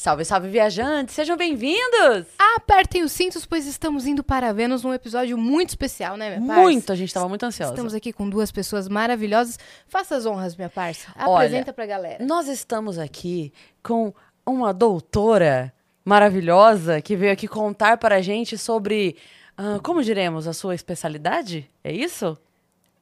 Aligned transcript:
Salve, 0.00 0.24
salve, 0.24 0.48
viajantes! 0.48 1.14
Sejam 1.14 1.36
bem-vindos! 1.36 2.26
Apertem 2.56 3.02
os 3.02 3.12
cintos, 3.12 3.44
pois 3.44 3.66
estamos 3.66 4.06
indo 4.06 4.24
para 4.24 4.50
Vênus 4.50 4.82
num 4.82 4.94
episódio 4.94 5.36
muito 5.36 5.68
especial, 5.68 6.16
né, 6.16 6.38
minha 6.38 6.46
parça? 6.46 6.62
Muito, 6.62 6.90
a 6.90 6.94
gente 6.94 7.12
tava 7.12 7.28
muito 7.28 7.44
ansiosa. 7.44 7.74
Estamos 7.74 7.92
aqui 7.92 8.10
com 8.10 8.26
duas 8.26 8.50
pessoas 8.50 8.88
maravilhosas. 8.88 9.58
Faça 9.86 10.16
as 10.16 10.24
honras, 10.24 10.56
minha 10.56 10.70
parça. 10.70 11.10
Apresenta 11.14 11.66
Olha, 11.66 11.72
pra 11.74 11.84
galera. 11.84 12.24
Nós 12.24 12.48
estamos 12.48 12.98
aqui 12.98 13.52
com 13.82 14.14
uma 14.46 14.72
doutora 14.72 15.70
maravilhosa 16.02 17.02
que 17.02 17.14
veio 17.14 17.34
aqui 17.34 17.46
contar 17.46 17.98
para 17.98 18.14
a 18.14 18.22
gente 18.22 18.56
sobre, 18.56 19.18
ah, 19.54 19.78
como 19.82 20.02
diremos, 20.02 20.48
a 20.48 20.54
sua 20.54 20.74
especialidade? 20.74 21.68
É 21.84 21.92
isso? 21.92 22.38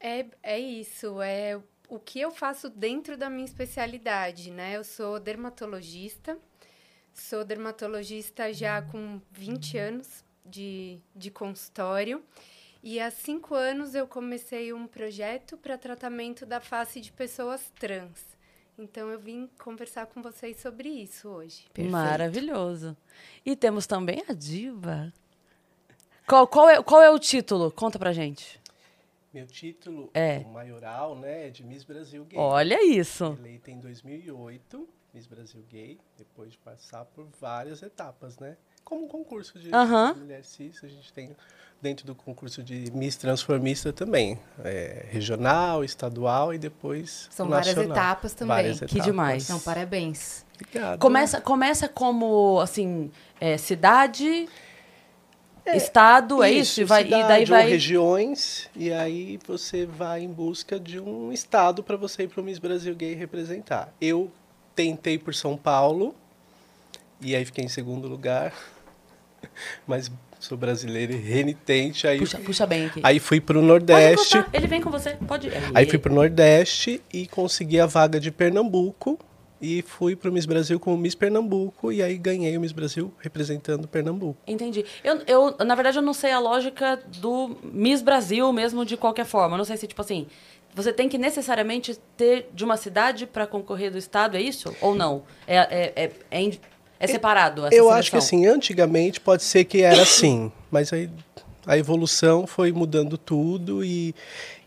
É, 0.00 0.26
é 0.42 0.58
isso, 0.58 1.22
é 1.22 1.60
o 1.88 2.00
que 2.00 2.20
eu 2.20 2.32
faço 2.32 2.68
dentro 2.68 3.16
da 3.16 3.30
minha 3.30 3.44
especialidade, 3.44 4.50
né? 4.50 4.76
Eu 4.76 4.82
sou 4.82 5.20
dermatologista, 5.20 6.36
sou 7.20 7.44
dermatologista 7.44 8.52
já 8.52 8.80
com 8.82 9.20
20 9.32 9.78
anos 9.78 10.24
de, 10.44 10.98
de 11.14 11.30
consultório. 11.30 12.22
E 12.82 13.00
há 13.00 13.10
cinco 13.10 13.54
anos 13.54 13.94
eu 13.94 14.06
comecei 14.06 14.72
um 14.72 14.86
projeto 14.86 15.56
para 15.56 15.76
tratamento 15.76 16.46
da 16.46 16.60
face 16.60 17.00
de 17.00 17.10
pessoas 17.12 17.70
trans. 17.78 18.24
Então 18.78 19.08
eu 19.10 19.18
vim 19.18 19.48
conversar 19.58 20.06
com 20.06 20.22
vocês 20.22 20.60
sobre 20.60 20.88
isso 20.88 21.28
hoje. 21.28 21.64
Perfeito. 21.74 21.90
Maravilhoso. 21.90 22.96
E 23.44 23.56
temos 23.56 23.86
também 23.86 24.22
a 24.28 24.32
diva. 24.32 25.12
Qual, 26.26 26.46
qual, 26.46 26.68
é, 26.68 26.80
qual 26.82 27.02
é 27.02 27.10
o 27.10 27.18
título? 27.18 27.72
Conta 27.72 27.98
pra 27.98 28.12
gente. 28.12 28.60
Meu 29.34 29.46
título, 29.46 30.10
É. 30.14 30.38
o 30.38 30.48
maioral, 30.48 31.16
né, 31.16 31.48
é 31.48 31.50
de 31.50 31.62
Miss 31.64 31.82
Brasil 31.84 32.24
Gay. 32.24 32.38
Olha 32.38 32.82
isso. 32.86 33.36
Eleita 33.40 33.70
em 33.70 33.78
2008, 33.80 34.88
Miss 35.18 35.26
Brasil 35.26 35.64
Gay, 35.68 35.98
depois 36.16 36.52
de 36.52 36.58
passar 36.58 37.04
por 37.04 37.26
várias 37.40 37.82
etapas, 37.82 38.38
né? 38.38 38.56
Como 38.84 39.04
um 39.04 39.08
concurso 39.08 39.58
de, 39.58 39.68
de 39.68 40.20
mulher 40.20 40.44
cis, 40.44 40.78
a 40.84 40.86
gente 40.86 41.12
tem 41.12 41.34
dentro 41.82 42.06
do 42.06 42.14
concurso 42.14 42.62
de 42.62 42.88
Miss 42.92 43.16
Transformista 43.16 43.92
também. 43.92 44.38
É, 44.64 45.06
regional, 45.10 45.82
estadual 45.82 46.54
e 46.54 46.58
depois 46.58 47.26
São 47.32 47.48
várias 47.48 47.74
nacional. 47.74 47.96
etapas 47.96 48.32
também. 48.32 48.56
Várias 48.56 48.78
Que 48.78 48.84
etapas. 48.84 49.04
demais. 49.04 49.48
Não, 49.48 49.58
parabéns. 49.58 50.46
Obrigado. 50.54 51.00
Começa, 51.00 51.40
começa 51.40 51.88
como, 51.88 52.60
assim, 52.60 53.10
é, 53.40 53.58
cidade, 53.58 54.48
estado, 55.66 56.44
é 56.44 56.52
isso? 56.52 56.80
E, 56.80 56.84
vai, 56.84 57.02
e 57.04 57.10
daí 57.10 57.22
cidade 57.22 57.52
ou 57.52 57.58
vai... 57.58 57.68
regiões, 57.68 58.70
e 58.76 58.92
aí 58.92 59.36
você 59.44 59.84
vai 59.84 60.22
em 60.22 60.32
busca 60.32 60.78
de 60.78 61.00
um 61.00 61.32
estado 61.32 61.82
para 61.82 61.96
você 61.96 62.22
ir 62.22 62.28
para 62.28 62.40
o 62.40 62.44
Miss 62.44 62.60
Brasil 62.60 62.94
Gay 62.94 63.14
representar. 63.14 63.92
Eu 64.00 64.30
tentei 64.78 65.18
por 65.18 65.34
São 65.34 65.56
Paulo, 65.56 66.14
e 67.20 67.34
aí 67.34 67.44
fiquei 67.44 67.64
em 67.64 67.68
segundo 67.68 68.06
lugar, 68.06 68.54
mas 69.84 70.08
sou 70.38 70.56
brasileiro 70.56 71.12
e 71.12 71.16
renitente, 71.16 72.06
aí, 72.06 72.20
Puxa, 72.20 72.38
puxa 72.38 72.64
bem 72.64 72.86
aqui. 72.86 73.00
aí 73.02 73.18
fui 73.18 73.40
para 73.40 73.58
o 73.58 73.60
Pode 73.60 73.66
Nordeste, 73.66 74.44
ele 74.52 74.68
vem 74.68 74.80
com 74.80 74.88
você, 74.88 75.16
pode 75.26 75.50
aí 75.74 75.84
fui 75.84 75.98
para 75.98 76.12
o 76.12 76.14
Nordeste 76.14 77.02
e 77.12 77.26
consegui 77.26 77.80
a 77.80 77.86
vaga 77.86 78.20
de 78.20 78.30
Pernambuco, 78.30 79.18
e 79.60 79.82
fui 79.82 80.14
para 80.14 80.30
o 80.30 80.32
Miss 80.32 80.46
Brasil 80.46 80.78
como 80.78 80.96
Miss 80.96 81.16
Pernambuco, 81.16 81.90
e 81.90 82.00
aí 82.00 82.16
ganhei 82.16 82.56
o 82.56 82.60
Miss 82.60 82.70
Brasil 82.70 83.12
representando 83.18 83.88
Pernambuco. 83.88 84.38
Entendi. 84.46 84.84
Eu, 85.02 85.20
eu, 85.26 85.56
na 85.66 85.74
verdade, 85.74 85.98
eu 85.98 86.02
não 86.02 86.14
sei 86.14 86.30
a 86.30 86.38
lógica 86.38 87.00
do 87.18 87.56
Miss 87.64 88.00
Brasil 88.00 88.52
mesmo 88.52 88.84
de 88.84 88.96
qualquer 88.96 89.26
forma. 89.26 89.54
Eu 89.54 89.58
não 89.58 89.64
sei 89.64 89.76
se, 89.76 89.88
tipo 89.88 90.00
assim, 90.00 90.28
você 90.74 90.92
tem 90.92 91.08
que 91.08 91.18
necessariamente 91.18 91.98
ter 92.16 92.50
de 92.54 92.64
uma 92.64 92.76
cidade 92.76 93.26
para 93.26 93.46
concorrer 93.46 93.90
do 93.90 93.98
estado, 93.98 94.36
é 94.36 94.40
isso? 94.40 94.74
Ou 94.80 94.94
não? 94.94 95.22
É, 95.46 95.56
é, 95.56 95.92
é, 95.96 96.12
é, 96.30 96.50
é 97.00 97.06
separado 97.06 97.66
essa 97.66 97.74
Eu 97.74 97.90
acho 97.90 98.10
que 98.10 98.20
seleção? 98.20 98.38
assim, 98.38 98.46
antigamente 98.46 99.20
pode 99.20 99.42
ser 99.42 99.64
que 99.64 99.82
era 99.82 100.02
assim, 100.02 100.52
mas 100.70 100.92
aí 100.92 101.10
a 101.66 101.76
evolução 101.76 102.46
foi 102.46 102.72
mudando 102.72 103.18
tudo 103.18 103.84
e, 103.84 104.14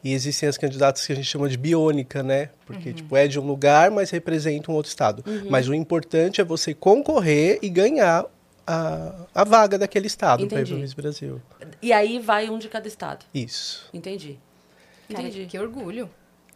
e 0.03 0.13
existem 0.13 0.47
as 0.47 0.57
candidatas 0.57 1.05
que 1.05 1.11
a 1.11 1.15
gente 1.15 1.27
chama 1.27 1.49
de 1.49 1.57
biônica, 1.57 2.21
né? 2.21 2.49
Porque 2.65 2.93
tipo, 2.93 3.15
é 3.15 3.27
de 3.27 3.39
um 3.39 3.45
lugar, 3.45 3.89
mas 3.89 4.11
representa 4.11 4.71
um 4.71 4.75
outro 4.75 4.89
estado. 4.89 5.23
Mas 5.49 5.67
o 5.67 5.73
importante 5.73 6.41
é 6.41 6.43
você 6.43 6.73
concorrer 6.73 7.57
e 7.61 7.69
ganhar 7.69 8.25
a, 8.67 9.25
a 9.33 9.43
vaga 9.43 9.77
daquele 9.77 10.07
estado 10.07 10.47
para 10.47 10.61
Miss 10.61 10.93
Brasil. 10.93 11.41
E 11.81 11.91
aí 11.91 12.19
vai 12.19 12.49
um 12.49 12.59
de 12.59 12.69
cada 12.69 12.87
estado. 12.87 13.25
Isso. 13.33 13.89
Entendi. 13.93 14.37
Cara, 15.11 15.27
Entendi. 15.27 15.45
que 15.45 15.57
orgulho. 15.59 16.09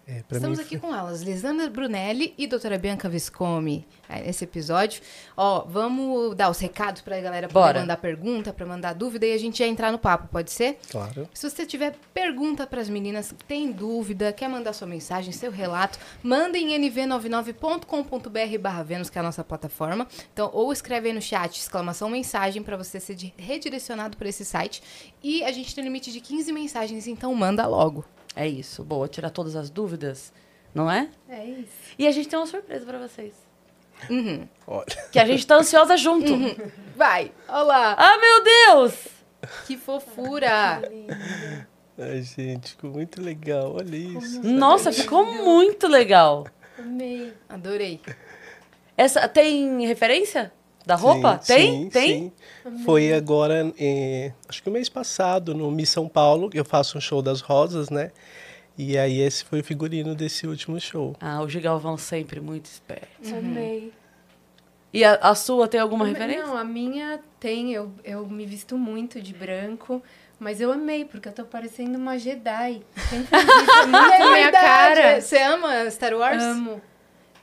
É, 0.07 0.21
pra 0.21 0.37
Estamos 0.37 0.59
mim 0.59 0.63
aqui 0.63 0.77
foi- 0.77 0.87
com 0.91 0.95
elas, 0.95 1.23
Lisandra 1.23 1.67
Brunelli 1.67 2.31
e 2.37 2.45
doutora 2.45 2.77
Bianca 2.77 3.09
Viscomi, 3.09 3.87
é, 4.07 4.21
nesse 4.21 4.43
episódio. 4.43 5.01
Ó, 5.35 5.61
vamos 5.67 6.35
dar 6.35 6.51
os 6.51 6.59
recados 6.59 7.01
pra 7.01 7.19
galera 7.19 7.47
poder 7.47 7.59
Bora. 7.59 7.79
mandar 7.79 7.97
pergunta, 7.97 8.53
pra 8.53 8.67
mandar 8.67 8.93
dúvida 8.93 9.25
e 9.25 9.33
a 9.33 9.37
gente 9.39 9.57
já 9.57 9.65
entrar 9.65 9.91
no 9.91 9.97
papo, 9.97 10.27
pode 10.27 10.51
ser? 10.51 10.77
Claro. 10.91 11.27
Se 11.33 11.49
você 11.49 11.65
tiver 11.65 11.95
pergunta 12.13 12.67
para 12.67 12.81
as 12.81 12.87
meninas, 12.87 13.33
tem 13.47 13.71
dúvida, 13.71 14.31
quer 14.31 14.47
mandar 14.47 14.73
sua 14.73 14.85
mensagem, 14.85 15.33
seu 15.33 15.49
relato, 15.49 15.97
manda 16.21 16.55
em 16.55 16.67
nv99.com.br 16.79 18.57
barra 18.59 18.83
Vênus, 18.83 19.09
que 19.09 19.17
é 19.17 19.21
a 19.21 19.23
nossa 19.23 19.43
plataforma. 19.43 20.07
Então, 20.31 20.51
ou 20.53 20.71
escreve 20.71 21.07
aí 21.07 21.13
no 21.15 21.21
chat, 21.21 21.57
exclamação 21.57 22.11
mensagem, 22.11 22.61
para 22.61 22.77
você 22.77 22.99
ser 22.99 23.17
redirecionado 23.37 24.17
para 24.17 24.29
esse 24.29 24.45
site. 24.45 24.83
E 25.23 25.43
a 25.43 25.51
gente 25.51 25.73
tem 25.73 25.83
um 25.83 25.87
limite 25.87 26.11
de 26.11 26.19
15 26.19 26.51
mensagens, 26.53 27.07
então 27.07 27.33
manda 27.33 27.65
logo. 27.65 28.05
É 28.35 28.47
isso. 28.47 28.83
Boa, 28.83 29.07
tirar 29.07 29.29
todas 29.29 29.55
as 29.55 29.69
dúvidas, 29.69 30.33
não 30.73 30.91
é? 30.91 31.09
É 31.29 31.45
isso. 31.45 31.71
E 31.97 32.05
a 32.07 32.11
gente 32.11 32.27
tem 32.27 32.37
uma 32.37 32.45
surpresa 32.45 32.85
para 32.85 32.99
vocês. 32.99 33.33
Olha. 34.67 34.85
Que 35.11 35.19
a 35.19 35.25
gente 35.25 35.47
tá 35.47 35.55
ansiosa 35.55 35.95
junto. 35.95 36.33
Vai, 36.95 37.31
olá! 37.47 37.95
Ah, 37.97 38.17
meu 38.17 38.43
Deus! 38.43 39.07
Que 39.65 39.77
fofura! 39.77 40.81
Ai, 41.97 42.21
gente, 42.23 42.71
ficou 42.71 42.91
muito 42.91 43.21
legal. 43.21 43.75
Olha 43.77 43.95
isso. 43.95 44.43
Nossa, 44.43 44.91
ficou 44.91 45.25
muito 45.25 45.87
legal. 45.87 46.45
Amei. 46.77 47.33
Adorei. 47.47 48.01
Essa 48.97 49.29
tem 49.29 49.85
referência 49.87 50.51
da 50.85 50.95
roupa? 50.95 51.39
Sim, 51.41 51.53
tem? 51.53 51.71
sim, 51.71 51.89
tem? 51.89 52.33
sim. 52.63 52.83
Foi 52.83 53.13
agora, 53.13 53.73
eh, 53.79 54.31
acho 54.47 54.61
que 54.61 54.69
o 54.69 54.71
mês 54.71 54.87
passado, 54.89 55.53
no 55.53 55.71
Miss 55.71 55.89
São 55.89 56.07
Paulo, 56.07 56.49
eu 56.53 56.63
faço 56.63 56.97
um 56.97 57.01
show 57.01 57.21
das 57.21 57.41
rosas, 57.41 57.89
né? 57.89 58.11
E 58.77 58.97
aí 58.97 59.21
esse 59.21 59.45
foi 59.45 59.61
o 59.61 59.63
figurino 59.63 60.13
desse 60.13 60.45
último 60.45 60.79
show. 60.79 61.15
Ah, 61.19 61.41
o 61.41 61.49
Gigalvão 61.49 61.97
sempre 61.97 62.41
muito 62.41 62.65
esperto. 62.65 63.33
Amei. 63.33 63.93
E 64.93 65.03
a, 65.03 65.15
a 65.15 65.35
sua 65.35 65.67
tem 65.67 65.79
alguma 65.79 66.05
referência? 66.05 66.45
Não, 66.45 66.57
a 66.57 66.63
minha 66.63 67.19
tem, 67.39 67.73
eu, 67.73 67.91
eu 68.03 68.25
me 68.27 68.45
visto 68.45 68.77
muito 68.77 69.21
de 69.21 69.33
branco, 69.33 70.01
mas 70.39 70.61
eu 70.61 70.71
amei, 70.71 71.03
porque 71.03 71.27
eu 71.27 71.33
tô 71.33 71.45
parecendo 71.45 71.97
uma 71.97 72.17
Jedi. 72.17 72.81
Sempre 73.09 73.37
É 73.37 73.83
na 74.19 74.31
minha 74.31 74.51
cara. 74.51 75.21
Você 75.21 75.37
ama 75.37 75.89
Star 75.89 76.13
Wars? 76.13 76.41
Amo. 76.41 76.81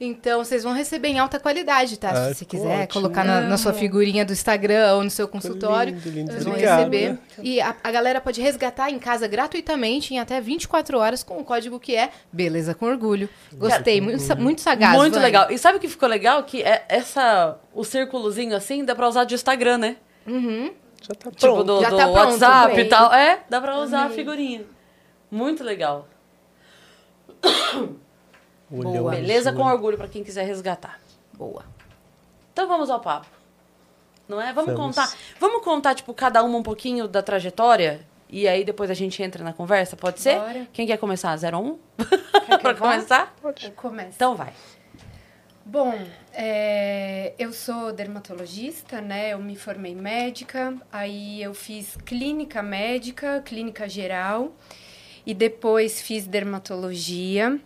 Então, 0.05 0.45
vocês 0.45 0.65
vão 0.65 0.73
receber 0.73 1.09
em 1.09 1.19
alta 1.21 1.39
qualidade, 1.39 1.97
tá? 1.97 2.11
Ah, 2.11 2.29
Se 2.29 2.35
você 2.41 2.45
quiser 2.45 2.83
ótimo. 2.83 2.89
colocar 3.03 3.23
na, 3.25 3.43
na 3.43 3.57
sua 3.57 3.73
figurinha 3.73 4.25
do 4.25 4.33
Instagram 4.33 4.95
ou 4.97 5.05
no 5.05 5.11
seu 5.11 5.29
consultório. 5.29 5.95
lindo, 5.95 6.11
lindo. 6.11 6.33
Vocês 6.33 6.43
vão 6.43 6.55
Obrigado. 6.55 6.79
receber. 6.79 7.19
E 7.41 7.61
a, 7.61 7.77
a 7.85 7.91
galera 7.93 8.21
pode 8.21 8.41
resgatar 8.41 8.91
em 8.91 8.99
casa 8.99 9.29
gratuitamente 9.29 10.13
em 10.13 10.19
até 10.19 10.41
24 10.41 10.99
horas 10.99 11.23
com 11.23 11.39
o 11.39 11.45
código 11.45 11.79
que 11.79 11.95
é 11.95 12.11
Beleza 12.33 12.75
com 12.75 12.87
Orgulho. 12.87 13.29
Gostei, 13.55 14.01
muito, 14.01 14.37
muito 14.39 14.61
sagaz. 14.61 14.97
muito 14.97 15.13
Vânia. 15.15 15.25
legal. 15.27 15.51
E 15.53 15.57
sabe 15.59 15.79
o 15.79 15.81
que 15.81 15.87
ficou 15.87 16.09
legal? 16.09 16.43
Que 16.43 16.63
é 16.65 16.85
essa, 16.89 17.57
o 17.73 17.85
círculozinho 17.85 18.57
assim, 18.57 18.85
dá 18.85 18.97
pra 18.97 19.09
usar 19.09 19.23
de 19.25 19.37
Instagram, 19.37 19.79
né? 19.79 19.97
Uhum. 20.27 20.73
Já 21.01 21.15
tá 21.15 21.31
Tipo, 21.31 21.41
pronto. 21.41 21.65
do, 21.65 21.81
Já 21.81 21.91
do 21.91 21.97
tá 21.97 22.03
pronto, 22.09 22.19
WhatsApp 22.19 22.81
e 22.81 22.85
tal. 22.87 23.15
É, 23.15 23.39
dá 23.49 23.61
pra 23.61 23.79
usar 23.79 24.07
a 24.07 24.11
figurinha. 24.11 24.63
Muito 25.31 25.63
legal. 25.63 26.09
Olhão 28.73 29.11
Beleza 29.11 29.51
azul. 29.51 29.63
com 29.63 29.69
orgulho 29.69 29.97
pra 29.99 30.09
quem 30.09 30.25
quiser 30.25 30.45
resgatar. 30.47 30.99
Boa. 31.35 31.65
Então 32.53 32.67
vamos 32.67 32.91
ao 32.91 33.01
papo. 33.01 33.27
Não 34.29 34.41
é? 34.41 34.53
Vamos, 34.53 34.73
Vamos. 34.75 34.97
contar. 34.97 35.13
Vamos 35.39 35.63
contar, 35.65 35.95
tipo, 35.95 36.15
cada 36.15 36.43
uma 36.43 36.57
um 36.59 36.63
pouquinho 36.63 37.07
da 37.07 37.23
trajetória? 37.23 38.07
E 38.31 38.49
aí 38.49 38.65
depois 38.65 38.91
a 38.91 38.95
gente 38.95 39.23
entra 39.23 39.45
na 39.45 39.53
conversa, 39.53 39.95
pode 39.97 40.21
ser? 40.21 40.39
Bora. 40.39 40.67
Quem 40.73 40.87
quer 40.87 40.97
começar? 40.97 41.37
01? 41.37 41.79
Quer 42.47 42.59
pra 42.63 42.75
começar? 42.75 43.35
Eu 43.63 43.73
começo. 43.73 44.13
Então 44.17 44.35
vai. 44.35 44.53
Bom, 45.65 45.97
é, 46.33 47.35
eu 47.39 47.53
sou 47.53 47.93
dermatologista, 47.93 49.01
né? 49.01 49.33
Eu 49.33 49.39
me 49.39 49.55
formei 49.55 49.95
médica, 49.95 50.75
aí 50.91 51.41
eu 51.43 51.55
fiz 51.55 51.97
clínica 52.05 52.63
médica, 52.63 53.41
clínica 53.45 53.89
geral, 53.89 54.53
e 55.25 55.33
depois 55.33 56.01
fiz 56.03 56.27
dermatologia. 56.27 57.61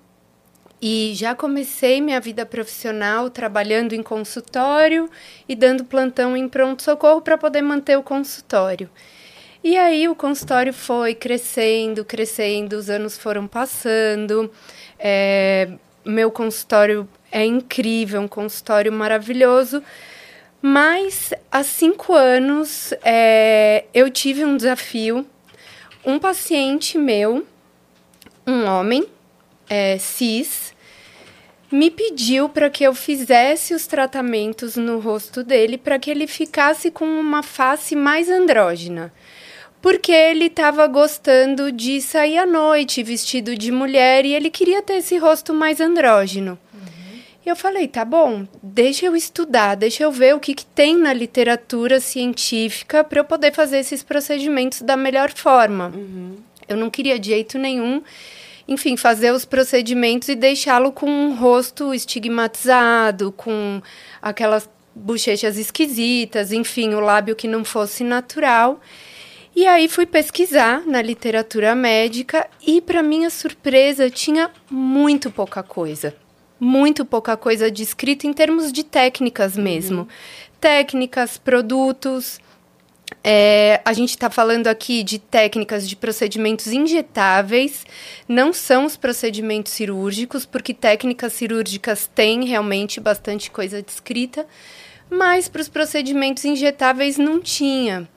E 0.80 1.12
já 1.14 1.34
comecei 1.34 2.00
minha 2.00 2.20
vida 2.20 2.44
profissional 2.44 3.30
trabalhando 3.30 3.94
em 3.94 4.02
consultório 4.02 5.08
e 5.48 5.56
dando 5.56 5.84
plantão 5.84 6.36
em 6.36 6.48
pronto-socorro 6.48 7.22
para 7.22 7.38
poder 7.38 7.62
manter 7.62 7.96
o 7.96 8.02
consultório. 8.02 8.90
E 9.64 9.76
aí 9.76 10.06
o 10.06 10.14
consultório 10.14 10.72
foi 10.72 11.14
crescendo, 11.14 12.04
crescendo, 12.04 12.76
os 12.76 12.88
anos 12.88 13.18
foram 13.18 13.46
passando. 13.46 14.50
É, 14.98 15.70
meu 16.04 16.30
consultório 16.30 17.08
é 17.32 17.44
incrível, 17.44 18.20
um 18.20 18.28
consultório 18.28 18.92
maravilhoso. 18.92 19.82
Mas 20.62 21.32
há 21.50 21.62
cinco 21.62 22.12
anos 22.12 22.92
é, 23.02 23.84
eu 23.92 24.10
tive 24.10 24.44
um 24.44 24.56
desafio. 24.56 25.26
Um 26.04 26.18
paciente 26.20 26.96
meu, 26.96 27.44
um 28.46 28.64
homem, 28.66 29.04
é, 29.68 29.98
cis, 29.98 30.74
me 31.70 31.90
pediu 31.90 32.48
para 32.48 32.70
que 32.70 32.84
eu 32.84 32.94
fizesse 32.94 33.74
os 33.74 33.86
tratamentos 33.86 34.76
no 34.76 34.98
rosto 34.98 35.42
dele 35.42 35.76
para 35.76 35.98
que 35.98 36.10
ele 36.10 36.26
ficasse 36.26 36.90
com 36.90 37.04
uma 37.04 37.42
face 37.42 37.96
mais 37.96 38.28
andrógena. 38.30 39.12
Porque 39.82 40.12
ele 40.12 40.46
estava 40.46 40.86
gostando 40.86 41.70
de 41.70 42.00
sair 42.00 42.38
à 42.38 42.46
noite 42.46 43.02
vestido 43.02 43.56
de 43.56 43.70
mulher 43.70 44.24
e 44.24 44.34
ele 44.34 44.50
queria 44.50 44.82
ter 44.82 44.94
esse 44.94 45.18
rosto 45.18 45.52
mais 45.52 45.80
andrógeno. 45.80 46.58
E 47.44 47.48
eu 47.48 47.54
falei, 47.54 47.86
tá 47.86 48.04
bom, 48.04 48.44
deixa 48.60 49.06
eu 49.06 49.14
estudar, 49.14 49.76
deixa 49.76 50.02
eu 50.02 50.10
ver 50.10 50.34
o 50.34 50.40
que, 50.40 50.52
que 50.52 50.66
tem 50.66 50.98
na 50.98 51.12
literatura 51.12 52.00
científica 52.00 53.04
para 53.04 53.20
eu 53.20 53.24
poder 53.24 53.52
fazer 53.52 53.78
esses 53.78 54.02
procedimentos 54.02 54.82
da 54.82 54.96
melhor 54.96 55.30
forma. 55.30 55.92
Uhum. 55.94 56.38
Eu 56.68 56.76
não 56.76 56.90
queria 56.90 57.20
de 57.20 57.28
jeito 57.28 57.56
nenhum, 57.56 58.02
enfim, 58.68 58.96
fazer 58.96 59.32
os 59.32 59.44
procedimentos 59.44 60.28
e 60.28 60.34
deixá-lo 60.34 60.92
com 60.92 61.08
um 61.08 61.34
rosto 61.34 61.94
estigmatizado, 61.94 63.32
com 63.32 63.80
aquelas 64.20 64.68
bochechas 64.94 65.56
esquisitas, 65.56 66.52
enfim, 66.52 66.94
o 66.94 67.00
lábio 67.00 67.36
que 67.36 67.46
não 67.46 67.64
fosse 67.64 68.02
natural. 68.02 68.80
E 69.54 69.66
aí 69.66 69.88
fui 69.88 70.04
pesquisar 70.04 70.82
na 70.86 71.00
literatura 71.00 71.74
médica 71.74 72.46
e, 72.66 72.80
para 72.80 73.02
minha 73.02 73.30
surpresa, 73.30 74.10
tinha 74.10 74.50
muito 74.70 75.30
pouca 75.30 75.62
coisa 75.62 76.14
muito 76.58 77.04
pouca 77.04 77.36
coisa 77.36 77.70
descrita 77.70 78.26
em 78.26 78.32
termos 78.32 78.72
de 78.72 78.82
técnicas 78.82 79.56
mesmo. 79.56 80.00
Uhum. 80.00 80.06
Técnicas, 80.60 81.36
produtos. 81.36 82.40
É, 83.28 83.80
a 83.84 83.92
gente 83.92 84.10
está 84.10 84.30
falando 84.30 84.68
aqui 84.68 85.02
de 85.02 85.18
técnicas 85.18 85.88
de 85.88 85.96
procedimentos 85.96 86.68
injetáveis, 86.68 87.84
não 88.28 88.52
são 88.52 88.84
os 88.84 88.96
procedimentos 88.96 89.72
cirúrgicos, 89.72 90.46
porque 90.46 90.72
técnicas 90.72 91.32
cirúrgicas 91.32 92.08
têm 92.14 92.44
realmente 92.44 93.00
bastante 93.00 93.50
coisa 93.50 93.82
descrita, 93.82 94.46
mas 95.10 95.48
para 95.48 95.60
os 95.60 95.68
procedimentos 95.68 96.44
injetáveis 96.44 97.18
não 97.18 97.40
tinha. 97.40 98.08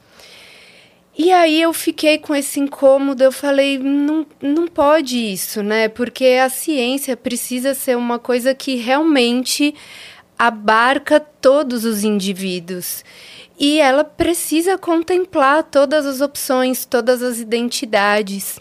E 1.18 1.32
aí 1.32 1.60
eu 1.60 1.74
fiquei 1.74 2.20
com 2.20 2.36
esse 2.36 2.60
incômodo, 2.60 3.24
eu 3.24 3.32
falei, 3.32 3.80
não, 3.80 4.28
não 4.40 4.68
pode 4.68 5.18
isso, 5.18 5.64
né? 5.64 5.88
Porque 5.88 6.40
a 6.40 6.50
ciência 6.50 7.18
precisa 7.18 7.74
ser 7.74 7.98
uma 7.98 8.20
coisa 8.20 8.54
que 8.54 8.76
realmente 8.76 9.74
abarca 10.38 11.20
todos 11.20 11.84
os 11.84 12.04
indivíduos. 12.04 13.04
E 13.60 13.80
ela 13.80 14.06
precisa 14.06 14.78
contemplar 14.78 15.64
todas 15.64 16.06
as 16.06 16.22
opções, 16.22 16.86
todas 16.86 17.22
as 17.22 17.40
identidades. 17.40 18.58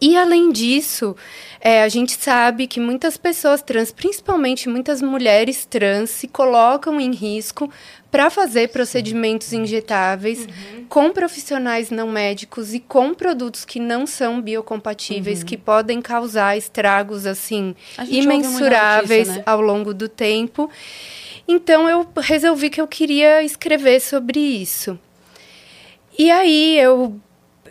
E 0.00 0.16
além 0.16 0.52
disso, 0.52 1.16
é, 1.60 1.82
a 1.82 1.88
gente 1.88 2.12
sabe 2.12 2.66
que 2.66 2.78
muitas 2.78 3.16
pessoas 3.16 3.62
trans, 3.62 3.90
principalmente 3.90 4.68
muitas 4.68 5.00
mulheres 5.00 5.64
trans, 5.64 6.10
se 6.10 6.28
colocam 6.28 7.00
em 7.00 7.12
risco 7.12 7.70
para 8.10 8.28
fazer 8.28 8.68
procedimentos 8.68 9.52
injetáveis 9.52 10.46
uhum. 10.46 10.84
com 10.88 11.10
profissionais 11.10 11.90
não 11.90 12.08
médicos 12.08 12.74
e 12.74 12.80
com 12.80 13.14
produtos 13.14 13.64
que 13.64 13.80
não 13.80 14.06
são 14.06 14.40
biocompatíveis, 14.40 15.40
uhum. 15.40 15.46
que 15.46 15.56
podem 15.56 16.00
causar 16.02 16.56
estragos 16.56 17.26
assim 17.26 17.74
imensuráveis 18.08 19.28
né? 19.28 19.42
ao 19.46 19.60
longo 19.60 19.92
do 19.92 20.08
tempo. 20.08 20.70
Então 21.48 21.88
eu 21.88 22.06
resolvi 22.16 22.70
que 22.70 22.80
eu 22.80 22.88
queria 22.88 23.42
escrever 23.42 24.00
sobre 24.00 24.40
isso. 24.40 24.98
E 26.18 26.30
aí 26.30 26.78
eu, 26.78 27.20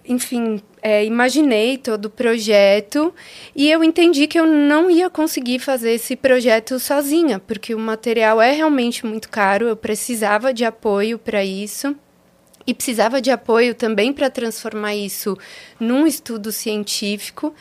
enfim, 0.07 0.61
é, 0.81 1.03
imaginei 1.03 1.79
todo 1.79 2.05
o 2.05 2.09
projeto 2.11 3.13
e 3.55 3.69
eu 3.71 3.83
entendi 3.83 4.27
que 4.27 4.39
eu 4.39 4.45
não 4.45 4.89
ia 4.89 5.09
conseguir 5.09 5.57
fazer 5.57 5.93
esse 5.93 6.15
projeto 6.15 6.79
sozinha, 6.79 7.39
porque 7.39 7.73
o 7.73 7.79
material 7.79 8.39
é 8.39 8.51
realmente 8.51 9.03
muito 9.03 9.29
caro, 9.29 9.67
eu 9.67 9.75
precisava 9.75 10.53
de 10.53 10.63
apoio 10.63 11.17
para 11.17 11.43
isso. 11.43 11.95
E 12.67 12.73
precisava 12.73 13.21
de 13.21 13.29
apoio 13.29 13.75
também 13.75 14.11
para 14.11 14.27
transformar 14.27 14.95
isso 14.95 15.37
num 15.79 16.07
estudo 16.07 16.51
científico. 16.51 17.53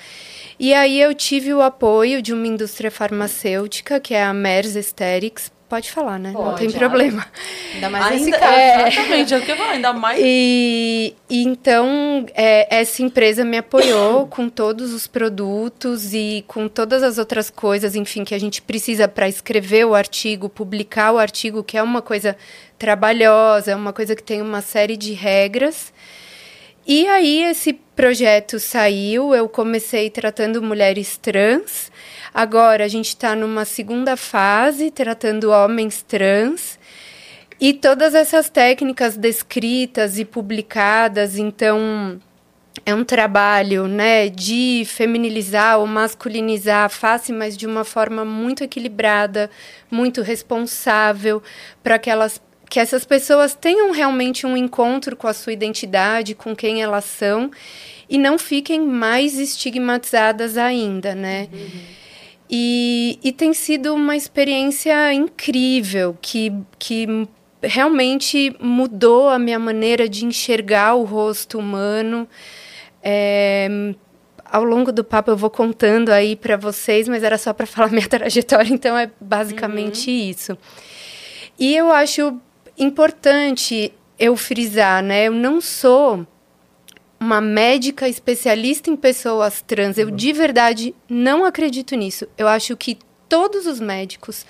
E 0.58 0.72
aí 0.72 0.98
eu 0.98 1.14
tive 1.14 1.52
o 1.52 1.60
apoio 1.60 2.22
de 2.22 2.32
uma 2.32 2.46
indústria 2.46 2.90
farmacêutica, 2.90 4.00
que 4.00 4.14
é 4.14 4.24
a 4.24 4.32
Mers 4.32 4.76
Aesthetics, 4.76 5.52
Pode 5.74 5.90
falar, 5.90 6.20
né? 6.20 6.30
Pode, 6.32 6.46
não 6.46 6.54
tem 6.54 6.70
problema. 6.70 7.26
Ainda 7.74 7.90
mais 7.90 8.04
ainda, 8.04 8.24
nesse 8.24 8.30
caso. 8.30 8.54
É, 8.54 8.86
exatamente, 8.86 9.34
é 9.34 9.38
o 9.38 9.42
que 9.42 9.50
eu 9.50 9.56
falo, 9.56 9.70
ainda 9.70 9.92
mais. 9.92 10.20
E, 10.22 11.16
e 11.28 11.42
então, 11.42 12.24
é, 12.32 12.78
essa 12.78 13.02
empresa 13.02 13.44
me 13.44 13.58
apoiou 13.58 14.24
com 14.30 14.48
todos 14.48 14.94
os 14.94 15.08
produtos 15.08 16.14
e 16.14 16.44
com 16.46 16.68
todas 16.68 17.02
as 17.02 17.18
outras 17.18 17.50
coisas, 17.50 17.96
enfim, 17.96 18.22
que 18.22 18.36
a 18.36 18.38
gente 18.38 18.62
precisa 18.62 19.08
para 19.08 19.28
escrever 19.28 19.84
o 19.84 19.96
artigo, 19.96 20.48
publicar 20.48 21.10
o 21.10 21.18
artigo, 21.18 21.64
que 21.64 21.76
é 21.76 21.82
uma 21.82 22.00
coisa 22.00 22.36
trabalhosa, 22.78 23.72
é 23.72 23.74
uma 23.74 23.92
coisa 23.92 24.14
que 24.14 24.22
tem 24.22 24.40
uma 24.40 24.60
série 24.60 24.96
de 24.96 25.12
regras. 25.12 25.92
E 26.86 27.04
aí, 27.08 27.42
esse 27.42 27.72
projeto 27.72 28.60
saiu, 28.60 29.34
eu 29.34 29.48
comecei 29.48 30.08
tratando 30.08 30.62
mulheres 30.62 31.16
trans. 31.16 31.90
Agora 32.34 32.84
a 32.84 32.88
gente 32.88 33.10
está 33.10 33.36
numa 33.36 33.64
segunda 33.64 34.16
fase, 34.16 34.90
tratando 34.90 35.52
homens 35.52 36.02
trans. 36.02 36.80
E 37.60 37.72
todas 37.72 38.12
essas 38.12 38.50
técnicas 38.50 39.16
descritas 39.16 40.18
e 40.18 40.24
publicadas, 40.24 41.38
então 41.38 42.20
é 42.84 42.92
um 42.92 43.04
trabalho, 43.04 43.86
né, 43.86 44.28
de 44.28 44.82
feminilizar 44.84 45.78
ou 45.78 45.86
masculinizar 45.86 46.86
a 46.86 46.88
face, 46.88 47.32
mas 47.32 47.56
de 47.56 47.68
uma 47.68 47.84
forma 47.84 48.24
muito 48.24 48.64
equilibrada, 48.64 49.48
muito 49.88 50.20
responsável, 50.20 51.40
para 51.82 51.98
que 52.00 52.10
elas 52.10 52.42
que 52.68 52.80
essas 52.80 53.04
pessoas 53.04 53.54
tenham 53.54 53.92
realmente 53.92 54.46
um 54.46 54.56
encontro 54.56 55.14
com 55.14 55.28
a 55.28 55.32
sua 55.32 55.52
identidade, 55.52 56.34
com 56.34 56.56
quem 56.56 56.82
elas 56.82 57.04
são 57.04 57.48
e 58.08 58.18
não 58.18 58.36
fiquem 58.36 58.80
mais 58.80 59.38
estigmatizadas 59.38 60.56
ainda, 60.56 61.14
né? 61.14 61.46
Uhum. 61.52 62.03
E, 62.56 63.18
e 63.20 63.32
tem 63.32 63.52
sido 63.52 63.92
uma 63.92 64.14
experiência 64.14 65.12
incrível 65.12 66.16
que, 66.22 66.52
que 66.78 67.04
realmente 67.60 68.54
mudou 68.60 69.28
a 69.28 69.40
minha 69.40 69.58
maneira 69.58 70.08
de 70.08 70.24
enxergar 70.24 70.94
o 70.94 71.02
rosto 71.02 71.58
humano. 71.58 72.28
É, 73.02 73.68
ao 74.44 74.62
longo 74.62 74.92
do 74.92 75.02
papo 75.02 75.32
eu 75.32 75.36
vou 75.36 75.50
contando 75.50 76.10
aí 76.10 76.36
para 76.36 76.56
vocês, 76.56 77.08
mas 77.08 77.24
era 77.24 77.36
só 77.38 77.52
para 77.52 77.66
falar 77.66 77.90
minha 77.90 78.08
trajetória, 78.08 78.72
então 78.72 78.96
é 78.96 79.10
basicamente 79.20 80.08
uhum. 80.08 80.30
isso. 80.30 80.58
E 81.58 81.74
eu 81.74 81.90
acho 81.90 82.38
importante 82.78 83.92
eu 84.16 84.36
frisar, 84.36 85.02
né? 85.02 85.26
Eu 85.26 85.32
não 85.32 85.60
sou 85.60 86.24
uma 87.24 87.40
médica 87.40 88.06
especialista 88.06 88.90
em 88.90 88.96
pessoas 88.96 89.62
trans. 89.62 89.96
Eu 89.96 90.10
de 90.10 90.32
verdade 90.32 90.94
não 91.08 91.44
acredito 91.44 91.96
nisso. 91.96 92.28
Eu 92.36 92.46
acho 92.46 92.76
que 92.76 92.98
todos 93.28 93.66
os 93.66 93.80
médicos, 93.80 94.44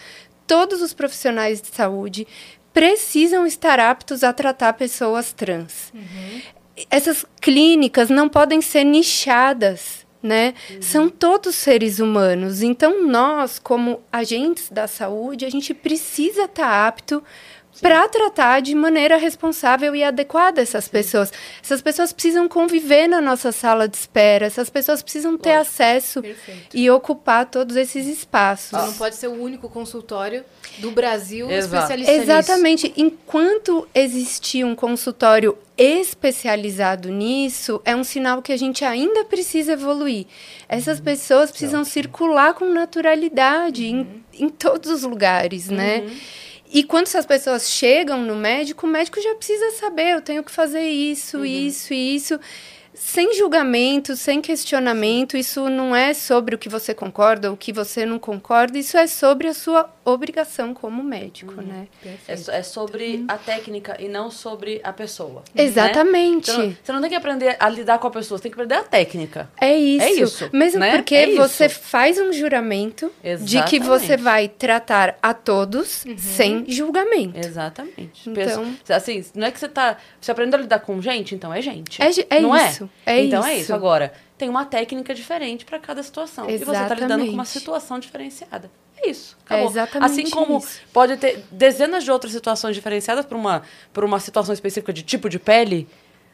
todos 0.47 0.83
os 0.83 0.93
profissionais 0.93 1.63
de 1.63 1.69
saúde 1.69 2.27
precisam 2.73 3.47
estar 3.47 3.79
aptos 3.79 4.25
a 4.25 4.33
tratar 4.33 4.73
pessoas 4.73 5.33
trans. 5.33 5.93
Uhum. 5.95 6.43
Essas 6.91 7.25
clínicas 7.41 8.11
não 8.11 8.29
podem 8.29 8.61
ser 8.61 8.83
nichadas. 8.83 10.05
Né? 10.21 10.55
Uhum. 10.71 10.83
São 10.83 11.09
todos 11.11 11.55
seres 11.55 11.99
humanos. 11.99 12.63
Então, 12.63 13.07
nós, 13.07 13.59
como 13.59 14.01
agentes 14.11 14.71
da 14.71 14.89
saúde, 14.89 15.45
a 15.45 15.51
gente 15.51 15.75
precisa 15.75 16.45
estar 16.45 16.89
apto 16.89 17.23
para 17.81 18.09
tratar 18.09 18.61
de 18.61 18.75
maneira 18.75 19.17
responsável 19.17 19.95
e 19.95 20.03
adequada 20.03 20.61
essas 20.61 20.89
pessoas. 20.89 21.33
Essas 21.63 21.83
pessoas 21.83 22.13
precisam 22.13 22.49
conviver 22.49 23.09
na 23.09 23.21
nossa 23.21 23.53
sala 23.53 23.89
de 23.89 23.97
espera, 23.97 24.47
essas 24.47 24.71
pessoas 24.71 25.03
precisam 25.03 25.37
ter 25.37 25.57
Lógico. 25.57 25.63
acesso 25.63 26.23
Perfeito. 26.23 26.77
e 26.77 26.91
ocupar 26.91 27.47
todos 27.47 27.77
esses 27.77 28.07
espaços. 28.07 28.73
Não 28.73 28.93
pode 28.95 29.17
ser 29.17 29.29
o 29.29 29.43
único 29.43 29.69
consultório 29.69 30.45
do 30.79 30.91
Brasil 30.91 31.51
Exato. 31.51 31.93
especialista 31.93 32.13
Exatamente. 32.13 32.89
Nisso. 32.89 33.01
Enquanto 33.01 33.89
existir 33.95 34.65
um 34.65 34.75
consultório 34.75 35.57
especializado 35.77 37.09
nisso, 37.09 37.81
é 37.85 37.97
um 37.97 38.05
sinal 38.05 38.41
que 38.41 38.53
a 38.53 38.57
gente 38.57 38.85
ainda 38.85 39.25
precisa 39.25 39.73
evoluir. 39.73 40.27
Essas 40.69 40.99
uhum. 40.99 41.05
pessoas 41.05 41.51
precisam 41.51 41.85
circular 41.85 42.55
com 42.55 42.67
naturalidade 42.67 43.85
uhum. 43.85 44.07
em, 44.33 44.45
em 44.45 44.49
todos 44.49 44.91
os 44.91 45.03
lugares, 45.03 45.69
né? 45.69 45.99
uhum. 45.99 46.05
né? 46.07 46.17
E 46.75 46.83
quando 46.83 47.07
essas 47.07 47.25
pessoas 47.25 47.71
chegam 47.71 48.21
no 48.21 48.35
médico, 48.35 48.85
o 48.85 48.91
médico 48.91 49.21
já 49.23 49.33
precisa 49.37 49.71
saber, 49.79 50.15
eu 50.15 50.21
tenho 50.21 50.43
que 50.43 50.51
fazer 50.51 50.83
isso, 50.83 51.39
uhum. 51.39 51.45
isso 51.45 51.95
e 51.95 52.17
isso. 52.17 52.41
sem 52.93 53.33
julgamento, 53.35 54.17
sem 54.17 54.41
questionamento. 54.41 55.37
Isso 55.37 55.69
não 55.69 55.95
é 55.95 56.13
sobre 56.15 56.55
o 56.55 56.59
que 56.59 56.69
você 56.69 56.93
concorda, 56.93 57.53
o 57.53 57.57
que 57.57 57.73
você 57.73 58.05
não 58.05 58.19
concorda. 58.19 58.77
Isso 58.77 58.97
é 58.97 59.07
sobre 59.07 59.47
a 59.49 59.55
sua 59.55 59.85
obrigação 60.05 60.75
como 60.75 61.03
médico, 61.03 61.55
Uhum. 61.55 61.67
né? 61.67 61.89
É, 62.29 62.33
é 62.59 62.63
sobre 62.63 63.25
a 63.29 63.37
técnica 63.39 63.97
e 64.01 64.09
não 64.09 64.31
sobre 64.31 64.81
a 64.85 64.93
pessoa. 64.93 65.43
Exatamente. 65.55 66.51
Né? 66.51 66.57
Você, 66.57 66.63
não, 66.67 66.77
você 66.85 66.93
não 66.93 67.01
tem 67.01 67.11
que 67.11 67.17
aprender 67.17 67.57
a 67.59 67.69
lidar 67.69 67.99
com 67.99 68.07
a 68.07 68.11
pessoa, 68.11 68.39
você 68.39 68.43
tem 68.43 68.53
que 68.53 68.57
aprender 68.61 68.75
a 68.75 68.85
técnica. 68.85 69.49
É 69.61 69.75
isso. 69.77 70.05
É 70.05 70.11
isso, 70.13 70.51
Mesmo 70.53 70.81
né? 70.81 70.97
porque 70.97 71.15
É 71.15 71.29
isso. 71.29 71.37
você 71.39 71.69
faz 71.69 72.19
um 72.19 72.33
juramento 72.33 73.11
de 73.43 73.63
que 73.65 73.79
você 73.81 74.05
Exatamente. 74.15 74.23
vai 74.23 74.49
tratar 74.49 75.19
a 75.23 75.33
todos 75.35 76.05
sem 76.19 76.65
julgamento. 76.69 77.39
Exatamente. 77.39 78.29
Então- 78.31 78.65
Pensa- 78.77 78.97
assim, 78.97 79.25
não 79.35 79.47
é 79.47 79.51
que 79.51 79.59
você 79.59 79.69
tá. 79.69 79.97
Você 80.21 80.31
aprendeu 80.31 80.59
a 80.59 80.63
lidar 80.63 80.81
com 80.81 81.01
gente, 81.01 81.35
então 81.35 81.53
é 81.53 81.61
gente. 81.63 82.01
É 82.03 82.09
é 82.31 82.41
não 82.41 82.55
isso, 82.57 82.89
É? 83.07 83.17
é 83.19 83.25
então 83.25 83.45
é 83.45 83.53
isso. 83.55 83.63
isso. 83.63 83.75
Agora, 83.75 84.13
tem 84.37 84.49
uma 84.49 84.65
técnica 84.65 85.15
diferente 85.15 85.65
para 85.65 85.79
cada 85.79 86.03
situação. 86.03 86.49
E 86.51 86.59
você 86.59 86.73
tá 86.73 86.95
lidando 86.95 87.25
com 87.25 87.33
uma 87.33 87.43
Exatamente. 87.43 87.49
situação 87.49 87.99
diferenciada. 87.99 88.71
É 88.97 89.09
isso. 89.11 89.37
É 89.43 89.55
Acabou. 89.55 89.71
exatamente 89.71 90.11
assim 90.21 90.31
como 90.31 90.59
isso. 90.59 90.81
pode 90.93 91.17
ter 91.17 91.45
dezenas 91.51 92.05
de 92.05 92.11
outras 92.11 92.33
situações 92.33 92.75
diferenciadas 92.75 93.25
por 93.27 93.37
uma, 93.37 93.63
uma 93.97 94.21
situação 94.21 94.53
específica 94.55 94.93
de 94.93 95.03
tipo 95.03 95.29
de 95.29 95.39
pele, 95.39 95.89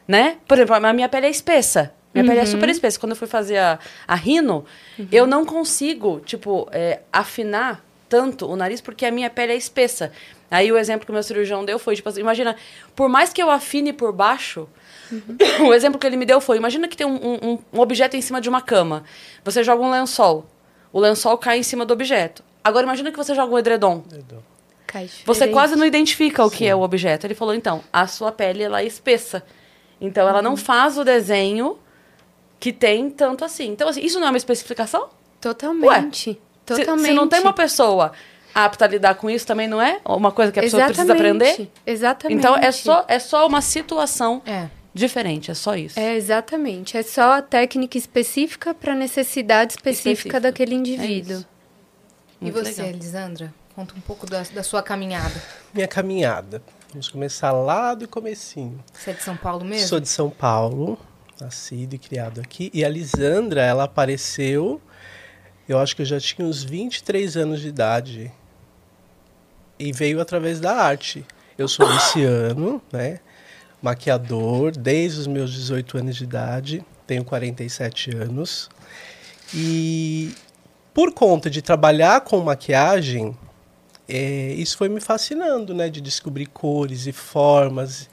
né? 0.07 0.37
Por 0.47 0.57
exemplo, 0.57 0.75
a 0.75 0.93
minha 0.93 1.09
pele 1.09 1.27
é 1.27 1.29
espessa. 1.29 1.93
Minha 2.13 2.25
pele 2.25 2.39
é 2.39 2.41
Uhum. 2.41 2.47
super 2.47 2.69
espessa. 2.69 2.99
Quando 2.99 3.11
eu 3.11 3.15
fui 3.15 3.27
fazer 3.27 3.57
a, 3.57 3.79
a 4.07 4.15
rino, 4.15 4.65
eu 5.11 5.25
não 5.25 5.45
consigo, 5.45 6.19
tipo, 6.21 6.67
é, 6.71 6.99
afinar 7.11 7.83
tanto 8.09 8.45
o 8.45 8.55
nariz 8.57 8.81
porque 8.81 9.05
a 9.05 9.11
minha 9.11 9.29
pele 9.29 9.53
é 9.53 9.55
espessa. 9.55 10.11
Aí 10.49 10.69
o 10.71 10.77
exemplo 10.77 11.05
que 11.05 11.11
o 11.11 11.13
meu 11.13 11.23
cirurgião 11.23 11.63
deu 11.63 11.79
foi, 11.79 11.95
tipo 11.95 12.09
assim, 12.09 12.19
imagina, 12.19 12.57
por 12.93 13.07
mais 13.07 13.31
que 13.31 13.41
eu 13.41 13.49
afine 13.49 13.93
por 13.93 14.11
baixo, 14.11 14.67
o 15.67 15.73
exemplo 15.73 15.99
que 15.99 16.05
ele 16.07 16.17
me 16.17 16.25
deu 16.25 16.39
foi, 16.41 16.57
imagina 16.57 16.87
que 16.87 16.95
tem 16.97 17.05
um, 17.07 17.15
um- 17.15 17.59
um 17.73 17.79
objeto 17.79 18.15
em 18.15 18.21
cima 18.21 18.39
de 18.41 18.47
uma 18.49 18.61
cama. 18.61 19.03
Você 19.43 19.63
joga 19.63 19.81
um 19.83 19.91
lençol. 19.91 20.45
O 20.93 20.99
lençol 20.99 21.37
cai 21.37 21.59
em 21.59 21.63
cima 21.63 21.85
do 21.85 21.93
objeto. 21.93 22.43
Agora 22.63 22.83
imagina 22.85 23.11
que 23.11 23.17
você 23.17 23.33
joga 23.33 23.53
um 23.53 23.57
edredom. 23.57 24.03
Cai 24.87 25.09
Você 25.25 25.47
quase 25.47 25.75
não 25.75 25.85
identifica 25.85 26.43
o 26.45 26.49
que 26.51 26.67
é 26.67 26.75
o 26.75 26.81
objeto. 26.81 27.25
Ele 27.25 27.33
falou, 27.33 27.53
então, 27.55 27.81
a 27.93 28.07
sua 28.07 28.31
pele 28.31 28.61
ela 28.63 28.81
é 28.81 28.85
espessa. 28.85 29.41
Então 29.99 30.27
ela 30.27 30.39
Uhum. 30.39 30.43
não 30.43 30.57
faz 30.57 30.97
o 30.97 31.03
desenho 31.03 31.77
que 32.59 32.71
tem 32.73 33.09
tanto 33.09 33.45
assim. 33.45 33.69
Então, 33.69 33.87
assim, 33.87 34.01
isso 34.01 34.19
não 34.19 34.27
é 34.27 34.29
uma 34.31 34.37
especificação? 34.37 35.07
Totalmente. 35.39 36.33
Se- 36.65 36.75
Totalmente. 36.77 37.07
Se, 37.07 37.13
não 37.13 37.27
tem 37.27 37.39
uma 37.39 37.53
pessoa 37.53 38.11
apta 38.53 38.85
a 38.85 38.87
lidar 38.87 39.15
com 39.15 39.29
isso, 39.29 39.47
também 39.47 39.67
não 39.67 39.81
é 39.81 39.99
uma 40.05 40.31
coisa 40.31 40.51
que 40.51 40.59
a 40.59 40.63
pessoa 40.63 40.85
precisa 40.85 41.13
aprender? 41.13 41.69
Exatamente. 41.85 42.37
Então 42.37 42.55
é 42.57 42.71
só, 42.71 43.05
é 43.07 43.17
só 43.17 43.47
uma 43.47 43.61
situação 43.61 44.41
É. 44.45 44.67
diferente, 44.93 45.51
é 45.51 45.53
só 45.53 45.75
isso. 45.75 45.99
É, 45.99 46.15
exatamente. 46.15 46.97
É 46.97 47.03
só 47.03 47.33
a 47.37 47.41
técnica 47.41 47.97
específica 47.97 48.73
para 48.73 48.93
necessidade 48.95 49.73
específica 49.73 50.09
Específica. 50.11 50.39
daquele 50.39 50.75
É 50.75 50.77
indivíduo. 50.77 51.37
isso. 51.37 51.47
E 52.41 52.51
você, 52.51 52.69
legal. 52.81 52.87
Elisandra? 52.87 53.53
Conta 53.75 53.95
um 53.95 54.01
pouco 54.01 54.25
da, 54.25 54.43
da 54.43 54.63
sua 54.63 54.81
caminhada. 54.83 55.41
Minha 55.73 55.87
caminhada. 55.87 56.61
Vamos 56.91 57.07
começar 57.07 57.51
lá 57.53 57.93
do 57.93 58.07
comecinho. 58.07 58.83
Você 58.93 59.11
é 59.11 59.13
de 59.13 59.23
São 59.23 59.37
Paulo 59.37 59.63
mesmo? 59.63 59.87
Sou 59.87 59.99
de 59.99 60.09
São 60.09 60.29
Paulo, 60.29 60.99
nascido 61.39 61.93
e 61.93 61.97
criado 61.97 62.41
aqui. 62.41 62.69
E 62.73 62.83
a 62.83 62.89
Lisandra, 62.89 63.61
ela 63.61 63.85
apareceu, 63.85 64.81
eu 65.69 65.79
acho 65.79 65.95
que 65.95 66.01
eu 66.01 66.05
já 66.05 66.19
tinha 66.19 66.45
uns 66.45 66.63
23 66.63 67.37
anos 67.37 67.61
de 67.61 67.69
idade. 67.69 68.31
E 69.79 69.91
veio 69.93 70.19
através 70.19 70.59
da 70.59 70.73
arte. 70.75 71.25
Eu 71.57 71.67
sou 71.67 71.87
luciano, 71.87 72.81
né? 72.91 73.19
Maquiador 73.81 74.71
desde 74.71 75.21
os 75.21 75.27
meus 75.27 75.51
18 75.51 75.97
anos 75.97 76.15
de 76.15 76.23
idade. 76.23 76.85
Tenho 77.07 77.23
47 77.23 78.15
anos. 78.15 78.69
E 79.53 80.33
por 80.93 81.13
conta 81.13 81.49
de 81.49 81.61
trabalhar 81.61 82.21
com 82.21 82.39
maquiagem, 82.41 83.35
é, 84.07 84.53
isso 84.53 84.77
foi 84.77 84.89
me 84.89 84.99
fascinando, 84.99 85.73
né? 85.73 85.89
De 85.89 86.01
descobrir 86.01 86.47
cores 86.47 87.07
e 87.07 87.11
formas. 87.11 88.09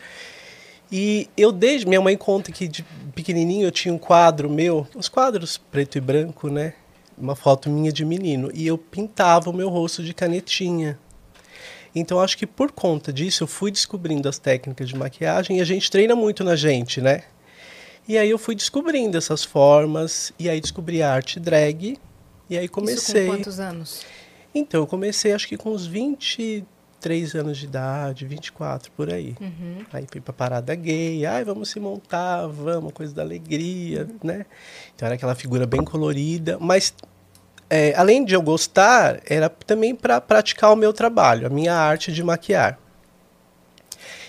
E 0.90 1.28
eu 1.36 1.52
desde 1.52 1.86
minha 1.86 2.00
mãe 2.00 2.16
conta 2.16 2.50
que 2.50 2.66
de 2.66 2.82
pequenininho 3.14 3.66
eu 3.66 3.70
tinha 3.70 3.92
um 3.92 3.98
quadro 3.98 4.48
meu, 4.48 4.86
uns 4.96 5.08
quadros 5.08 5.58
preto 5.58 5.98
e 5.98 6.00
branco, 6.00 6.48
né? 6.48 6.74
Uma 7.16 7.34
foto 7.34 7.68
minha 7.68 7.92
de 7.92 8.04
menino 8.04 8.50
e 8.54 8.66
eu 8.66 8.78
pintava 8.78 9.50
o 9.50 9.52
meu 9.52 9.68
rosto 9.68 10.02
de 10.02 10.14
canetinha. 10.14 10.98
Então 11.94 12.20
acho 12.20 12.36
que 12.36 12.46
por 12.46 12.70
conta 12.72 13.12
disso 13.12 13.44
eu 13.44 13.48
fui 13.48 13.70
descobrindo 13.70 14.28
as 14.28 14.38
técnicas 14.38 14.88
de 14.88 14.96
maquiagem 14.96 15.58
e 15.58 15.60
a 15.60 15.64
gente 15.64 15.90
treina 15.90 16.14
muito 16.14 16.44
na 16.44 16.54
gente, 16.56 17.00
né? 17.00 17.22
E 18.06 18.16
aí 18.16 18.30
eu 18.30 18.38
fui 18.38 18.54
descobrindo 18.54 19.18
essas 19.18 19.44
formas 19.44 20.32
e 20.38 20.48
aí 20.48 20.60
descobri 20.60 21.02
a 21.02 21.12
arte 21.12 21.38
drag 21.38 21.98
e 22.48 22.56
aí 22.56 22.66
comecei. 22.66 23.22
Isso 23.22 23.30
com 23.30 23.36
quantos 23.36 23.60
anos? 23.60 24.06
Então, 24.54 24.80
eu 24.80 24.86
comecei 24.86 25.32
acho 25.32 25.46
que 25.46 25.56
com 25.56 25.70
uns 25.70 25.86
23 25.86 27.34
anos 27.34 27.58
de 27.58 27.66
idade, 27.66 28.26
24, 28.26 28.90
por 28.92 29.12
aí. 29.12 29.36
Uhum. 29.40 29.84
Aí 29.92 30.06
fui 30.10 30.20
pra 30.20 30.32
parada 30.32 30.74
gay, 30.74 31.26
ai, 31.26 31.44
vamos 31.44 31.68
se 31.68 31.78
montar, 31.78 32.46
vamos, 32.46 32.92
coisa 32.92 33.14
da 33.14 33.22
alegria, 33.22 34.08
né? 34.24 34.46
Então 34.94 35.06
era 35.06 35.14
aquela 35.14 35.34
figura 35.34 35.66
bem 35.66 35.84
colorida, 35.84 36.56
mas 36.58 36.94
é, 37.70 37.94
além 37.96 38.24
de 38.24 38.34
eu 38.34 38.42
gostar, 38.42 39.20
era 39.26 39.48
também 39.48 39.94
para 39.94 40.20
praticar 40.20 40.72
o 40.72 40.76
meu 40.76 40.92
trabalho, 40.92 41.46
a 41.46 41.50
minha 41.50 41.74
arte 41.74 42.12
de 42.12 42.22
maquiar. 42.22 42.78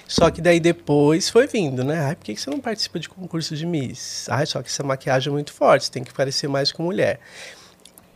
Só 0.08 0.31
que 0.31 0.41
daí 0.41 0.60
depois 0.60 1.29
foi 1.29 1.46
vindo, 1.46 1.84
né? 1.84 2.00
Ai, 2.00 2.15
por 2.15 2.25
que 2.25 2.36
você 2.36 2.50
não 2.50 2.60
participa 2.60 3.00
de 3.00 3.08
concurso 3.08 3.55
de 3.55 3.65
Miss? 3.65 4.27
Ai, 4.29 4.46
só 4.46 4.62
que 4.62 4.67
essa 4.67 4.84
maquiagem 4.84 5.29
é 5.29 5.31
muito 5.31 5.53
forte, 5.53 5.86
você 5.86 5.91
tem 5.91 6.03
que 6.03 6.12
parecer 6.12 6.48
mais 6.48 6.72
com 6.72 6.84
mulher. 6.84 7.19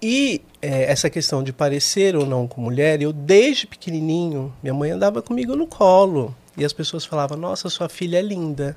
E 0.02 0.42
é, 0.62 0.92
essa 0.92 1.10
questão 1.10 1.44
de 1.44 1.54
parecer 1.54 2.16
ou 2.16 2.26
não 2.26 2.48
com 2.48 2.60
mulher, 2.60 3.02
eu 3.02 3.14
desde 3.14 3.68
pequenininho, 3.68 4.54
minha 4.62 4.74
mãe 4.74 4.92
andava 4.92 5.22
comigo 5.22 5.56
no 5.56 5.68
colo. 5.68 6.36
E 6.58 6.66
as 6.66 6.74
pessoas 6.74 7.06
falavam, 7.06 7.38
nossa, 7.38 7.70
sua 7.70 7.88
filha 7.88 8.18
é 8.18 8.22
linda. 8.22 8.76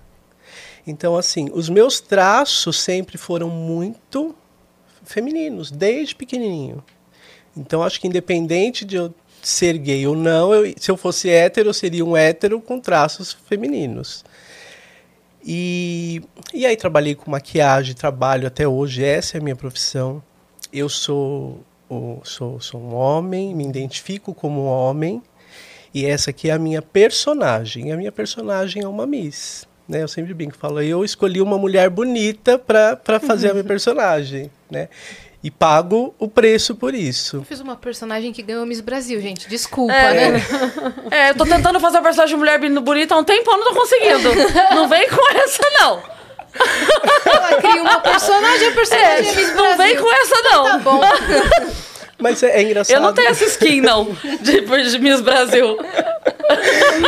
Então, 0.87 1.17
assim, 1.17 1.49
os 1.53 1.69
meus 1.69 2.01
traços 2.01 2.81
sempre 2.81 3.19
foram 3.19 3.51
muito 3.51 4.35
femininos, 5.07 5.71
desde 5.71 6.15
pequenininho. 6.15 6.85
Então, 7.57 7.83
acho 7.83 7.99
que 8.01 8.07
independente 8.07 8.85
de 8.85 8.97
eu 8.97 9.15
ser 9.43 9.79
gay 9.79 10.07
ou 10.07 10.15
não, 10.15 10.53
eu- 10.53 10.75
se 10.77 10.91
eu 10.91 10.97
fosse 10.97 11.31
hétero, 11.31 11.69
eu 11.71 11.75
seria 11.75 12.05
um 12.05 12.17
hétero 12.17 12.61
com 12.61 12.79
traços 12.79 13.33
femininos. 13.49 14.25
E, 15.45 16.23
e 16.53 16.67
aí 16.67 16.77
trabalhei 16.77 17.15
com 17.15 17.31
maquiagem, 17.31 17.95
trabalho 17.95 18.47
até 18.49 18.67
hoje, 18.67 19.05
essa 19.05 19.37
é 19.37 19.41
a 19.41 19.43
minha 19.43 19.55
profissão. 19.57 20.23
Eu 20.73 20.89
sou, 20.89 21.61
o- 21.89 22.19
sou, 22.25 22.61
sou 22.61 22.81
um 22.81 22.95
homem, 22.95 23.55
me 23.55 23.65
identifico 23.65 24.35
como 24.35 24.63
um 24.65 24.67
homem, 24.67 25.23
e 25.95 26.05
essa 26.05 26.31
aqui 26.31 26.51
é 26.51 26.53
a 26.53 26.59
minha 26.59 26.83
personagem. 26.83 27.93
A 27.93 27.97
minha 27.97 28.13
personagem 28.13 28.83
é 28.83 28.89
uma 28.89 29.07
Miss. 29.07 29.67
Né? 29.89 30.03
Eu 30.03 30.09
sempre 30.09 30.35
brinco, 30.35 30.57
falo, 30.59 30.83
eu 30.83 31.05
escolhi 31.05 31.41
uma 31.41 31.57
mulher 31.57 31.89
bonita 31.89 32.59
para 32.59 33.21
fazer 33.21 33.51
a 33.51 33.53
minha 33.55 33.65
personagem. 33.65 34.51
Né? 34.71 34.89
E 35.43 35.51
pago 35.51 36.13
o 36.19 36.27
preço 36.27 36.75
por 36.75 36.93
isso. 36.95 37.37
Eu 37.37 37.45
fiz 37.45 37.61
uma 37.61 37.77
personagem 37.77 38.33
que 38.33 38.43
ganhou 38.43 38.67
Miss 38.67 38.81
Brasil, 38.81 39.21
gente. 39.21 39.49
Desculpa, 39.49 39.93
É. 39.93 40.31
né? 40.33 40.43
É, 41.11 41.31
eu 41.31 41.35
tô 41.37 41.45
tentando 41.47 41.79
fazer 41.79 41.99
uma 41.99 42.03
personagem 42.03 42.35
de 42.35 42.39
mulher 42.39 42.59
bonita 42.81 43.15
há 43.15 43.19
um 43.19 43.25
tempão, 43.25 43.57
não 43.59 43.65
tô 43.73 43.75
conseguindo. 43.81 44.29
Não 44.75 44.89
vem 44.89 45.09
com 45.09 45.37
essa, 45.39 45.63
não. 45.81 46.03
Ela 47.27 47.61
cria 47.61 47.83
uma 47.83 48.01
personagem, 48.01 48.69
a 48.69 48.73
personagem 48.73 49.29
é, 49.31 49.35
Miss 49.35 49.53
Brasil. 49.53 49.57
Não 49.57 49.77
vem 49.77 49.97
com 49.97 50.13
essa, 50.13 50.43
não. 50.43 50.65
Tá 50.65 50.79
bom. 50.79 51.01
Mas 52.19 52.43
é, 52.43 52.59
é 52.59 52.63
engraçado. 52.63 52.97
Eu 52.97 53.03
não 53.03 53.13
tenho 53.13 53.29
essa 53.29 53.45
skin, 53.45 53.81
não, 53.83 54.17
de, 54.41 54.61
de 54.63 54.99
Miss 54.99 55.21
Brasil. 55.21 55.77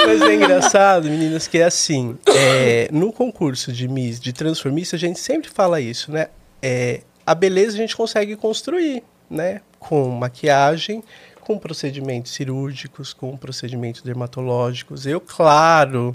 Mas 0.06 0.20
é 0.22 0.34
engraçado, 0.34 1.08
meninas, 1.08 1.46
que 1.48 1.58
é 1.58 1.64
assim, 1.64 2.18
é, 2.26 2.88
no 2.92 3.12
concurso 3.12 3.72
de 3.72 3.88
Miss, 3.88 4.20
de 4.20 4.32
transformista, 4.32 4.96
a 4.96 4.98
gente 4.98 5.18
sempre 5.18 5.48
fala 5.50 5.80
isso, 5.80 6.12
né? 6.12 6.28
É, 6.62 7.00
a 7.30 7.34
beleza 7.34 7.74
a 7.74 7.80
gente 7.80 7.96
consegue 7.96 8.36
construir, 8.36 9.02
né? 9.30 9.60
Com 9.78 10.08
maquiagem, 10.10 11.02
com 11.40 11.58
procedimentos 11.58 12.32
cirúrgicos, 12.32 13.12
com 13.12 13.36
procedimentos 13.36 14.02
dermatológicos. 14.02 15.06
Eu, 15.06 15.20
claro, 15.20 16.14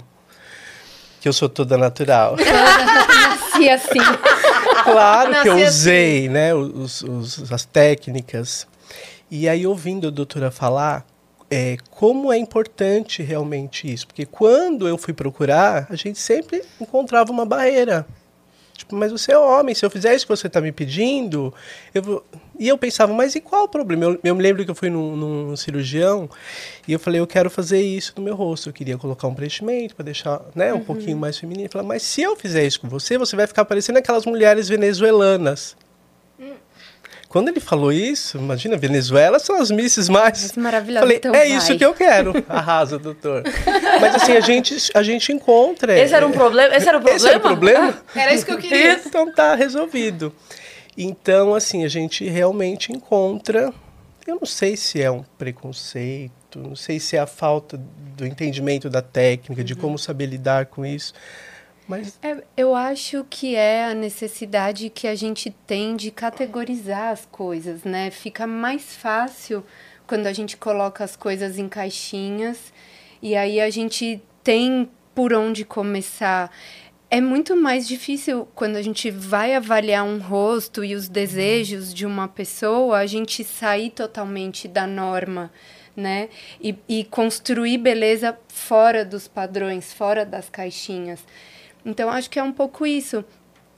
que 1.20 1.28
eu 1.28 1.32
sou 1.32 1.48
toda 1.48 1.76
natural. 1.78 2.36
Nasci 3.24 3.68
assim. 3.68 4.00
Claro 4.84 5.30
que 5.42 5.48
eu 5.48 5.52
Nasci 5.54 5.64
assim. 5.64 5.68
usei, 5.80 6.28
né, 6.28 6.54
os, 6.54 7.02
os- 7.02 7.52
as 7.52 7.64
técnicas. 7.64 8.66
E 9.30 9.48
aí, 9.48 9.66
ouvindo 9.66 10.08
a 10.08 10.10
doutora 10.10 10.50
falar, 10.50 11.04
é, 11.50 11.76
como 11.90 12.32
é 12.32 12.36
importante 12.36 13.22
realmente 13.22 13.90
isso. 13.92 14.06
Porque 14.06 14.26
quando 14.26 14.86
eu 14.86 14.98
fui 14.98 15.12
procurar, 15.14 15.86
a 15.90 15.96
gente 15.96 16.18
sempre 16.18 16.62
encontrava 16.80 17.32
uma 17.32 17.46
barreira. 17.46 18.06
Tipo, 18.84 18.96
mas 18.96 19.10
você 19.10 19.32
é 19.32 19.38
homem, 19.38 19.74
se 19.74 19.84
eu 19.84 19.90
fizer 19.90 20.14
isso 20.14 20.26
que 20.26 20.36
você 20.36 20.46
está 20.46 20.60
me 20.60 20.72
pedindo, 20.72 21.52
eu 21.94 22.02
vou... 22.02 22.24
E 22.56 22.68
eu 22.68 22.78
pensava, 22.78 23.12
mas 23.12 23.34
e 23.34 23.40
qual 23.40 23.64
o 23.64 23.68
problema? 23.68 24.04
Eu, 24.04 24.20
eu 24.22 24.34
me 24.34 24.40
lembro 24.40 24.64
que 24.64 24.70
eu 24.70 24.74
fui 24.76 24.88
num, 24.88 25.16
num, 25.16 25.56
cirurgião 25.56 26.30
e 26.86 26.92
eu 26.92 27.00
falei, 27.00 27.20
eu 27.20 27.26
quero 27.26 27.50
fazer 27.50 27.80
isso 27.80 28.12
no 28.16 28.22
meu 28.22 28.36
rosto. 28.36 28.68
Eu 28.68 28.72
queria 28.72 28.96
colocar 28.96 29.26
um 29.26 29.34
preenchimento 29.34 29.96
para 29.96 30.04
deixar 30.04 30.40
né, 30.54 30.72
um 30.72 30.76
uhum. 30.76 30.84
pouquinho 30.84 31.16
mais 31.16 31.36
feminino. 31.36 31.62
Ele 31.62 31.68
falou, 31.68 31.86
mas 31.86 32.04
se 32.04 32.22
eu 32.22 32.36
fizer 32.36 32.64
isso 32.64 32.80
com 32.80 32.88
você, 32.88 33.18
você 33.18 33.34
vai 33.34 33.48
ficar 33.48 33.64
parecendo 33.64 33.98
aquelas 33.98 34.24
mulheres 34.24 34.68
venezuelanas. 34.68 35.76
Quando 37.34 37.48
ele 37.48 37.58
falou 37.58 37.90
isso, 37.90 38.38
imagina, 38.38 38.76
Venezuela 38.76 39.40
são 39.40 39.60
as 39.60 39.68
misses 39.68 40.08
mais. 40.08 40.52
Maravilhosa. 40.54 41.04
Falei, 41.04 41.16
então 41.16 41.34
é 41.34 41.38
vai. 41.38 41.48
isso 41.48 41.76
que 41.76 41.84
eu 41.84 41.92
quero. 41.92 42.32
Arrasa, 42.48 42.96
doutor. 42.96 43.42
Mas 44.00 44.14
assim, 44.14 44.34
a 44.34 44.40
gente, 44.40 44.76
a 44.94 45.02
gente 45.02 45.32
encontra. 45.32 45.98
Esse 45.98 46.14
era 46.14 46.24
um 46.24 46.30
problema? 46.30 46.76
Esse 46.76 46.88
era 46.88 46.96
o 46.96 47.00
problema? 47.00 47.16
Esse 47.16 47.26
era 47.26 47.38
o 47.38 47.40
problema? 47.40 47.98
Ah, 48.14 48.20
era 48.22 48.32
isso 48.32 48.46
que 48.46 48.52
eu 48.52 48.58
queria. 48.58 49.00
Então 49.04 49.32
tá 49.32 49.56
resolvido. 49.56 50.32
Então, 50.96 51.56
assim, 51.56 51.84
a 51.84 51.88
gente 51.88 52.24
realmente 52.24 52.92
encontra. 52.92 53.74
Eu 54.24 54.36
não 54.36 54.46
sei 54.46 54.76
se 54.76 55.02
é 55.02 55.10
um 55.10 55.24
preconceito, 55.36 56.60
não 56.60 56.76
sei 56.76 57.00
se 57.00 57.16
é 57.16 57.18
a 57.18 57.26
falta 57.26 57.76
do 58.16 58.24
entendimento 58.24 58.88
da 58.88 59.02
técnica, 59.02 59.64
de 59.64 59.74
como 59.74 59.98
saber 59.98 60.26
lidar 60.26 60.66
com 60.66 60.86
isso. 60.86 61.12
Mas... 61.86 62.18
É, 62.22 62.42
eu 62.56 62.74
acho 62.74 63.26
que 63.28 63.54
é 63.54 63.84
a 63.84 63.94
necessidade 63.94 64.88
que 64.88 65.06
a 65.06 65.14
gente 65.14 65.50
tem 65.66 65.96
de 65.96 66.10
categorizar 66.10 67.12
as 67.12 67.26
coisas, 67.26 67.84
né? 67.84 68.10
Fica 68.10 68.46
mais 68.46 68.96
fácil 68.96 69.64
quando 70.06 70.26
a 70.26 70.32
gente 70.32 70.56
coloca 70.56 71.04
as 71.04 71.16
coisas 71.16 71.58
em 71.58 71.68
caixinhas 71.68 72.72
e 73.20 73.34
aí 73.36 73.60
a 73.60 73.70
gente 73.70 74.22
tem 74.42 74.90
por 75.14 75.32
onde 75.32 75.64
começar. 75.64 76.50
É 77.10 77.20
muito 77.20 77.54
mais 77.54 77.86
difícil 77.86 78.48
quando 78.54 78.76
a 78.76 78.82
gente 78.82 79.10
vai 79.10 79.54
avaliar 79.54 80.04
um 80.04 80.18
rosto 80.18 80.82
e 80.82 80.94
os 80.94 81.08
desejos 81.08 81.94
de 81.94 82.04
uma 82.04 82.26
pessoa, 82.26 82.98
a 82.98 83.06
gente 83.06 83.44
sair 83.44 83.90
totalmente 83.90 84.66
da 84.66 84.86
norma, 84.86 85.52
né? 85.94 86.28
E, 86.60 86.76
e 86.88 87.04
construir 87.04 87.78
beleza 87.78 88.36
fora 88.48 89.04
dos 89.04 89.28
padrões, 89.28 89.92
fora 89.92 90.24
das 90.24 90.48
caixinhas. 90.48 91.24
Então, 91.84 92.08
acho 92.08 92.30
que 92.30 92.38
é 92.38 92.42
um 92.42 92.52
pouco 92.52 92.86
isso. 92.86 93.24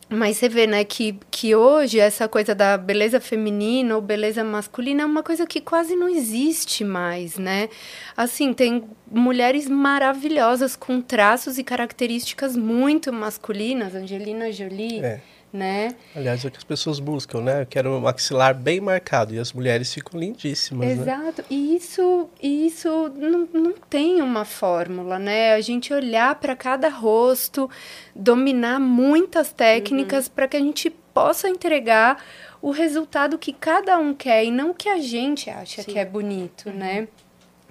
Mas 0.08 0.36
você 0.36 0.48
vê, 0.48 0.68
né, 0.68 0.84
que, 0.84 1.18
que 1.32 1.54
hoje 1.56 1.98
essa 1.98 2.28
coisa 2.28 2.54
da 2.54 2.78
beleza 2.78 3.20
feminina 3.20 3.96
ou 3.96 4.00
beleza 4.00 4.44
masculina 4.44 5.02
é 5.02 5.04
uma 5.04 5.22
coisa 5.22 5.44
que 5.44 5.60
quase 5.60 5.96
não 5.96 6.08
existe 6.08 6.84
mais, 6.84 7.36
né? 7.38 7.68
Assim, 8.16 8.52
tem 8.52 8.84
mulheres 9.10 9.68
maravilhosas 9.68 10.76
com 10.76 11.00
traços 11.00 11.58
e 11.58 11.64
características 11.64 12.56
muito 12.56 13.12
masculinas, 13.12 13.96
Angelina 13.96 14.52
Jolie. 14.52 15.00
É 15.00 15.20
né? 15.52 15.94
Aliás, 16.14 16.44
é 16.44 16.48
o 16.48 16.50
que 16.50 16.58
as 16.58 16.64
pessoas 16.64 17.00
buscam, 17.00 17.40
né? 17.40 17.62
Eu 17.62 17.66
quero 17.66 17.90
um 17.90 18.00
maxilar 18.00 18.54
bem 18.54 18.80
marcado 18.80 19.34
e 19.34 19.38
as 19.38 19.52
mulheres 19.52 19.92
ficam 19.92 20.18
lindíssimas, 20.18 20.86
né? 20.86 21.02
Exato. 21.02 21.42
Né? 21.42 21.48
E 21.50 21.76
isso, 21.76 22.28
isso 22.42 23.10
não, 23.16 23.48
não 23.52 23.72
tem 23.72 24.20
uma 24.20 24.44
fórmula, 24.44 25.18
né? 25.18 25.54
A 25.54 25.60
gente 25.60 25.92
olhar 25.92 26.34
para 26.36 26.54
cada 26.54 26.88
rosto, 26.88 27.70
dominar 28.14 28.78
muitas 28.78 29.52
técnicas 29.52 30.26
uhum. 30.26 30.32
para 30.34 30.48
que 30.48 30.56
a 30.56 30.60
gente 30.60 30.90
possa 30.90 31.48
entregar 31.48 32.22
o 32.60 32.70
resultado 32.70 33.38
que 33.38 33.52
cada 33.52 33.98
um 33.98 34.14
quer 34.14 34.44
e 34.44 34.50
não 34.50 34.70
o 34.70 34.74
que 34.74 34.88
a 34.88 35.00
gente 35.00 35.48
acha 35.48 35.82
Sim. 35.82 35.92
que 35.92 35.98
é 35.98 36.04
bonito, 36.04 36.68
uhum. 36.68 36.74
né? 36.74 37.08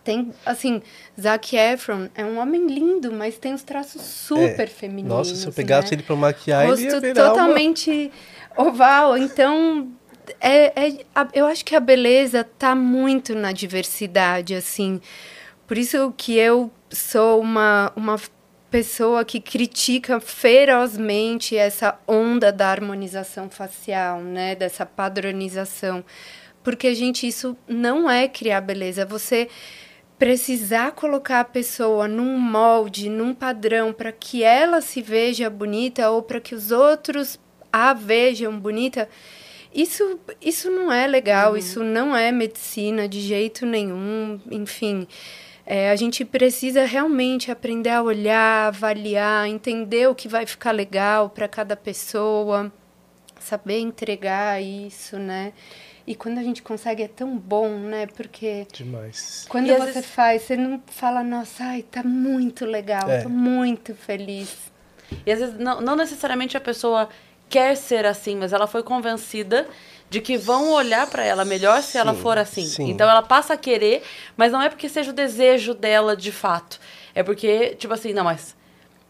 Tem, 0.05 0.31
assim, 0.45 0.83
Zac 1.19 1.55
Efron 1.55 2.09
é 2.13 2.23
um 2.23 2.37
homem 2.37 2.67
lindo, 2.67 3.11
mas 3.11 3.39
tem 3.39 3.55
os 3.55 3.63
traços 3.63 4.03
super 4.03 4.65
é. 4.65 4.67
femininos. 4.67 5.09
Nossa, 5.09 5.35
se 5.35 5.47
eu 5.47 5.51
pegasse 5.51 5.89
né? 5.89 5.95
ele 5.95 6.03
pra 6.03 6.15
maquiar, 6.15 6.67
Rosto 6.67 6.85
ele 6.85 7.07
ia 7.07 7.13
totalmente 7.15 8.11
uma... 8.55 8.67
oval. 8.67 9.17
Então, 9.17 9.91
é, 10.39 10.65
é, 10.79 11.05
a, 11.15 11.27
eu 11.33 11.47
acho 11.47 11.65
que 11.65 11.75
a 11.75 11.79
beleza 11.79 12.43
tá 12.43 12.75
muito 12.75 13.33
na 13.33 13.51
diversidade, 13.51 14.53
assim. 14.53 15.01
Por 15.65 15.75
isso 15.75 16.13
que 16.15 16.37
eu 16.37 16.71
sou 16.91 17.41
uma, 17.41 17.91
uma 17.95 18.19
pessoa 18.69 19.25
que 19.25 19.39
critica 19.39 20.19
ferozmente 20.19 21.57
essa 21.57 21.97
onda 22.07 22.51
da 22.51 22.67
harmonização 22.67 23.49
facial, 23.49 24.21
né? 24.21 24.53
Dessa 24.53 24.85
padronização. 24.85 26.05
Porque, 26.63 26.93
gente, 26.93 27.27
isso 27.27 27.57
não 27.67 28.09
é 28.09 28.27
criar 28.27 28.61
beleza. 28.61 29.03
Você 29.03 29.49
precisar 30.17 30.91
colocar 30.91 31.41
a 31.41 31.45
pessoa 31.45 32.07
num 32.07 32.37
molde, 32.37 33.09
num 33.09 33.33
padrão, 33.33 33.91
para 33.91 34.11
que 34.11 34.43
ela 34.43 34.81
se 34.81 35.01
veja 35.01 35.49
bonita 35.49 36.09
ou 36.09 36.21
para 36.21 36.39
que 36.39 36.55
os 36.55 36.71
outros 36.71 37.39
a 37.71 37.93
vejam 37.93 38.57
bonita, 38.57 39.09
isso, 39.73 40.17
isso 40.41 40.71
não 40.71 40.89
é 40.89 41.05
legal, 41.05 41.51
uhum. 41.51 41.57
isso 41.57 41.83
não 41.83 42.15
é 42.15 42.31
medicina 42.31 43.09
de 43.09 43.19
jeito 43.19 43.65
nenhum, 43.65 44.39
enfim. 44.49 45.05
É, 45.65 45.89
a 45.89 45.95
gente 45.97 46.23
precisa 46.23 46.85
realmente 46.85 47.51
aprender 47.51 47.89
a 47.89 48.01
olhar, 48.01 48.67
avaliar, 48.67 49.49
entender 49.49 50.07
o 50.07 50.15
que 50.15 50.29
vai 50.29 50.45
ficar 50.45 50.71
legal 50.71 51.29
para 51.29 51.47
cada 51.47 51.75
pessoa, 51.75 52.71
saber 53.39 53.79
entregar 53.79 54.61
isso, 54.61 55.17
né? 55.17 55.51
E 56.07 56.13
quando 56.13 56.37
a 56.37 56.43
gente 56.43 56.61
consegue 56.61 57.01
é 57.01 57.07
tão 57.07 57.35
bom, 57.35 57.69
né? 57.69 58.05
Porque. 58.07 58.67
Demais. 58.71 59.45
Quando 59.49 59.67
e 59.67 59.73
você 59.73 59.91
vezes... 59.93 60.05
faz, 60.05 60.43
você 60.43 60.55
não 60.55 60.81
fala, 60.87 61.23
nossa, 61.23 61.63
ai, 61.63 61.81
tá 61.81 62.03
muito 62.03 62.65
legal, 62.65 63.09
é. 63.09 63.23
tô 63.23 63.29
muito 63.29 63.95
feliz. 63.95 64.71
E 65.25 65.31
às 65.31 65.39
vezes 65.39 65.57
não, 65.57 65.81
não 65.81 65.95
necessariamente 65.95 66.55
a 66.55 66.61
pessoa 66.61 67.09
quer 67.49 67.75
ser 67.75 68.05
assim, 68.05 68.35
mas 68.35 68.53
ela 68.53 68.67
foi 68.67 68.83
convencida 68.83 69.67
de 70.09 70.21
que 70.21 70.37
vão 70.37 70.71
olhar 70.71 71.07
para 71.07 71.23
ela 71.23 71.43
melhor 71.43 71.81
se 71.81 71.93
sim, 71.93 71.97
ela 71.97 72.13
for 72.13 72.37
assim. 72.37 72.65
Sim. 72.65 72.89
Então 72.89 73.09
ela 73.09 73.23
passa 73.23 73.53
a 73.53 73.57
querer, 73.57 74.03
mas 74.37 74.51
não 74.51 74.61
é 74.61 74.69
porque 74.69 74.87
seja 74.87 75.11
o 75.11 75.13
desejo 75.13 75.73
dela 75.73 76.15
de 76.15 76.31
fato. 76.31 76.79
É 77.13 77.23
porque, 77.23 77.75
tipo 77.75 77.93
assim, 77.93 78.13
não, 78.13 78.23
mas 78.23 78.55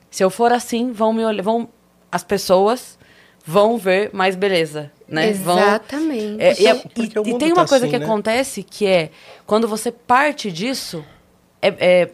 se 0.09 0.23
eu 0.23 0.29
for 0.29 0.53
assim, 0.53 0.91
vão 0.91 1.11
me 1.11 1.25
olhar, 1.25 1.43
vão 1.43 1.67
as 2.11 2.23
pessoas 2.23 2.97
vão 3.45 3.77
ver 3.77 4.09
mais 4.13 4.35
beleza, 4.35 4.91
né? 5.07 5.29
Exatamente. 5.29 6.27
Vão, 6.27 6.39
é, 6.39 6.53
e, 6.59 6.67
é, 6.67 6.75
e, 6.95 7.29
e, 7.31 7.37
tem 7.37 7.51
uma 7.51 7.63
tá 7.63 7.69
coisa 7.69 7.85
assim, 7.85 7.89
que 7.89 7.99
né? 7.99 8.05
acontece 8.05 8.63
que 8.63 8.85
é 8.85 9.11
quando 9.45 9.67
você 9.67 9.91
parte 9.91 10.51
disso, 10.51 11.05
é, 11.61 11.67
é, 11.67 12.09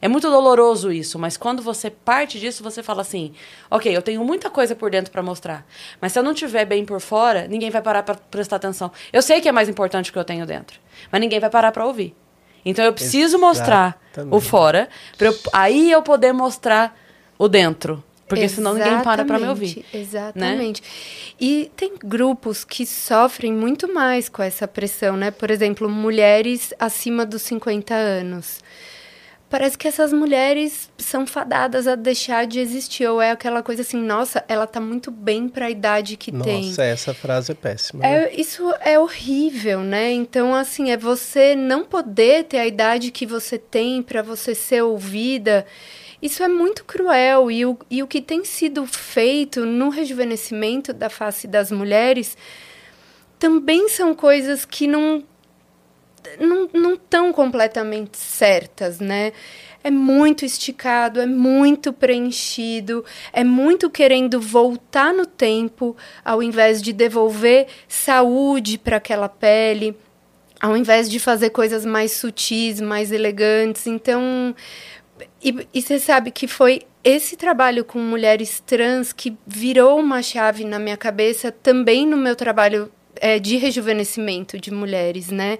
é, 0.00 0.08
muito 0.08 0.30
doloroso 0.30 0.92
isso, 0.92 1.18
mas 1.18 1.36
quando 1.36 1.62
você 1.62 1.90
parte 1.90 2.38
disso, 2.38 2.62
você 2.62 2.82
fala 2.82 3.02
assim: 3.02 3.32
ok, 3.70 3.94
eu 3.94 4.02
tenho 4.02 4.24
muita 4.24 4.48
coisa 4.48 4.74
por 4.74 4.90
dentro 4.90 5.10
para 5.10 5.22
mostrar, 5.22 5.66
mas 6.00 6.12
se 6.12 6.18
eu 6.18 6.22
não 6.22 6.34
tiver 6.34 6.64
bem 6.64 6.84
por 6.84 7.00
fora, 7.00 7.48
ninguém 7.48 7.70
vai 7.70 7.82
parar 7.82 8.02
para 8.02 8.14
prestar 8.14 8.56
atenção. 8.56 8.92
Eu 9.12 9.22
sei 9.22 9.40
que 9.40 9.48
é 9.48 9.52
mais 9.52 9.68
importante 9.68 10.10
o 10.10 10.12
que 10.12 10.18
eu 10.18 10.24
tenho 10.24 10.46
dentro, 10.46 10.78
mas 11.10 11.20
ninguém 11.20 11.40
vai 11.40 11.50
parar 11.50 11.72
para 11.72 11.84
ouvir. 11.84 12.14
Então 12.64 12.84
eu 12.84 12.92
preciso 12.92 13.36
Exatamente. 13.36 13.58
mostrar 13.58 14.00
o 14.30 14.40
fora, 14.40 14.88
para 15.18 15.30
aí 15.52 15.90
eu 15.90 16.02
poder 16.02 16.32
mostrar 16.32 16.96
o 17.38 17.48
dentro. 17.48 18.02
Porque 18.26 18.44
Exatamente, 18.44 18.54
senão 18.54 18.74
ninguém 18.74 19.04
para 19.04 19.24
para 19.24 19.38
me 19.38 19.48
ouvir. 19.48 19.78
Né? 19.78 20.00
Exatamente. 20.00 20.82
Né? 20.82 20.88
E 21.40 21.70
tem 21.76 21.92
grupos 22.02 22.64
que 22.64 22.86
sofrem 22.86 23.52
muito 23.52 23.92
mais 23.92 24.28
com 24.28 24.42
essa 24.42 24.66
pressão, 24.66 25.16
né? 25.16 25.30
Por 25.30 25.50
exemplo, 25.50 25.88
mulheres 25.88 26.72
acima 26.78 27.26
dos 27.26 27.42
50 27.42 27.94
anos. 27.94 28.60
Parece 29.54 29.78
que 29.78 29.86
essas 29.86 30.12
mulheres 30.12 30.90
são 30.98 31.24
fadadas 31.24 31.86
a 31.86 31.94
deixar 31.94 32.44
de 32.46 32.58
existir. 32.58 33.06
Ou 33.06 33.22
é 33.22 33.30
aquela 33.30 33.62
coisa 33.62 33.82
assim, 33.82 33.98
nossa, 34.02 34.42
ela 34.48 34.66
tá 34.66 34.80
muito 34.80 35.12
bem 35.12 35.48
para 35.48 35.66
a 35.66 35.70
idade 35.70 36.16
que 36.16 36.32
nossa, 36.32 36.44
tem. 36.44 36.66
Nossa, 36.66 36.82
essa 36.82 37.14
frase 37.14 37.52
é 37.52 37.54
péssima. 37.54 38.04
É, 38.04 38.22
né? 38.22 38.30
Isso 38.34 38.74
é 38.80 38.98
horrível, 38.98 39.80
né? 39.80 40.10
Então, 40.10 40.54
assim, 40.54 40.90
é 40.90 40.96
você 40.96 41.54
não 41.54 41.84
poder 41.84 42.44
ter 42.44 42.58
a 42.58 42.66
idade 42.66 43.12
que 43.12 43.26
você 43.26 43.56
tem 43.56 44.02
para 44.02 44.22
você 44.22 44.56
ser 44.56 44.82
ouvida. 44.82 45.64
Isso 46.24 46.42
é 46.42 46.48
muito 46.48 46.86
cruel 46.86 47.50
e 47.50 47.66
o, 47.66 47.78
e 47.90 48.02
o 48.02 48.06
que 48.06 48.22
tem 48.22 48.46
sido 48.46 48.86
feito 48.86 49.66
no 49.66 49.90
rejuvenescimento 49.90 50.90
da 50.90 51.10
face 51.10 51.46
das 51.46 51.70
mulheres 51.70 52.34
também 53.38 53.90
são 53.90 54.14
coisas 54.14 54.64
que 54.64 54.86
não 54.86 55.22
não, 56.40 56.66
não 56.72 56.94
estão 56.94 57.30
completamente 57.30 58.16
certas, 58.16 59.00
né? 59.00 59.34
É 59.82 59.90
muito 59.90 60.46
esticado, 60.46 61.20
é 61.20 61.26
muito 61.26 61.92
preenchido, 61.92 63.04
é 63.30 63.44
muito 63.44 63.90
querendo 63.90 64.40
voltar 64.40 65.12
no 65.12 65.26
tempo, 65.26 65.94
ao 66.24 66.42
invés 66.42 66.80
de 66.80 66.94
devolver 66.94 67.66
saúde 67.86 68.78
para 68.78 68.96
aquela 68.96 69.28
pele, 69.28 69.94
ao 70.58 70.74
invés 70.74 71.10
de 71.10 71.18
fazer 71.20 71.50
coisas 71.50 71.84
mais 71.84 72.12
sutis, 72.12 72.80
mais 72.80 73.12
elegantes. 73.12 73.86
Então, 73.86 74.54
e, 75.42 75.80
você 75.80 75.98
sabe 75.98 76.30
que 76.30 76.46
foi 76.46 76.82
esse 77.02 77.36
trabalho 77.36 77.84
com 77.84 77.98
mulheres 77.98 78.60
trans 78.64 79.12
que 79.12 79.36
virou 79.46 79.98
uma 80.00 80.22
chave 80.22 80.64
na 80.64 80.78
minha 80.78 80.96
cabeça, 80.96 81.52
também 81.52 82.06
no 82.06 82.16
meu 82.16 82.34
trabalho 82.34 82.90
é, 83.16 83.38
de 83.38 83.56
rejuvenescimento 83.56 84.58
de 84.58 84.70
mulheres, 84.70 85.28
né? 85.28 85.58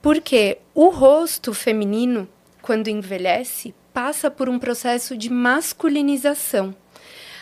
Porque 0.00 0.58
o 0.74 0.88
rosto 0.88 1.52
feminino, 1.54 2.28
quando 2.60 2.88
envelhece, 2.88 3.74
passa 3.92 4.30
por 4.30 4.48
um 4.48 4.58
processo 4.58 5.16
de 5.16 5.30
masculinização. 5.30 6.74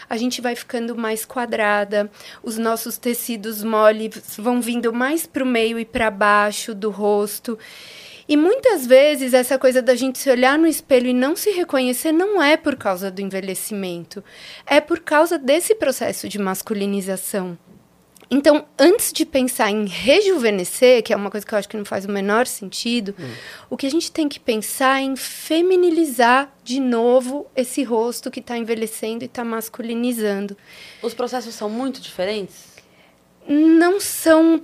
a 0.09 0.17
gente 0.17 0.41
vai 0.41 0.57
ficando 0.57 0.97
mais 0.97 1.25
quadrada, 1.25 2.11
os 2.43 2.59
nossos 2.59 2.99
tecidos 2.99 3.63
moles 3.63 4.37
vão 4.37 4.61
vindo 4.61 4.93
mais 4.93 5.25
para 5.25 5.45
o 5.45 5.47
meio 5.47 5.79
e 5.79 5.85
para 5.85 6.11
baixo 6.11 6.75
do 6.75 6.91
rosto. 6.91 7.57
E 8.31 8.37
muitas 8.37 8.87
vezes 8.87 9.35
essa 9.35 9.59
coisa 9.59 9.83
da 9.83 9.97
gente 9.97 10.17
se 10.17 10.31
olhar 10.31 10.57
no 10.57 10.69
espelho 10.69 11.09
e 11.09 11.13
não 11.13 11.35
se 11.35 11.51
reconhecer 11.51 12.13
não 12.13 12.41
é 12.41 12.57
por 12.57 12.77
causa 12.77 13.11
do 13.11 13.21
envelhecimento, 13.21 14.23
é 14.65 14.81
por 14.81 15.01
causa 15.01 15.37
desse 15.37 15.75
processo 15.75 16.29
de 16.29 16.39
masculinização. 16.39 17.59
Então, 18.31 18.65
antes 18.79 19.13
de 19.13 19.27
pensar 19.27 19.73
em 19.73 19.85
rejuvenescer, 19.85 21.03
que 21.03 21.13
é 21.13 21.17
uma 21.17 21.29
coisa 21.29 21.45
que 21.45 21.53
eu 21.53 21.59
acho 21.59 21.69
que 21.69 21.77
não 21.77 21.85
faz 21.85 22.05
o 22.05 22.13
menor 22.13 22.47
sentido, 22.47 23.13
hum. 23.19 23.33
o 23.69 23.77
que 23.77 23.89
a 23.89 23.91
gente 23.91 24.13
tem 24.13 24.29
que 24.29 24.39
pensar 24.39 25.01
é 25.01 25.07
em 25.07 25.17
feminilizar 25.17 26.55
de 26.63 26.79
novo 26.79 27.49
esse 27.57 27.83
rosto 27.83 28.31
que 28.31 28.39
está 28.39 28.57
envelhecendo 28.57 29.25
e 29.25 29.27
está 29.27 29.45
masculinizando. 29.45 30.57
Os 31.03 31.15
processos 31.15 31.53
são 31.57 31.69
muito 31.69 32.01
diferentes? 32.01 32.77
Não 33.49 33.99
são 33.99 34.63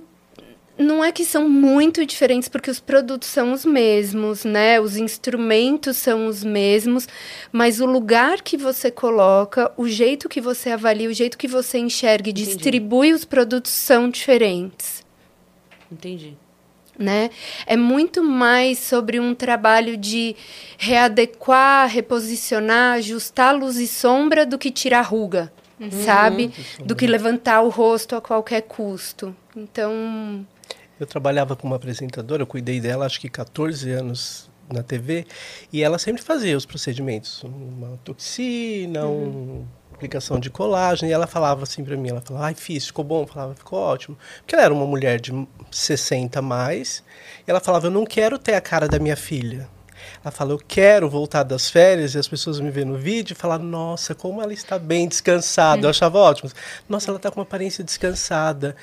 não 0.77 1.03
é 1.03 1.11
que 1.11 1.25
são 1.25 1.49
muito 1.49 2.05
diferentes 2.05 2.47
porque 2.47 2.69
os 2.69 2.79
produtos 2.79 3.27
são 3.27 3.51
os 3.51 3.65
mesmos, 3.65 4.45
né? 4.45 4.79
Os 4.79 4.95
instrumentos 4.95 5.97
são 5.97 6.27
os 6.27 6.43
mesmos, 6.43 7.07
mas 7.51 7.81
o 7.81 7.85
lugar 7.85 8.41
que 8.41 8.55
você 8.55 8.91
coloca, 8.91 9.71
o 9.75 9.87
jeito 9.87 10.29
que 10.29 10.39
você 10.39 10.69
avalia, 10.69 11.09
o 11.09 11.13
jeito 11.13 11.37
que 11.37 11.47
você 11.47 11.79
enxerga 11.79 12.29
e 12.29 12.31
Entendi. 12.31 12.45
distribui 12.45 13.11
os 13.11 13.25
produtos 13.25 13.71
são 13.71 14.09
diferentes. 14.09 15.03
Entendi. 15.91 16.37
Né? 16.97 17.29
É 17.65 17.77
muito 17.77 18.23
mais 18.23 18.79
sobre 18.79 19.19
um 19.19 19.35
trabalho 19.35 19.95
de 19.97 20.35
readequar, 20.77 21.87
reposicionar, 21.87 22.95
ajustar 22.95 23.55
luz 23.55 23.77
e 23.77 23.87
sombra 23.87 24.47
do 24.47 24.57
que 24.57 24.71
tirar 24.71 25.01
ruga, 25.01 25.53
uhum. 25.79 25.91
sabe? 25.91 26.51
Do 26.83 26.95
que 26.95 27.05
levantar 27.05 27.61
o 27.61 27.69
rosto 27.69 28.15
a 28.15 28.21
qualquer 28.21 28.61
custo. 28.61 29.35
Então, 29.55 30.43
eu 30.99 31.05
trabalhava 31.05 31.55
com 31.55 31.67
uma 31.67 31.75
apresentadora, 31.75 32.43
eu 32.43 32.47
cuidei 32.47 32.79
dela 32.79 33.05
acho 33.05 33.19
que 33.19 33.29
14 33.29 33.89
anos 33.91 34.49
na 34.69 34.83
TV, 34.83 35.25
e 35.71 35.81
ela 35.81 35.97
sempre 35.97 36.21
fazia 36.21 36.57
os 36.57 36.65
procedimentos, 36.65 37.43
uma 37.43 37.97
toxina, 38.03 39.05
uhum. 39.05 39.59
uma 39.59 39.95
aplicação 39.95 40.39
de 40.39 40.49
colagem, 40.49 41.09
e 41.09 41.13
ela 41.13 41.25
falava 41.25 41.63
assim 41.63 41.83
para 41.83 41.95
mim, 41.95 42.09
ela 42.09 42.21
falava, 42.21 42.47
ai, 42.47 42.53
fiz, 42.53 42.87
ficou 42.87 43.03
bom? 43.03 43.23
Eu 43.23 43.27
falava, 43.27 43.55
ficou 43.55 43.79
ótimo. 43.79 44.17
Porque 44.39 44.55
ela 44.55 44.65
era 44.65 44.73
uma 44.73 44.85
mulher 44.85 45.19
de 45.19 45.31
60 45.71 46.39
a 46.39 46.41
mais, 46.41 47.03
e 47.47 47.49
ela 47.49 47.59
falava, 47.59 47.87
eu 47.87 47.91
não 47.91 48.05
quero 48.05 48.37
ter 48.37 48.55
a 48.55 48.61
cara 48.61 48.87
da 48.87 48.99
minha 48.99 49.15
filha. 49.15 49.69
Ela 50.23 50.31
fala, 50.31 50.51
eu 50.51 50.59
quero 50.59 51.09
voltar 51.09 51.43
das 51.43 51.69
férias 51.69 52.13
e 52.13 52.17
as 52.17 52.27
pessoas 52.27 52.59
me 52.59 52.69
veem 52.69 52.85
no 52.85 52.97
vídeo 52.97 53.33
e 53.33 53.35
falar, 53.35 53.57
nossa, 53.57 54.13
como 54.13 54.41
ela 54.41 54.53
está 54.53 54.77
bem 54.77 55.07
descansada. 55.07 55.77
Uhum. 55.77 55.83
Eu 55.85 55.89
achava 55.89 56.17
ótimo. 56.19 56.51
Nossa, 56.87 57.09
ela 57.09 57.17
está 57.17 57.31
com 57.31 57.39
uma 57.39 57.43
aparência 57.43 57.83
descansada. 57.83 58.75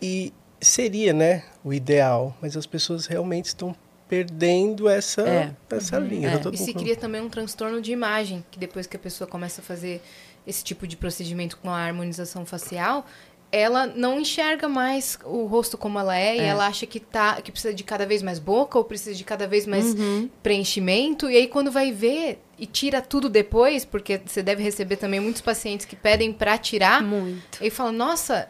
E 0.00 0.32
seria, 0.64 1.12
né, 1.12 1.44
o 1.62 1.72
ideal, 1.72 2.36
mas 2.40 2.56
as 2.56 2.66
pessoas 2.66 3.06
realmente 3.06 3.46
estão 3.46 3.74
perdendo 4.08 4.88
essa, 4.88 5.22
é. 5.22 5.50
essa 5.70 5.98
uhum. 5.98 6.06
linha. 6.06 6.28
É. 6.30 6.54
E 6.54 6.56
se 6.56 6.72
cria 6.72 6.96
também 6.96 7.20
um 7.20 7.28
transtorno 7.28 7.80
de 7.80 7.92
imagem, 7.92 8.44
que 8.50 8.58
depois 8.58 8.86
que 8.86 8.96
a 8.96 9.00
pessoa 9.00 9.28
começa 9.28 9.60
a 9.60 9.64
fazer 9.64 10.02
esse 10.46 10.62
tipo 10.62 10.86
de 10.86 10.96
procedimento 10.96 11.56
com 11.56 11.70
a 11.70 11.78
harmonização 11.78 12.44
facial, 12.44 13.06
ela 13.50 13.86
não 13.86 14.18
enxerga 14.18 14.68
mais 14.68 15.16
o 15.24 15.46
rosto 15.46 15.78
como 15.78 15.98
ela 15.98 16.16
é, 16.16 16.36
é, 16.36 16.36
e 16.38 16.40
ela 16.40 16.66
acha 16.66 16.86
que 16.86 16.98
tá 16.98 17.40
que 17.40 17.52
precisa 17.52 17.72
de 17.72 17.84
cada 17.84 18.04
vez 18.04 18.20
mais 18.20 18.40
boca 18.40 18.76
ou 18.76 18.84
precisa 18.84 19.14
de 19.14 19.22
cada 19.22 19.46
vez 19.46 19.64
mais 19.64 19.94
uhum. 19.94 20.28
preenchimento 20.42 21.30
e 21.30 21.36
aí 21.36 21.46
quando 21.46 21.70
vai 21.70 21.92
ver 21.92 22.42
e 22.58 22.66
tira 22.66 23.00
tudo 23.00 23.28
depois, 23.28 23.84
porque 23.84 24.20
você 24.24 24.42
deve 24.42 24.62
receber 24.62 24.96
também 24.96 25.20
muitos 25.20 25.40
pacientes 25.40 25.86
que 25.86 25.94
pedem 25.94 26.32
para 26.32 26.58
tirar. 26.58 27.02
Muito. 27.02 27.58
E 27.60 27.70
fala: 27.70 27.92
"Nossa, 27.92 28.48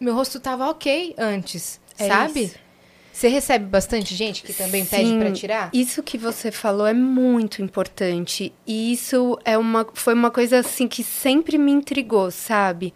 meu 0.00 0.14
rosto 0.14 0.40
tava 0.40 0.68
ok 0.68 1.14
antes, 1.18 1.80
é 1.98 2.08
sabe? 2.08 2.44
Isso. 2.44 2.70
Você 3.12 3.28
recebe 3.28 3.66
bastante 3.66 4.14
gente 4.14 4.42
que 4.42 4.54
também 4.54 4.82
Sim, 4.84 4.96
pede 4.96 5.18
para 5.18 5.32
tirar? 5.32 5.70
Isso 5.74 6.02
que 6.02 6.16
você 6.16 6.50
falou 6.50 6.86
é 6.86 6.94
muito 6.94 7.60
importante. 7.60 8.50
E 8.66 8.92
isso 8.92 9.38
é 9.44 9.58
uma, 9.58 9.86
foi 9.92 10.14
uma 10.14 10.30
coisa 10.30 10.60
assim 10.60 10.88
que 10.88 11.04
sempre 11.04 11.58
me 11.58 11.70
intrigou, 11.70 12.30
sabe? 12.30 12.94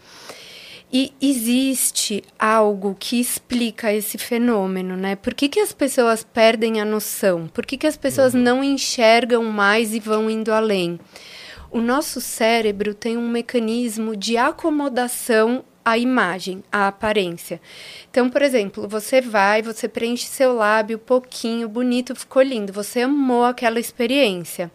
E 0.91 1.13
existe 1.21 2.23
algo 2.39 2.97
que 2.99 3.21
explica 3.21 3.93
esse 3.93 4.17
fenômeno, 4.17 4.97
né? 4.97 5.15
Por 5.15 5.35
que, 5.35 5.47
que 5.47 5.61
as 5.61 5.73
pessoas 5.73 6.25
perdem 6.25 6.81
a 6.81 6.87
noção? 6.87 7.47
Por 7.49 7.67
que, 7.67 7.77
que 7.77 7.87
as 7.87 7.97
pessoas 7.97 8.33
uhum. 8.33 8.41
não 8.41 8.65
enxergam 8.65 9.45
mais 9.45 9.93
e 9.93 10.01
vão 10.01 10.31
indo 10.31 10.53
além? 10.53 10.99
O 11.71 11.81
nosso 11.81 12.21
cérebro 12.21 12.95
tem 12.95 13.17
um 13.19 13.29
mecanismo 13.29 14.17
de 14.17 14.39
acomodação 14.39 15.65
a 15.85 15.99
imagem, 15.99 16.65
a 16.73 16.89
aparência. 16.89 17.61
Então, 18.11 18.31
por 18.31 18.43
exemplo, 18.43 18.89
você 18.89 19.21
vai, 19.21 19.61
você 19.61 19.87
preenche 19.87 20.27
seu 20.27 20.55
lábio 20.55 20.99
pouquinho, 20.99 21.69
bonito, 21.69 22.15
ficou 22.15 22.43
lindo, 22.43 22.73
você 22.73 23.03
amou 23.03 23.45
aquela 23.45 23.79
experiência. 23.79 24.71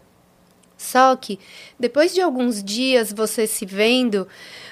Só 0.80 1.14
que 1.14 1.38
depois 1.78 2.14
de 2.14 2.22
alguns 2.22 2.64
dias 2.64 3.12
você 3.12 3.46
se 3.46 3.66
vendo, 3.66 4.26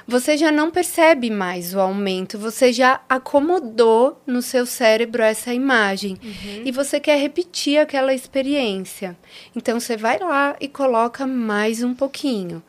você 0.06 0.38
já 0.38 0.50
não 0.50 0.70
percebe 0.70 1.28
mais 1.28 1.74
o 1.74 1.80
aumento, 1.80 2.38
você 2.38 2.72
já 2.72 3.02
acomodou 3.06 4.18
no 4.26 4.40
seu 4.40 4.64
cérebro 4.64 5.22
essa 5.22 5.52
imagem 5.52 6.18
uhum. 6.24 6.62
e 6.64 6.72
você 6.72 6.98
quer 6.98 7.20
repetir 7.20 7.78
aquela 7.78 8.14
experiência. 8.14 9.18
Então 9.54 9.78
você 9.78 9.98
vai 9.98 10.18
lá 10.18 10.56
e 10.58 10.66
coloca 10.66 11.26
mais 11.26 11.82
um 11.82 11.92
pouquinho. 11.94 12.62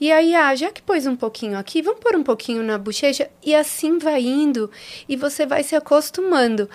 E 0.00 0.12
aí, 0.12 0.34
ah, 0.34 0.54
já 0.54 0.70
que 0.70 0.82
pôs 0.82 1.06
um 1.06 1.16
pouquinho 1.16 1.58
aqui, 1.58 1.80
vamos 1.80 2.00
pôr 2.00 2.16
um 2.16 2.22
pouquinho 2.22 2.62
na 2.62 2.76
bochecha 2.76 3.30
e 3.42 3.54
assim 3.54 3.98
vai 3.98 4.22
indo 4.22 4.70
e 5.08 5.16
você 5.16 5.46
vai 5.46 5.62
se 5.62 5.74
acostumando. 5.74 6.68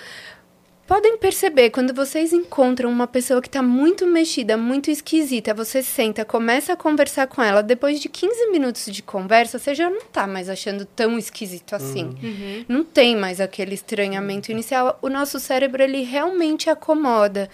Podem 0.91 1.17
perceber, 1.17 1.69
quando 1.69 1.93
vocês 1.93 2.33
encontram 2.33 2.89
uma 2.89 3.07
pessoa 3.07 3.41
que 3.41 3.47
está 3.47 3.63
muito 3.63 4.05
mexida, 4.05 4.57
muito 4.57 4.91
esquisita, 4.91 5.53
você 5.53 5.81
senta, 5.81 6.25
começa 6.25 6.73
a 6.73 6.75
conversar 6.75 7.27
com 7.27 7.41
ela, 7.41 7.63
depois 7.63 8.01
de 8.01 8.09
15 8.09 8.47
minutos 8.51 8.85
de 8.87 9.01
conversa, 9.01 9.57
você 9.57 9.73
já 9.73 9.89
não 9.89 9.99
está 9.99 10.27
mais 10.27 10.49
achando 10.49 10.83
tão 10.83 11.17
esquisito 11.17 11.75
assim. 11.77 12.03
Uhum. 12.03 12.17
uhum. 12.23 12.65
Não 12.67 12.83
tem 12.83 13.15
mais 13.15 13.39
aquele 13.39 13.73
estranhamento 13.73 14.51
inicial. 14.51 14.99
O 15.01 15.07
nosso 15.07 15.39
cérebro, 15.39 15.81
ele 15.81 16.01
realmente 16.01 16.69
acomoda. 16.69 17.49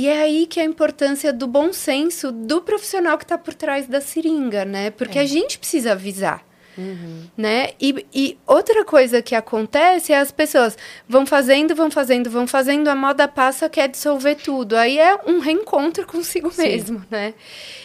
E 0.00 0.08
é 0.08 0.22
aí 0.22 0.46
que 0.46 0.58
é 0.58 0.62
a 0.62 0.66
importância 0.66 1.30
do 1.30 1.46
bom 1.46 1.74
senso 1.74 2.32
do 2.32 2.62
profissional 2.62 3.18
que 3.18 3.24
está 3.24 3.36
por 3.36 3.52
trás 3.52 3.86
da 3.86 4.00
seringa, 4.00 4.64
né? 4.64 4.90
Porque 4.90 5.18
é. 5.18 5.20
a 5.20 5.26
gente 5.26 5.58
precisa 5.58 5.92
avisar. 5.92 6.42
Uhum. 6.78 7.24
Né? 7.36 7.72
E, 7.78 8.06
e, 8.14 8.38
outra 8.46 8.82
coisa 8.82 9.20
que 9.20 9.34
acontece 9.34 10.14
é 10.14 10.18
as 10.18 10.32
pessoas 10.32 10.78
vão 11.06 11.26
fazendo, 11.26 11.74
vão 11.74 11.90
fazendo, 11.90 12.30
vão 12.30 12.46
fazendo, 12.46 12.88
a 12.88 12.96
moda 12.96 13.28
passa, 13.28 13.68
quer 13.68 13.90
dissolver 13.90 14.36
tudo. 14.36 14.74
Aí 14.74 14.98
é 14.98 15.16
um 15.26 15.38
reencontro 15.38 16.06
consigo 16.08 16.50
Sim. 16.50 16.62
mesmo, 16.62 17.04
né? 17.10 17.34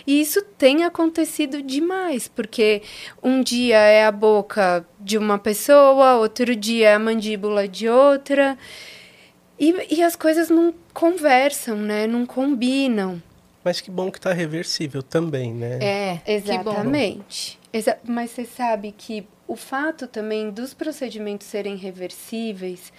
E 0.07 0.21
isso 0.21 0.41
tem 0.57 0.85
acontecido 0.85 1.61
demais, 1.61 2.29
porque 2.29 2.81
um 3.21 3.41
dia 3.41 3.75
é 3.75 4.05
a 4.05 4.11
boca 4.11 4.87
de 5.01 5.17
uma 5.17 5.37
pessoa, 5.37 6.15
outro 6.15 6.55
dia 6.55 6.91
é 6.91 6.93
a 6.93 6.99
mandíbula 6.99 7.67
de 7.67 7.89
outra. 7.89 8.57
E, 9.59 9.95
e 9.95 10.03
as 10.03 10.15
coisas 10.15 10.49
não 10.49 10.73
conversam, 10.93 11.77
né? 11.77 12.07
Não 12.07 12.25
combinam. 12.25 13.21
Mas 13.63 13.81
que 13.81 13.89
bom 13.89 14.11
que 14.11 14.19
está 14.19 14.33
reversível 14.33 15.01
também, 15.01 15.53
né? 15.53 15.79
É, 15.81 16.21
exatamente. 16.27 17.59
Exa 17.73 17.97
mas 18.03 18.31
você 18.31 18.45
sabe 18.45 18.93
que 18.95 19.27
o 19.47 19.55
fato 19.55 20.07
também 20.07 20.49
dos 20.51 20.73
procedimentos 20.73 21.47
serem 21.47 21.75
reversíveis 21.75 22.91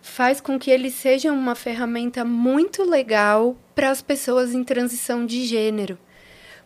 faz 0.00 0.40
com 0.40 0.58
que 0.58 0.70
eles 0.70 0.94
sejam 0.94 1.36
uma 1.36 1.54
ferramenta 1.54 2.24
muito 2.24 2.82
legal 2.82 3.56
para 3.74 3.90
as 3.90 4.00
pessoas 4.00 4.54
em 4.54 4.64
transição 4.64 5.26
de 5.26 5.44
gênero 5.44 5.98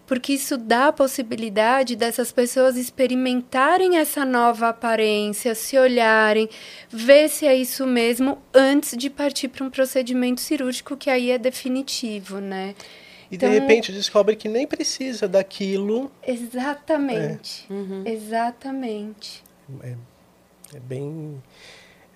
porque 0.06 0.34
isso 0.34 0.56
dá 0.56 0.88
a 0.88 0.92
possibilidade 0.92 1.96
dessas 1.96 2.32
pessoas 2.32 2.76
experimentarem 2.76 3.98
essa 3.98 4.24
nova 4.24 4.68
aparência, 4.68 5.54
se 5.54 5.78
olharem, 5.78 6.48
ver 6.90 7.28
se 7.28 7.46
é 7.46 7.54
isso 7.54 7.86
mesmo 7.86 8.38
antes 8.52 8.96
de 8.96 9.08
partir 9.08 9.48
para 9.48 9.64
um 9.64 9.70
procedimento 9.70 10.40
cirúrgico 10.40 10.96
que 10.96 11.08
aí 11.08 11.30
é 11.30 11.38
definitivo, 11.38 12.40
né? 12.40 12.74
E 13.30 13.36
então, 13.36 13.48
de 13.48 13.58
repente 13.58 13.90
descobre 13.92 14.36
que 14.36 14.48
nem 14.48 14.66
precisa 14.66 15.26
daquilo. 15.26 16.10
Exatamente. 16.26 17.66
É. 17.70 17.72
Uhum. 17.72 18.02
Exatamente. 18.04 19.42
É, 19.82 19.94
é, 20.74 20.80
bem 20.80 21.42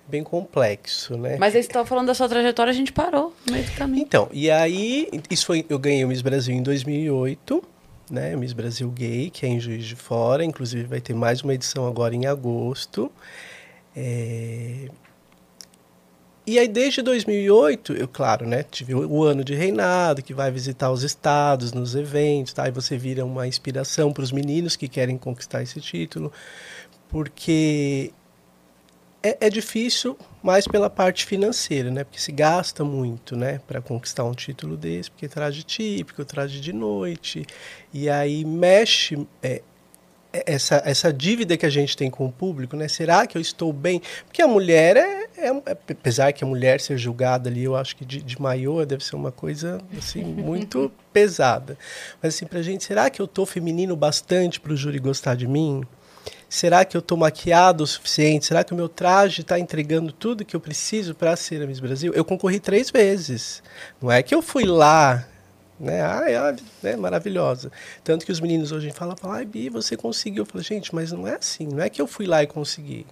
bem 0.07 0.23
complexo, 0.23 1.17
né? 1.17 1.35
Mas 1.37 1.55
aí 1.55 1.61
você 1.61 1.67
estava 1.67 1.85
falando 1.85 2.07
da 2.07 2.13
sua 2.13 2.29
trajetória, 2.29 2.71
a 2.71 2.73
gente 2.73 2.93
parou 2.93 3.33
no 3.45 3.53
meio 3.53 3.65
do 3.65 3.71
caminho. 3.73 4.03
Então, 4.03 4.29
e 4.31 4.49
aí, 4.49 5.09
isso 5.29 5.45
foi, 5.45 5.65
eu 5.67 5.77
ganhei 5.77 6.05
o 6.05 6.07
Miss 6.07 6.21
Brasil 6.21 6.55
em 6.55 6.63
2008 6.63 7.61
né? 8.09 8.35
Miss 8.35 8.53
Brasil 8.53 8.89
Gay, 8.91 9.29
que 9.29 9.45
é 9.45 9.49
em 9.49 9.59
Juiz 9.59 9.85
de 9.85 9.95
Fora. 9.95 10.43
Inclusive 10.43 10.83
vai 10.83 11.01
ter 11.01 11.13
mais 11.13 11.41
uma 11.41 11.53
edição 11.53 11.87
agora 11.87 12.15
em 12.15 12.25
agosto. 12.25 13.11
É... 13.95 14.89
E 16.45 16.57
aí, 16.57 16.67
desde 16.67 17.01
2008, 17.01 17.91
eu, 17.91 18.07
claro, 18.07 18.47
né, 18.47 18.63
tive 18.63 18.95
o, 18.95 19.23
ano 19.23 19.43
de 19.43 19.53
reinado, 19.53 20.23
que 20.23 20.33
vai 20.33 20.49
visitar 20.49 20.89
os 20.89 21.03
estados, 21.03 21.73
nos 21.73 21.93
eventos, 21.93 22.53
tá? 22.53 22.69
E 22.69 22.71
você 22.71 22.97
vira 22.97 23.25
uma 23.25 23.45
inspiração 23.45 24.13
para 24.13 24.23
os 24.23 24.31
meninos 24.31 24.77
que 24.77 24.87
querem 24.87 25.17
conquistar 25.17 25.61
esse 25.61 25.81
título, 25.81 26.31
porque 27.09 28.13
é, 29.21 29.47
é, 29.47 29.49
difícil 29.49 30.17
mais 30.47 30.65
pela 30.65 30.89
parte 30.89 31.25
financeira, 31.25 31.91
né? 31.91 32.05
Porque 32.05 32.21
se 32.21 32.31
gasta 32.31 32.81
muito, 32.81 33.35
né? 33.35 33.59
Para 33.67 33.81
conquistar 33.81 34.23
um 34.23 34.31
título 34.31 34.77
desse, 34.77 35.11
porque 35.11 35.27
traje 35.27 35.61
típico, 35.61 36.23
traje 36.23 36.61
de 36.61 36.71
noite, 36.71 37.45
e 37.93 38.09
aí 38.09 38.45
mexe 38.45 39.27
é, 39.43 39.61
é, 40.31 40.43
essa, 40.53 40.81
essa 40.85 41.11
dívida 41.11 41.57
que 41.57 41.65
a 41.65 41.69
gente 41.69 41.97
tem 41.97 42.09
com 42.09 42.25
o 42.25 42.31
público, 42.31 42.77
né? 42.77 42.87
Será 42.87 43.27
que 43.27 43.37
eu 43.37 43.41
estou 43.41 43.73
bem? 43.73 44.01
Porque 44.25 44.41
a 44.41 44.47
mulher 44.47 44.95
é, 44.95 45.27
é, 45.35 45.49
é 45.49 45.71
apesar 45.91 46.31
que 46.31 46.45
a 46.45 46.47
mulher 46.47 46.79
ser 46.79 46.97
julgada 46.97 47.49
ali, 47.49 47.65
eu 47.65 47.75
acho 47.75 47.97
que 47.97 48.05
de, 48.05 48.21
de 48.21 48.41
maior 48.41 48.85
deve 48.85 49.03
ser 49.03 49.17
uma 49.17 49.33
coisa 49.33 49.81
assim 49.97 50.23
muito 50.31 50.89
pesada. 51.11 51.77
Mas 52.23 52.35
assim, 52.35 52.45
pra 52.45 52.61
gente, 52.61 52.85
será 52.85 53.09
que 53.09 53.21
eu 53.21 53.25
estou 53.25 53.45
feminino 53.45 53.97
bastante 53.97 54.61
para 54.61 54.71
o 54.71 54.77
júri 54.77 54.97
gostar 54.97 55.35
de 55.35 55.45
mim? 55.45 55.83
Será 56.49 56.85
que 56.85 56.95
eu 56.95 56.99
estou 56.99 57.17
maquiado 57.17 57.83
o 57.83 57.87
suficiente? 57.87 58.45
Será 58.45 58.63
que 58.63 58.73
o 58.73 58.75
meu 58.75 58.87
traje 58.87 59.41
está 59.41 59.59
entregando 59.59 60.11
tudo 60.11 60.45
que 60.45 60.55
eu 60.55 60.59
preciso 60.59 61.13
para 61.13 61.35
ser 61.35 61.61
a 61.61 61.67
Miss 61.67 61.79
Brasil? 61.79 62.13
Eu 62.15 62.23
concorri 62.25 62.59
três 62.59 62.89
vezes. 62.89 63.61
Não 64.01 64.11
é 64.11 64.23
que 64.23 64.33
eu 64.33 64.41
fui 64.41 64.65
lá, 64.65 65.27
né? 65.79 66.01
Ai, 66.01 66.35
olha, 66.37 66.57
né? 66.81 66.95
maravilhosa. 66.95 67.71
Tanto 68.03 68.25
que 68.25 68.31
os 68.31 68.39
meninos 68.39 68.71
hoje 68.71 68.91
falam, 68.91 69.15
ai, 69.23 69.45
Bi, 69.45 69.69
você 69.69 69.95
conseguiu. 69.95 70.43
Eu 70.43 70.45
falo, 70.45 70.63
gente, 70.63 70.93
mas 70.93 71.11
não 71.11 71.27
é 71.27 71.35
assim. 71.35 71.67
Não 71.67 71.81
é 71.81 71.89
que 71.89 72.01
eu 72.01 72.07
fui 72.07 72.25
lá 72.25 72.41
e 72.41 72.47
consegui. 72.47 73.05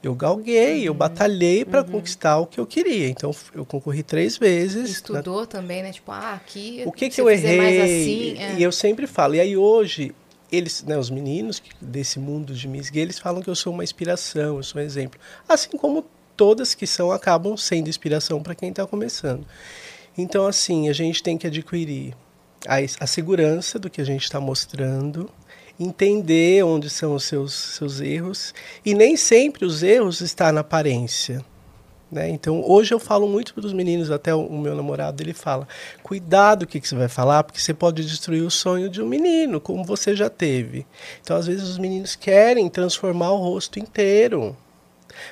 Eu 0.00 0.14
galguei, 0.14 0.80
uhum. 0.80 0.84
eu 0.84 0.94
batalhei 0.94 1.64
para 1.64 1.80
uhum. 1.80 1.88
conquistar 1.88 2.38
o 2.38 2.46
que 2.46 2.60
eu 2.60 2.66
queria. 2.66 3.08
Então, 3.08 3.34
eu 3.52 3.64
concorri 3.64 4.04
três 4.04 4.38
vezes. 4.38 4.90
Estudou 4.90 5.44
também, 5.44 5.82
né? 5.82 5.90
Tipo, 5.90 6.12
ah, 6.12 6.34
aqui. 6.34 6.84
O 6.86 6.92
que, 6.92 7.10
que 7.10 7.20
eu 7.20 7.28
errei? 7.28 7.80
Assim, 7.82 8.38
é. 8.38 8.54
E 8.58 8.62
eu 8.62 8.70
sempre 8.70 9.08
falo. 9.08 9.34
E 9.34 9.40
aí, 9.40 9.56
hoje, 9.56 10.14
eles, 10.50 10.82
né, 10.82 10.96
os 10.96 11.10
meninos 11.10 11.62
desse 11.80 12.18
mundo 12.18 12.54
de 12.54 12.66
Miss 12.66 12.90
Gay, 12.90 13.02
eles 13.02 13.18
falam 13.18 13.42
que 13.42 13.50
eu 13.50 13.54
sou 13.54 13.72
uma 13.72 13.84
inspiração, 13.84 14.56
eu 14.56 14.62
sou 14.62 14.80
um 14.80 14.84
exemplo. 14.84 15.20
Assim 15.48 15.76
como 15.76 16.04
todas 16.36 16.74
que 16.74 16.86
são 16.86 17.10
acabam 17.10 17.56
sendo 17.56 17.88
inspiração 17.88 18.42
para 18.42 18.54
quem 18.54 18.70
está 18.70 18.86
começando. 18.86 19.46
Então, 20.16 20.46
assim, 20.46 20.88
a 20.88 20.92
gente 20.92 21.22
tem 21.22 21.36
que 21.36 21.46
adquirir 21.46 22.14
a, 22.66 22.76
a 23.00 23.06
segurança 23.06 23.78
do 23.78 23.90
que 23.90 24.00
a 24.00 24.04
gente 24.04 24.22
está 24.22 24.40
mostrando, 24.40 25.30
entender 25.78 26.64
onde 26.64 26.88
são 26.88 27.14
os 27.14 27.24
seus, 27.24 27.54
seus 27.54 28.00
erros, 28.00 28.54
e 28.84 28.94
nem 28.94 29.16
sempre 29.16 29.64
os 29.64 29.82
erros 29.82 30.20
estão 30.20 30.50
na 30.52 30.60
aparência. 30.60 31.44
Né? 32.10 32.30
Então, 32.30 32.62
hoje 32.66 32.94
eu 32.94 32.98
falo 32.98 33.28
muito 33.28 33.52
para 33.52 33.66
os 33.66 33.72
meninos, 33.72 34.10
até 34.10 34.34
o, 34.34 34.40
o, 34.40 34.58
meu 34.58 34.74
namorado, 34.74 35.22
ele 35.22 35.34
fala, 35.34 35.68
cuidado 36.02 36.62
o 36.62 36.66
que, 36.66 36.80
que 36.80 36.88
você 36.88 36.94
vai 36.94 37.08
falar, 37.08 37.44
porque 37.44 37.60
você 37.60 37.74
pode 37.74 38.02
destruir 38.04 38.42
o 38.42 38.50
sonho 38.50 38.88
de 38.88 39.02
um 39.02 39.06
menino, 39.06 39.60
como 39.60 39.84
você 39.84 40.16
já 40.16 40.30
teve. 40.30 40.86
Então, 41.20 41.36
às 41.36 41.46
vezes, 41.46 41.68
os 41.68 41.78
meninos 41.78 42.16
querem 42.16 42.68
transformar 42.68 43.32
o 43.32 43.36
rosto 43.36 43.78
inteiro. 43.78 44.56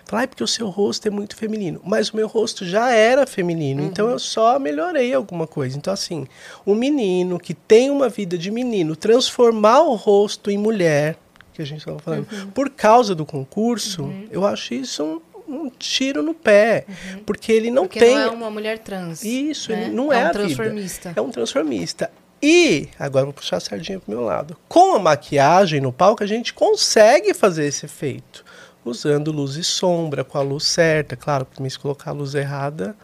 Falar, 0.04 0.24
ah, 0.24 0.28
porque 0.28 0.42
o 0.42 0.48
seu 0.48 0.68
rosto 0.68 1.06
é 1.06 1.10
muito 1.10 1.36
feminino. 1.36 1.80
Mas 1.84 2.10
o 2.10 2.16
meu 2.16 2.26
rosto 2.26 2.64
já 2.64 2.90
era 2.90 3.26
feminino, 3.26 3.82
uhum. 3.82 3.88
então 3.88 4.10
eu 4.10 4.18
só 4.18 4.58
melhorei 4.58 5.14
alguma 5.14 5.46
coisa. 5.46 5.76
Então, 5.76 5.92
assim, 5.92 6.26
um 6.66 6.74
menino 6.74 7.38
que 7.38 7.54
tem 7.54 7.90
uma 7.90 8.08
vida 8.08 8.36
de 8.36 8.50
menino, 8.50 8.96
transformar 8.96 9.82
o 9.82 9.94
rosto 9.94 10.50
em 10.50 10.58
mulher, 10.58 11.16
que 11.52 11.62
a 11.62 11.64
gente 11.64 11.78
estava 11.78 11.98
falando, 11.98 12.26
uhum. 12.30 12.50
por 12.50 12.68
causa 12.68 13.14
do 13.14 13.24
concurso, 13.24 14.04
uhum. 14.04 14.28
eu 14.30 14.46
acho 14.46 14.74
isso 14.74 15.02
um, 15.02 15.20
um 15.48 15.70
tiro 15.70 16.22
no 16.22 16.34
pé. 16.34 16.84
Uhum. 16.88 17.24
Porque 17.24 17.52
ele 17.52 17.70
não 17.70 17.84
porque 17.84 18.00
tem. 18.00 18.14
Não 18.14 18.22
é 18.22 18.30
uma 18.30 18.50
mulher 18.50 18.78
trans. 18.78 19.24
Isso, 19.24 19.72
né? 19.72 19.88
não 19.88 20.12
é, 20.12 20.22
é 20.22 20.26
um 20.26 20.32
transformista. 20.32 21.08
Vida. 21.08 21.20
É 21.20 21.22
um 21.22 21.30
transformista. 21.30 22.10
E, 22.42 22.88
agora 22.98 23.24
vou 23.24 23.34
puxar 23.34 23.56
a 23.56 23.60
sardinha 23.60 23.98
pro 23.98 24.10
meu 24.10 24.24
lado. 24.24 24.56
Com 24.68 24.94
a 24.94 24.98
maquiagem 24.98 25.80
no 25.80 25.92
palco, 25.92 26.22
a 26.22 26.26
gente 26.26 26.52
consegue 26.52 27.32
fazer 27.32 27.66
esse 27.66 27.86
efeito. 27.86 28.44
Usando 28.84 29.32
luz 29.32 29.56
e 29.56 29.64
sombra, 29.64 30.22
com 30.22 30.38
a 30.38 30.42
luz 30.42 30.64
certa. 30.64 31.16
Claro, 31.16 31.44
porque 31.44 31.68
se 31.68 31.78
colocar 31.78 32.10
a 32.10 32.14
luz 32.14 32.34
errada. 32.34 32.94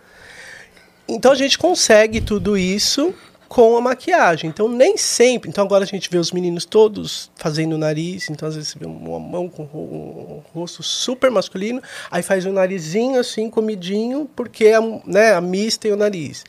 Então 1.09 1.33
a 1.33 1.35
gente 1.35 1.59
consegue 1.59 2.21
tudo 2.21 2.57
isso 2.57 3.15
com 3.53 3.77
a 3.77 3.83
maquiagem. 3.83 4.49
Então, 4.49 4.67
nem 4.67 4.97
sempre. 4.97 5.51
Então, 5.51 5.63
agora 5.63 5.85
a 5.85 5.87
gente 5.87 6.09
vê 6.09 6.17
os 6.17 6.33
meninos 6.33 6.65
todos 6.65 7.31
fazendo 7.37 7.75
o 7.75 7.79
nariz. 7.79 8.31
Então, 8.31 8.49
às 8.49 8.55
vezes, 8.55 8.71
você 8.71 8.79
vê 8.79 8.87
uma 8.87 9.21
mão 9.21 9.47
com 9.47 9.65
um 9.65 10.43
rosto 10.55 10.83
super 10.83 11.31
masculino, 11.31 11.83
aí 12.11 12.23
faz 12.23 12.47
um 12.47 12.53
narizinho 12.53 13.21
assim, 13.21 13.51
comidinho, 13.51 14.27
porque 14.35 14.69
a, 14.69 14.81
né, 15.05 15.35
a 15.35 15.41
Miss 15.43 15.77
tem 15.77 15.93
o 15.93 15.97
nariz. 15.97 16.47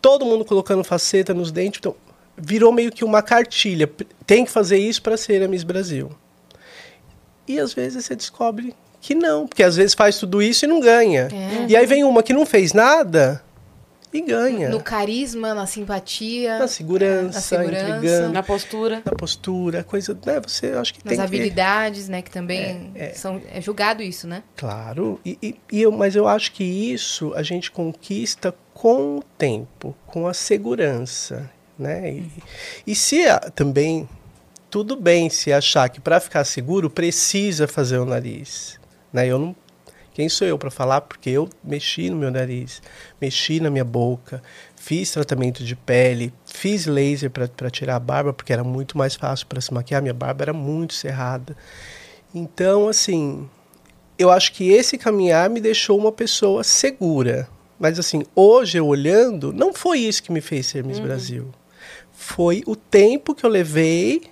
Todo 0.00 0.24
mundo 0.24 0.46
colocando 0.46 0.82
faceta 0.82 1.34
nos 1.34 1.52
dentes. 1.52 1.78
Então, 1.78 1.94
virou 2.38 2.72
meio 2.72 2.90
que 2.90 3.04
uma 3.04 3.20
cartilha. 3.20 3.86
Tem 4.26 4.42
que 4.42 4.50
fazer 4.50 4.78
isso 4.78 5.02
para 5.02 5.18
ser 5.18 5.42
a 5.42 5.48
Miss 5.48 5.62
Brasil. 5.62 6.10
E 7.46 7.60
às 7.60 7.74
vezes 7.74 8.02
você 8.02 8.16
descobre 8.16 8.74
que 8.98 9.14
não, 9.14 9.46
porque 9.46 9.62
às 9.62 9.76
vezes 9.76 9.92
faz 9.92 10.18
tudo 10.18 10.40
isso 10.40 10.64
e 10.64 10.68
não 10.68 10.80
ganha. 10.80 11.28
É. 11.30 11.66
E 11.68 11.76
aí 11.76 11.84
vem 11.84 12.02
uma 12.02 12.22
que 12.22 12.32
não 12.32 12.46
fez 12.46 12.72
nada 12.72 13.44
e 14.16 14.20
ganha. 14.20 14.68
No 14.68 14.82
carisma, 14.82 15.54
na 15.54 15.66
simpatia, 15.66 16.58
na 16.58 16.68
segurança, 16.68 17.34
na, 17.34 17.40
segurança, 17.40 18.28
na 18.28 18.42
postura, 18.42 19.02
na 19.04 19.12
postura, 19.12 19.84
coisa, 19.84 20.18
né? 20.24 20.40
Você 20.40 20.68
acho 20.68 20.94
que 20.94 21.00
nas 21.04 21.16
tem 21.16 21.24
habilidades, 21.24 22.06
que... 22.06 22.10
né? 22.10 22.22
Que 22.22 22.30
também 22.30 22.92
é, 22.94 23.10
é. 23.10 23.12
são 23.12 23.40
é 23.52 23.60
julgado 23.60 24.02
isso, 24.02 24.26
né? 24.26 24.42
Claro. 24.56 25.20
E, 25.24 25.38
e, 25.42 25.56
e, 25.70 25.82
eu, 25.82 25.92
mas 25.92 26.16
eu 26.16 26.26
acho 26.26 26.52
que 26.52 26.64
isso 26.64 27.32
a 27.34 27.42
gente 27.42 27.70
conquista 27.70 28.54
com 28.72 29.18
o 29.18 29.22
tempo, 29.22 29.94
com 30.06 30.26
a 30.26 30.34
segurança, 30.34 31.50
né? 31.78 32.12
E, 32.12 32.30
e 32.86 32.94
se 32.94 33.26
a, 33.26 33.38
também 33.38 34.08
tudo 34.70 34.96
bem 34.96 35.30
se 35.30 35.52
achar 35.52 35.88
que 35.88 36.00
para 36.00 36.20
ficar 36.20 36.44
seguro 36.44 36.90
precisa 36.90 37.66
fazer 37.66 37.98
o 37.98 38.04
nariz, 38.04 38.78
né? 39.12 39.26
Eu 39.26 39.38
não 39.38 39.56
quem 40.16 40.30
sou 40.30 40.48
eu 40.48 40.56
para 40.56 40.70
falar? 40.70 41.02
Porque 41.02 41.28
eu 41.28 41.46
mexi 41.62 42.08
no 42.08 42.16
meu 42.16 42.30
nariz, 42.30 42.80
mexi 43.20 43.60
na 43.60 43.68
minha 43.68 43.84
boca, 43.84 44.42
fiz 44.74 45.10
tratamento 45.10 45.62
de 45.62 45.76
pele, 45.76 46.32
fiz 46.46 46.86
laser 46.86 47.30
para 47.30 47.70
tirar 47.70 47.96
a 47.96 48.00
barba, 48.00 48.32
porque 48.32 48.50
era 48.50 48.64
muito 48.64 48.96
mais 48.96 49.14
fácil 49.14 49.46
para 49.46 49.60
se 49.60 49.74
maquiar. 49.74 50.00
Minha 50.00 50.14
barba 50.14 50.44
era 50.44 50.54
muito 50.54 50.94
cerrada. 50.94 51.54
Então, 52.34 52.88
assim, 52.88 53.46
eu 54.18 54.30
acho 54.30 54.54
que 54.54 54.70
esse 54.70 54.96
caminhar 54.96 55.50
me 55.50 55.60
deixou 55.60 55.98
uma 55.98 56.10
pessoa 56.10 56.64
segura. 56.64 57.46
Mas, 57.78 57.98
assim, 57.98 58.24
hoje 58.34 58.78
eu 58.78 58.86
olhando, 58.86 59.52
não 59.52 59.74
foi 59.74 59.98
isso 59.98 60.22
que 60.22 60.32
me 60.32 60.40
fez 60.40 60.64
ser 60.64 60.82
Miss 60.82 60.96
uhum. 60.96 61.04
Brasil. 61.04 61.50
Foi 62.10 62.62
o 62.66 62.74
tempo 62.74 63.34
que 63.34 63.44
eu 63.44 63.50
levei 63.50 64.22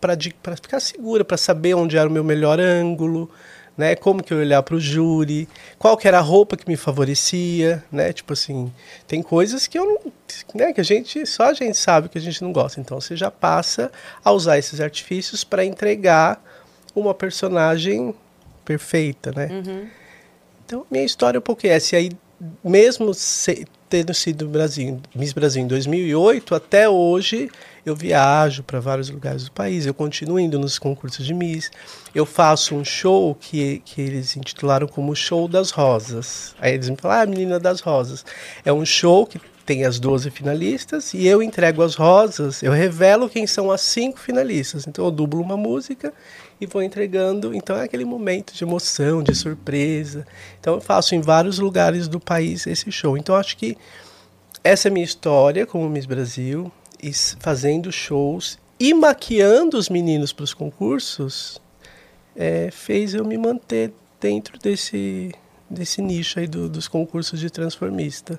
para 0.00 0.16
ficar 0.54 0.78
segura, 0.78 1.24
para 1.24 1.36
saber 1.36 1.74
onde 1.74 1.96
era 1.96 2.08
o 2.08 2.12
meu 2.12 2.22
melhor 2.22 2.60
ângulo, 2.60 3.28
né? 3.76 3.94
Como 3.94 4.22
que 4.22 4.32
eu 4.32 4.38
olhar 4.38 4.62
para 4.62 4.74
o 4.74 4.80
júri, 4.80 5.48
qual 5.78 5.96
que 5.96 6.08
era 6.08 6.18
a 6.18 6.22
roupa 6.22 6.56
que 6.56 6.66
me 6.68 6.76
favorecia, 6.76 7.84
né? 7.92 8.12
Tipo 8.12 8.32
assim, 8.32 8.72
tem 9.06 9.22
coisas 9.22 9.66
que 9.66 9.78
eu 9.78 9.84
não, 9.84 10.12
né? 10.54 10.72
Que 10.72 10.80
a 10.80 10.84
gente 10.84 11.26
só 11.26 11.44
a 11.44 11.54
gente 11.54 11.76
sabe 11.76 12.08
que 12.08 12.18
a 12.18 12.20
gente 12.20 12.42
não 12.42 12.52
gosta. 12.52 12.80
Então 12.80 13.00
você 13.00 13.16
já 13.16 13.30
passa 13.30 13.90
a 14.24 14.32
usar 14.32 14.58
esses 14.58 14.80
artifícios 14.80 15.44
para 15.44 15.64
entregar 15.64 16.42
uma 16.94 17.14
personagem 17.14 18.14
perfeita, 18.64 19.32
né? 19.34 19.48
Uhum. 19.50 19.88
Então 20.64 20.86
minha 20.90 21.04
história 21.04 21.38
é 21.38 21.40
um 21.40 21.42
pouco 21.42 21.66
essa. 21.66 21.96
E 21.96 21.98
aí 21.98 22.10
mesmo 22.62 23.14
se, 23.14 23.66
tendo 23.88 24.12
sido 24.12 24.48
Brasil, 24.48 25.00
Miss 25.14 25.32
Brasil 25.32 25.62
em 25.62 25.66
2008 25.66 26.54
até 26.54 26.88
hoje 26.88 27.50
eu 27.86 27.94
viajo 27.94 28.64
para 28.64 28.80
vários 28.80 29.08
lugares 29.08 29.44
do 29.44 29.52
país, 29.52 29.86
eu 29.86 29.94
continuo 29.94 30.40
indo 30.40 30.58
nos 30.58 30.76
concursos 30.76 31.24
de 31.24 31.32
Miss. 31.32 31.70
Eu 32.12 32.26
faço 32.26 32.74
um 32.74 32.84
show 32.84 33.32
que, 33.36 33.80
que 33.84 34.02
eles 34.02 34.36
intitularam 34.36 34.88
como 34.88 35.14
Show 35.14 35.46
das 35.46 35.70
Rosas. 35.70 36.52
Aí 36.60 36.74
eles 36.74 36.90
me 36.90 36.96
falam, 36.96 37.20
ah, 37.20 37.26
Menina 37.26 37.60
das 37.60 37.78
Rosas. 37.80 38.24
É 38.64 38.72
um 38.72 38.84
show 38.84 39.24
que 39.24 39.40
tem 39.64 39.84
as 39.84 40.00
12 40.00 40.30
finalistas 40.30 41.14
e 41.14 41.28
eu 41.28 41.40
entrego 41.40 41.82
as 41.82 41.94
rosas, 41.96 42.62
eu 42.62 42.70
revelo 42.72 43.28
quem 43.28 43.46
são 43.46 43.70
as 43.70 43.82
cinco 43.82 44.18
finalistas. 44.18 44.84
Então 44.86 45.04
eu 45.04 45.10
dublo 45.12 45.40
uma 45.40 45.56
música 45.56 46.12
e 46.60 46.66
vou 46.66 46.82
entregando. 46.82 47.54
Então 47.54 47.76
é 47.76 47.84
aquele 47.84 48.04
momento 48.04 48.52
de 48.52 48.64
emoção, 48.64 49.22
de 49.22 49.32
surpresa. 49.32 50.26
Então 50.58 50.74
eu 50.74 50.80
faço 50.80 51.14
em 51.14 51.20
vários 51.20 51.60
lugares 51.60 52.08
do 52.08 52.18
país 52.18 52.66
esse 52.66 52.90
show. 52.90 53.16
Então 53.16 53.36
acho 53.36 53.56
que 53.56 53.76
essa 54.64 54.88
é 54.88 54.90
a 54.90 54.92
minha 54.92 55.04
história 55.04 55.64
como 55.64 55.88
Miss 55.88 56.06
Brasil 56.06 56.72
fazendo 57.38 57.90
shows 57.92 58.58
e 58.78 58.92
maquiando 58.92 59.78
os 59.78 59.88
meninos 59.88 60.32
para 60.32 60.44
os 60.44 60.52
concursos 60.52 61.60
é, 62.34 62.70
fez 62.70 63.14
eu 63.14 63.24
me 63.24 63.38
manter 63.38 63.92
dentro 64.20 64.58
desse, 64.58 65.34
desse 65.68 66.02
nicho 66.02 66.38
aí 66.38 66.46
do, 66.46 66.68
dos 66.68 66.88
concursos 66.88 67.40
de 67.40 67.50
transformista. 67.50 68.38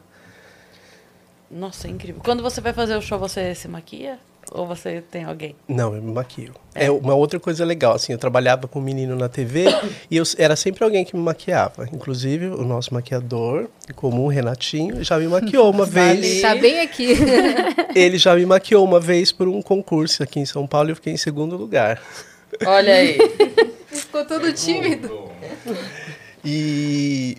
Nossa, 1.50 1.88
é 1.88 1.92
incrível. 1.92 2.22
Quando 2.24 2.44
você 2.44 2.60
vai 2.60 2.74
fazer 2.74 2.96
o 2.96 3.02
show, 3.02 3.18
você 3.18 3.56
se 3.56 3.68
maquia? 3.68 4.20
Ou 4.52 4.66
você 4.66 5.02
tem 5.02 5.24
alguém? 5.24 5.56
Não, 5.68 5.96
eu 5.96 6.02
me 6.02 6.12
maquio. 6.12 6.54
É. 6.74 6.92
uma 6.92 7.16
outra 7.16 7.40
coisa 7.40 7.66
legal, 7.66 7.96
assim, 7.96 8.14
eu 8.14 8.20
trabalhava 8.20 8.68
com 8.68 8.80
um 8.80 8.82
menino 8.82 9.16
na 9.16 9.28
TV 9.28 9.66
e 10.12 10.18
eu, 10.18 10.24
era 10.38 10.56
sempre 10.56 10.84
alguém 10.84 11.04
que 11.04 11.16
me 11.16 11.22
maquiava. 11.22 11.88
Inclusive, 11.92 12.48
o 12.48 12.64
nosso 12.64 12.94
maquiador 12.94 13.68
comum, 13.96 14.28
Renatinho, 14.28 15.04
já 15.04 15.18
me 15.18 15.28
maquiou 15.28 15.70
uma 15.72 15.86
vez. 15.88 16.42
Tá 16.42 16.56
bem 16.56 16.82
aqui. 16.82 17.14
Ele 17.96 18.18
já 18.18 18.36
me 18.36 18.46
maquiou 18.46 18.86
uma 18.86 19.00
vez 19.00 19.32
por 19.32 19.48
um 19.48 19.62
concurso 19.62 20.24
aqui 20.24 20.40
em 20.40 20.46
São 20.46 20.68
Paulo 20.68 20.90
e 20.90 20.92
eu 20.92 20.96
fiquei 20.96 21.14
em 21.14 21.18
segundo 21.18 21.58
lugar. 21.58 22.02
Olha 22.66 22.94
aí. 22.94 23.18
Ficou 23.88 24.24
todo 24.26 24.52
tímido. 24.54 25.30
E 26.46 27.38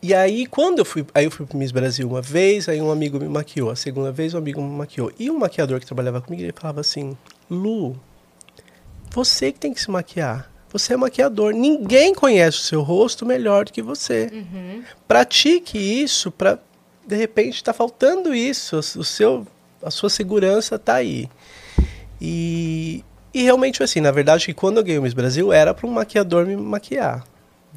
e 0.00 0.14
aí, 0.14 0.46
quando 0.46 0.78
eu 0.78 0.84
fui, 0.84 1.04
aí 1.12 1.24
eu 1.24 1.30
fui 1.30 1.44
pro 1.44 1.58
Miss 1.58 1.72
Brasil 1.72 2.08
uma 2.08 2.22
vez, 2.22 2.68
aí 2.68 2.80
um 2.80 2.90
amigo 2.90 3.18
me 3.18 3.28
maquiou. 3.28 3.70
A 3.70 3.76
segunda 3.76 4.12
vez, 4.12 4.32
um 4.32 4.38
amigo 4.38 4.62
me 4.62 4.70
maquiou. 4.70 5.10
E 5.18 5.28
um 5.28 5.38
maquiador 5.38 5.80
que 5.80 5.86
trabalhava 5.86 6.20
comigo, 6.20 6.42
ele 6.42 6.52
falava 6.52 6.80
assim, 6.80 7.16
Lu, 7.50 7.98
você 9.10 9.50
que 9.50 9.58
tem 9.58 9.74
que 9.74 9.80
se 9.80 9.90
maquiar. 9.90 10.50
Você 10.70 10.94
é 10.94 10.96
maquiador. 10.96 11.52
Ninguém 11.52 12.14
conhece 12.14 12.58
o 12.58 12.62
seu 12.62 12.82
rosto 12.82 13.26
melhor 13.26 13.64
do 13.64 13.72
que 13.72 13.82
você. 13.82 14.30
Uhum. 14.32 14.84
Pratique 15.08 15.78
isso 15.78 16.30
para 16.30 16.58
de 17.06 17.16
repente 17.16 17.54
está 17.54 17.72
faltando 17.72 18.34
isso. 18.34 18.76
O 18.76 18.82
seu, 18.82 19.46
a 19.82 19.90
sua 19.90 20.10
segurança 20.10 20.76
está 20.76 20.96
aí. 20.96 21.28
E, 22.20 23.02
e 23.32 23.42
realmente 23.42 23.82
assim, 23.82 24.00
na 24.00 24.10
verdade, 24.10 24.44
que 24.44 24.54
quando 24.54 24.76
eu 24.76 24.84
ganhei 24.84 24.98
o 24.98 25.02
Miss 25.02 25.14
Brasil 25.14 25.52
era 25.52 25.72
para 25.72 25.86
um 25.86 25.90
maquiador 25.90 26.46
me 26.46 26.54
maquiar 26.54 27.24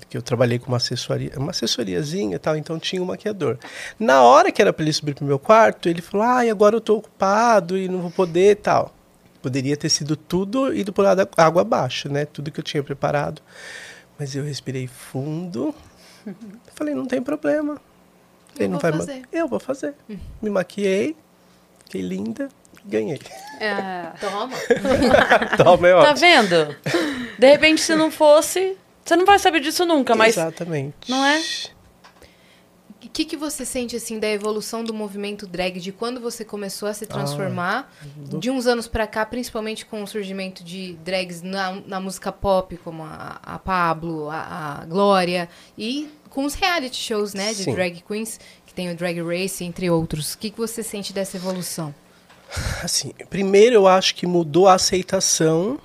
que 0.09 0.17
eu 0.17 0.21
trabalhei 0.21 0.57
com 0.59 0.67
uma 0.67 0.77
assessoria, 0.77 1.31
uma 1.37 1.51
assessoriazinha 1.51 2.35
e 2.35 2.39
tal, 2.39 2.55
então 2.55 2.79
tinha 2.79 3.01
um 3.01 3.05
maquiador. 3.05 3.57
Na 3.99 4.21
hora 4.23 4.51
que 4.51 4.61
era 4.61 4.71
para 4.73 4.83
ele 4.83 4.93
subir 4.93 5.15
pro 5.15 5.25
meu 5.25 5.39
quarto, 5.39 5.87
ele 5.89 6.01
falou: 6.01 6.25
"Ah, 6.25 6.41
agora 6.49 6.75
eu 6.75 6.81
tô 6.81 6.97
ocupado 6.97 7.77
e 7.77 7.87
não 7.87 7.99
vou 8.01 8.11
poder", 8.11 8.57
tal. 8.57 8.93
Poderia 9.41 9.75
ter 9.75 9.89
sido 9.89 10.15
tudo 10.15 10.73
ido 10.73 10.93
por 10.93 11.05
água 11.05 11.61
abaixo, 11.61 12.09
né? 12.09 12.25
Tudo 12.25 12.51
que 12.51 12.59
eu 12.59 12.63
tinha 12.63 12.83
preparado. 12.83 13.41
Mas 14.19 14.35
eu 14.35 14.43
respirei 14.43 14.87
fundo. 14.87 15.73
Falei: 16.75 16.93
"Não 16.93 17.05
tem 17.05 17.21
problema". 17.21 17.79
Ele 18.57 18.69
não 18.69 18.79
vai 18.79 18.91
fazer. 18.91 19.23
Eu 19.31 19.47
vou 19.47 19.59
fazer. 19.59 19.95
Me 20.41 20.49
maquiei, 20.49 21.15
fiquei 21.85 22.01
linda, 22.01 22.49
ganhei. 22.85 23.19
É. 23.59 24.07
Toma. 24.19 24.55
Toma, 25.57 25.87
é 25.87 26.01
Tá 26.01 26.13
vendo? 26.13 26.75
De 27.37 27.49
repente, 27.49 27.81
se 27.81 27.95
não 27.95 28.11
fosse, 28.11 28.77
você 29.03 29.15
não 29.15 29.25
vai 29.25 29.39
saber 29.39 29.59
disso 29.59 29.85
nunca, 29.85 30.15
mas. 30.15 30.37
Exatamente. 30.37 31.09
Não 31.09 31.25
é? 31.25 31.41
O 33.03 33.09
que, 33.11 33.25
que 33.25 33.35
você 33.35 33.65
sente 33.65 33.95
assim 33.95 34.19
da 34.19 34.29
evolução 34.29 34.83
do 34.83 34.93
movimento 34.93 35.47
drag, 35.47 35.79
de 35.79 35.91
quando 35.91 36.21
você 36.21 36.45
começou 36.45 36.87
a 36.87 36.93
se 36.93 37.05
transformar, 37.07 37.91
ah, 37.99 38.37
de 38.37 38.49
uns 38.49 38.67
anos 38.67 38.87
para 38.87 39.07
cá, 39.07 39.25
principalmente 39.25 39.85
com 39.85 40.03
o 40.03 40.07
surgimento 40.07 40.63
de 40.63 40.93
drags 41.03 41.41
na, 41.41 41.81
na 41.87 41.99
música 41.99 42.31
pop, 42.31 42.77
como 42.77 43.03
a, 43.03 43.39
a 43.41 43.57
Pablo, 43.57 44.29
a, 44.29 44.81
a, 44.81 44.85
Glória, 44.85 45.49
e 45.75 46.09
com 46.29 46.45
os 46.45 46.53
reality 46.53 46.95
shows, 46.95 47.33
né, 47.33 47.53
de 47.53 47.63
Sim. 47.63 47.73
drag 47.73 48.03
queens, 48.07 48.39
que 48.65 48.73
tem 48.73 48.89
o 48.89 48.95
Drag 48.95 49.19
Race, 49.21 49.63
entre 49.63 49.89
outros. 49.89 50.33
O 50.33 50.37
que, 50.37 50.51
que 50.51 50.57
você 50.57 50.81
sente 50.81 51.11
dessa 51.11 51.35
evolução? 51.35 51.93
Assim, 52.83 53.13
primeiro 53.29 53.75
eu 53.75 53.87
acho 53.87 54.13
que 54.15 54.27
mudou 54.27 54.67
a 54.67 54.75
aceitação 54.75 55.79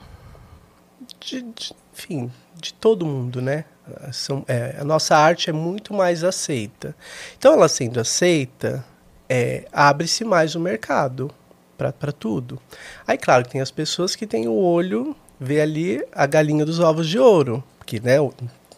de, 1.18 1.42
de 1.42 1.74
enfim, 1.92 2.31
de 2.60 2.72
todo 2.74 3.06
mundo, 3.06 3.40
né? 3.40 3.64
São, 4.12 4.44
é, 4.48 4.76
a 4.78 4.84
nossa 4.84 5.16
arte 5.16 5.50
é 5.50 5.52
muito 5.52 5.94
mais 5.94 6.24
aceita. 6.24 6.94
Então, 7.38 7.52
ela 7.52 7.68
sendo 7.68 8.00
aceita, 8.00 8.84
é, 9.28 9.66
abre-se 9.72 10.24
mais 10.24 10.54
o 10.54 10.60
mercado 10.60 11.30
para 11.76 12.12
tudo. 12.12 12.60
Aí, 13.06 13.18
claro, 13.18 13.46
tem 13.46 13.60
as 13.60 13.70
pessoas 13.70 14.16
que 14.16 14.26
têm 14.26 14.48
o 14.48 14.54
olho, 14.54 15.14
vê 15.38 15.60
ali 15.60 16.04
a 16.12 16.26
galinha 16.26 16.64
dos 16.64 16.80
ovos 16.80 17.08
de 17.08 17.18
ouro, 17.18 17.62
que 17.84 18.00
né, 18.00 18.16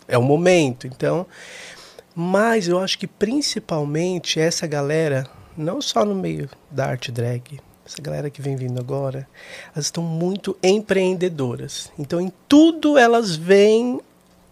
é 0.07 0.19
o 0.19 0.23
momento. 0.23 0.87
Então, 0.87 1.27
mas 2.15 2.69
eu 2.69 2.81
acho 2.81 2.99
que 2.99 3.07
principalmente 3.07 4.41
essa 4.41 4.67
galera, 4.67 5.27
não 5.57 5.81
só 5.81 6.05
no 6.05 6.15
meio 6.15 6.51
da 6.71 6.87
arte 6.87 7.13
drag, 7.13 7.61
essa 7.89 8.03
galera 8.03 8.29
que 8.29 8.43
vem 8.43 8.55
vindo 8.55 8.79
agora, 8.79 9.27
elas 9.75 9.87
estão 9.87 10.05
muito 10.05 10.57
empreendedoras. 10.63 11.91
Então, 11.99 12.21
em 12.21 12.31
tudo 12.47 12.99
elas 12.99 13.35
veem 13.35 13.99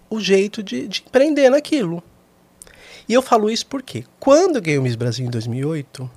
o 0.08 0.18
jeito 0.18 0.62
de, 0.62 0.88
de 0.88 1.04
empreender 1.06 1.50
naquilo. 1.50 2.02
E 3.06 3.12
eu 3.12 3.20
falo 3.20 3.50
isso 3.50 3.66
porque, 3.66 4.04
quando 4.18 4.56
eu 4.56 4.62
ganhei 4.62 4.78
o 4.78 4.82
Miss 4.82 4.96
Brasil 4.96 5.26
em 5.26 5.30
2008, 5.30 6.10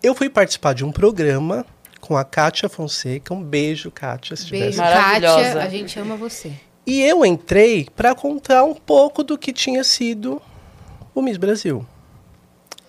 eu 0.00 0.14
fui 0.14 0.30
participar 0.30 0.72
de 0.72 0.84
um 0.84 0.92
programa 0.92 1.66
com 2.00 2.16
a 2.16 2.24
Kátia 2.24 2.68
Fonseca. 2.68 3.34
Um 3.34 3.42
beijo, 3.42 3.90
Kátia. 3.90 4.36
Se 4.36 4.48
beijo, 4.48 4.78
Kátia. 4.78 5.60
A 5.60 5.68
gente 5.68 5.98
ama 5.98 6.16
você. 6.16 6.52
E 6.86 7.02
eu 7.02 7.26
entrei 7.26 7.88
para 7.96 8.14
contar 8.14 8.62
um 8.62 8.74
pouco 8.74 9.24
do 9.24 9.36
que 9.36 9.52
tinha 9.52 9.82
sido 9.82 10.40
o 11.14 11.20
Miss 11.20 11.36
Brasil. 11.36 11.84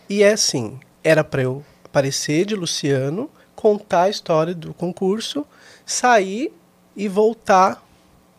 E 0.08 0.22
é 0.22 0.34
assim, 0.34 0.80
era 1.04 1.24
para 1.24 1.42
eu 1.42 1.64
aparecer 1.84 2.46
de 2.46 2.56
Luciano, 2.56 3.30
contar 3.62 4.04
a 4.04 4.10
história 4.10 4.56
do 4.56 4.74
concurso, 4.74 5.46
sair 5.86 6.52
e 6.96 7.08
voltar 7.08 7.84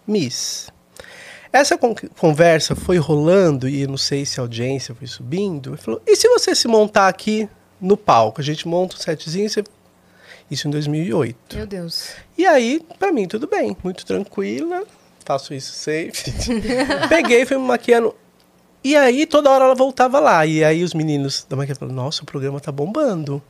Miss. 0.05 0.69
Essa 1.53 1.79
con 1.79 1.95
conversa 2.19 2.75
foi 2.75 2.97
rolando 2.97 3.69
e 3.69 3.87
não 3.87 3.97
sei 3.97 4.27
se 4.27 4.41
a 4.41 4.43
audiência 4.43 4.95
foi 4.95 5.07
subindo. 5.07 5.77
Falou: 5.77 6.03
e 6.07 6.17
se 6.17 6.29
você 6.29 6.55
se 6.55 6.67
montar 6.67 7.09
aqui 7.09 7.49
no 7.81 7.97
palco? 7.97 8.41
A 8.41 8.45
gente 8.45 8.67
monta 8.67 8.97
um 8.97 8.99
setzinho. 8.99 9.49
Você... 9.49 9.63
Isso 10.51 10.67
em 10.67 10.71
2008. 10.71 11.57
Meu 11.57 11.67
Deus. 11.67 12.11
E 12.37 12.45
aí, 12.45 12.85
para 12.99 13.13
mim, 13.13 13.29
tudo 13.29 13.47
bem, 13.47 13.77
muito 13.85 14.05
tranquila. 14.05 14.85
Faço 15.25 15.55
isso 15.55 15.73
sempre. 15.73 16.21
Peguei, 17.09 17.47
fui 17.47 17.57
me 17.57 17.65
maquiando. 17.65 18.15
E 18.83 18.97
aí, 18.97 19.25
toda 19.27 19.51
hora 19.51 19.67
ela 19.67 19.75
voltava 19.75 20.19
lá. 20.19 20.45
E 20.45 20.65
aí, 20.65 20.83
os 20.83 20.95
meninos 20.95 21.47
da 21.49 21.55
maquiagem 21.55 21.79
falaram: 21.79 21.97
Nossa, 21.97 22.23
o 22.23 22.27
programa 22.27 22.59
tá 22.59 22.73
bombando. 22.73 23.43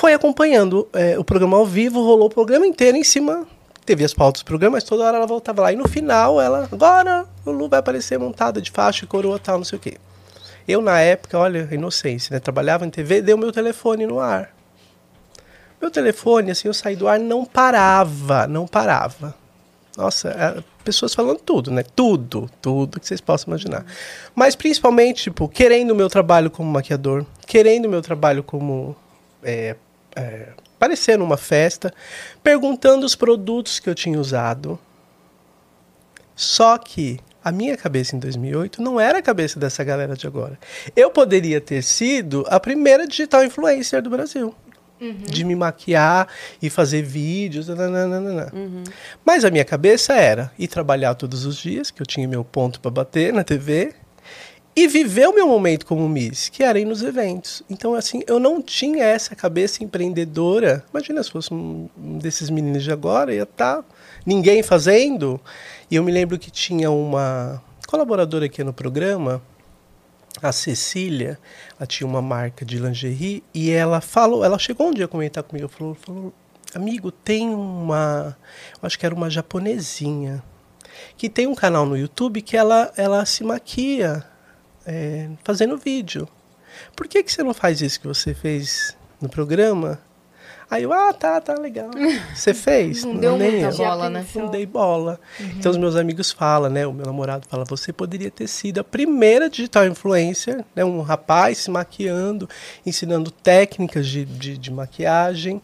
Foi 0.00 0.14
acompanhando 0.14 0.88
é, 0.94 1.18
o 1.18 1.22
programa 1.22 1.58
ao 1.58 1.66
vivo, 1.66 2.02
rolou 2.02 2.28
o 2.28 2.30
programa 2.30 2.66
inteiro 2.66 2.96
em 2.96 3.04
cima. 3.04 3.46
Teve 3.84 4.02
as 4.02 4.14
pautas 4.14 4.40
do 4.40 4.46
programa, 4.46 4.76
mas 4.76 4.84
toda 4.84 5.04
hora 5.04 5.18
ela 5.18 5.26
voltava 5.26 5.60
lá. 5.60 5.74
E 5.74 5.76
no 5.76 5.86
final, 5.86 6.40
ela, 6.40 6.66
agora 6.72 7.26
o 7.44 7.50
Lu 7.50 7.68
vai 7.68 7.80
aparecer 7.80 8.18
montada 8.18 8.62
de 8.62 8.70
faixa, 8.70 9.06
coroa 9.06 9.38
tal, 9.38 9.58
não 9.58 9.64
sei 9.64 9.76
o 9.76 9.80
quê. 9.80 9.98
Eu, 10.66 10.80
na 10.80 11.00
época, 11.00 11.38
olha, 11.38 11.68
inocência, 11.70 12.32
né? 12.32 12.40
Trabalhava 12.40 12.86
em 12.86 12.90
TV, 12.90 13.20
deu 13.20 13.36
meu 13.36 13.52
telefone 13.52 14.06
no 14.06 14.18
ar. 14.18 14.54
Meu 15.78 15.90
telefone, 15.90 16.50
assim, 16.50 16.66
eu 16.66 16.72
saí 16.72 16.96
do 16.96 17.06
ar, 17.06 17.18
não 17.18 17.44
parava, 17.44 18.46
não 18.46 18.66
parava. 18.66 19.34
Nossa, 19.98 20.30
é, 20.30 20.64
pessoas 20.82 21.12
falando 21.12 21.40
tudo, 21.40 21.70
né? 21.70 21.84
Tudo, 21.94 22.50
tudo 22.62 22.98
que 22.98 23.06
vocês 23.06 23.20
possam 23.20 23.50
imaginar. 23.50 23.84
Mas 24.34 24.56
principalmente, 24.56 25.24
tipo, 25.24 25.46
querendo 25.46 25.90
o 25.90 25.94
meu 25.94 26.08
trabalho 26.08 26.50
como 26.50 26.72
maquiador, 26.72 27.26
querendo 27.46 27.84
o 27.84 27.90
meu 27.90 28.00
trabalho 28.00 28.42
como 28.42 28.96
é, 29.42 29.76
é, 30.16 30.48
aparecer 30.76 31.18
numa 31.18 31.36
festa, 31.36 31.92
perguntando 32.42 33.04
os 33.04 33.14
produtos 33.14 33.78
que 33.78 33.88
eu 33.88 33.94
tinha 33.94 34.18
usado. 34.18 34.78
Só 36.34 36.78
que 36.78 37.20
a 37.44 37.50
minha 37.52 37.76
cabeça 37.76 38.16
em 38.16 38.18
2008 38.18 38.82
não 38.82 39.00
era 39.00 39.18
a 39.18 39.22
cabeça 39.22 39.58
dessa 39.58 39.82
galera 39.84 40.16
de 40.16 40.26
agora. 40.26 40.58
Eu 40.94 41.10
poderia 41.10 41.60
ter 41.60 41.82
sido 41.82 42.44
a 42.48 42.58
primeira 42.60 43.06
digital 43.06 43.44
influencer 43.44 44.02
do 44.02 44.10
Brasil. 44.10 44.54
Uhum. 45.00 45.22
De 45.24 45.44
me 45.44 45.54
maquiar 45.54 46.28
e 46.60 46.68
fazer 46.68 47.02
vídeos. 47.02 47.68
Nananana. 47.68 48.50
Uhum. 48.52 48.84
Mas 49.24 49.46
a 49.46 49.50
minha 49.50 49.64
cabeça 49.64 50.12
era 50.12 50.52
ir 50.58 50.68
trabalhar 50.68 51.14
todos 51.14 51.46
os 51.46 51.56
dias, 51.56 51.90
que 51.90 52.02
eu 52.02 52.06
tinha 52.06 52.28
meu 52.28 52.44
ponto 52.44 52.78
para 52.80 52.90
bater 52.90 53.32
na 53.32 53.42
TV, 53.42 53.94
e 54.82 54.88
viver 54.88 55.28
o 55.28 55.34
meu 55.34 55.46
momento 55.46 55.84
como 55.84 56.08
Miss, 56.08 56.48
que 56.48 56.62
era 56.62 56.78
ir 56.80 56.86
nos 56.86 57.02
eventos. 57.02 57.62
Então, 57.68 57.94
assim, 57.94 58.22
eu 58.26 58.40
não 58.40 58.62
tinha 58.62 59.04
essa 59.04 59.36
cabeça 59.36 59.84
empreendedora. 59.84 60.82
Imagina 60.90 61.22
se 61.22 61.30
fosse 61.30 61.52
um, 61.52 61.86
desses 61.98 62.48
meninos 62.48 62.82
de 62.82 62.90
agora, 62.90 63.34
ia 63.34 63.42
estar 63.42 63.82
tá 63.82 63.84
ninguém 64.24 64.62
fazendo. 64.62 65.38
E 65.90 65.96
eu 65.96 66.02
me 66.02 66.10
lembro 66.10 66.38
que 66.38 66.50
tinha 66.50 66.90
uma 66.90 67.62
colaboradora 67.86 68.46
aqui 68.46 68.64
no 68.64 68.72
programa, 68.72 69.42
a 70.40 70.50
Cecília, 70.50 71.38
ela 71.78 71.86
tinha 71.86 72.06
uma 72.06 72.22
marca 72.22 72.64
de 72.64 72.78
lingerie 72.78 73.44
e 73.52 73.70
ela 73.70 74.00
falou, 74.00 74.42
ela 74.42 74.58
chegou 74.58 74.88
um 74.88 74.94
dia 74.94 75.04
a 75.04 75.08
comentar 75.08 75.42
comigo, 75.42 75.68
falou, 75.68 75.94
falou 75.94 76.32
amigo, 76.74 77.10
tem 77.10 77.50
uma, 77.50 78.34
acho 78.80 78.98
que 78.98 79.04
era 79.04 79.14
uma 79.14 79.28
japonesinha, 79.28 80.42
que 81.18 81.28
tem 81.28 81.46
um 81.46 81.54
canal 81.54 81.84
no 81.84 81.98
YouTube 81.98 82.40
que 82.40 82.56
ela, 82.56 82.90
ela 82.96 83.26
se 83.26 83.44
maquia 83.44 84.24
é, 84.86 85.28
fazendo 85.44 85.76
vídeo. 85.76 86.28
Por 86.96 87.08
que, 87.08 87.22
que 87.22 87.32
você 87.32 87.42
não 87.42 87.54
faz 87.54 87.80
isso 87.80 88.00
que 88.00 88.06
você 88.06 88.34
fez 88.34 88.96
no 89.20 89.28
programa? 89.28 90.00
Aí 90.70 90.84
eu, 90.84 90.92
ah, 90.92 91.12
tá, 91.12 91.40
tá 91.40 91.54
legal. 91.54 91.90
Você 92.32 92.54
fez? 92.54 93.02
Não 93.02 93.16
deu 93.16 93.36
Nem 93.36 93.50
muita 93.50 93.74
eu. 93.74 93.76
bola, 93.76 94.08
né? 94.08 94.24
Não 94.36 94.46
dei 94.48 94.64
bola. 94.64 95.18
Então 95.40 95.72
os 95.72 95.76
meus 95.76 95.96
amigos 95.96 96.30
falam, 96.30 96.70
né? 96.70 96.86
O 96.86 96.92
meu 96.92 97.04
namorado 97.04 97.44
fala, 97.48 97.64
você 97.64 97.92
poderia 97.92 98.30
ter 98.30 98.46
sido 98.46 98.78
a 98.78 98.84
primeira 98.84 99.50
digital 99.50 99.84
influencer, 99.84 100.64
né? 100.76 100.84
Um 100.84 101.00
rapaz 101.00 101.58
se 101.58 101.70
maquiando, 101.72 102.48
ensinando 102.86 103.32
técnicas 103.32 104.06
de, 104.06 104.24
de, 104.24 104.56
de 104.56 104.70
maquiagem. 104.70 105.60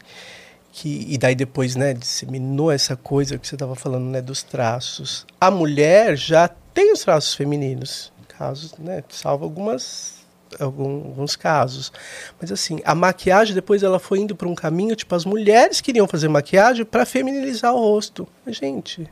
Que, 0.73 1.07
e 1.09 1.17
daí 1.17 1.35
depois, 1.35 1.75
né, 1.77 1.93
disseminou 1.93 2.69
essa 2.69 2.97
coisa 2.97 3.37
que 3.37 3.47
você 3.47 3.55
estava 3.55 3.75
falando, 3.75 4.05
né, 4.09 4.21
dos 4.21 4.43
traços. 4.43 5.25
A 5.39 5.49
mulher 5.49 6.17
já 6.17 6.49
tem 6.73 6.91
os 6.91 6.99
traços 6.99 7.33
femininos, 7.33 8.11
casos, 8.37 8.73
né, 8.77 9.03
salvo 9.09 9.43
algumas 9.45 10.15
algum- 10.59 11.07
alguns 11.09 11.35
casos. 11.35 11.91
Mas 12.39 12.51
assim, 12.51 12.79
a 12.85 12.95
maquiagem 12.95 13.53
depois 13.53 13.83
ela 13.83 13.99
foi 13.99 14.19
indo 14.19 14.35
para 14.35 14.47
um 14.47 14.55
caminho, 14.55 14.95
tipo, 14.95 15.13
as 15.13 15.25
mulheres 15.25 15.81
queriam 15.81 16.07
fazer 16.07 16.29
maquiagem 16.29 16.85
para 16.85 17.05
feminilizar 17.05 17.73
o 17.73 17.79
rosto. 17.79 18.27
Mas, 18.45 18.55
gente, 18.55 19.09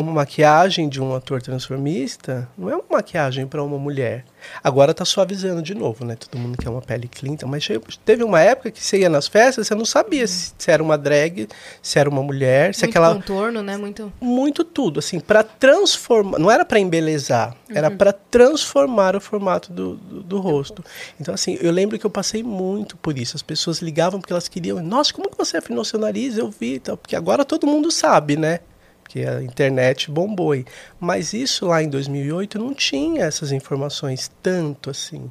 uma 0.00 0.12
maquiagem 0.12 0.88
de 0.88 1.02
um 1.02 1.12
ator 1.12 1.42
transformista 1.42 2.48
não 2.56 2.70
é 2.70 2.76
uma 2.76 2.84
maquiagem 2.88 3.48
para 3.48 3.60
uma 3.64 3.76
mulher. 3.76 4.24
Agora 4.62 4.94
tá 4.94 5.04
suavizando 5.04 5.60
de 5.60 5.74
novo, 5.74 6.04
né? 6.04 6.14
Todo 6.14 6.38
mundo 6.38 6.56
quer 6.56 6.70
uma 6.70 6.80
pele 6.80 7.10
então, 7.24 7.48
mas 7.48 7.66
teve 8.04 8.22
uma 8.22 8.40
época 8.40 8.70
que 8.70 8.82
você 8.82 9.00
ia 9.00 9.08
nas 9.08 9.26
festas, 9.26 9.66
você 9.66 9.74
não 9.74 9.84
sabia 9.84 10.24
se, 10.24 10.52
se 10.56 10.70
era 10.70 10.80
uma 10.80 10.96
drag, 10.96 11.48
se 11.82 11.98
era 11.98 12.08
uma 12.08 12.22
mulher, 12.22 12.72
se 12.76 12.82
Muito 12.82 12.90
aquela 12.90 13.14
contorno, 13.14 13.60
né? 13.60 13.76
Muito. 13.76 14.12
muito 14.20 14.62
tudo, 14.62 15.00
assim, 15.00 15.18
para 15.18 15.42
transformar, 15.42 16.38
não 16.38 16.48
era 16.48 16.64
para 16.64 16.78
embelezar, 16.78 17.56
era 17.68 17.90
para 17.90 18.12
transformar 18.12 19.16
o 19.16 19.20
formato 19.20 19.72
do, 19.72 19.96
do, 19.96 20.22
do 20.22 20.38
rosto. 20.38 20.84
Então, 21.20 21.34
assim, 21.34 21.58
eu 21.60 21.72
lembro 21.72 21.98
que 21.98 22.06
eu 22.06 22.10
passei 22.10 22.44
muito 22.44 22.96
por 22.96 23.18
isso. 23.18 23.34
As 23.36 23.42
pessoas 23.42 23.80
ligavam 23.80 24.20
porque 24.20 24.32
elas 24.32 24.46
queriam, 24.46 24.80
nossa, 24.80 25.12
como 25.12 25.28
que 25.28 25.36
você 25.36 25.56
afinou 25.56 25.84
seu 25.84 25.98
nariz? 25.98 26.38
Eu 26.38 26.50
vi, 26.50 26.78
tal, 26.78 26.96
porque 26.96 27.16
agora 27.16 27.44
todo 27.44 27.66
mundo 27.66 27.90
sabe, 27.90 28.36
né? 28.36 28.60
Porque 29.08 29.24
a 29.24 29.42
internet 29.42 30.10
bombou 30.10 30.52
aí. 30.52 30.66
Mas 31.00 31.32
isso 31.32 31.64
lá 31.66 31.82
em 31.82 31.88
2008 31.88 32.58
não 32.58 32.74
tinha 32.74 33.24
essas 33.24 33.52
informações 33.52 34.30
tanto 34.42 34.90
assim. 34.90 35.30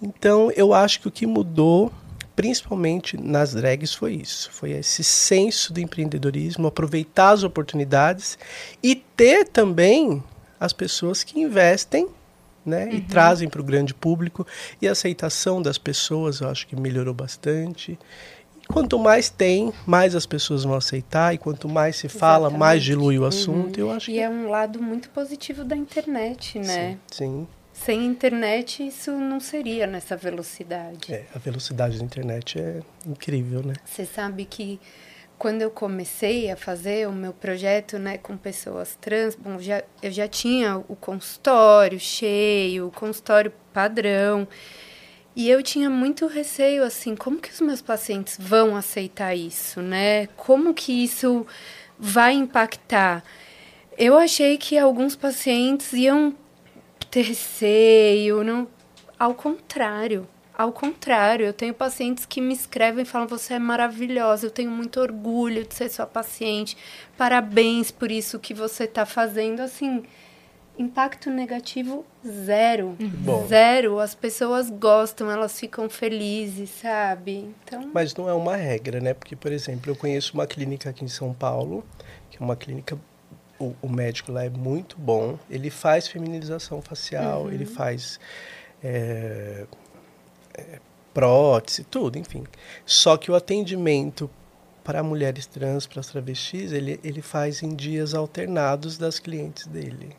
Então, 0.00 0.52
eu 0.52 0.72
acho 0.72 1.00
que 1.00 1.08
o 1.08 1.10
que 1.10 1.26
mudou, 1.26 1.92
principalmente 2.36 3.16
nas 3.16 3.52
drags, 3.52 3.92
foi 3.92 4.14
isso. 4.14 4.48
Foi 4.52 4.70
esse 4.70 5.02
senso 5.02 5.72
do 5.72 5.80
empreendedorismo, 5.80 6.68
aproveitar 6.68 7.30
as 7.30 7.42
oportunidades 7.42 8.38
e 8.80 8.94
ter 8.94 9.48
também 9.48 10.22
as 10.60 10.72
pessoas 10.72 11.24
que 11.24 11.40
investem 11.40 12.06
né, 12.64 12.88
e 12.92 13.00
trazem 13.00 13.48
para 13.48 13.60
o 13.60 13.64
grande 13.64 13.92
público. 13.92 14.46
E 14.80 14.86
a 14.86 14.92
aceitação 14.92 15.60
das 15.60 15.78
pessoas, 15.78 16.40
eu 16.40 16.48
acho 16.48 16.66
que 16.68 16.76
melhorou 16.76 17.12
bastante. 17.12 17.98
Quanto 18.72 18.98
mais 18.98 19.28
tem, 19.28 19.72
mais 19.86 20.14
as 20.14 20.26
pessoas 20.26 20.64
vão 20.64 20.74
aceitar. 20.74 21.34
E 21.34 21.38
quanto 21.38 21.68
mais 21.68 21.96
se 21.96 22.08
fala, 22.08 22.48
mais 22.50 22.82
Exatamente. 22.82 22.84
dilui 22.84 23.18
o 23.18 23.24
assunto. 23.24 23.78
Eu 23.78 23.90
acho 23.90 24.10
E 24.10 24.14
que 24.14 24.20
é 24.20 24.28
um 24.28 24.48
lado 24.48 24.82
muito 24.82 25.10
positivo 25.10 25.64
da 25.64 25.76
internet, 25.76 26.58
né? 26.58 26.98
Sim, 27.10 27.46
Sem 27.72 28.04
internet, 28.06 28.86
isso 28.86 29.10
não 29.12 29.40
seria 29.40 29.86
nessa 29.86 30.16
velocidade. 30.16 31.12
é, 31.12 31.24
a 31.34 31.38
velocidade 31.38 31.98
da 31.98 32.04
internet 32.04 32.58
é 32.58 32.80
incrível, 33.06 33.62
né? 33.62 33.74
Você 33.84 34.06
sabe 34.06 34.44
que 34.44 34.80
quando 35.36 35.60
eu 35.62 35.70
comecei 35.70 36.50
a 36.50 36.56
fazer 36.56 37.08
o 37.08 37.12
meu 37.12 37.32
projeto 37.32 37.98
né, 37.98 38.16
com 38.16 38.36
pessoas 38.36 38.96
trans, 39.00 39.34
bom, 39.34 39.58
já, 39.58 39.82
eu 40.00 40.10
já 40.12 40.28
tinha 40.28 40.78
o 40.88 40.94
consultório 40.96 41.98
cheio, 41.98 42.86
o 42.86 42.90
consultório 42.92 43.52
padrão. 43.72 44.46
E 45.36 45.48
eu 45.50 45.62
tinha 45.62 45.90
muito 45.90 46.26
receio, 46.28 46.84
assim, 46.84 47.16
como 47.16 47.38
que 47.38 47.50
os 47.50 47.60
meus 47.60 47.82
pacientes 47.82 48.36
vão 48.38 48.76
aceitar 48.76 49.34
isso, 49.34 49.82
né? 49.82 50.28
Como 50.36 50.72
que 50.72 50.92
isso 51.04 51.44
vai 51.98 52.34
impactar? 52.34 53.24
Eu 53.98 54.16
achei 54.16 54.56
que 54.56 54.78
alguns 54.78 55.16
pacientes 55.16 55.92
iam 55.92 56.34
ter 57.10 57.22
receio, 57.22 58.44
não... 58.44 58.68
ao 59.18 59.34
contrário. 59.34 60.28
Ao 60.56 60.70
contrário, 60.70 61.46
eu 61.46 61.52
tenho 61.52 61.74
pacientes 61.74 62.24
que 62.24 62.40
me 62.40 62.54
escrevem 62.54 63.02
e 63.02 63.06
falam: 63.06 63.26
Você 63.26 63.54
é 63.54 63.58
maravilhosa, 63.58 64.46
eu 64.46 64.50
tenho 64.52 64.70
muito 64.70 65.00
orgulho 65.00 65.64
de 65.64 65.74
ser 65.74 65.88
sua 65.88 66.06
paciente, 66.06 66.76
parabéns 67.18 67.90
por 67.90 68.12
isso 68.12 68.38
que 68.38 68.54
você 68.54 68.84
está 68.84 69.04
fazendo. 69.04 69.60
Assim, 69.60 70.04
impacto 70.78 71.30
negativo 71.30 72.04
zero. 72.26 72.96
Bom. 73.00 73.46
Zero. 73.46 73.98
As 73.98 74.14
pessoas 74.14 74.70
gostam, 74.70 75.30
elas 75.30 75.58
ficam 75.58 75.88
felizes, 75.88 76.70
sabe? 76.70 77.54
Então, 77.64 77.90
Mas 77.92 78.14
não 78.14 78.28
é 78.28 78.34
uma 78.34 78.56
regra, 78.56 79.00
né? 79.00 79.14
Porque, 79.14 79.36
por 79.36 79.52
exemplo, 79.52 79.90
eu 79.90 79.96
conheço 79.96 80.34
uma 80.34 80.46
clínica 80.46 80.90
aqui 80.90 81.04
em 81.04 81.08
São 81.08 81.32
Paulo, 81.32 81.84
que 82.30 82.38
é 82.38 82.40
uma 82.40 82.56
clínica. 82.56 82.98
O, 83.58 83.74
o 83.80 83.88
médico 83.88 84.32
lá 84.32 84.44
é 84.44 84.50
muito 84.50 84.96
bom. 84.98 85.38
Ele 85.48 85.70
faz 85.70 86.08
feminilização 86.08 86.82
facial, 86.82 87.52
ele 87.52 87.64
faz 87.64 88.18
é, 88.82 89.64
é, 90.54 90.80
prótese, 91.12 91.84
tudo, 91.84 92.18
enfim. 92.18 92.44
Só 92.84 93.16
que 93.16 93.30
o 93.30 93.34
atendimento 93.34 94.28
para 94.82 95.02
mulheres 95.02 95.46
trans, 95.46 95.86
para 95.86 96.00
as 96.00 96.08
travestis, 96.08 96.72
ele, 96.72 97.00
ele 97.02 97.22
faz 97.22 97.62
em 97.62 97.74
dias 97.74 98.12
alternados 98.12 98.98
das 98.98 99.18
clientes 99.18 99.66
dele. 99.66 100.14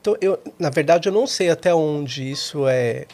Então, 0.00 0.16
eu, 0.20 0.38
na 0.58 0.70
verdade, 0.70 1.08
eu 1.08 1.12
não 1.12 1.26
sei 1.26 1.50
até 1.50 1.74
onde 1.74 2.30
isso 2.30 2.66
é 2.68 3.06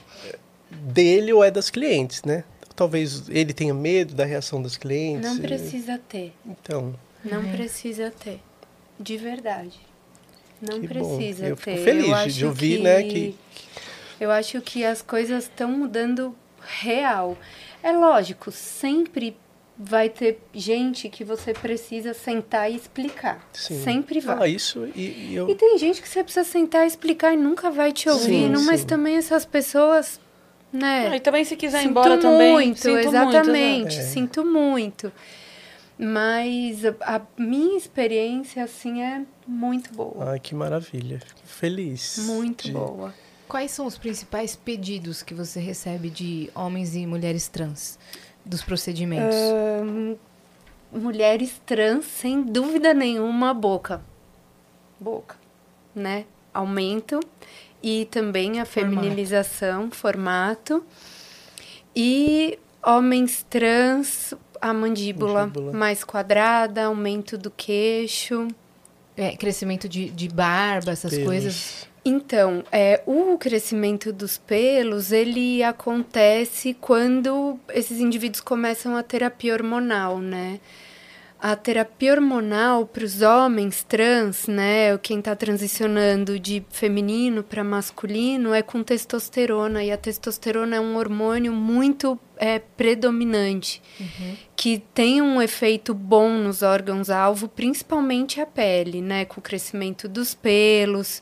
dele 0.71 1.33
ou 1.33 1.43
é 1.43 1.51
das 1.51 1.71
clientes, 1.71 2.23
né? 2.23 2.45
Talvez 2.77 3.29
ele 3.29 3.53
tenha 3.53 3.73
medo 3.75 4.15
da 4.15 4.25
reação 4.25 4.61
das 4.63 4.77
clientes. 4.77 5.29
não 5.31 5.39
precisa 5.39 5.99
ter. 6.09 6.33
Então, 6.47 6.95
Não 7.25 7.45
precisa 7.51 8.11
ter. 8.11 8.41
De 8.99 9.17
verdade. 9.17 9.79
Não 10.61 10.81
que 10.81 10.87
bom. 10.89 11.17
precisa 11.17 11.47
Eu 11.47 11.57
ter. 11.57 11.73
fico 11.73 11.85
feliz 11.85 12.05
de- 12.07 12.13
acho 12.15 12.29
de 12.39 12.47
ouvir, 12.47 12.81
né, 12.81 13.03
que- 13.03 13.35
Eu 14.21 14.31
acho 14.31 14.61
que 14.61 14.85
as 14.85 15.03
coisas 15.03 15.45
estão 15.45 15.71
mudando 15.71 16.35
real. 16.61 17.37
É 17.83 17.91
lógico, 17.93 18.53
sempre 18.53 19.37
vai 19.79 20.09
ter 20.09 20.39
gente 20.55 21.09
que 21.09 21.25
você 21.25 21.53
precisa 21.55 22.13
sentar 22.15 22.71
e 22.71 22.77
explicar. 22.77 23.47
sim. 23.53 23.83
Sempre 23.83 24.21
vai. 24.21 24.39
Ah, 24.43 24.49
isso 24.49 24.87
e, 24.95 25.31
e 25.31 25.35
eu... 25.35 25.49
E 25.49 25.55
tem 25.55 25.77
gente 25.79 26.01
que 26.03 26.09
você 26.09 26.23
precisa 26.23 26.45
sentar 26.45 26.85
e 26.85 26.87
explicar 26.89 27.33
e 27.33 27.37
nunca 27.37 27.71
vai 27.71 27.91
te 27.93 28.09
ouvir, 28.09 28.25
Sim, 28.45 28.49
não, 28.51 28.65
mas 28.65 28.81
sim. 28.81 28.87
também 28.87 29.17
essas 29.17 29.45
pessoas, 29.45 30.21
né? 30.73 31.09
Ah, 31.13 31.17
e 31.17 31.21
também 31.21 31.45
se 31.45 31.57
quiser 31.57 31.83
ir 31.83 31.89
embora 31.89 32.19
também. 32.19 32.53
muito, 32.53 32.79
sinto 32.81 32.93
muito, 32.93 33.09
exatamente, 33.09 33.87
exato. 33.97 34.07
É. 34.09 34.11
sinto 34.13 34.45
muito. 34.45 35.13
Mas 35.99 36.85
a, 36.85 37.17
a 37.17 37.21
minha 37.39 37.77
experiência, 37.77 38.65
assim, 38.65 39.03
é 39.03 39.23
muito 39.47 39.93
boa. 39.95 40.33
Ai, 40.33 40.41
que 40.41 40.55
maravilha. 40.55 41.21
Fico 41.21 41.41
feliz. 41.45 42.19
muito 42.27 42.65
de- 42.65 42.73
boa. 42.73 43.15
Quais 43.47 43.71
são 43.71 43.85
os 43.87 43.99
principais 43.99 44.57
pedidos 44.57 45.23
que 45.23 45.35
você 45.35 45.61
recebe 45.61 46.09
de 46.09 46.51
homens 46.55 46.97
e 46.97 47.07
mulheres 47.07 47.49
trans 47.49 47.99
dos 48.45 48.63
procedimentos? 48.63 49.37
Mulheres 50.93 51.61
trans, 51.65 52.05
sem 52.05 52.43
dúvida 52.43 52.93
nenhuma, 52.93 53.55
boca. 53.55 54.03
Boca, 55.01 55.37
né? 55.95 56.27
Aumento. 56.53 57.19
E 57.83 58.05
também 58.11 58.61
a 58.61 58.65
Formato. 58.65 58.95
feminilização, 59.01 59.91
formato. 59.91 60.85
E 61.97 62.59
homens 62.85 63.45
trans, 63.49 64.35
a 64.61 64.73
mandíbula, 64.73 65.47
Mandíbula. 65.47 65.73
mais 65.73 66.05
quadrada, 66.05 66.85
aumento 66.85 67.37
do 67.37 67.51
queixo. 67.51 68.47
É, 69.17 69.37
crescimento 69.37 69.89
de, 69.89 70.11
de 70.11 70.29
barba, 70.29 70.93
essas 70.93 71.11
Pelos. 71.11 71.27
coisas. 71.27 71.89
Então, 72.05 72.65
é, 72.73 73.01
o 73.07 73.39
crescimento 73.39 74.13
dos 74.13 74.37
pelos, 74.37 75.13
ele 75.13 75.63
acontece 75.63 76.75
quando 76.81 77.59
esses 77.73 78.01
indivíduos 78.01 78.41
começam 78.41 78.97
a 78.97 79.03
terapia 79.05 79.53
hormonal, 79.53 80.19
né? 80.19 80.59
A 81.39 81.57
terapia 81.57 82.13
hormonal 82.13 82.87
para 82.87 83.05
os 83.05 83.21
homens 83.21 83.83
trans, 83.83 84.47
né, 84.47 84.97
quem 84.99 85.19
está 85.19 85.35
transicionando 85.35 86.39
de 86.39 86.65
feminino 86.71 87.43
para 87.43 87.65
masculino, 87.65 88.55
é 88.55 88.63
com 88.63 88.81
testosterona. 88.81 89.83
E 89.83 89.91
a 89.91 89.97
testosterona 89.97 90.77
é 90.77 90.81
um 90.81 90.97
hormônio 90.97 91.53
muito 91.53 92.17
é, 92.37 92.61
predominante, 92.61 93.83
que 94.55 94.85
tem 94.95 95.21
um 95.21 95.43
efeito 95.43 95.93
bom 95.93 96.31
nos 96.31 96.63
órgãos-alvo, 96.63 97.49
principalmente 97.49 98.41
a 98.41 98.47
pele, 98.47 99.03
né, 99.03 99.25
com 99.25 99.41
o 99.41 99.43
crescimento 99.43 100.09
dos 100.09 100.35
pelos. 100.35 101.21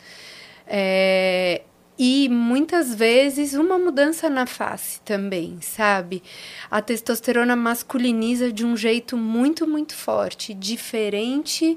É, 0.73 1.63
e 1.99 2.29
muitas 2.29 2.95
vezes 2.95 3.55
uma 3.55 3.77
mudança 3.77 4.31
na 4.31 4.47
face 4.47 5.01
também, 5.01 5.59
sabe? 5.61 6.23
A 6.71 6.81
testosterona 6.81 7.57
masculiniza 7.57 8.53
de 8.53 8.65
um 8.65 8.77
jeito 8.77 9.17
muito, 9.17 9.67
muito 9.67 9.95
forte, 9.95 10.55
diferente 10.55 11.77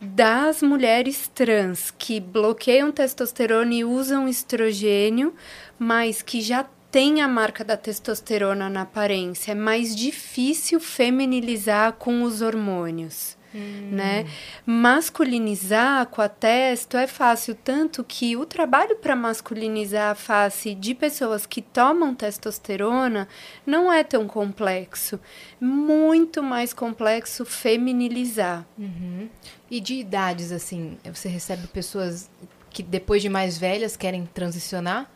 das 0.00 0.62
mulheres 0.62 1.28
trans 1.34 1.90
que 1.90 2.20
bloqueiam 2.20 2.90
testosterona 2.90 3.74
e 3.74 3.84
usam 3.84 4.28
estrogênio, 4.28 5.34
mas 5.76 6.22
que 6.22 6.40
já 6.40 6.64
tem 6.90 7.20
a 7.20 7.28
marca 7.28 7.62
da 7.64 7.76
testosterona 7.76 8.70
na 8.70 8.82
aparência, 8.82 9.52
é 9.52 9.54
mais 9.54 9.94
difícil 9.94 10.80
feminilizar 10.80 11.92
com 11.94 12.22
os 12.22 12.42
hormônios. 12.42 13.36
Hum. 13.54 13.90
Né? 13.92 14.26
Masculinizar 14.64 16.06
com 16.06 16.22
a 16.22 16.28
testo 16.28 16.96
é 16.96 17.06
fácil, 17.06 17.54
tanto 17.54 18.04
que 18.04 18.36
o 18.36 18.46
trabalho 18.46 18.96
para 18.96 19.16
masculinizar 19.16 20.10
a 20.10 20.14
face 20.14 20.74
de 20.74 20.94
pessoas 20.94 21.46
que 21.46 21.60
tomam 21.60 22.14
testosterona 22.14 23.26
não 23.66 23.92
é 23.92 24.04
tão 24.04 24.26
complexo. 24.26 25.18
Muito 25.60 26.42
mais 26.42 26.72
complexo 26.72 27.44
feminilizar. 27.44 28.64
Uhum. 28.78 29.28
E 29.70 29.80
de 29.80 29.94
idades, 29.94 30.52
assim, 30.52 30.98
você 31.04 31.28
recebe 31.28 31.66
pessoas 31.66 32.30
que 32.70 32.82
depois 32.82 33.20
de 33.20 33.28
mais 33.28 33.58
velhas 33.58 33.96
querem 33.96 34.26
transicionar? 34.26 35.10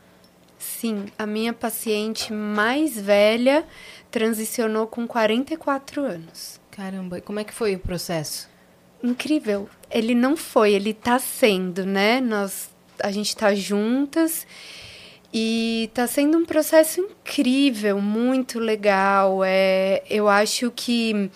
Sim, 0.59 1.07
a 1.18 1.26
minha 1.26 1.53
paciente 1.53 2.32
mais 2.32 2.99
velha 2.99 3.66
transicionou 4.11 4.87
com 4.87 5.07
44 5.07 6.03
anos. 6.03 6.61
Caramba, 6.75 7.20
como 7.20 7.39
é 7.39 7.45
que 7.45 7.55
foi 7.55 7.77
o 7.77 7.79
processo? 7.79 8.49
Incrível. 9.01 9.68
Ele 9.89 10.12
não 10.12 10.37
foi, 10.37 10.72
ele 10.72 10.91
está 10.91 11.20
sendo, 11.20 11.87
né? 11.87 12.20
Nós, 12.20 12.68
a 13.01 13.12
gente 13.12 13.29
está 13.29 13.55
juntas 13.55 14.45
e 15.33 15.85
está 15.85 16.09
sendo 16.09 16.37
um 16.37 16.45
processo 16.45 17.01
incrível, 17.01 18.01
muito 18.01 18.59
legal. 18.59 19.45
É, 19.45 20.03
eu 20.11 20.29
acho 20.29 20.72
que 20.72 21.31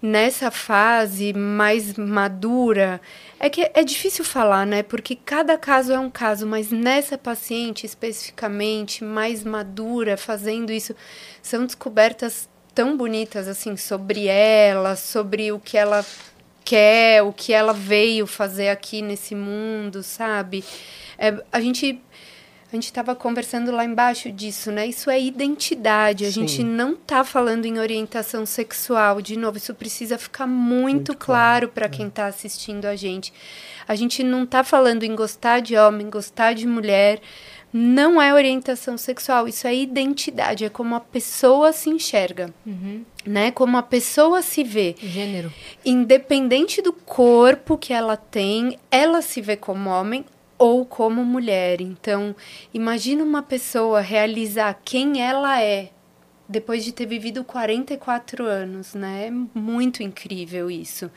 nessa 0.00 0.52
fase 0.52 1.32
mais 1.32 1.94
madura, 1.94 3.00
é 3.40 3.50
que 3.50 3.68
é 3.74 3.82
difícil 3.82 4.24
falar, 4.24 4.64
né? 4.64 4.84
Porque 4.84 5.16
cada 5.16 5.58
caso 5.58 5.92
é 5.92 5.98
um 5.98 6.10
caso, 6.10 6.46
mas 6.46 6.70
nessa 6.70 7.18
paciente 7.18 7.84
especificamente, 7.84 9.02
mais 9.02 9.42
madura, 9.42 10.16
fazendo 10.16 10.70
isso, 10.72 10.94
são 11.42 11.66
descobertas 11.66 12.48
tão 12.74 12.96
bonitas 12.96 13.46
assim 13.48 13.76
sobre 13.76 14.26
ela, 14.26 14.96
sobre 14.96 15.52
o 15.52 15.60
que 15.60 15.76
ela 15.76 16.04
quer, 16.64 17.22
o 17.22 17.32
que 17.32 17.52
ela 17.52 17.72
veio 17.72 18.26
fazer 18.26 18.68
aqui 18.68 19.02
nesse 19.02 19.34
mundo, 19.34 20.02
sabe? 20.02 20.64
É, 21.18 21.42
a 21.52 21.60
gente 21.60 22.00
a 22.72 22.76
gente 22.76 22.86
estava 22.86 23.14
conversando 23.14 23.70
lá 23.70 23.84
embaixo 23.84 24.32
disso, 24.32 24.72
né? 24.72 24.84
Isso 24.84 25.08
é 25.08 25.20
identidade. 25.20 26.24
A 26.24 26.32
Sim. 26.32 26.40
gente 26.40 26.64
não 26.64 26.94
está 26.94 27.22
falando 27.22 27.66
em 27.66 27.78
orientação 27.78 28.44
sexual. 28.44 29.22
De 29.22 29.36
novo, 29.36 29.58
isso 29.58 29.72
precisa 29.74 30.18
ficar 30.18 30.44
muito, 30.44 30.94
muito 30.94 31.16
claro, 31.16 31.16
claro 31.16 31.68
para 31.68 31.86
é. 31.86 31.88
quem 31.88 32.08
está 32.08 32.26
assistindo 32.26 32.86
a 32.86 32.96
gente. 32.96 33.32
A 33.86 33.94
gente 33.94 34.24
não 34.24 34.42
está 34.42 34.64
falando 34.64 35.04
em 35.04 35.14
gostar 35.14 35.60
de 35.60 35.76
homem, 35.76 36.10
gostar 36.10 36.52
de 36.52 36.66
mulher 36.66 37.20
não 37.76 38.22
é 38.22 38.32
orientação 38.32 38.96
sexual, 38.96 39.48
isso 39.48 39.66
é 39.66 39.74
identidade, 39.74 40.64
é 40.64 40.68
como 40.68 40.94
a 40.94 41.00
pessoa 41.00 41.72
se 41.72 41.90
enxerga, 41.90 42.54
uhum. 42.64 43.04
né? 43.26 43.50
Como 43.50 43.76
a 43.76 43.82
pessoa 43.82 44.42
se 44.42 44.62
vê. 44.62 44.94
Gênero. 44.96 45.52
Independente 45.84 46.80
do 46.80 46.92
corpo 46.92 47.76
que 47.76 47.92
ela 47.92 48.16
tem, 48.16 48.78
ela 48.92 49.20
se 49.20 49.40
vê 49.40 49.56
como 49.56 49.90
homem 49.90 50.24
ou 50.56 50.86
como 50.86 51.24
mulher. 51.24 51.80
Então, 51.80 52.36
imagina 52.72 53.24
uma 53.24 53.42
pessoa 53.42 54.00
realizar 54.00 54.80
quem 54.84 55.20
ela 55.20 55.60
é 55.60 55.90
depois 56.48 56.84
de 56.84 56.92
ter 56.92 57.06
vivido 57.06 57.42
44 57.42 58.44
anos, 58.44 58.94
né? 58.94 59.26
É 59.26 59.58
muito 59.58 60.00
incrível 60.00 60.70
isso. 60.70 61.10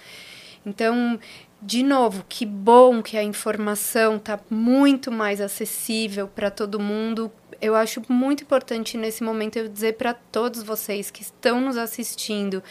Então, 0.68 1.18
de 1.62 1.82
novo, 1.82 2.26
que 2.28 2.46
bom 2.46 3.02
que 3.02 3.18
a 3.18 3.24
informação 3.24 4.18
está 4.18 4.38
muito 4.50 5.10
mais 5.10 5.40
acessível 5.40 6.28
para 6.28 6.52
todo 6.52 6.78
mundo. 6.78 7.32
Eu 7.62 7.74
acho 7.74 8.04
muito 8.10 8.44
importante 8.44 8.98
nesse 8.98 9.24
momento 9.24 9.58
eu 9.58 9.70
dizer 9.70 9.94
para 9.94 10.14
todos 10.14 10.62
vocês 10.62 11.10
que 11.10 11.22
estão 11.22 11.62
nos 11.62 11.78
assistindo, 11.78 12.62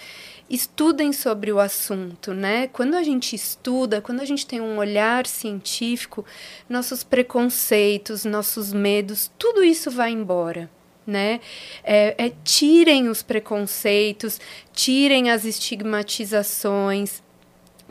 estudem 0.48 1.10
sobre 1.10 1.50
o 1.50 1.58
assunto, 1.58 2.34
né? 2.34 2.68
Quando 2.68 2.94
a 2.94 3.02
gente 3.02 3.34
estuda, 3.34 4.02
quando 4.02 4.20
a 4.20 4.26
gente 4.26 4.46
tem 4.46 4.60
um 4.60 4.76
olhar 4.76 5.26
científico, 5.26 6.24
nossos 6.68 7.02
preconceitos, 7.02 8.26
nossos 8.26 8.74
medos, 8.74 9.32
tudo 9.38 9.64
isso 9.64 9.90
vai 9.90 10.10
embora. 10.10 10.70
Né? 11.06 11.38
É, 11.84 12.16
é, 12.18 12.32
tirem 12.42 13.08
os 13.08 13.22
preconceitos, 13.22 14.40
tirem 14.72 15.30
as 15.30 15.44
estigmatizações, 15.44 17.22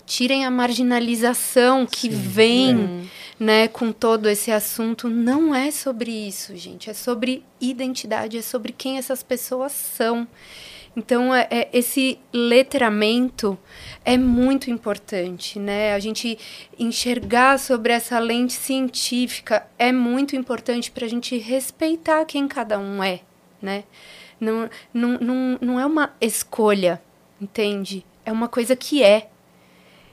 tirem 0.06 0.45
a 0.45 0.51
marginalização 0.51 1.86
que 1.86 2.10
Sim, 2.10 2.18
vem 2.18 3.10
é. 3.39 3.43
né, 3.43 3.68
com 3.68 3.91
todo 3.91 4.30
esse 4.30 4.51
assunto. 4.51 5.10
Não 5.10 5.53
é 5.53 5.72
sobre 5.72 6.12
isso, 6.12 6.56
gente. 6.56 6.89
É 6.89 6.93
sobre 6.93 7.43
identidade, 7.60 8.38
é 8.38 8.41
sobre 8.41 8.72
quem 8.72 8.97
essas 8.97 9.24
pessoas 9.24 9.72
são. 9.72 10.28
Então, 10.95 11.36
é, 11.36 11.47
é, 11.51 11.70
esse 11.74 12.18
letramento 12.32 13.58
é 14.06 14.18
muito 14.18 14.72
importante, 14.72 15.60
né? 15.60 15.93
A 15.93 15.99
gente 15.99 16.38
enxergar 16.80 17.60
sobre 17.60 17.91
essa 17.91 18.18
lente 18.18 18.53
científica 18.53 19.68
é 19.78 19.91
muito 19.91 20.38
importante 20.38 20.89
para 20.89 21.06
a 21.06 21.10
gente 21.10 21.38
respeitar 21.38 22.24
quem 22.24 22.47
cada 22.47 22.80
um 22.80 23.03
é, 23.03 23.20
né? 23.62 23.84
Não, 24.39 24.70
não, 24.93 25.18
não, 25.20 25.58
não 25.60 25.80
é 25.80 25.86
uma 25.86 26.14
escolha, 26.22 27.01
entende? 27.41 28.06
É 28.26 28.32
uma 28.32 28.47
coisa 28.47 28.76
que 28.76 29.03
é. 29.03 29.30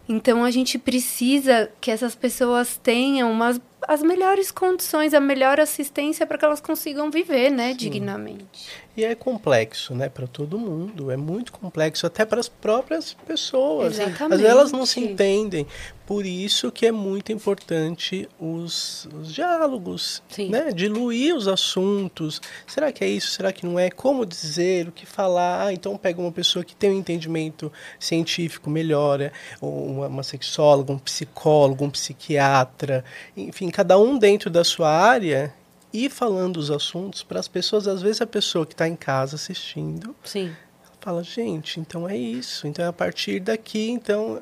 Então 0.09 0.44
a 0.44 0.50
gente 0.50 0.78
precisa 0.78 1.70
que 1.80 1.90
essas 1.90 2.14
pessoas 2.14 2.76
tenham 2.76 3.30
umas, 3.30 3.61
as 3.86 4.03
melhores 4.03 4.50
condições, 4.50 5.14
a 5.14 5.20
melhor 5.20 5.61
assistência 5.61 6.26
para 6.26 6.36
que 6.36 6.44
elas 6.44 6.61
consigam 6.61 7.11
viver, 7.11 7.50
né, 7.50 7.70
Sim. 7.70 7.76
dignamente. 7.76 8.68
E 8.95 9.05
é 9.05 9.14
complexo, 9.14 9.95
né, 9.95 10.11
para 10.11 10.26
todo 10.26 10.59
mundo. 10.59 11.11
É 11.11 11.16
muito 11.16 11.51
complexo, 11.51 12.07
até 12.07 12.26
para 12.26 12.38
as 12.38 12.49
próprias 12.49 13.14
pessoas. 13.26 13.95
Exatamente. 13.95 14.22
Às 14.22 14.40
vezes 14.40 14.47
elas 14.47 14.72
não 14.72 14.84
se 14.84 15.01
entendem. 15.01 15.66
Por 16.05 16.26
isso 16.26 16.70
que 16.70 16.84
é 16.84 16.93
muito 16.93 17.32
importante 17.32 18.28
os, 18.38 19.09
os 19.18 19.32
diálogos, 19.32 20.22
Sim. 20.28 20.51
né? 20.51 20.70
Diluir 20.72 21.34
os 21.34 21.49
assuntos. 21.49 22.38
Será 22.66 22.93
que 22.93 23.03
é 23.03 23.09
isso? 23.09 23.30
Será 23.30 23.51
que 23.51 23.64
não 23.64 23.78
é? 23.78 23.88
Como 23.90 24.26
dizer? 24.26 24.88
O 24.88 24.93
que 24.93 25.07
falar? 25.07 25.68
Ah, 25.68 25.72
então 25.72 25.97
pega 25.97 26.20
uma 26.20 26.32
pessoa 26.32 26.62
que 26.62 26.76
tem 26.76 26.90
um 26.90 26.99
entendimento 26.99 27.72
científico 27.99 28.68
melhor, 28.68 29.30
uma, 29.61 30.09
uma 30.09 30.22
sexóloga, 30.22 30.93
um 30.93 30.99
psicólogo, 30.99 31.82
um 31.84 31.90
psiquiatra, 31.90 33.05
enfim, 33.34 33.70
cada 33.70 33.99
um 33.99 34.18
dentro 34.18 34.51
da 34.51 34.64
sua 34.64 34.90
área 34.90 35.55
ir 35.93 36.11
falando 36.11 36.57
os 36.57 36.70
assuntos 36.70 37.22
para 37.22 37.38
as 37.38 37.49
pessoas. 37.49 37.86
Às 37.86 38.03
vezes 38.03 38.20
a 38.20 38.26
pessoa 38.26 38.64
que 38.64 38.74
está 38.74 38.88
em 38.88 38.97
casa 38.97 39.36
assistindo 39.36 40.14
Sim. 40.24 40.53
fala, 41.01 41.22
gente, 41.22 41.80
então 41.80 42.09
é 42.09 42.16
isso. 42.16 42.66
Então 42.66 42.84
é 42.84 42.88
a 42.88 42.93
partir 42.93 43.40
daqui, 43.40 43.90
então. 43.90 44.40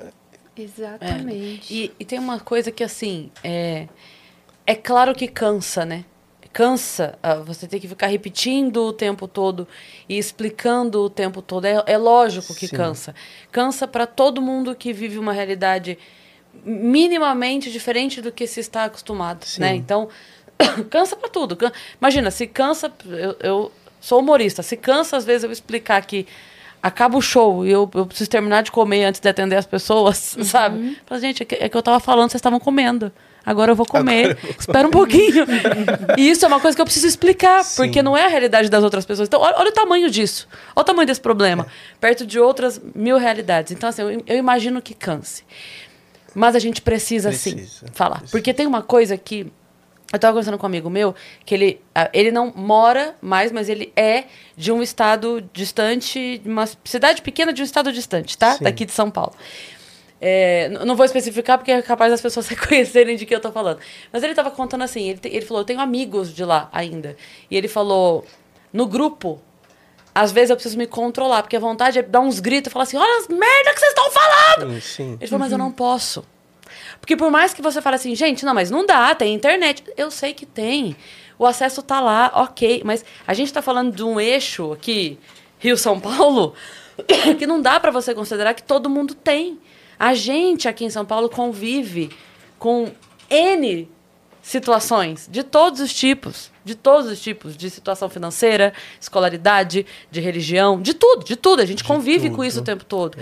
Exatamente. 0.57 1.73
É. 1.73 1.77
E, 1.77 1.93
e, 2.01 2.05
tem 2.05 2.19
uma 2.19 2.39
coisa 2.39 2.71
que 2.71 2.85
assim 2.85 3.31
é, 3.43 3.89
é 4.67 4.75
claro 4.75 5.15
que 5.15 5.27
cansa, 5.27 5.85
né? 5.85 6.05
Cansa 6.53 7.17
uh, 7.23 7.45
você 7.45 7.69
ter 7.69 7.79
que 7.79 7.87
ficar 7.87 8.09
repetindo 8.09 8.85
o 8.85 8.93
tempo 8.93 9.29
todo 9.29 9.69
e 10.09 10.19
explicando 10.19 11.01
o 11.01 11.09
tempo 11.09 11.41
todo. 11.41 11.65
É, 11.65 11.83
é 11.87 11.97
lógico 11.97 12.53
que 12.55 12.67
Sim. 12.67 12.77
cansa. 12.77 13.15
Cansa 13.53 13.87
para 13.87 14.05
todo 14.05 14.43
mundo 14.43 14.75
que 14.75 14.93
vive 14.93 15.17
uma 15.17 15.33
realidade 15.33 15.97
minimamente 16.65 17.71
diferente 17.71 18.21
do 18.21 18.33
que 18.33 18.47
se 18.47 18.61
está 18.61 18.85
acostumado, 18.85 19.45
Sim. 19.45 19.61
né? 19.61 19.75
Então, 19.75 20.09
cansa 20.91 21.17
para 21.17 21.29
tudo. 21.29 21.57
Imagina, 22.01 22.31
se 22.31 22.47
cansa, 22.47 22.93
eu, 23.07 23.37
eu, 23.41 23.73
sou 24.01 24.21
humorista, 24.21 24.63
se 24.63 24.77
cansa 24.77 25.17
às 25.17 25.25
vezes 25.25 25.45
eu 25.45 25.53
explicar 25.53 26.05
que 26.05 26.27
acaba 26.83 27.17
o 27.17 27.21
show 27.21 27.67
e 27.67 27.71
eu, 27.71 27.91
eu 27.95 28.07
preciso 28.07 28.31
terminar 28.31 28.63
de 28.63 28.73
comer 28.73 29.05
antes 29.05 29.21
de 29.21 29.29
atender 29.29 29.57
as 29.57 29.67
pessoas, 29.67 30.35
uhum. 30.39 30.45
sabe? 30.45 30.99
Fala, 31.07 31.21
gente, 31.21 31.43
é 31.43 31.47
que, 31.47 31.55
é 31.57 31.69
que 31.69 31.77
eu 31.77 31.83
tava 31.83 32.01
falando, 32.01 32.31
vocês 32.31 32.39
estavam 32.39 32.61
comendo. 32.61 33.13
Agora 33.45 33.73
eu 33.73 33.77
vou 33.77 33.87
comer. 33.87 34.39
Eu 34.43 34.51
Espera 34.59 34.87
um 34.87 34.91
pouquinho. 34.91 35.47
e 36.17 36.29
isso 36.29 36.45
é 36.45 36.49
uma 36.49 36.61
coisa 36.61 36.77
que 36.77 36.81
eu 36.81 36.85
preciso 36.85 37.07
explicar, 37.07 37.65
Sim. 37.65 37.77
porque 37.83 38.03
não 38.03 38.15
é 38.15 38.27
a 38.27 38.29
realidade 38.29 38.69
das 38.69 38.85
outras 38.85 39.07
pessoas. 39.07 39.29
Então, 39.29 39.41
olha, 39.41 39.55
olha 39.57 39.71
o 39.71 39.73
tamanho 39.73 40.11
disso. 40.11 40.47
Olha 40.77 40.83
o 40.83 40.85
tamanho 40.85 41.07
desse 41.07 41.23
problema. 41.23 41.67
É. 41.67 41.99
Perto 41.99 42.27
de 42.27 42.39
outras 42.39 42.81
mil 42.95 43.17
realidades. 43.17 43.73
Então, 43.73 43.89
assim, 43.89 44.03
eu, 44.03 44.23
eu 44.27 44.37
imagino 44.37 44.83
que 44.83 44.93
canse. 44.93 45.43
Mas 46.35 46.55
a 46.55 46.59
gente 46.59 46.83
precisa, 46.83 47.31
precisa 47.31 47.67
sim, 47.67 47.87
falar. 47.93 48.19
Precisa. 48.19 48.33
Porque 48.33 48.53
tem 48.53 48.67
uma 48.67 48.83
coisa 48.83 49.17
que 49.17 49.51
eu 50.13 50.17
estava 50.17 50.33
conversando 50.33 50.59
com 50.59 50.67
um 50.67 50.69
amigo 50.69 50.91
meu 50.91 51.15
que 51.45 51.55
ele, 51.55 51.81
ah, 51.95 52.11
ele 52.13 52.33
não 52.33 52.53
mora 52.55 53.17
mais, 53.21 53.53
mas 53.53 53.69
ele 53.69 53.93
é 53.95 54.25
de 54.57 54.73
um 54.73 54.83
estado 54.83 55.41
distante, 55.53 56.43
uma 56.45 56.69
cidade 56.85 57.23
pequena 57.23 57.53
de 57.53 57.63
um 57.63 57.65
estado 57.65 57.93
distante, 57.93 58.37
tá? 58.37 58.55
Sim. 58.55 58.65
Daqui 58.65 58.85
de 58.85 58.93
São 58.93 59.11
Paulo. 59.11 59.35
É, 60.21 60.69
não 60.85 60.97
vou 60.97 61.07
especificar 61.07 61.57
porque 61.57 61.71
é 61.73 61.81
capaz 61.81 62.11
das 62.11 62.21
pessoas 62.21 62.47
reconhecerem 62.49 63.17
de 63.17 63.25
que 63.25 63.33
eu 63.33 63.39
estou 63.39 63.53
falando. 63.53 63.79
Mas 64.13 64.23
ele 64.23 64.33
estava 64.33 64.51
contando 64.51 64.83
assim: 64.83 65.09
ele, 65.09 65.21
ele 65.25 65.47
falou, 65.47 65.63
eu 65.63 65.65
tenho 65.65 65.81
amigos 65.81 66.35
de 66.35 66.45
lá 66.45 66.69
ainda. 66.73 67.17
E 67.51 67.57
ele 67.57 67.69
falou, 67.69 68.27
no 68.73 68.87
grupo, 68.87 69.41
às 70.15 70.33
vezes 70.33 70.51
eu 70.51 70.57
preciso 70.57 70.77
me 70.77 70.87
controlar, 70.87 71.43
porque 71.43 71.57
a 71.57 71.61
vontade 71.61 72.01
é 72.01 72.03
dar 72.03 72.21
uns 72.21 72.41
gritos 72.41 72.71
e 72.71 72.73
falar 72.73 72.83
assim: 72.83 72.97
olha 72.97 73.19
as 73.19 73.29
merda 73.29 73.73
que 73.73 73.81
vocês 73.81 73.93
estão 73.93 74.11
falando! 74.11 74.75
Sim, 74.75 74.81
sim. 74.81 75.17
Ele 75.21 75.27
falou, 75.29 75.41
mas 75.41 75.53
eu 75.53 75.59
não 75.59 75.71
posso. 75.71 76.25
Porque 77.01 77.17
por 77.17 77.31
mais 77.31 77.55
que 77.55 77.63
você 77.63 77.81
fale 77.81 77.97
assim, 77.97 78.15
gente, 78.15 78.45
não, 78.45 78.55
mas 78.55 78.71
não 78.71 78.85
dá, 78.85 79.15
tem 79.15 79.35
internet. 79.35 79.83
Eu 79.97 80.11
sei 80.11 80.33
que 80.33 80.47
tem. 80.47 80.95
O 81.39 81.47
acesso 81.47 81.83
tá 81.83 82.01
lá, 82.01 82.31
ok. 82.35 82.83
Mas 82.85 83.05
a 83.27 83.33
gente 83.35 83.47
está 83.47 83.63
falando 83.63 83.95
de 83.95 84.05
um 84.05 84.21
eixo 84.21 84.73
aqui, 84.73 85.19
Rio-São 85.59 85.99
Paulo, 85.99 86.55
que 87.39 87.47
não 87.47 87.61
dá 87.61 87.81
para 87.81 87.91
você 87.91 88.15
considerar 88.15 88.55
que 88.55 88.63
todo 88.63 88.91
mundo 88.91 89.15
tem. 89.15 89.59
A 89.99 90.15
gente 90.15 90.69
aqui 90.69 90.85
em 90.85 90.91
São 90.91 91.05
Paulo 91.05 91.29
convive 91.29 92.11
com 92.59 92.91
N 93.29 93.89
situações 94.43 95.29
de 95.31 95.43
todos 95.43 95.81
os 95.81 95.93
tipos, 95.93 96.51
de 96.65 96.75
todos 96.75 97.11
os 97.11 97.21
tipos, 97.21 97.57
de 97.57 97.69
situação 97.71 98.09
financeira, 98.09 98.73
escolaridade, 99.01 99.87
de 100.11 100.21
religião, 100.21 100.81
de 100.81 100.95
tudo, 100.95 101.25
de 101.25 101.37
tudo. 101.37 101.61
A 101.61 101.67
gente 101.67 101.79
De 101.79 101.85
convive 101.85 102.29
tudo. 102.29 102.37
com 102.37 102.45
isso 102.45 102.61
o 102.61 102.65
tempo 102.65 102.85
todo. 102.85 103.19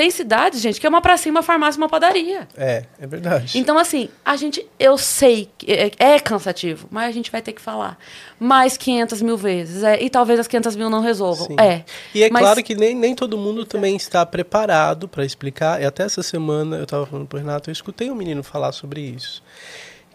Tem 0.00 0.10
cidades, 0.10 0.62
gente, 0.62 0.80
que 0.80 0.86
é 0.86 0.88
uma 0.88 1.02
pracinha, 1.02 1.30
uma 1.30 1.42
farmácia, 1.42 1.78
uma 1.78 1.86
padaria. 1.86 2.48
É, 2.56 2.84
é 2.98 3.06
verdade. 3.06 3.58
Então, 3.58 3.76
assim, 3.76 4.08
a 4.24 4.34
gente, 4.34 4.66
eu 4.78 4.96
sei 4.96 5.50
que 5.58 5.70
é, 5.70 5.90
é 5.98 6.18
cansativo, 6.18 6.88
mas 6.90 7.06
a 7.10 7.12
gente 7.12 7.30
vai 7.30 7.42
ter 7.42 7.52
que 7.52 7.60
falar 7.60 7.98
mais 8.38 8.78
500 8.78 9.20
mil 9.20 9.36
vezes. 9.36 9.82
É, 9.82 10.02
e 10.02 10.08
talvez 10.08 10.40
as 10.40 10.48
500 10.48 10.74
mil 10.74 10.88
não 10.88 11.02
resolvam. 11.02 11.48
Sim. 11.48 11.56
É. 11.60 11.84
E 12.14 12.22
é 12.22 12.30
Mas- 12.30 12.40
claro 12.40 12.62
que 12.62 12.74
nem, 12.74 12.94
nem 12.94 13.14
todo 13.14 13.36
mundo 13.36 13.66
também 13.66 13.94
está 13.94 14.24
preparado 14.24 15.06
para 15.06 15.22
explicar. 15.22 15.82
E 15.82 15.84
até 15.84 16.04
essa 16.04 16.22
semana 16.22 16.78
eu 16.78 16.84
estava 16.84 17.04
falando 17.04 17.26
para 17.26 17.36
o 17.36 17.38
Renato, 17.40 17.68
eu 17.68 17.72
escutei 17.72 18.10
um 18.10 18.14
menino 18.14 18.42
falar 18.42 18.72
sobre 18.72 19.02
isso. 19.02 19.42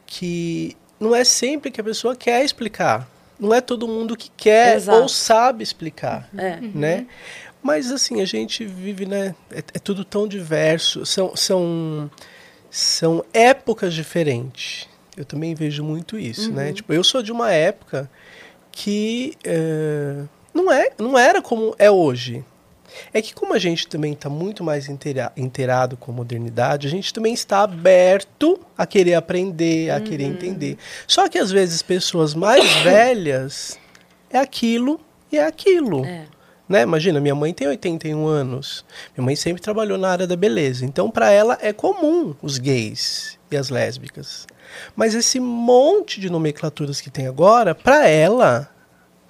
Que 0.08 0.76
não 1.00 1.16
é 1.16 1.24
sempre 1.24 1.70
que 1.70 1.80
a 1.80 1.84
pessoa 1.84 2.16
quer 2.16 2.44
explicar. 2.44 3.08
Não 3.40 3.54
é 3.54 3.62
todo 3.62 3.88
mundo 3.88 4.16
que 4.16 4.32
quer 4.36 4.78
Exato. 4.78 4.98
ou 5.00 5.10
sabe 5.10 5.62
explicar, 5.62 6.28
É. 6.38 6.58
né? 6.74 7.06
Mas 7.66 7.92
assim, 7.92 8.22
a 8.22 8.26
gente 8.26 8.64
vive, 8.64 9.08
né? 9.08 9.34
É, 9.50 9.58
é 9.58 9.80
tudo 9.80 10.06
tão 10.06 10.28
diverso. 10.28 11.04
São, 11.04 11.36
são, 11.36 12.12
são 12.70 13.26
épocas 13.34 13.92
diferentes. 13.92 14.88
Eu 15.18 15.26
também 15.26 15.56
vejo 15.56 15.84
muito 15.84 16.16
isso, 16.16 16.52
né? 16.52 16.72
Tipo, 16.72 16.94
eu 16.94 17.04
sou 17.04 17.24
de 17.24 17.32
uma 17.32 17.52
época 17.52 18.08
que 18.72 19.34
eh, 19.44 20.26
não, 20.54 20.72
é, 20.72 20.92
não 21.00 21.18
era 21.18 21.42
como 21.42 21.74
é 21.80 21.90
hoje. 21.90 22.46
É 23.12 23.20
que 23.20 23.34
como 23.34 23.56
a 23.56 23.58
gente 23.58 23.88
também 23.88 24.14
está 24.14 24.30
muito 24.30 24.64
mais 24.64 24.88
inteira, 24.88 25.32
inteirado 25.36 25.98
com 25.98 26.12
a 26.12 26.16
modernidade, 26.16 26.86
a 26.86 26.90
gente 26.92 27.12
também 27.12 27.34
está 27.34 27.64
aberto 27.64 28.60
a 28.78 28.86
querer 28.86 29.16
aprender, 29.16 29.90
a 29.90 30.00
querer 30.00 30.26
entender. 30.26 30.78
Só 31.08 31.28
que 31.28 31.40
às 31.40 31.50
vezes 31.50 31.82
pessoas 31.82 32.36
mais 32.36 32.64
velhas 32.84 33.80
é 34.30 34.38
aquilo 34.38 35.00
e 35.32 35.38
é 35.40 35.48
aquilo. 35.48 36.06
É. 36.06 36.35
Né? 36.68 36.82
Imagina, 36.82 37.20
minha 37.20 37.36
mãe 37.36 37.54
tem 37.54 37.68
81 37.68 38.26
anos. 38.26 38.84
Minha 39.16 39.26
mãe 39.26 39.36
sempre 39.36 39.62
trabalhou 39.62 39.98
na 39.98 40.10
área 40.10 40.28
da 40.28 40.36
beleza. 40.36 40.86
Então, 40.86 41.12
para 41.12 41.32
ela 41.32 41.58
é 41.62 41.72
comum 41.72 42.36
os 42.42 42.58
gays 42.58 43.38
e 43.52 43.58
as 43.58 43.70
lésbicas. 43.70 44.48
Mas 44.96 45.14
esse 45.14 45.40
monte 45.40 46.20
de 46.20 46.30
nomenclaturas 46.30 47.00
que 47.00 47.10
tem 47.10 47.28
agora, 47.28 47.76
para 47.76 48.08
ela 48.08 48.70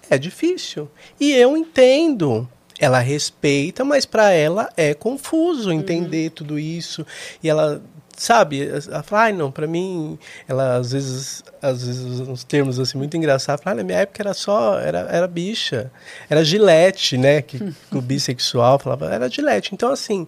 é 0.09 0.17
difícil. 0.17 0.89
E 1.19 1.33
eu 1.33 1.57
entendo. 1.57 2.49
Ela 2.77 2.99
respeita, 2.99 3.85
mas 3.85 4.05
para 4.05 4.31
ela 4.31 4.69
é 4.75 4.93
confuso 4.93 5.71
entender 5.71 6.31
tudo 6.31 6.59
isso. 6.59 7.05
E 7.41 7.49
ela, 7.49 7.81
sabe, 8.15 8.67
ela 8.67 9.03
fala, 9.03 9.23
ai 9.23 9.33
não, 9.33 9.51
para 9.51 9.67
mim, 9.67 10.17
ela 10.47 10.77
às 10.77 10.91
vezes, 10.91 11.43
às 11.61 11.85
vezes 11.85 12.21
uns 12.21 12.43
termos 12.43 12.79
assim 12.79 12.97
muito 12.97 13.15
engraçados. 13.17 13.63
Fala, 13.63 13.75
ah, 13.75 13.77
na 13.77 13.83
minha 13.83 13.99
época 13.99 14.21
era 14.21 14.33
só, 14.33 14.79
era, 14.79 14.99
era 15.11 15.27
bicha. 15.27 15.91
Era 16.29 16.43
gilete, 16.43 17.17
né? 17.17 17.41
Que, 17.41 17.57
o 17.91 18.01
bissexual 18.01 18.79
falava, 18.79 19.13
era 19.13 19.29
gilete. 19.29 19.73
Então, 19.73 19.91
assim, 19.91 20.27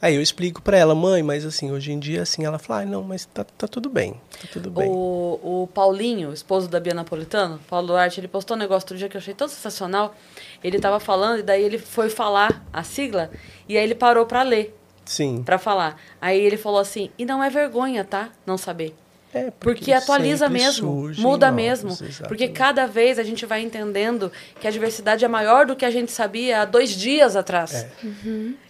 aí 0.00 0.14
eu 0.14 0.22
explico 0.22 0.62
para 0.62 0.76
ela, 0.76 0.94
mãe, 0.94 1.22
mas 1.22 1.44
assim, 1.44 1.72
hoje 1.72 1.92
em 1.92 1.98
dia, 1.98 2.22
assim, 2.22 2.44
ela 2.44 2.58
fala, 2.58 2.84
não, 2.84 3.02
mas 3.02 3.26
tá, 3.26 3.44
tá 3.44 3.66
tudo 3.66 3.88
bem, 3.88 4.12
tá 4.40 4.48
tudo 4.52 4.70
bem. 4.70 4.88
O, 4.88 5.62
o 5.62 5.68
Paulinho, 5.72 6.32
esposo 6.32 6.68
da 6.68 6.78
Bia 6.78 6.94
Napolitano, 6.94 7.60
Paulo 7.68 7.88
Duarte, 7.88 8.20
ele 8.20 8.28
postou 8.28 8.56
um 8.56 8.60
negócio 8.60 8.84
outro 8.86 8.96
dia 8.96 9.08
que 9.08 9.16
eu 9.16 9.20
achei 9.20 9.34
tão 9.34 9.48
sensacional. 9.48 10.14
Ele 10.62 10.78
tava 10.78 11.00
falando 11.00 11.40
e 11.40 11.42
daí 11.42 11.62
ele 11.62 11.78
foi 11.78 12.08
falar 12.08 12.64
a 12.72 12.82
sigla 12.82 13.30
e 13.68 13.76
aí 13.76 13.84
ele 13.84 13.94
parou 13.94 14.26
para 14.26 14.42
ler, 14.42 14.76
Sim. 15.06 15.42
para 15.42 15.56
falar. 15.58 15.98
Aí 16.20 16.38
ele 16.38 16.58
falou 16.58 16.78
assim: 16.80 17.10
"E 17.18 17.24
não 17.24 17.42
é 17.42 17.48
vergonha, 17.48 18.04
tá? 18.04 18.28
Não 18.44 18.58
saber. 18.58 18.94
É, 19.34 19.50
Porque 19.60 19.92
atualiza 19.92 20.46
sempre 20.46 20.62
mesmo, 20.62 21.12
muda 21.18 21.46
novos, 21.50 21.62
mesmo. 21.62 21.90
exatamente. 21.90 22.28
Porque 22.28 22.48
cada 22.48 22.86
vez 22.86 23.18
a 23.18 23.22
gente 23.22 23.44
vai 23.44 23.60
entendendo 23.60 24.32
que 24.58 24.66
a 24.66 24.70
diversidade 24.70 25.24
é 25.26 25.28
maior 25.28 25.66
do 25.66 25.76
que 25.76 25.84
a 25.84 25.90
gente 25.90 26.10
sabia 26.10 26.62
há 26.62 26.64
dois 26.64 26.90
dias 26.90 27.36
atrás. 27.36 27.74
É. 27.74 27.88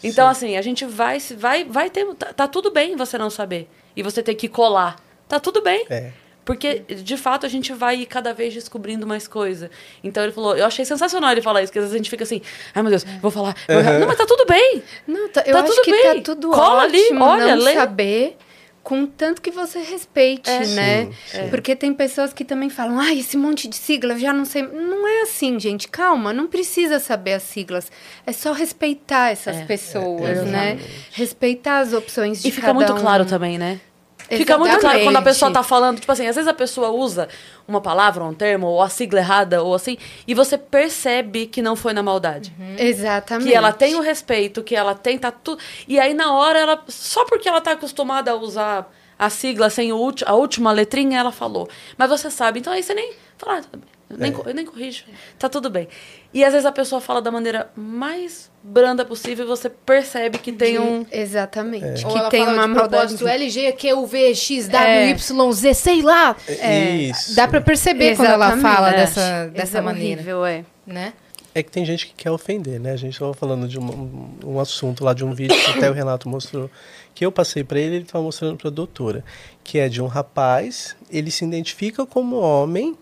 Então, 0.02 0.26
assim, 0.26 0.56
a 0.56 0.62
gente 0.62 0.84
vai, 0.84 1.20
se- 1.20 1.34
vai, 1.34 1.62
vai 1.64 1.88
ter. 1.88 2.04
Tá, 2.14 2.32
tá 2.32 2.48
tudo 2.48 2.70
bem 2.72 2.96
você 2.96 3.16
não 3.16 3.30
saber. 3.30 3.68
E 3.94 4.02
você 4.02 4.22
ter 4.22 4.34
que 4.34 4.48
colar. 4.48 4.96
Tá 5.28 5.38
tudo 5.38 5.62
bem. 5.62 5.86
É. 5.88 6.10
Porque, 6.46 6.78
de 6.88 7.16
fato, 7.18 7.44
a 7.44 7.48
gente 7.48 7.72
vai 7.74 8.06
cada 8.06 8.32
vez 8.32 8.54
descobrindo 8.54 9.06
mais 9.06 9.26
coisa. 9.28 9.68
Então 10.02 10.22
ele 10.22 10.32
falou, 10.32 10.56
eu 10.56 10.64
achei 10.64 10.84
sensacional 10.84 11.32
ele 11.32 11.42
falar 11.42 11.60
isso, 11.62 11.70
porque 11.70 11.80
às 11.80 11.84
vezes 11.86 11.94
a 11.94 11.98
gente 11.98 12.08
fica 12.08 12.22
assim, 12.24 12.40
ai 12.74 12.82
meu 12.82 12.90
Deus, 12.90 13.04
vou 13.20 13.30
falar. 13.30 13.54
vou 13.68 13.76
errar." 13.80 13.98
Não, 13.98 14.06
mas 14.06 14.16
tá 14.16 14.24
tudo 14.24 14.46
bem. 14.46 14.82
Não, 15.06 15.28
tá- 15.28 15.42
eu 15.44 15.52
Tá 15.52 15.60
acho 15.64 15.72
tudo 15.74 15.82
que 15.84 15.90
bem. 15.90 16.02
tá 16.14 16.22
tudo 16.22 16.50
Cola 16.50 16.84
ali, 16.84 17.02
ótimo 17.02 17.24
olha, 17.24 17.56
não 17.56 17.64
lê. 17.64 17.74
saber, 17.74 18.36
contanto 18.82 19.42
que 19.42 19.50
você 19.50 19.80
respeite, 19.80 20.48
É. 20.48 20.64
né? 20.66 21.08
Sim, 21.26 21.48
Porque 21.50 21.74
tem 21.74 21.92
pessoas 21.92 22.32
que 22.32 22.44
também 22.44 22.70
falam, 22.70 23.00
ai, 23.00 23.18
esse 23.18 23.36
monte 23.36 23.66
de 23.66 23.74
sigla, 23.74 24.12
eu 24.12 24.18
já 24.20 24.32
não 24.32 24.44
sei. 24.44 24.62
Não 24.62 25.08
é 25.08 25.22
assim, 25.22 25.58
gente, 25.58 25.88
calma, 25.88 26.32
não 26.32 26.46
precisa 26.46 27.00
saber 27.00 27.32
as 27.32 27.42
siglas. 27.42 27.90
É 28.24 28.32
só 28.32 28.52
respeitar 28.52 29.32
essas 29.32 29.56
É. 29.56 29.64
pessoas, 29.64 30.22
É, 30.22 30.34
né? 30.42 30.72
exatamente. 30.74 30.84
Respeitar 31.10 31.78
as 31.80 31.92
opções 31.92 32.40
de 32.40 32.46
E 32.46 32.50
fica 32.52 32.68
cada 32.68 32.74
muito 32.74 32.92
um. 32.92 33.00
claro 33.00 33.24
também, 33.24 33.58
né? 33.58 33.80
Fica 34.28 34.58
muito 34.58 34.78
claro 34.78 35.02
quando 35.02 35.16
a 35.16 35.22
pessoa 35.22 35.50
tá 35.52 35.62
falando, 35.62 36.00
tipo 36.00 36.10
assim, 36.10 36.26
às 36.26 36.34
vezes 36.34 36.48
a 36.48 36.54
pessoa 36.54 36.90
usa 36.90 37.28
uma 37.66 37.80
palavra, 37.80 38.24
um 38.24 38.34
termo, 38.34 38.66
ou 38.66 38.82
a 38.82 38.88
sigla 38.88 39.20
errada, 39.20 39.62
ou 39.62 39.74
assim, 39.74 39.96
e 40.26 40.34
você 40.34 40.58
percebe 40.58 41.46
que 41.46 41.62
não 41.62 41.76
foi 41.76 41.92
na 41.92 42.02
maldade. 42.02 42.52
Exatamente. 42.78 43.48
Que 43.48 43.54
ela 43.54 43.72
tem 43.72 43.94
o 43.94 44.00
respeito, 44.00 44.62
que 44.62 44.74
ela 44.74 44.94
tem, 44.94 45.18
tá 45.18 45.30
tudo. 45.30 45.60
E 45.86 45.98
aí, 45.98 46.14
na 46.14 46.32
hora, 46.34 46.58
ela. 46.58 46.84
Só 46.88 47.24
porque 47.24 47.48
ela 47.48 47.60
tá 47.60 47.72
acostumada 47.72 48.30
a 48.30 48.34
usar 48.34 48.90
a 49.18 49.30
sigla 49.30 49.70
sem 49.70 49.92
o 49.92 49.96
ulti- 49.96 50.24
a 50.26 50.34
última 50.34 50.72
letrinha, 50.72 51.18
ela 51.18 51.32
falou. 51.32 51.68
Mas 51.96 52.08
você 52.10 52.30
sabe, 52.30 52.60
então 52.60 52.72
aí 52.72 52.82
você 52.82 52.94
nem. 52.94 53.12
Fala, 53.38 53.60
ah, 53.72 53.78
eu, 54.10 54.18
nem, 54.18 54.32
co- 54.32 54.48
eu 54.48 54.54
nem 54.54 54.64
corrijo. 54.64 55.04
Tá 55.38 55.48
tudo 55.48 55.68
bem. 55.68 55.88
E 56.32 56.44
às 56.44 56.52
vezes 56.52 56.64
a 56.66 56.72
pessoa 56.72 57.00
fala 57.00 57.20
da 57.20 57.30
maneira 57.30 57.70
mais 57.76 58.50
branda 58.62 59.04
possível 59.04 59.44
e 59.44 59.48
você 59.48 59.68
percebe 59.68 60.38
que 60.38 60.52
tem 60.52 60.78
um. 60.78 61.04
Exatamente. 61.10 62.04
Ou 62.06 62.12
Que 62.12 62.18
ela 62.18 62.28
tem 62.30 62.44
fala 62.44 62.56
uma 62.56 62.62
de 62.68 62.74
maldade. 62.74 62.90
propósito 63.16 63.26
LG, 63.28 63.72
QV, 63.72 64.34
XWYZ, 64.34 65.76
sei 65.76 66.02
lá. 66.02 66.36
É, 66.48 66.94
Isso. 66.96 67.34
Dá 67.34 67.48
pra 67.48 67.60
perceber 67.60 68.16
quando 68.16 68.28
ela 68.30 68.46
Exatamente. 68.52 68.74
fala 68.74 68.90
É. 68.90 68.96
dessa, 68.96 69.46
dessa 69.52 69.78
é 69.78 69.80
maneira, 69.80 70.20
horrível, 70.20 70.44
é. 70.46 70.64
né? 70.86 71.12
É 71.54 71.62
que 71.62 71.70
tem 71.70 71.86
gente 71.86 72.06
que 72.06 72.12
quer 72.14 72.30
ofender, 72.30 72.78
né? 72.78 72.92
A 72.92 72.96
gente 72.96 73.14
estava 73.14 73.32
falando 73.32 73.66
de 73.66 73.78
um, 73.78 74.28
um 74.44 74.60
assunto 74.60 75.02
lá 75.02 75.14
de 75.14 75.24
um 75.24 75.32
vídeo 75.32 75.56
que 75.58 75.70
até 75.70 75.88
o 75.88 75.92
Renato 75.94 76.28
mostrou, 76.28 76.70
que 77.16 77.24
eu 77.24 77.32
passei 77.32 77.64
para 77.64 77.80
ele, 77.80 77.96
ele 77.96 78.04
estava 78.04 78.22
mostrando 78.22 78.58
para 78.58 78.68
a 78.68 78.70
doutora, 78.70 79.24
que 79.64 79.78
é 79.78 79.88
de 79.88 80.02
um 80.02 80.06
rapaz, 80.06 80.94
ele 81.10 81.30
se 81.30 81.46
identifica 81.46 82.04
como 82.04 82.36
homem, 82.36 82.94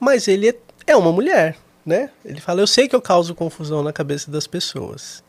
mas 0.00 0.26
ele 0.26 0.48
é, 0.48 0.54
é 0.88 0.96
uma 0.96 1.12
mulher, 1.12 1.56
né? 1.86 2.10
Ele 2.24 2.40
fala, 2.40 2.60
eu 2.60 2.66
sei 2.66 2.88
que 2.88 2.96
eu 2.96 3.00
causo 3.00 3.32
confusão 3.32 3.84
na 3.84 3.92
cabeça 3.92 4.32
das 4.32 4.48
pessoas, 4.48 5.22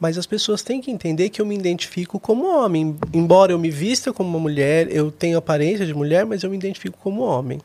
mas 0.00 0.18
as 0.18 0.26
pessoas 0.26 0.60
têm 0.60 0.80
que 0.80 0.90
entender 0.90 1.28
que 1.28 1.40
eu 1.40 1.46
me 1.46 1.54
identifico 1.54 2.18
como 2.18 2.48
homem. 2.48 2.98
Embora 3.14 3.52
eu 3.52 3.58
me 3.60 3.70
vista 3.70 4.12
como 4.12 4.28
uma 4.28 4.40
mulher, 4.40 4.90
eu 4.90 5.12
tenho 5.12 5.38
aparência 5.38 5.86
de 5.86 5.94
mulher, 5.94 6.26
mas 6.26 6.42
eu 6.42 6.50
me 6.50 6.56
identifico 6.56 6.98
como 7.00 7.22
homem. 7.22 7.60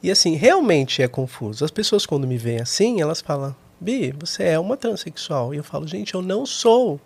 E 0.00 0.08
assim, 0.08 0.36
realmente 0.36 1.02
é 1.02 1.08
confuso. 1.08 1.64
As 1.64 1.70
pessoas, 1.72 2.06
quando 2.06 2.28
me 2.28 2.38
veem 2.38 2.60
assim, 2.60 3.00
elas 3.02 3.20
falam: 3.20 3.54
Bi, 3.78 4.14
você 4.18 4.44
é 4.44 4.58
uma 4.58 4.76
transexual. 4.76 5.52
E 5.52 5.58
eu 5.58 5.64
falo: 5.64 5.86
gente, 5.86 6.14
eu 6.14 6.22
não 6.22 6.46
sou. 6.46 6.98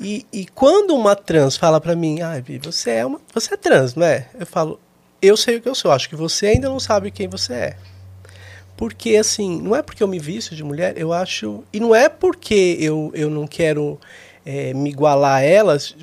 E, 0.00 0.26
e 0.32 0.46
quando 0.46 0.94
uma 0.94 1.14
trans 1.14 1.56
fala 1.56 1.80
pra 1.80 1.94
mim: 1.94 2.20
ah, 2.20 2.34
você 2.62 2.90
é, 2.90 3.06
uma, 3.06 3.20
você 3.32 3.54
é 3.54 3.56
trans, 3.56 3.94
não 3.94 4.06
é? 4.06 4.28
Eu 4.38 4.46
falo: 4.46 4.80
eu 5.20 5.36
sei 5.36 5.56
o 5.56 5.60
que 5.62 5.68
eu 5.68 5.74
sou. 5.74 5.90
Acho 5.92 6.08
que 6.08 6.16
você 6.16 6.46
ainda 6.46 6.68
não 6.68 6.80
sabe 6.80 7.10
quem 7.10 7.28
você 7.28 7.52
é. 7.52 7.76
Porque, 8.76 9.16
assim, 9.16 9.60
não 9.60 9.76
é 9.76 9.82
porque 9.82 10.02
eu 10.02 10.08
me 10.08 10.18
visto 10.18 10.56
de 10.56 10.64
mulher, 10.64 10.98
eu 10.98 11.12
acho. 11.12 11.62
E 11.72 11.78
não 11.78 11.94
é 11.94 12.08
porque 12.08 12.76
eu, 12.80 13.12
eu 13.14 13.30
não 13.30 13.46
quero 13.46 14.00
eh, 14.44 14.74
me 14.74 14.90
igualar 14.90 15.36
a 15.36 15.40
elas 15.42 15.94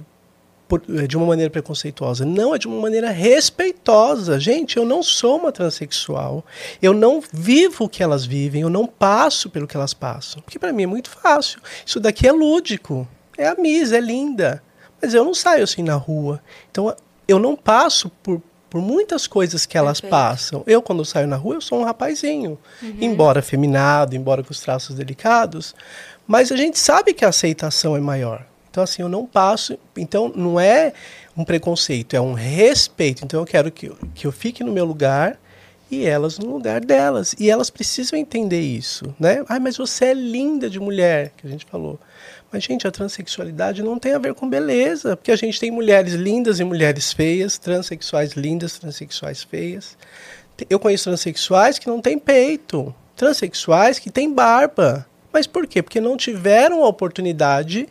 por- 0.66 0.82
de 1.08 1.18
uma 1.18 1.26
maneira 1.26 1.50
preconceituosa. 1.52 2.24
Não, 2.24 2.56
é 2.56 2.58
de 2.58 2.68
uma 2.68 2.80
maneira 2.80 3.10
respeitosa. 3.10 4.40
Gente, 4.40 4.78
eu 4.78 4.86
não 4.86 5.04
sou 5.04 5.38
uma 5.40 5.52
transexual. 5.52 6.46
Eu 6.82 6.94
não 6.94 7.22
vivo 7.34 7.86
o 7.86 7.90
que 7.90 8.02
elas 8.04 8.26
vivem. 8.26 8.62
Eu 8.62 8.70
não 8.70 8.86
passo 8.86 9.50
pelo 9.50 9.68
que 9.68 9.76
elas 9.76 9.94
passam. 9.94 10.42
Porque 10.42 10.60
para 10.60 10.72
mim 10.72 10.84
é 10.84 10.88
muito 10.88 11.10
fácil. 11.10 11.60
Isso 11.86 12.00
daqui 12.00 12.28
é 12.28 12.32
lúdico. 12.32 13.06
É 13.40 13.48
a 13.48 13.56
Miss, 13.56 13.92
é 13.92 14.00
linda. 14.02 14.62
Mas 15.02 15.14
eu 15.14 15.24
não 15.24 15.34
saio 15.34 15.64
assim 15.64 15.82
na 15.82 15.96
rua. 15.96 16.42
Então 16.70 16.94
eu 17.28 17.40
não 17.40 17.56
passo 17.56 18.10
por, 18.22 18.42
por 18.70 18.82
muitas 18.82 19.26
coisas 19.28 19.66
que 19.66 19.78
elas 19.78 20.02
Perfeito. 20.02 20.12
passam. 20.12 20.64
Eu, 20.68 20.82
quando 20.82 21.06
saio 21.06 21.28
na 21.28 21.36
rua, 21.38 21.56
eu 21.56 21.62
sou 21.62 21.80
um 21.80 21.84
rapazinho. 21.86 22.58
Embora 23.00 23.42
feminado, 23.42 24.16
embora 24.16 24.44
com 24.44 24.52
os 24.52 24.60
traços 24.60 24.96
delicados. 24.96 25.74
Mas 26.28 26.52
a 26.52 26.56
gente 26.58 26.78
sabe 26.78 27.14
que 27.14 27.24
a 27.24 27.30
aceitação 27.30 27.96
é 27.96 28.00
maior. 28.00 28.46
Então, 28.70 28.84
assim, 28.84 29.02
eu 29.02 29.10
não 29.10 29.26
passo. 29.26 29.80
Então, 29.98 30.32
não 30.36 30.60
é 30.60 30.94
um 31.36 31.44
preconceito, 31.44 32.16
é 32.16 32.22
um 32.22 32.34
respeito. 32.34 33.24
Então, 33.26 33.40
eu 33.40 33.46
quero 33.46 33.72
que, 33.72 33.88
eu- 33.88 33.98
que 34.14 34.28
eu 34.28 34.32
fique 34.32 34.64
no 34.64 34.72
meu 34.72 34.86
lugar 34.86 35.40
e 35.90 36.06
elas 36.06 36.38
no 36.38 36.52
lugar 36.52 36.82
delas. 36.86 37.34
E 37.40 37.50
elas 37.50 37.70
precisam 37.72 38.20
entender 38.20 38.62
isso, 38.62 39.16
né? 39.20 39.44
Ai, 39.50 39.60
mas 39.60 39.76
você 39.78 40.06
é 40.06 40.14
linda 40.14 40.70
de 40.70 40.80
mulher, 40.80 41.32
que 41.38 41.48
a 41.48 41.50
gente 41.50 41.66
falou. 41.66 42.00
Mas, 42.52 42.64
gente, 42.64 42.88
a 42.88 42.92
transexualidade 42.92 43.84
não 43.84 44.00
tem 44.00 44.14
a 44.14 44.18
ver 44.18 44.34
com 44.34 44.50
beleza, 44.50 45.16
porque 45.16 45.32
a 45.32 45.36
gente 45.36 45.60
tem 45.60 45.70
mulheres 45.70 46.14
lindas 46.14 46.60
e 46.60 46.64
mulheres 46.64 47.14
feias, 47.14 47.58
transexuais 47.58 48.34
lindas, 48.34 48.80
transexuais 48.80 49.44
feias. 49.44 49.96
Eu 50.70 50.80
conheço 50.80 51.06
transexuais 51.06 51.78
que 51.78 51.88
não 51.88 52.02
têm 52.02 52.18
peito, 52.18 52.94
transexuais 53.16 54.00
que 54.00 54.10
têm 54.10 54.34
barba. 54.34 55.06
Mas 55.32 55.46
por 55.46 55.68
quê? 55.68 55.84
Porque 55.84 56.02
não 56.02 56.18
tiveram 56.18 56.84
a 56.84 56.88
oportunidade 56.88 57.88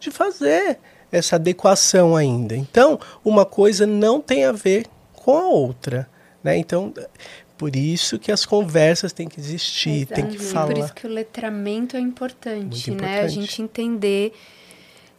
de 0.00 0.10
fazer 0.10 0.78
essa 1.12 1.36
adequação 1.36 2.16
ainda. 2.16 2.56
Então, 2.56 2.98
uma 3.24 3.44
coisa 3.44 3.86
não 3.86 4.20
tem 4.20 4.44
a 4.44 4.52
ver 4.52 4.86
com 5.12 5.38
a 5.38 5.46
outra. 5.46 6.08
Né? 6.42 6.56
Então, 6.58 6.92
por 7.64 7.74
isso 7.74 8.18
que 8.18 8.30
as 8.30 8.44
conversas 8.44 9.10
têm 9.10 9.26
que 9.26 9.40
existir, 9.40 10.02
Exato. 10.02 10.14
tem 10.14 10.26
que 10.28 10.38
falar. 10.38 10.66
Por 10.66 10.84
isso 10.84 10.92
que 10.92 11.06
o 11.06 11.08
letramento 11.08 11.96
é 11.96 12.00
importante, 12.00 12.90
importante, 12.90 12.90
né? 12.90 13.22
A 13.22 13.26
gente 13.26 13.62
entender 13.62 14.34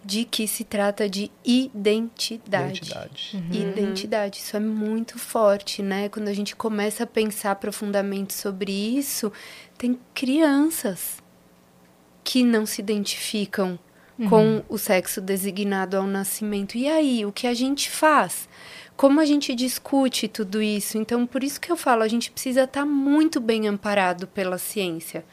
de 0.04 0.26
que 0.26 0.48
se 0.48 0.64
trata 0.64 1.10
de 1.10 1.32
identidade. 1.43 2.82
Identidade. 2.84 3.32
Uhum. 3.34 3.72
Identidade. 3.72 4.38
Isso 4.38 4.56
é 4.56 4.60
muito 4.60 5.18
forte, 5.18 5.82
né? 5.82 6.08
Quando 6.08 6.28
a 6.28 6.34
gente 6.34 6.56
começa 6.56 7.06
a 7.06 7.08
pensar 7.08 7.56
profundamente 7.56 8.36
sobre 8.36 8.72
isso, 8.72 9.34
tem 9.76 9.98
crianças 10.14 11.18
que 12.24 12.43
não 12.43 12.68
se 12.68 12.80
identificam 12.80 13.80
uhum. 14.20 14.30
com 14.30 14.64
o 14.70 14.78
sexo 14.78 15.20
designado 15.20 15.98
ao 15.98 16.06
nascimento. 16.06 16.78
E 16.78 16.88
aí, 16.88 17.26
o 17.26 17.32
que 17.32 17.48
a 17.48 17.56
gente 17.56 17.89
faz? 17.89 18.48
Como 18.96 19.20
a 19.20 19.26
gente 19.26 19.54
discute 19.54 20.28
tudo 20.28 20.62
isso? 20.62 20.98
Então, 20.98 21.26
por 21.26 21.43
isso 21.43 21.60
que 21.60 21.70
eu 21.72 21.76
falo, 21.76 22.02
a 22.02 22.08
gente 22.08 22.32
precisa 22.32 22.64
estar 22.64 22.82
tá 22.82 22.86
muito 22.86 23.41
bem 23.41 23.68
amparado 23.68 24.26
pela 24.28 24.58
ciência. 24.58 25.26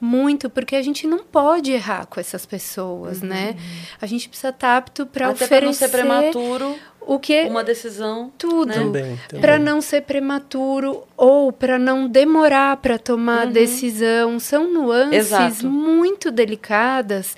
Muito, 0.00 0.48
porque 0.48 0.74
a 0.74 0.82
gente 0.82 1.06
não 1.06 1.18
pode 1.18 1.70
errar 1.70 2.06
com 2.06 2.18
essas 2.18 2.46
pessoas, 2.46 3.20
uhum. 3.20 3.28
né? 3.28 3.56
A 4.00 4.06
gente 4.06 4.28
precisa 4.28 4.48
estar 4.48 4.68
tá 4.68 4.76
apto 4.78 5.04
para 5.04 5.30
oferecer... 5.30 5.54
Até 5.54 5.66
não 5.66 5.72
ser 5.74 5.88
prematuro 5.88 6.76
o 7.00 7.18
que 7.18 7.44
uma 7.46 7.64
decisão 7.64 8.30
tudo 8.36 8.90
né? 8.90 9.18
para 9.40 9.58
não 9.58 9.80
ser 9.80 10.02
prematuro 10.02 11.02
ou 11.16 11.50
para 11.50 11.78
não 11.78 12.06
demorar 12.06 12.76
para 12.76 12.98
tomar 12.98 13.46
uhum. 13.46 13.52
decisão 13.52 14.38
são 14.38 14.70
nuances 14.70 15.26
Exato. 15.26 15.66
muito 15.66 16.30
delicadas 16.30 17.36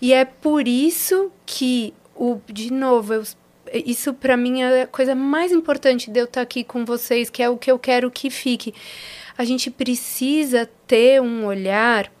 e 0.00 0.12
é 0.12 0.24
por 0.24 0.66
isso 0.66 1.30
que 1.44 1.92
o 2.16 2.40
de 2.50 2.72
novo 2.72 3.14
eu 3.14 3.22
isso 3.72 4.14
para 4.14 4.36
mim 4.36 4.62
é 4.62 4.82
a 4.82 4.86
coisa 4.86 5.14
mais 5.14 5.52
importante 5.52 6.10
de 6.10 6.20
eu 6.20 6.24
estar 6.24 6.40
tá 6.40 6.42
aqui 6.42 6.64
com 6.64 6.84
vocês, 6.84 7.30
que 7.30 7.42
é 7.42 7.48
o 7.48 7.56
que 7.56 7.70
eu 7.70 7.78
quero 7.78 8.10
que 8.10 8.30
fique. 8.30 8.74
A 9.36 9.44
gente 9.44 9.70
precisa 9.70 10.68
ter 10.86 11.20
um 11.20 11.46
olhar 11.46 12.12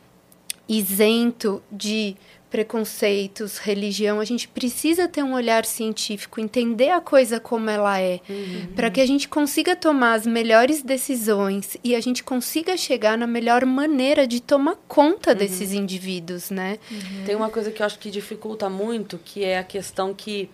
isento 0.68 1.62
de 1.70 2.16
preconceitos, 2.52 3.56
religião, 3.56 4.20
a 4.20 4.26
gente 4.26 4.46
precisa 4.46 5.08
ter 5.08 5.22
um 5.22 5.32
olhar 5.32 5.64
científico, 5.64 6.38
entender 6.38 6.90
a 6.90 7.00
coisa 7.00 7.40
como 7.40 7.70
ela 7.70 7.98
é, 7.98 8.20
uhum. 8.28 8.66
para 8.76 8.90
que 8.90 9.00
a 9.00 9.06
gente 9.06 9.26
consiga 9.26 9.74
tomar 9.74 10.12
as 10.12 10.26
melhores 10.26 10.82
decisões 10.82 11.78
e 11.82 11.96
a 11.96 12.00
gente 12.00 12.22
consiga 12.22 12.76
chegar 12.76 13.16
na 13.16 13.26
melhor 13.26 13.64
maneira 13.64 14.26
de 14.26 14.38
tomar 14.38 14.76
conta 14.86 15.30
uhum. 15.30 15.36
desses 15.36 15.72
indivíduos, 15.72 16.50
né? 16.50 16.78
Uhum. 16.90 17.24
Tem 17.24 17.34
uma 17.34 17.48
coisa 17.48 17.70
que 17.70 17.80
eu 17.80 17.86
acho 17.86 17.98
que 17.98 18.10
dificulta 18.10 18.68
muito, 18.68 19.18
que 19.24 19.42
é 19.42 19.56
a 19.56 19.64
questão 19.64 20.12
que 20.12 20.50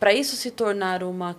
para 0.00 0.14
isso 0.14 0.34
se 0.34 0.50
tornar 0.50 1.02
uma, 1.02 1.36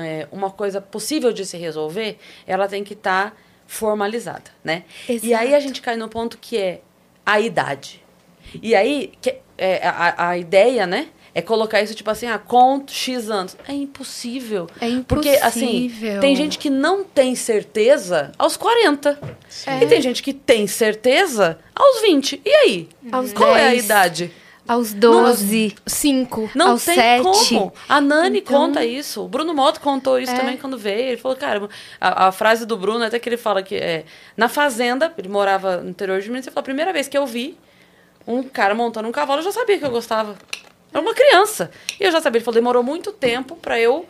é, 0.00 0.28
uma 0.30 0.50
coisa 0.50 0.78
possível 0.78 1.32
de 1.32 1.46
se 1.46 1.56
resolver, 1.56 2.18
ela 2.46 2.68
tem 2.68 2.84
que 2.84 2.92
estar 2.92 3.30
tá 3.30 3.36
formalizada, 3.66 4.50
né? 4.62 4.84
Exato. 5.08 5.26
E 5.26 5.34
aí 5.34 5.54
a 5.54 5.60
gente 5.60 5.80
cai 5.80 5.96
no 5.96 6.08
ponto 6.08 6.36
que 6.38 6.58
é 6.58 6.82
a 7.24 7.40
idade. 7.40 8.04
E 8.62 8.74
aí, 8.74 9.12
que, 9.20 9.36
é, 9.56 9.86
a, 9.86 10.28
a 10.28 10.38
ideia, 10.38 10.86
né? 10.86 11.08
É 11.34 11.42
colocar 11.42 11.80
isso 11.80 11.94
tipo 11.94 12.10
assim, 12.10 12.26
ah, 12.26 12.38
com 12.38 12.82
X 12.86 13.30
anos. 13.30 13.56
É 13.68 13.72
impossível. 13.72 14.66
É 14.80 14.88
impossível. 14.88 15.04
Porque, 15.06 15.28
assim, 15.44 15.92
tem 16.20 16.34
gente 16.34 16.58
que 16.58 16.68
não 16.68 17.04
tem 17.04 17.34
certeza 17.34 18.32
aos 18.38 18.56
40. 18.56 19.18
É. 19.66 19.84
E 19.84 19.86
tem 19.86 20.02
gente 20.02 20.22
que 20.22 20.32
tem 20.32 20.66
certeza 20.66 21.58
aos 21.74 22.00
20. 22.00 22.42
E 22.44 22.50
aí? 22.50 22.88
Aos 23.12 23.32
Qual 23.32 23.54
10. 23.54 23.64
é 23.64 23.68
a 23.68 23.74
idade? 23.74 24.32
Aos 24.68 24.92
12, 24.92 25.76
5, 25.86 26.50
não 26.54 26.72
aos 26.72 26.84
tem 26.84 26.94
7. 26.94 27.22
Como. 27.22 27.72
A 27.88 28.02
Nani 28.02 28.40
então... 28.40 28.66
conta 28.66 28.84
isso. 28.84 29.24
O 29.24 29.28
Bruno 29.28 29.54
Moto 29.54 29.80
contou 29.80 30.18
isso 30.18 30.30
é. 30.30 30.36
também 30.36 30.58
quando 30.58 30.76
veio. 30.76 31.08
Ele 31.08 31.16
falou, 31.16 31.38
cara, 31.38 31.66
a, 31.98 32.26
a, 32.26 32.32
frase 32.32 32.66
do 32.66 32.76
Bruno, 32.76 33.02
até 33.02 33.18
que 33.18 33.26
ele 33.30 33.38
fala 33.38 33.62
que 33.62 33.74
é, 33.76 34.04
na 34.36 34.46
fazenda, 34.46 35.10
ele 35.16 35.30
morava 35.30 35.78
no 35.78 35.88
interior 35.88 36.20
de 36.20 36.28
Minas, 36.28 36.46
ele 36.46 36.52
falou, 36.52 36.60
a 36.60 36.64
primeira 36.64 36.92
vez 36.92 37.08
que 37.08 37.16
eu 37.16 37.26
vi 37.26 37.56
um 38.26 38.42
cara 38.42 38.74
montando 38.74 39.08
um 39.08 39.12
cavalo, 39.12 39.40
eu 39.40 39.44
já 39.44 39.52
sabia 39.52 39.78
que 39.78 39.86
eu 39.86 39.90
gostava. 39.90 40.36
Era 40.92 41.00
uma 41.00 41.14
criança. 41.14 41.70
E 41.98 42.04
eu 42.04 42.12
já 42.12 42.20
sabia. 42.20 42.36
Ele 42.36 42.44
falou, 42.44 42.60
demorou 42.60 42.82
muito 42.82 43.10
tempo 43.10 43.56
para 43.56 43.80
eu 43.80 44.06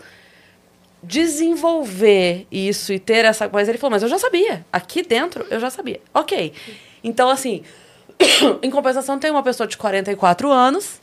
desenvolver 1.00 2.48
isso 2.50 2.92
e 2.92 2.98
ter 2.98 3.24
essa 3.24 3.48
coisa. 3.48 3.70
Ele 3.70 3.78
falou, 3.78 3.92
mas 3.92 4.02
eu 4.02 4.08
já 4.08 4.18
sabia. 4.18 4.66
Aqui 4.72 5.02
dentro, 5.02 5.46
eu 5.50 5.60
já 5.60 5.70
sabia. 5.70 6.00
Ok. 6.12 6.52
Então, 7.04 7.28
assim 7.28 7.62
em 8.62 8.70
compensação, 8.70 9.18
tem 9.18 9.30
uma 9.30 9.42
pessoa 9.42 9.66
de 9.66 9.76
44 9.76 10.50
anos 10.50 11.00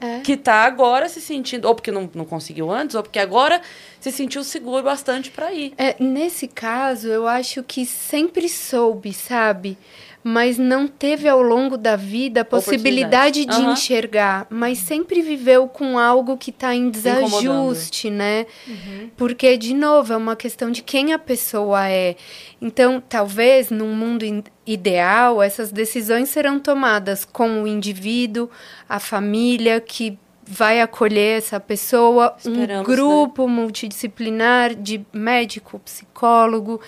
é. 0.00 0.20
que 0.20 0.32
está 0.32 0.64
agora 0.64 1.08
se 1.08 1.20
sentindo, 1.20 1.66
ou 1.68 1.74
porque 1.74 1.92
não, 1.92 2.10
não 2.12 2.24
conseguiu 2.24 2.70
antes, 2.70 2.96
ou 2.96 3.02
porque 3.02 3.18
agora 3.18 3.62
se 4.00 4.10
sentiu 4.10 4.42
seguro 4.42 4.82
bastante 4.82 5.30
para 5.30 5.52
ir. 5.52 5.72
É, 5.78 5.94
nesse 5.98 6.48
caso, 6.48 7.08
eu 7.08 7.28
acho 7.28 7.62
que 7.62 7.86
sempre 7.86 8.48
soube, 8.48 9.12
sabe? 9.12 9.78
Mas 10.22 10.56
não 10.56 10.86
teve 10.86 11.28
ao 11.28 11.42
longo 11.42 11.76
da 11.76 11.96
vida 11.96 12.42
a 12.42 12.44
possibilidade 12.44 13.44
de 13.44 13.56
uhum. 13.56 13.72
enxergar, 13.72 14.46
mas 14.48 14.78
sempre 14.78 15.20
viveu 15.20 15.66
com 15.66 15.98
algo 15.98 16.36
que 16.36 16.50
está 16.50 16.74
em 16.74 16.90
desajuste, 16.90 18.08
né? 18.08 18.46
Uhum. 18.66 19.10
Porque, 19.16 19.56
de 19.56 19.74
novo, 19.74 20.12
é 20.12 20.16
uma 20.16 20.36
questão 20.36 20.70
de 20.70 20.82
quem 20.82 21.12
a 21.12 21.18
pessoa 21.18 21.88
é. 21.88 22.16
Então, 22.60 23.02
talvez, 23.06 23.70
num 23.70 23.94
mundo 23.94 24.24
ideal, 24.64 25.42
essas 25.42 25.72
decisões 25.72 26.28
serão 26.28 26.60
tomadas 26.60 27.24
com 27.24 27.62
o 27.62 27.66
indivíduo, 27.66 28.48
a 28.88 29.00
família 29.00 29.80
que 29.80 30.16
vai 30.44 30.80
acolher 30.80 31.38
essa 31.38 31.58
pessoa, 31.58 32.34
Esperamos, 32.38 32.86
um 32.86 32.90
né? 32.90 32.96
grupo 32.96 33.46
né? 33.46 33.54
multidisciplinar 33.54 34.74
de 34.74 35.04
médico, 35.12 35.78
psicólogo 35.80 36.80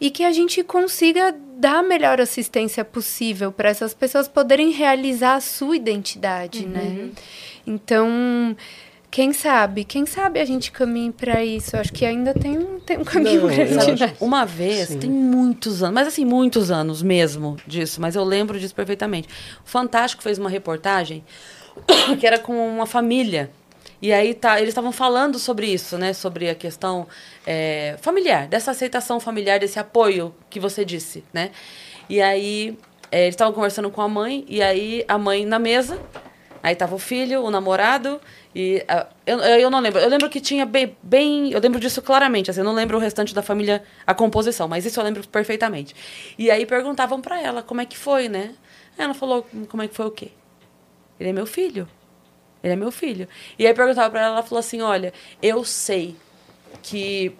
e 0.00 0.10
que 0.10 0.24
a 0.24 0.32
gente 0.32 0.62
consiga 0.62 1.34
dar 1.56 1.78
a 1.78 1.82
melhor 1.82 2.20
assistência 2.20 2.84
possível 2.84 3.50
para 3.50 3.68
essas 3.68 3.94
pessoas 3.94 4.28
poderem 4.28 4.70
realizar 4.70 5.36
a 5.36 5.40
sua 5.40 5.76
identidade, 5.76 6.66
né? 6.66 6.80
uhum. 6.80 7.06
né? 7.06 7.10
Então, 7.66 8.56
quem 9.10 9.32
sabe, 9.32 9.84
quem 9.84 10.04
sabe 10.04 10.38
a 10.38 10.44
gente 10.44 10.70
caminhe 10.70 11.10
para 11.10 11.42
isso. 11.44 11.76
Acho 11.76 11.92
que 11.92 12.04
ainda 12.04 12.34
tem 12.34 12.58
um, 12.58 12.78
tem 12.78 12.98
um 12.98 13.04
caminho 13.04 13.40
Não, 13.40 13.48
grande. 13.48 14.04
Né? 14.04 14.14
Uma 14.20 14.44
vez, 14.44 14.88
Sim. 14.88 14.98
tem 14.98 15.10
muitos 15.10 15.82
anos, 15.82 15.94
mas 15.94 16.08
assim, 16.08 16.24
muitos 16.24 16.70
anos 16.70 17.02
mesmo 17.02 17.56
disso, 17.66 18.00
mas 18.00 18.14
eu 18.14 18.22
lembro 18.22 18.60
disso 18.60 18.74
perfeitamente. 18.74 19.28
O 19.64 19.68
Fantástico 19.68 20.22
fez 20.22 20.38
uma 20.38 20.50
reportagem 20.50 21.24
que 22.20 22.26
era 22.26 22.38
com 22.38 22.52
uma 22.68 22.86
família 22.86 23.50
e 24.00 24.12
aí 24.12 24.34
tá, 24.34 24.58
eles 24.58 24.70
estavam 24.70 24.92
falando 24.92 25.38
sobre 25.38 25.66
isso, 25.66 25.96
né? 25.96 26.12
Sobre 26.12 26.50
a 26.50 26.54
questão 26.54 27.06
é, 27.46 27.96
familiar, 28.00 28.46
dessa 28.46 28.70
aceitação 28.70 29.18
familiar, 29.18 29.58
desse 29.58 29.78
apoio 29.78 30.34
que 30.50 30.60
você 30.60 30.84
disse, 30.84 31.24
né? 31.32 31.50
E 32.08 32.20
aí 32.20 32.78
é, 33.10 33.22
eles 33.22 33.34
estavam 33.34 33.52
conversando 33.52 33.90
com 33.90 34.02
a 34.02 34.08
mãe, 34.08 34.44
e 34.48 34.62
aí 34.62 35.04
a 35.08 35.18
mãe 35.18 35.46
na 35.46 35.58
mesa, 35.58 35.98
aí 36.62 36.74
tava 36.74 36.94
o 36.94 36.98
filho, 36.98 37.42
o 37.42 37.50
namorado, 37.50 38.20
e 38.54 38.84
eu, 39.26 39.38
eu 39.38 39.70
não 39.70 39.80
lembro. 39.80 40.00
Eu 40.00 40.08
lembro 40.08 40.30
que 40.30 40.40
tinha 40.40 40.64
bem, 40.64 40.96
bem. 41.02 41.52
Eu 41.52 41.60
lembro 41.60 41.78
disso 41.78 42.00
claramente. 42.00 42.50
Assim, 42.50 42.60
eu 42.60 42.64
não 42.64 42.72
lembro 42.72 42.96
o 42.96 43.00
restante 43.00 43.34
da 43.34 43.42
família, 43.42 43.82
a 44.06 44.14
composição, 44.14 44.66
mas 44.66 44.86
isso 44.86 44.98
eu 44.98 45.04
lembro 45.04 45.26
perfeitamente. 45.28 45.94
E 46.38 46.50
aí 46.50 46.64
perguntavam 46.64 47.20
para 47.20 47.38
ela 47.40 47.62
como 47.62 47.82
é 47.82 47.84
que 47.84 47.98
foi, 47.98 48.30
né? 48.30 48.54
Ela 48.96 49.12
falou: 49.12 49.46
como 49.68 49.82
é 49.82 49.88
que 49.88 49.94
foi 49.94 50.06
o 50.06 50.10
quê? 50.10 50.30
Ele 51.20 51.28
é 51.28 51.32
meu 51.34 51.46
filho. 51.46 51.86
Ele 52.66 52.72
é 52.72 52.76
meu 52.76 52.90
filho. 52.90 53.28
E 53.56 53.64
aí 53.64 53.72
perguntava 53.72 54.10
pra 54.10 54.20
ela, 54.20 54.32
ela 54.34 54.42
falou 54.42 54.58
assim: 54.58 54.82
olha, 54.82 55.12
eu 55.40 55.62
sei 55.62 56.16
que 56.82 57.32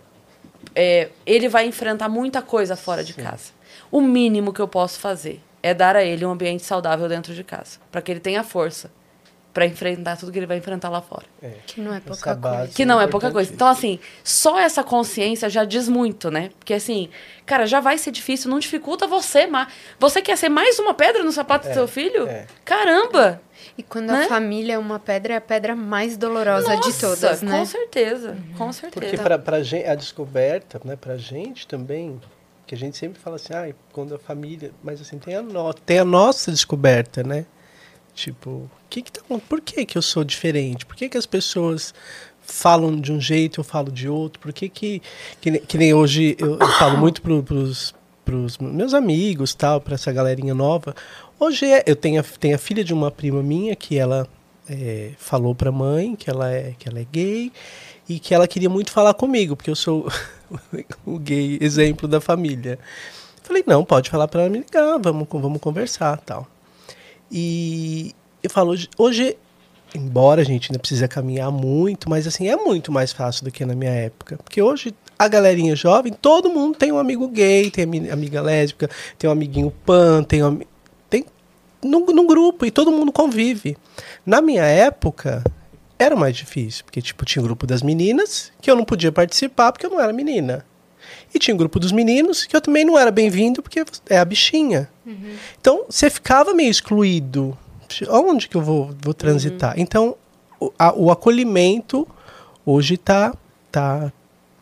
é, 0.72 1.08
ele 1.26 1.48
vai 1.48 1.66
enfrentar 1.66 2.08
muita 2.08 2.40
coisa 2.40 2.76
fora 2.76 3.02
Sim. 3.02 3.08
de 3.08 3.14
casa. 3.14 3.50
O 3.90 4.00
mínimo 4.00 4.52
que 4.52 4.60
eu 4.60 4.68
posso 4.68 5.00
fazer 5.00 5.40
é 5.64 5.74
dar 5.74 5.96
a 5.96 6.04
ele 6.04 6.24
um 6.24 6.30
ambiente 6.30 6.62
saudável 6.62 7.08
dentro 7.08 7.34
de 7.34 7.42
casa, 7.42 7.80
para 7.90 8.00
que 8.00 8.12
ele 8.12 8.20
tenha 8.20 8.44
força 8.44 8.88
pra 9.57 9.64
enfrentar 9.64 10.18
tudo 10.18 10.30
que 10.30 10.38
ele 10.38 10.44
vai 10.44 10.59
enfrentar 10.59 10.90
lá 10.90 11.00
fora. 11.00 11.24
Que 11.66 11.80
não 11.80 11.90
é 11.90 11.96
Essa 11.96 12.07
pouca 12.07 12.34
base. 12.34 12.57
coisa. 12.59 12.72
Que 12.74 12.84
não 12.84 13.00
é 13.00 13.07
pouca 13.07 13.30
coisa. 13.30 13.50
Então, 13.50 13.66
assim, 13.66 13.98
só 14.22 14.61
essa 14.61 14.84
consciência 14.84 15.48
já 15.48 15.64
diz 15.64 15.88
muito, 15.88 16.30
né? 16.30 16.50
Porque, 16.59 16.74
assim, 16.74 17.09
cara, 17.46 17.64
já 17.64 17.80
vai 17.80 17.96
ser 17.96 18.11
difícil, 18.11 18.50
não 18.50 18.59
dificulta 18.59 19.07
você. 19.07 19.46
Mas 19.46 19.68
você 19.98 20.20
quer 20.20 20.36
ser 20.36 20.50
mais 20.50 20.78
uma 20.78 20.92
pedra 20.92 21.24
no 21.24 21.32
sapato 21.32 21.68
do 21.68 21.72
seu 21.72 21.88
filho? 21.88 22.28
é. 22.28 22.44
Caramba! 22.66 23.40
E 23.78 23.82
quando 23.82 24.09
Né? 24.12 24.24
a 24.26 24.28
família 24.28 24.74
é 24.74 24.78
uma 24.78 24.98
pedra, 24.98 25.32
é 25.32 25.36
a 25.38 25.40
pedra 25.40 25.74
mais 25.74 26.18
dolorosa 26.18 26.76
de 26.76 26.88
Nossa, 26.88 27.07
todas, 27.16 27.40
né? 27.40 27.59
Com 27.59 27.64
certeza, 27.64 28.36
com 28.59 28.70
certeza. 28.74 29.07
Porque 29.07 29.16
pra, 29.16 29.38
pra 29.38 29.62
gente, 29.62 29.86
a 29.88 29.94
descoberta, 29.94 30.78
né, 30.84 30.96
pra 30.96 31.16
gente 31.16 31.66
também, 31.66 32.20
que 32.66 32.74
a 32.74 32.78
gente 32.78 32.98
sempre 32.98 33.18
fala 33.18 33.36
assim, 33.36 33.54
ah, 33.54 33.72
quando 33.90 34.14
a 34.14 34.18
família. 34.18 34.72
Mas 34.84 35.00
assim, 35.00 35.18
tem 35.18 35.34
a, 35.34 35.40
no, 35.40 35.72
tem 35.72 35.98
a 35.98 36.04
nossa 36.04 36.50
descoberta, 36.50 37.22
né? 37.22 37.46
Tipo, 38.16 38.68
que 38.88 39.02
que 39.02 39.12
tá, 39.12 39.20
por 39.46 39.60
que, 39.60 39.84
que 39.84 39.98
eu 39.98 40.00
sou 40.00 40.24
diferente? 40.24 40.86
Por 40.86 40.96
que, 40.96 41.06
que 41.06 41.18
as 41.18 41.26
pessoas 41.26 41.92
falam 42.40 42.98
de 42.98 43.12
um 43.12 43.20
jeito, 43.20 43.60
eu 43.60 43.64
falo 43.64 43.92
de 43.92 44.08
outro? 44.08 44.40
Por 44.40 44.54
que, 44.54 44.70
que, 44.70 45.02
que, 45.38 45.58
que 45.58 45.76
nem 45.76 45.92
hoje 45.92 46.34
eu, 46.38 46.58
eu 46.58 46.68
falo 46.78 46.96
muito 46.96 47.20
pro, 47.20 47.42
pros, 47.42 47.94
pros 48.24 48.56
meus 48.56 48.94
amigos, 48.94 49.54
tal, 49.54 49.82
pra 49.82 49.96
essa 49.96 50.10
galerinha 50.10 50.54
nova. 50.54 50.94
Hoje 51.38 51.66
é, 51.66 51.84
eu 51.86 51.94
tenho 51.94 52.18
a, 52.18 52.24
tenho 52.40 52.54
a 52.54 52.58
filha 52.58 52.82
de 52.82 52.94
uma 52.94 53.10
prima 53.10 53.42
minha 53.42 53.76
que 53.76 53.98
ela 53.98 54.26
é, 54.66 55.10
falou 55.18 55.54
pra 55.54 55.70
mãe 55.70 56.16
que 56.16 56.30
ela, 56.30 56.50
é, 56.50 56.74
que 56.78 56.88
ela 56.88 56.98
é 56.98 57.04
gay 57.12 57.52
e 58.08 58.18
que 58.18 58.34
ela 58.34 58.48
queria 58.48 58.70
muito 58.70 58.92
falar 58.92 59.12
comigo, 59.12 59.54
porque 59.54 59.70
eu 59.70 59.76
sou 59.76 60.10
o 61.04 61.18
gay 61.18 61.58
exemplo 61.60 62.08
da 62.08 62.18
família. 62.18 62.78
Falei, 63.42 63.62
não, 63.66 63.84
pode 63.84 64.08
falar 64.08 64.26
pra 64.26 64.40
ela 64.40 64.50
me 64.50 64.60
ligar, 64.60 64.98
vamos, 64.98 65.28
vamos 65.30 65.60
conversar 65.60 66.16
tal. 66.22 66.48
E 67.30 68.14
eu 68.42 68.50
falo, 68.50 68.70
hoje, 68.70 68.88
hoje, 68.96 69.36
embora 69.94 70.42
a 70.42 70.44
gente 70.44 70.70
ainda 70.70 70.78
precisa 70.78 71.08
caminhar 71.08 71.50
muito, 71.50 72.08
mas 72.08 72.26
assim, 72.26 72.48
é 72.48 72.56
muito 72.56 72.92
mais 72.92 73.12
fácil 73.12 73.44
do 73.44 73.50
que 73.50 73.64
na 73.64 73.74
minha 73.74 73.90
época. 73.90 74.38
Porque 74.44 74.60
hoje, 74.62 74.94
a 75.18 75.28
galerinha 75.28 75.74
jovem, 75.74 76.12
todo 76.12 76.48
mundo 76.50 76.76
tem 76.76 76.92
um 76.92 76.98
amigo 76.98 77.28
gay, 77.28 77.70
tem 77.70 77.84
ami- 77.84 78.10
amiga 78.10 78.40
lésbica, 78.40 78.88
tem 79.18 79.28
um 79.28 79.32
amiguinho 79.32 79.70
pan, 79.84 80.22
tem 80.22 80.44
um, 80.44 80.60
tem 81.08 81.24
num, 81.82 82.06
num 82.06 82.26
grupo 82.26 82.64
e 82.66 82.70
todo 82.70 82.92
mundo 82.92 83.12
convive. 83.12 83.76
Na 84.24 84.40
minha 84.40 84.64
época, 84.64 85.42
era 85.98 86.14
mais 86.14 86.36
difícil, 86.36 86.84
porque 86.84 87.00
tipo, 87.00 87.24
tinha 87.24 87.42
o 87.42 87.46
grupo 87.46 87.66
das 87.66 87.82
meninas, 87.82 88.52
que 88.60 88.70
eu 88.70 88.76
não 88.76 88.84
podia 88.84 89.10
participar 89.10 89.72
porque 89.72 89.86
eu 89.86 89.90
não 89.90 90.00
era 90.00 90.12
menina. 90.12 90.64
E 91.34 91.38
tinha 91.38 91.54
o 91.54 91.58
grupo 91.58 91.78
dos 91.80 91.92
meninos, 91.92 92.44
que 92.44 92.54
eu 92.54 92.60
também 92.60 92.84
não 92.84 92.98
era 92.98 93.10
bem-vindo 93.10 93.62
porque 93.62 93.84
é 94.08 94.18
a 94.18 94.24
bichinha. 94.24 94.88
Então, 95.61 95.84
você 95.88 96.11
ficava 96.11 96.52
meio 96.54 96.70
excluído. 96.70 97.57
Onde 98.11 98.48
que 98.48 98.57
eu 98.57 98.62
vou, 98.62 98.90
vou 99.00 99.14
transitar? 99.14 99.74
Então, 99.78 100.16
o, 100.61 100.72
a- 100.78 100.92
o 100.94 101.11
acolhimento 101.11 102.07
hoje 102.64 102.94
está 102.94 103.32
tá 103.70 104.12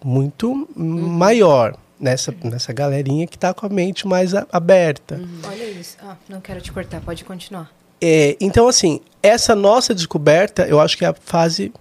muito 0.05 0.68
maior 0.76 1.74
nessa, 1.99 2.34
nessa 2.45 2.72
galerinha 2.72 3.26
que 3.26 3.36
está 3.36 3.55
com 3.55 3.64
a 3.64 3.68
mente 3.68 4.07
mais 4.07 4.34
a- 4.34 4.47
aberta. 4.53 5.20
Olha 5.49 5.64
isso. 5.70 5.97
Ah, 6.03 6.16
não 6.28 6.40
quero 6.40 6.61
te 6.61 6.70
cortar, 6.70 7.01
pode 7.01 7.24
continuar. 7.24 7.70
É, 8.01 8.36
então, 8.38 8.68
assim, 8.68 9.01
essa 9.22 9.55
nossa 9.55 9.95
descoberta, 9.95 10.66
eu 10.66 10.78
acho 10.78 10.99
que 10.99 11.05
é 11.07 11.09
a 11.09 11.14
fase 11.14 11.72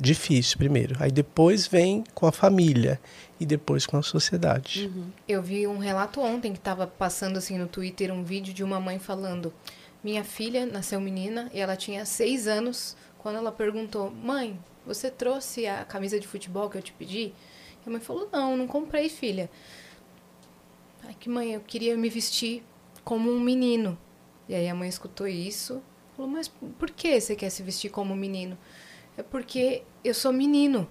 difícil, 0.00 0.56
primeiro. 0.56 0.96
Aí 0.98 1.10
depois 1.10 1.66
vem 1.66 2.02
com 2.14 2.26
a 2.26 2.32
família 2.32 2.98
e 3.38 3.44
depois 3.44 3.86
com 3.86 3.96
a 3.96 4.02
sociedade. 4.02 4.90
Eu 5.28 5.42
vi 5.42 5.66
um 5.66 5.78
relato 5.78 6.20
ontem 6.20 6.52
que 6.52 6.58
estava 6.58 6.86
passando 6.86 7.36
assim 7.36 7.58
no 7.58 7.66
Twitter 7.66 8.12
um 8.12 8.22
vídeo 8.22 8.52
de 8.52 8.64
uma 8.64 8.80
mãe 8.80 8.98
falando: 8.98 9.52
Minha 10.02 10.24
filha 10.24 10.64
nasceu 10.66 11.00
menina 11.00 11.50
e 11.52 11.60
ela 11.60 11.76
tinha 11.76 12.04
seis 12.04 12.46
anos 12.46 12.96
quando 13.18 13.36
ela 13.36 13.52
perguntou: 13.52 14.10
Mãe, 14.10 14.58
você 14.86 15.10
trouxe 15.10 15.66
a 15.66 15.84
camisa 15.84 16.18
de 16.18 16.26
futebol 16.26 16.70
que 16.70 16.78
eu 16.78 16.82
te 16.82 16.92
pedi? 16.92 17.34
E 17.84 17.88
a 17.88 17.90
mãe 17.90 18.00
falou: 18.00 18.28
Não, 18.32 18.56
não 18.56 18.66
comprei, 18.66 19.08
filha. 19.08 19.50
Ai, 21.04 21.14
que 21.18 21.28
mãe, 21.28 21.52
eu 21.52 21.60
queria 21.60 21.96
me 21.96 22.08
vestir 22.08 22.62
como 23.04 23.30
um 23.30 23.38
menino. 23.38 23.98
E 24.48 24.54
aí 24.54 24.68
a 24.68 24.74
mãe 24.74 24.88
escutou 24.88 25.26
isso, 25.26 25.82
falou: 26.16 26.30
Mas 26.30 26.48
por 26.78 26.90
que 26.90 27.20
você 27.20 27.36
quer 27.36 27.50
se 27.50 27.62
vestir 27.62 27.90
como 27.90 28.14
um 28.14 28.16
menino? 28.16 28.56
É 29.16 29.22
porque 29.22 29.82
eu 30.02 30.14
sou 30.14 30.32
menino. 30.32 30.88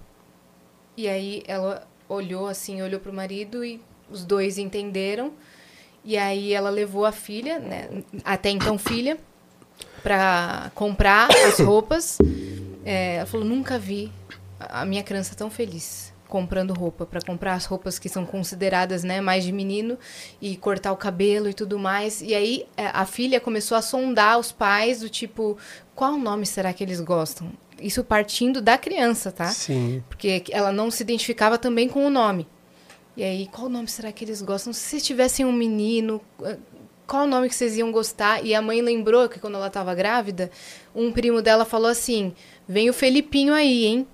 E 0.96 1.08
aí 1.08 1.42
ela 1.46 1.86
olhou 2.08 2.46
assim, 2.46 2.82
olhou 2.82 3.00
pro 3.00 3.12
marido 3.12 3.64
e 3.64 3.80
os 4.10 4.24
dois 4.24 4.58
entenderam. 4.58 5.32
E 6.04 6.16
aí 6.16 6.52
ela 6.52 6.70
levou 6.70 7.04
a 7.04 7.12
filha, 7.12 7.58
né, 7.58 7.88
até 8.24 8.48
então 8.50 8.78
filha, 8.78 9.18
para 10.02 10.70
comprar 10.74 11.28
as 11.48 11.58
roupas. 11.58 12.18
É, 12.84 13.16
ela 13.16 13.26
falou: 13.26 13.44
nunca 13.44 13.78
vi 13.78 14.12
a 14.58 14.84
minha 14.84 15.02
criança 15.02 15.34
tão 15.34 15.50
feliz 15.50 16.14
comprando 16.28 16.74
roupa 16.74 17.06
para 17.06 17.20
comprar 17.20 17.54
as 17.54 17.66
roupas 17.66 17.98
que 17.98 18.08
são 18.08 18.26
consideradas 18.26 19.04
né 19.04 19.20
mais 19.20 19.44
de 19.44 19.52
menino 19.52 19.96
e 20.40 20.56
cortar 20.56 20.92
o 20.92 20.96
cabelo 20.96 21.48
e 21.48 21.54
tudo 21.54 21.78
mais 21.78 22.20
e 22.20 22.34
aí 22.34 22.66
é, 22.76 22.86
a 22.86 23.06
filha 23.06 23.40
começou 23.40 23.76
a 23.76 23.82
sondar 23.82 24.38
os 24.38 24.50
pais 24.52 25.00
do 25.00 25.08
tipo 25.08 25.56
qual 25.94 26.18
nome 26.18 26.44
será 26.44 26.72
que 26.72 26.82
eles 26.82 27.00
gostam 27.00 27.52
isso 27.80 28.02
partindo 28.02 28.60
da 28.60 28.78
criança 28.78 29.30
tá 29.30 29.48
Sim. 29.48 30.02
porque 30.08 30.44
ela 30.50 30.72
não 30.72 30.90
se 30.90 31.02
identificava 31.02 31.58
também 31.58 31.88
com 31.88 32.06
o 32.06 32.10
nome. 32.10 32.46
E 33.16 33.24
aí, 33.24 33.48
qual 33.50 33.68
nome 33.68 33.88
será 33.88 34.12
que 34.12 34.24
eles 34.24 34.42
gostam? 34.42 34.72
Se 34.74 35.00
tivessem 35.00 35.46
um 35.46 35.52
menino, 35.52 36.20
eh, 36.42 36.58
qual 37.06 37.26
nome 37.26 37.48
que 37.48 37.54
vocês 37.54 37.76
iam 37.76 37.90
gostar? 37.90 38.44
E 38.44 38.54
a 38.54 38.60
mãe 38.60 38.82
lembrou 38.82 39.28
que 39.28 39.38
quando 39.38 39.54
ela 39.54 39.68
estava 39.68 39.94
grávida, 39.94 40.50
um 40.94 41.10
primo 41.10 41.40
dela 41.40 41.64
falou 41.64 41.88
assim: 41.88 42.34
vem 42.68 42.90
o 42.90 42.92
Felipinho 42.92 43.54
aí, 43.54 43.86
hein? 43.86 44.06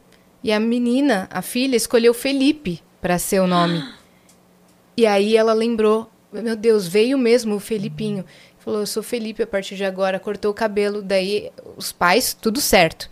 E 0.45 0.53
a 0.53 0.61
menina, 0.61 1.29
a 1.33 1.43
filha, 1.43 1.75
escolheu 1.75 2.15
Felipe 2.15 2.81
para 3.01 3.19
ser 3.19 3.41
o 3.41 3.47
nome. 3.47 3.83
E 4.95 5.07
aí 5.07 5.35
ela 5.35 5.55
lembrou: 5.55 6.11
meu 6.31 6.55
Deus, 6.55 6.87
veio 6.87 7.17
mesmo 7.17 7.55
o 7.55 7.61
Felipinho. 7.61 8.27
Falou: 8.59 8.81
eu 8.81 8.87
sou 8.87 9.03
Felipe 9.03 9.43
a 9.43 9.47
partir 9.47 9.75
de 9.75 9.87
agora. 9.87 10.21
Cortou 10.21 10.51
o 10.51 10.55
cabelo, 10.55 11.01
daí 11.01 11.51
os 11.79 11.93
pais, 11.93 12.37
tudo 12.39 12.61
certo. 12.61 13.09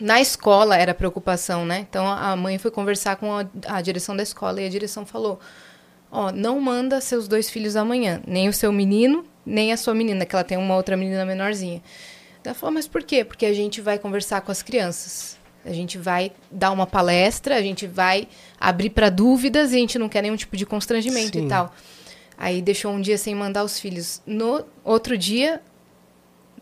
Na 0.00 0.20
escola 0.20 0.76
era 0.76 0.94
preocupação, 0.94 1.66
né? 1.66 1.86
Então 1.88 2.06
a 2.06 2.36
mãe 2.36 2.58
foi 2.58 2.70
conversar 2.70 3.16
com 3.16 3.32
a, 3.32 3.44
a 3.66 3.80
direção 3.80 4.16
da 4.16 4.22
escola 4.22 4.60
e 4.62 4.66
a 4.66 4.68
direção 4.68 5.04
falou: 5.04 5.40
Ó, 6.10 6.30
não 6.30 6.60
manda 6.60 7.00
seus 7.00 7.26
dois 7.26 7.50
filhos 7.50 7.76
amanhã, 7.76 8.22
nem 8.26 8.48
o 8.48 8.52
seu 8.52 8.72
menino, 8.72 9.24
nem 9.44 9.72
a 9.72 9.76
sua 9.76 9.94
menina, 9.94 10.24
que 10.24 10.34
ela 10.34 10.44
tem 10.44 10.56
uma 10.56 10.76
outra 10.76 10.96
menina 10.96 11.24
menorzinha. 11.24 11.82
Ela 12.44 12.54
falou: 12.54 12.72
Mas 12.72 12.88
por 12.88 13.02
quê? 13.02 13.24
Porque 13.24 13.44
a 13.44 13.52
gente 13.52 13.80
vai 13.80 13.98
conversar 13.98 14.40
com 14.40 14.50
as 14.50 14.62
crianças. 14.62 15.36
A 15.64 15.72
gente 15.72 15.98
vai 15.98 16.32
dar 16.50 16.70
uma 16.70 16.86
palestra, 16.86 17.56
a 17.56 17.60
gente 17.60 17.86
vai 17.86 18.26
abrir 18.58 18.90
para 18.90 19.10
dúvidas 19.10 19.72
e 19.72 19.76
a 19.76 19.78
gente 19.78 19.98
não 19.98 20.08
quer 20.08 20.22
nenhum 20.22 20.36
tipo 20.36 20.56
de 20.56 20.64
constrangimento 20.64 21.38
Sim. 21.38 21.44
e 21.44 21.48
tal. 21.48 21.74
Aí 22.38 22.62
deixou 22.62 22.92
um 22.92 23.00
dia 23.00 23.18
sem 23.18 23.34
mandar 23.34 23.64
os 23.64 23.78
filhos. 23.78 24.22
No 24.24 24.64
outro 24.84 25.18
dia, 25.18 25.60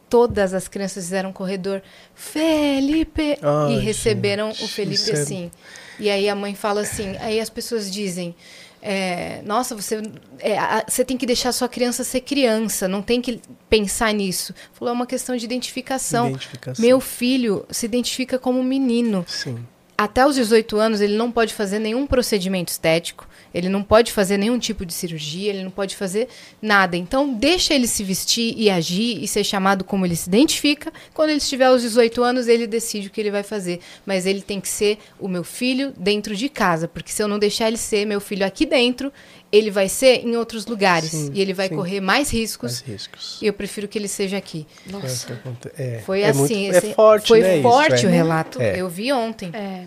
todas 0.08 0.54
as 0.54 0.68
crianças 0.68 1.04
fizeram 1.04 1.30
um 1.30 1.32
corredor 1.32 1.82
Felipe 2.14 3.38
Ai, 3.42 3.74
e 3.74 3.78
receberam 3.78 4.50
gente, 4.52 4.64
o 4.64 4.68
Felipe 4.68 5.10
é- 5.10 5.14
assim. 5.14 5.50
E 5.98 6.10
aí 6.10 6.28
a 6.28 6.34
mãe 6.34 6.54
fala 6.54 6.82
assim, 6.82 7.16
aí 7.20 7.40
as 7.40 7.48
pessoas 7.48 7.90
dizem, 7.90 8.34
é, 8.82 9.40
nossa, 9.44 9.74
você, 9.74 10.02
é, 10.38 10.58
a- 10.58 10.84
você 10.86 11.04
tem 11.04 11.16
que 11.16 11.24
deixar 11.26 11.52
sua 11.52 11.68
criança 11.68 12.04
ser 12.04 12.20
criança, 12.20 12.86
não 12.86 13.00
tem 13.02 13.20
que 13.20 13.40
pensar 13.68 14.12
nisso. 14.12 14.54
Falou, 14.74 14.92
é 14.92 14.94
uma 14.94 15.06
questão 15.06 15.36
de 15.36 15.44
identificação. 15.44 16.28
Identificação. 16.28 16.84
Meu 16.84 17.00
filho 17.00 17.64
se 17.70 17.86
identifica 17.86 18.38
como 18.38 18.62
menino. 18.62 19.24
Sim. 19.26 19.58
Até 19.98 20.26
os 20.26 20.34
18 20.34 20.76
anos, 20.76 21.00
ele 21.00 21.16
não 21.16 21.32
pode 21.32 21.54
fazer 21.54 21.78
nenhum 21.78 22.06
procedimento 22.06 22.70
estético, 22.70 23.26
ele 23.56 23.68
não 23.70 23.82
pode 23.82 24.12
fazer 24.12 24.36
nenhum 24.36 24.58
tipo 24.58 24.84
de 24.84 24.92
cirurgia, 24.92 25.50
ele 25.50 25.62
não 25.64 25.70
pode 25.70 25.96
fazer 25.96 26.28
nada. 26.60 26.96
Então, 26.96 27.32
deixa 27.32 27.72
ele 27.74 27.86
se 27.86 28.04
vestir 28.04 28.54
e 28.56 28.68
agir 28.68 29.22
e 29.22 29.26
ser 29.26 29.42
chamado 29.44 29.82
como 29.82 30.04
ele 30.04 30.14
se 30.14 30.28
identifica. 30.28 30.92
Quando 31.14 31.30
ele 31.30 31.38
estiver 31.38 31.64
aos 31.64 31.80
18 31.80 32.22
anos, 32.22 32.48
ele 32.48 32.66
decide 32.66 33.06
o 33.08 33.10
que 33.10 33.20
ele 33.20 33.30
vai 33.30 33.42
fazer. 33.42 33.80
Mas 34.04 34.26
ele 34.26 34.42
tem 34.42 34.60
que 34.60 34.68
ser 34.68 34.98
o 35.18 35.26
meu 35.26 35.42
filho 35.42 35.94
dentro 35.96 36.36
de 36.36 36.48
casa, 36.50 36.86
porque 36.86 37.10
se 37.10 37.22
eu 37.22 37.28
não 37.28 37.38
deixar 37.38 37.68
ele 37.68 37.78
ser 37.78 38.04
meu 38.04 38.20
filho 38.20 38.44
aqui 38.44 38.66
dentro, 38.66 39.10
ele 39.50 39.70
vai 39.70 39.88
ser 39.88 40.26
em 40.26 40.36
outros 40.36 40.66
lugares 40.66 41.12
Sim, 41.12 41.30
e 41.32 41.40
ele 41.40 41.54
vai 41.54 41.68
sim. 41.68 41.76
correr 41.76 42.00
mais 42.00 42.30
riscos. 42.30 42.82
Mais 42.82 42.86
riscos. 42.86 43.38
E 43.40 43.46
eu 43.46 43.52
prefiro 43.54 43.88
que 43.88 43.96
ele 43.96 44.08
seja 44.08 44.36
aqui. 44.36 44.66
Nossa. 44.86 45.40
é, 45.78 46.00
Foi 46.04 46.20
é 46.20 46.32
muito- 46.32 46.52
assim. 46.52 46.66
é 46.70 46.76
esse- 46.76 46.92
forte, 46.94 47.28
foi 47.28 47.40
né? 47.40 47.62
forte 47.62 47.94
isso, 47.94 48.06
o 48.06 48.10
é. 48.10 48.12
relato. 48.12 48.60
É. 48.60 48.78
Eu 48.80 48.88
vi 48.88 49.10
ontem. 49.12 49.50
É. 49.54 49.84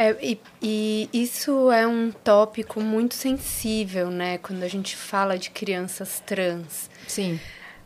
É, 0.00 0.16
e, 0.22 0.40
e 0.62 1.10
isso 1.12 1.70
é 1.70 1.86
um 1.86 2.10
tópico 2.10 2.80
muito 2.80 3.14
sensível, 3.14 4.10
né? 4.10 4.38
Quando 4.38 4.62
a 4.62 4.68
gente 4.68 4.96
fala 4.96 5.38
de 5.38 5.50
crianças 5.50 6.22
trans. 6.24 6.88
Sim. 7.06 7.38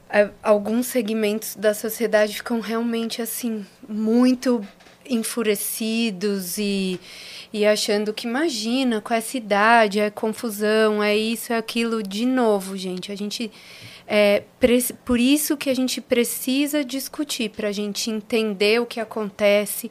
É, 0.08 0.30
alguns 0.40 0.86
segmentos 0.86 1.56
da 1.56 1.74
sociedade 1.74 2.36
ficam 2.36 2.60
realmente 2.60 3.20
assim 3.20 3.66
muito 3.88 4.64
enfurecidos 5.04 6.56
e, 6.56 7.00
e 7.52 7.66
achando 7.66 8.14
que 8.14 8.28
imagina 8.28 9.00
com 9.00 9.12
essa 9.12 9.36
idade 9.36 9.98
é 10.00 10.08
confusão 10.08 11.02
é 11.02 11.14
isso 11.14 11.52
é 11.52 11.58
aquilo 11.58 12.02
de 12.02 12.24
novo 12.24 12.74
gente 12.74 13.12
a 13.12 13.14
gente 13.14 13.50
É 14.06 14.44
por 15.04 15.18
isso 15.18 15.56
que 15.56 15.70
a 15.70 15.74
gente 15.74 16.00
precisa 16.00 16.84
discutir, 16.84 17.50
para 17.50 17.68
a 17.68 17.72
gente 17.72 18.10
entender 18.10 18.80
o 18.80 18.86
que 18.86 19.00
acontece, 19.00 19.90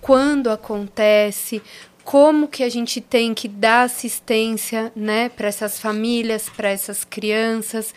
quando 0.00 0.50
acontece, 0.50 1.62
como 2.04 2.48
que 2.48 2.62
a 2.62 2.68
gente 2.68 3.00
tem 3.00 3.34
que 3.34 3.46
dar 3.46 3.82
assistência 3.82 4.92
né, 4.96 5.28
para 5.28 5.48
essas 5.48 5.78
famílias, 5.78 6.48
para 6.48 6.70
essas 6.70 7.04
crianças 7.04 7.94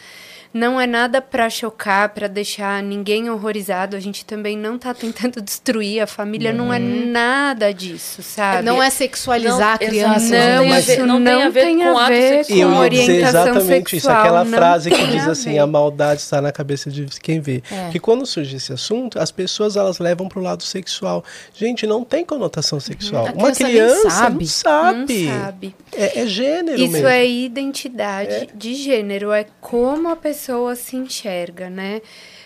não 0.53 0.79
é 0.79 0.85
nada 0.85 1.21
para 1.21 1.49
chocar, 1.49 2.09
para 2.09 2.27
deixar 2.27 2.83
ninguém 2.83 3.29
horrorizado. 3.29 3.95
A 3.95 3.99
gente 3.99 4.23
também 4.23 4.55
não 4.55 4.75
está 4.75 4.93
tentando 4.93 5.41
destruir 5.43 6.01
a 6.01 6.07
família, 6.07 6.51
uhum. 6.51 6.57
não 6.57 6.73
é 6.73 6.77
uhum. 6.77 7.11
nada 7.11 7.73
disso, 7.73 8.21
sabe? 8.21 8.63
Não 8.63 8.81
é 8.81 8.89
sexualizar 8.89 9.59
não, 9.59 9.73
a 9.73 9.77
criança. 9.77 10.35
Não, 10.35 10.65
não, 10.65 10.77
isso 10.77 11.05
não, 11.05 11.19
não 11.19 11.23
tem 11.25 11.43
a 11.43 11.49
ver, 11.49 11.61
tem 11.63 11.77
com, 11.79 11.97
a 11.97 12.07
ver 12.07 12.45
com 12.45 12.53
eu 12.53 12.69
orientação 12.69 13.17
exatamente 13.17 13.89
sexual. 13.89 13.97
Isso, 13.97 14.09
aquela 14.09 14.45
frase 14.45 14.91
que 14.91 15.07
diz 15.07 15.27
assim, 15.27 15.57
a 15.57 15.65
maldade 15.65 16.21
está 16.21 16.39
na 16.39 16.51
cabeça 16.51 16.91
de 16.91 17.05
quem 17.19 17.39
vê. 17.39 17.63
É. 17.71 17.89
Que 17.89 17.99
quando 17.99 18.25
surge 18.25 18.55
esse 18.55 18.71
assunto, 18.71 19.19
as 19.19 19.31
pessoas 19.31 19.75
elas 19.75 19.97
levam 19.97 20.29
para 20.29 20.39
o 20.39 20.43
lado 20.43 20.61
sexual. 20.61 21.23
Gente, 21.55 21.87
não 21.87 22.03
tem 22.03 22.23
conotação 22.23 22.79
sexual. 22.79 23.25
Uhum. 23.25 23.39
Uma 23.39 23.51
criança 23.51 24.09
sabe. 24.09 24.35
não 24.35 24.45
sabe. 24.45 25.25
Não 25.25 25.41
sabe. 25.41 25.75
É, 25.91 26.21
é 26.21 26.27
gênero 26.27 26.79
Isso 26.79 26.91
mesmo. 26.91 27.07
é 27.07 27.27
identidade 27.27 28.31
é. 28.31 28.47
de 28.53 28.75
gênero, 28.75 29.31
é 29.31 29.45
como 29.59 30.09
a 30.09 30.15
pessoa 30.15 30.42
pessoa 30.43 30.75
se 30.75 30.97
enxerga, 30.97 31.69
né? 31.69 32.01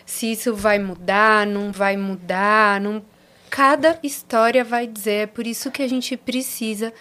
Se 0.06 0.32
isso 0.32 0.54
vai 0.54 0.78
mudar, 0.78 1.48
não 1.48 1.72
vai 1.72 1.98
mudar, 1.98 2.80
não... 2.80 3.04
cada 3.50 3.98
história 4.04 4.64
vai 4.64 4.86
dizer. 4.86 5.24
É 5.24 5.26
por 5.26 5.48
isso 5.48 5.72
que 5.72 5.82
a 5.82 5.89
gente 5.89 6.16
precisa 6.16 6.93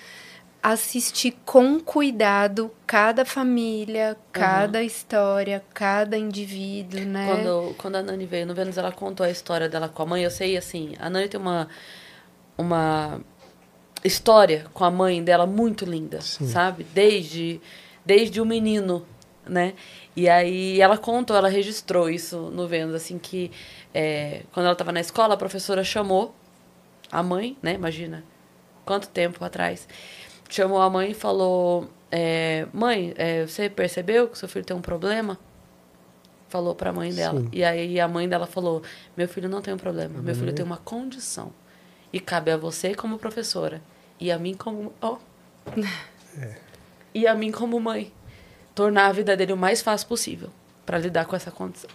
assistir 0.63 1.37
com 1.45 1.79
cuidado 1.79 2.73
cada 2.87 3.25
família, 3.25 4.17
cada 4.33 4.79
uhum. 4.79 4.85
história, 4.85 5.63
cada 5.73 6.17
indivíduo, 6.17 7.01
né? 7.01 7.27
Quando, 7.27 7.75
quando 7.77 7.97
a 7.97 8.03
Nani 8.03 8.27
veio 8.27 8.47
no 8.47 8.55
Vênus, 8.55 8.79
ela 8.79 8.91
contou 8.91 9.25
a 9.25 9.31
história 9.31 9.69
dela 9.69 9.89
com 9.89 10.03
a 10.03 10.07
mãe. 10.07 10.25
Eu 10.25 10.31
sei, 10.31 10.57
assim, 10.57 10.95
a 10.99 11.11
Nani 11.11 11.29
tem 11.29 11.39
uma, 11.39 11.69
uma 12.57 13.21
história 14.03 14.65
com 14.73 14.83
a 14.83 14.91
mãe 14.91 15.23
dela 15.23 15.47
muito 15.47 15.85
linda, 15.85 16.23
Sim. 16.23 16.49
sabe? 16.49 16.85
Desde, 16.93 17.61
desde 18.05 18.41
o 18.41 18.47
menino, 18.47 19.07
né? 19.47 19.75
E 20.17 20.31
aí 20.31 20.81
ela 20.81 20.97
contou, 20.97 21.37
ela 21.37 21.49
registrou 21.49 22.09
isso 22.09 22.51
no 22.51 22.67
Vênus, 22.67 22.95
assim, 22.95 23.19
que 23.19 23.53
é, 23.93 24.45
quando 24.51 24.65
ela 24.65 24.73
estava 24.73 24.91
na 24.91 25.01
escola, 25.01 25.35
a 25.35 25.37
professora 25.37 25.85
chamou 25.85 26.35
a 27.13 27.23
mãe, 27.23 27.57
né? 27.63 27.75
Imagina 27.75 28.25
quanto 28.87 29.09
tempo 29.09 29.45
atrás. 29.45 29.87
Chamou 30.49 30.81
a 30.81 30.89
mãe 30.89 31.11
e 31.11 31.15
falou: 31.15 31.91
é, 32.11 32.67
Mãe, 32.73 33.13
é, 33.17 33.47
você 33.47 33.69
percebeu 33.69 34.29
que 34.29 34.39
seu 34.39 34.49
filho 34.49 34.65
tem 34.65 34.75
um 34.75 34.81
problema? 34.81 35.39
Falou 36.49 36.75
para 36.75 36.91
a 36.91 36.93
mãe 36.93 37.13
dela. 37.13 37.41
Sim. 37.41 37.49
E 37.53 37.63
aí 37.63 38.01
a 38.01 38.09
mãe 38.09 38.27
dela 38.27 38.47
falou: 38.47 38.83
Meu 39.15 39.29
filho 39.29 39.51
não 39.51 39.61
tem 39.61 39.75
um 39.75 39.79
problema, 39.79 40.23
meu 40.23 40.35
filho 40.35 40.49
uhum. 40.49 40.55
tem 40.55 40.65
uma 40.65 40.79
condição. 40.79 41.53
E 42.11 42.21
cabe 42.21 42.51
a 42.51 42.57
você 42.57 42.95
como 42.95 43.19
professora. 43.19 43.83
E 44.19 44.33
a 44.33 44.39
mim 44.39 44.55
como. 44.55 44.95
Oh. 45.03 45.19
É. 46.39 46.55
E 47.15 47.27
a 47.27 47.35
mim 47.35 47.51
como 47.51 47.81
mãe 47.81 48.13
tornar 48.77 49.07
a 49.07 49.13
vida 49.13 49.35
dele 49.35 49.55
o 49.55 49.57
mais 49.57 49.81
fácil 49.81 50.07
possível 50.07 50.51
para 50.85 50.99
lidar 50.99 51.25
com 51.25 51.35
essa 51.35 51.51
condição. 51.51 51.91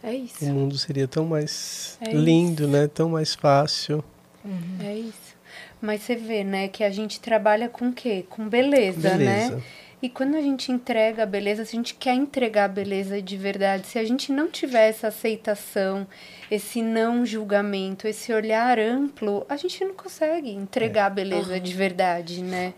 É 0.00 0.14
isso. 0.14 0.44
O 0.44 0.48
mundo 0.48 0.78
seria 0.78 1.08
tão 1.08 1.24
mais 1.24 1.98
é 2.00 2.12
lindo, 2.12 2.64
isso. 2.64 2.72
né? 2.72 2.86
Tão 2.86 3.08
mais 3.08 3.34
fácil. 3.34 4.04
Uhum. 4.44 4.76
É 4.80 4.94
isso. 4.94 5.36
Mas 5.80 6.02
você 6.02 6.14
vê, 6.14 6.44
né, 6.44 6.68
que 6.68 6.84
a 6.84 6.90
gente 6.90 7.18
trabalha 7.18 7.68
com 7.68 7.88
o 7.88 7.92
quê? 7.92 8.24
Com 8.28 8.48
beleza, 8.48 9.10
beleza, 9.10 9.56
né? 9.56 9.62
E 10.00 10.08
quando 10.08 10.36
a 10.36 10.40
gente 10.40 10.70
entrega 10.70 11.24
a 11.24 11.26
beleza, 11.26 11.64
se 11.64 11.74
a 11.74 11.78
gente 11.78 11.94
quer 11.94 12.14
entregar 12.14 12.66
a 12.66 12.68
beleza 12.68 13.20
de 13.20 13.36
verdade, 13.36 13.86
se 13.86 13.98
a 13.98 14.04
gente 14.04 14.30
não 14.30 14.48
tiver 14.48 14.88
essa 14.88 15.08
aceitação, 15.08 16.06
esse 16.50 16.82
não 16.82 17.26
julgamento, 17.26 18.06
esse 18.06 18.32
olhar 18.32 18.78
amplo, 18.78 19.44
a 19.48 19.56
gente 19.56 19.84
não 19.84 19.94
consegue 19.94 20.50
entregar 20.50 21.04
é. 21.04 21.06
a 21.06 21.10
beleza 21.10 21.54
uhum. 21.54 21.60
de 21.60 21.74
verdade, 21.74 22.42
né? 22.42 22.74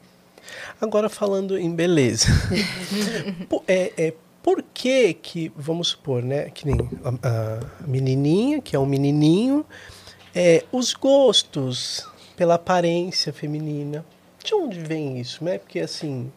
Agora 0.80 1.08
falando 1.08 1.58
em 1.58 1.74
beleza. 1.74 2.28
é, 3.66 3.92
é, 3.96 4.14
por 4.42 4.62
que 4.74 5.14
que, 5.14 5.52
vamos 5.56 5.88
supor, 5.88 6.22
né, 6.22 6.50
que 6.50 6.66
nem 6.66 6.78
a, 7.04 7.28
a 7.28 7.86
menininha, 7.86 8.60
que 8.60 8.74
é 8.74 8.78
um 8.78 8.86
menininho, 8.86 9.64
é, 10.34 10.64
os 10.72 10.94
gostos 10.94 12.06
pela 12.36 12.54
aparência 12.54 13.32
feminina, 13.32 14.04
de 14.42 14.54
onde 14.54 14.80
vem 14.80 15.20
isso, 15.20 15.44
né? 15.44 15.58
Porque 15.58 15.80
assim, 15.80 16.32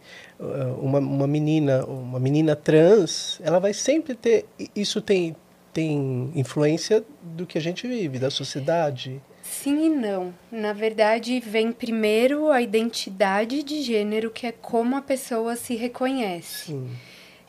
uma, 0.78 1.00
uma 1.00 1.26
menina, 1.26 1.86
uma 1.86 2.20
menina 2.20 2.54
trans, 2.54 3.40
ela 3.42 3.60
vai 3.60 3.74
sempre 3.74 4.14
ter, 4.14 4.46
isso 4.76 5.00
tem 5.00 5.34
tem 5.74 6.32
influência 6.36 7.04
do 7.22 7.46
que 7.48 7.58
a 7.58 7.62
gente 7.62 7.88
vive, 7.88 8.20
da 8.20 8.30
sociedade. 8.30 9.20
Sim 9.54 9.86
e 9.86 9.90
não. 9.90 10.34
Na 10.52 10.74
verdade, 10.74 11.40
vem 11.40 11.72
primeiro 11.72 12.50
a 12.52 12.62
identidade 12.62 13.62
de 13.62 13.82
gênero, 13.82 14.32
que 14.32 14.48
é 14.48 14.52
como 14.52 14.96
a 14.96 15.02
pessoa 15.02 15.56
se 15.56 15.76
reconhece. 15.76 16.72
Sim. 16.72 16.90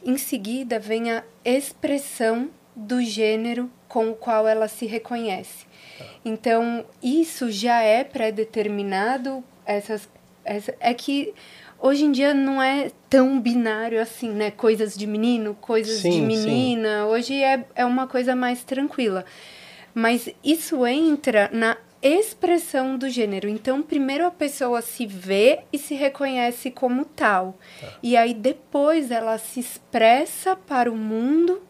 Em 0.05 0.19
seguida, 0.19 0.79
vem 0.79 1.11
a 1.11 1.25
expressão 1.45 2.51
do 2.77 3.03
gênero 3.03 3.71
com 3.89 4.11
o 4.11 4.15
qual 4.15 4.47
ela 4.47 4.69
se 4.69 4.85
reconhece. 4.87 5.65
Tá. 5.99 6.05
Então, 6.25 6.85
isso 7.03 7.51
já 7.51 7.81
é 7.81 8.05
pré-determinado. 8.05 9.43
Essas, 9.65 10.09
essa, 10.45 10.75
é 10.79 10.93
que 10.93 11.33
hoje 11.81 12.05
em 12.05 12.13
dia 12.13 12.35
não 12.35 12.63
é 12.63 12.91
tão 13.09 13.41
binário 13.41 14.01
assim, 14.01 14.31
né? 14.31 14.51
Coisas 14.51 14.95
de 14.95 15.07
menino, 15.07 15.57
coisas 15.61 16.01
sim, 16.01 16.11
de 16.11 16.21
menina. 16.21 17.01
Sim. 17.01 17.11
Hoje 17.11 17.43
é, 17.43 17.65
é 17.75 17.85
uma 17.85 18.07
coisa 18.07 18.37
mais 18.37 18.63
tranquila. 18.63 19.25
Mas 19.95 20.29
isso 20.43 20.85
entra 20.85 21.49
na 21.53 21.77
expressão 22.05 22.99
do 22.99 23.09
gênero. 23.09 23.49
Então, 23.49 23.83
primeiro 23.83 24.27
a 24.27 24.31
pessoa 24.31 24.83
se 24.83 25.07
vê 25.07 25.61
e 25.73 25.79
se 25.79 25.95
reconhece 25.95 26.71
como 26.71 27.05
tal. 27.05 27.57
Tá. 27.81 27.93
E 28.03 28.17
aí 28.17 28.35
depois 28.35 29.11
ela 29.11 29.39
se 29.39 29.59
expressa 29.59 30.55
para 30.55 30.93
o 30.93 30.97
mundo 30.97 31.63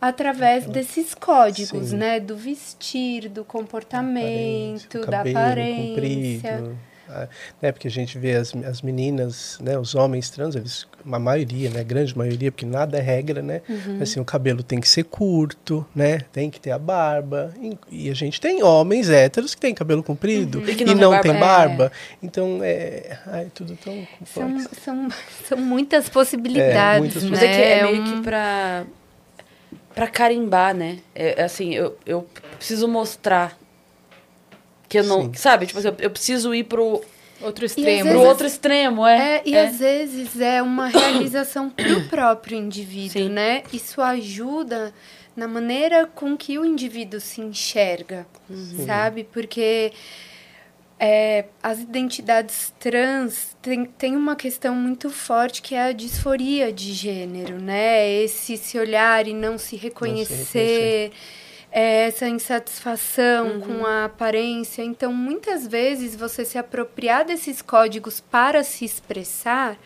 através 0.00 0.66
desses 0.66 1.14
códigos, 1.14 1.88
Sim. 1.88 1.96
né? 1.96 2.20
Do 2.20 2.36
vestir, 2.36 3.28
do 3.28 3.44
comportamento, 3.44 4.98
aparência, 4.98 5.10
da 5.10 5.20
aparência. 5.20 6.76
Comprido 7.06 7.28
né? 7.60 7.72
Porque 7.72 7.88
a 7.88 7.90
gente 7.90 8.18
vê 8.18 8.34
as, 8.34 8.54
as 8.64 8.82
meninas, 8.82 9.58
né? 9.60 9.78
Os 9.78 9.94
homens 9.94 10.30
trans, 10.30 10.54
eles, 10.54 10.86
uma 11.04 11.18
maioria, 11.18 11.70
né? 11.70 11.82
Grande 11.82 12.16
maioria, 12.16 12.50
porque 12.50 12.66
nada 12.66 12.98
é 12.98 13.00
regra, 13.00 13.42
né? 13.42 13.62
Uhum. 13.68 13.98
Assim, 14.00 14.20
o 14.20 14.24
cabelo 14.24 14.62
tem 14.62 14.80
que 14.80 14.88
ser 14.88 15.04
curto, 15.04 15.86
né? 15.94 16.20
Tem 16.32 16.50
que 16.50 16.60
ter 16.60 16.70
a 16.70 16.78
barba. 16.78 17.52
E, 17.60 18.06
e 18.06 18.10
a 18.10 18.14
gente 18.14 18.40
tem 18.40 18.62
homens 18.62 19.08
héteros 19.08 19.54
que 19.54 19.60
têm 19.60 19.74
cabelo 19.74 20.02
comprido 20.02 20.58
uhum. 20.58 20.68
e, 20.68 20.84
não, 20.84 20.92
e 20.92 20.94
não 20.94 21.20
tem 21.20 21.34
barba. 21.34 21.86
É. 21.86 22.16
Então, 22.22 22.60
é... 22.62 23.18
Ai, 23.26 23.50
tudo 23.54 23.76
tão 23.76 24.06
complexo. 24.18 24.68
São, 24.84 25.08
são, 25.08 25.18
são 25.48 25.58
muitas 25.58 26.08
possibilidades, 26.08 26.76
é, 26.76 26.98
muitas 26.98 27.22
né? 27.22 27.30
Mas 27.30 27.42
é 27.42 27.48
que 27.48 27.60
é, 27.60 27.78
é 27.78 27.82
meio 27.82 28.04
que 28.04 28.22
pra, 28.22 28.84
pra 29.94 30.06
carimbar, 30.06 30.74
né? 30.74 30.98
É, 31.14 31.42
assim, 31.42 31.74
eu, 31.74 31.96
eu 32.04 32.26
preciso 32.58 32.88
mostrar 32.88 33.56
que 34.88 34.98
eu 34.98 35.04
não. 35.04 35.22
Sim. 35.22 35.34
Sabe? 35.34 35.66
Tipo 35.66 35.78
assim, 35.78 35.88
eu, 35.88 35.96
eu 35.98 36.10
preciso 36.10 36.54
ir 36.54 36.64
pro. 36.64 37.02
Outro 37.40 37.66
extremo. 37.66 38.10
Pro 38.10 38.22
outro 38.22 38.46
extremo, 38.46 39.06
é. 39.06 39.36
é 39.36 39.42
e 39.44 39.54
é. 39.54 39.66
às 39.66 39.78
vezes 39.78 40.40
é 40.40 40.62
uma 40.62 40.86
realização 40.88 41.68
pro 41.68 42.08
próprio 42.08 42.56
indivíduo, 42.56 43.24
Sim. 43.24 43.28
né? 43.28 43.62
Isso 43.72 44.00
ajuda 44.00 44.94
na 45.36 45.46
maneira 45.46 46.06
com 46.06 46.34
que 46.34 46.58
o 46.58 46.64
indivíduo 46.64 47.20
se 47.20 47.42
enxerga, 47.42 48.26
uhum. 48.48 48.86
sabe? 48.86 49.24
Porque 49.30 49.92
é, 50.98 51.44
as 51.62 51.80
identidades 51.80 52.72
trans 52.80 53.54
tem, 53.60 53.84
tem 53.84 54.16
uma 54.16 54.34
questão 54.34 54.74
muito 54.74 55.10
forte 55.10 55.60
que 55.60 55.74
é 55.74 55.88
a 55.88 55.92
disforia 55.92 56.72
de 56.72 56.94
gênero, 56.94 57.60
né? 57.60 58.10
Esse 58.22 58.56
se 58.56 58.78
olhar 58.78 59.28
e 59.28 59.34
não 59.34 59.58
se 59.58 59.76
reconhecer. 59.76 60.38
Não 60.38 60.46
se 60.46 60.58
reconhecer 60.58 61.12
é 61.78 62.06
essa 62.06 62.26
insatisfação 62.26 63.48
uhum. 63.48 63.60
com 63.60 63.86
a 63.86 64.06
aparência. 64.06 64.82
Então, 64.82 65.12
muitas 65.12 65.66
vezes, 65.66 66.16
você 66.16 66.42
se 66.42 66.56
apropriar 66.56 67.26
desses 67.26 67.60
códigos 67.60 68.18
para 68.18 68.64
se 68.64 68.86
expressar 68.86 69.76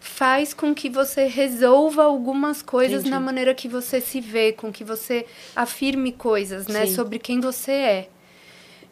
faz 0.00 0.52
com 0.52 0.74
que 0.74 0.90
você 0.90 1.26
resolva 1.26 2.02
algumas 2.02 2.62
coisas 2.62 3.02
Entendi. 3.02 3.10
na 3.10 3.20
maneira 3.20 3.54
que 3.54 3.68
você 3.68 4.00
se 4.00 4.20
vê, 4.20 4.52
com 4.52 4.72
que 4.72 4.82
você 4.82 5.24
afirme 5.54 6.10
coisas, 6.10 6.66
né, 6.66 6.86
Sim. 6.86 6.94
sobre 6.96 7.20
quem 7.20 7.40
você 7.40 7.72
é. 7.72 8.08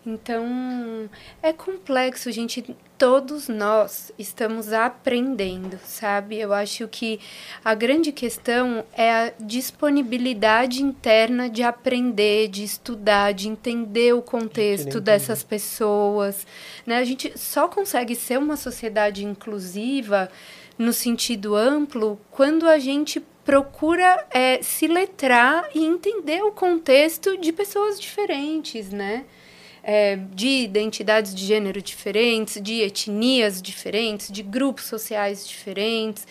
Então, 0.07 1.09
é 1.43 1.53
complexo, 1.53 2.31
gente. 2.31 2.77
Todos 2.99 3.49
nós 3.49 4.13
estamos 4.19 4.73
aprendendo, 4.73 5.79
sabe? 5.85 6.39
Eu 6.39 6.53
acho 6.53 6.87
que 6.89 7.19
a 7.65 7.75
grande 7.75 8.13
questão 8.13 8.85
é 8.93 9.11
a 9.11 9.33
disponibilidade 9.41 10.83
interna 10.83 11.49
de 11.49 11.63
aprender, 11.63 12.49
de 12.49 12.63
estudar, 12.63 13.33
de 13.33 13.49
entender 13.49 14.15
o 14.15 14.23
contexto 14.23 15.01
dessas 15.01 15.43
pessoas. 15.43 16.47
Né? 16.87 16.99
A 16.99 17.05
gente 17.05 17.37
só 17.39 17.67
consegue 17.67 18.15
ser 18.15 18.39
uma 18.39 18.57
sociedade 18.57 19.25
inclusiva 19.25 20.31
no 20.79 20.93
sentido 20.93 21.57
amplo 21.57 22.21
quando 22.31 22.69
a 22.69 22.79
gente 22.79 23.21
procura 23.45 24.27
é, 24.31 24.63
se 24.63 24.87
letrar 24.87 25.69
e 25.75 25.85
entender 25.85 26.43
o 26.43 26.53
contexto 26.53 27.37
de 27.37 27.53
pessoas 27.53 28.01
diferentes, 28.01 28.91
né? 28.91 29.25
É, 29.87 30.17
de 30.17 30.49
identidades 30.65 31.35
de 31.35 31.45
gênero 31.45 31.83
diferentes, 31.83 32.61
de 32.63 32.81
etnias 32.81 33.61
diferentes, 33.61 34.33
de 34.33 34.43
grupos 34.43 34.85
sociais 34.85 35.47
diferentes. 35.47 36.27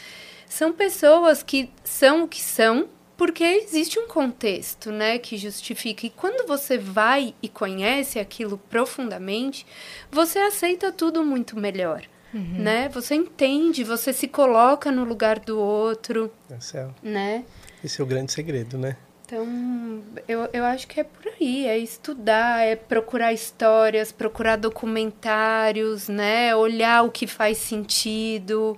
São 0.50 0.74
pessoas 0.74 1.44
que 1.44 1.70
são 1.84 2.24
o 2.24 2.28
que 2.28 2.42
são 2.42 2.90
porque 3.16 3.44
existe 3.44 4.00
um 4.00 4.08
contexto, 4.08 4.92
né, 4.92 5.18
que 5.18 5.38
justifica. 5.38 6.06
E 6.06 6.10
quando 6.10 6.48
você 6.48 6.78
vai 6.78 7.34
e 7.42 7.48
conhece 7.48 8.20
aquilo 8.20 8.58
profundamente, 8.58 9.66
você 10.12 10.40
aceita 10.40 10.92
tudo 10.92 11.24
muito 11.24 11.58
melhor. 11.58 12.04
Uhum. 12.34 12.56
Né? 12.58 12.90
Você 12.90 13.14
entende, 13.14 13.84
você 13.84 14.12
se 14.12 14.28
coloca 14.28 14.92
no 14.92 15.04
lugar 15.04 15.40
do 15.40 15.60
outro. 15.60 16.32
É, 16.50 16.88
né? 17.04 17.46
esse 17.84 18.02
é 18.02 18.04
o 18.04 18.08
grande 18.08 18.32
segredo, 18.32 18.78
né? 18.78 18.98
Então, 19.34 20.04
eu, 20.28 20.48
eu 20.54 20.64
acho 20.64 20.88
que 20.88 21.00
é 21.00 21.04
por 21.04 21.28
aí, 21.28 21.66
é 21.66 21.76
estudar, 21.76 22.64
é 22.64 22.76
procurar 22.76 23.34
histórias, 23.34 24.12
procurar 24.12 24.58
documentários, 24.58 26.08
né? 26.08 26.56
Olhar 26.56 27.04
o 27.04 27.10
que 27.10 27.26
faz 27.26 27.58
sentido. 27.58 28.78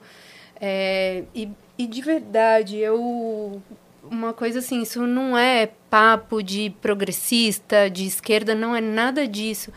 É, 0.62 1.26
e, 1.36 1.50
e 1.78 1.86
de 1.86 2.02
verdade, 2.02 2.78
eu 2.78 3.62
uma 4.10 4.32
coisa 4.32 4.60
assim, 4.60 4.82
isso 4.82 5.06
não 5.06 5.38
é 5.38 5.72
papo 5.90 6.42
de 6.42 6.70
progressista, 6.82 7.90
de 7.90 8.06
esquerda, 8.06 8.56
não 8.56 8.74
é 8.74 8.80
nada 8.80 9.28
disso. 9.28 9.74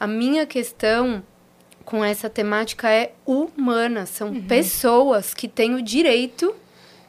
A 0.00 0.06
minha 0.06 0.46
questão 0.46 1.22
com 1.84 2.02
essa 2.02 2.30
temática 2.30 2.88
é 2.88 3.12
humana, 3.26 4.06
são 4.06 4.28
uhum. 4.28 4.46
pessoas 4.46 5.34
que 5.34 5.46
têm 5.46 5.74
o 5.74 5.82
direito 5.82 6.54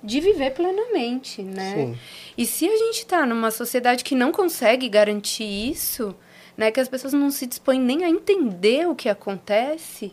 de 0.03 0.19
viver 0.19 0.51
plenamente, 0.51 1.41
né? 1.41 1.75
Sim. 1.75 1.97
E 2.37 2.45
se 2.45 2.67
a 2.67 2.77
gente 2.77 2.99
está 2.99 3.25
numa 3.25 3.51
sociedade 3.51 4.03
que 4.03 4.15
não 4.15 4.31
consegue 4.31 4.89
garantir 4.89 5.45
isso, 5.45 6.13
né, 6.57 6.71
que 6.71 6.79
as 6.79 6.89
pessoas 6.89 7.13
não 7.13 7.31
se 7.31 7.47
dispõem 7.47 7.79
nem 7.79 8.03
a 8.03 8.09
entender 8.09 8.87
o 8.87 8.95
que 8.95 9.07
acontece, 9.07 10.11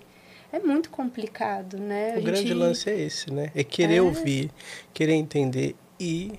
é 0.53 0.59
muito 0.59 0.91
complicado, 0.91 1.77
né? 1.79 2.17
O 2.19 2.23
grande 2.23 2.55
lance 2.55 2.89
é 2.89 2.99
esse, 2.99 3.33
né? 3.33 3.51
É 3.55 3.63
querer 3.63 3.97
é... 3.97 4.03
ouvir, 4.03 4.51
querer 4.93 5.15
entender 5.15 5.77
e 5.99 6.33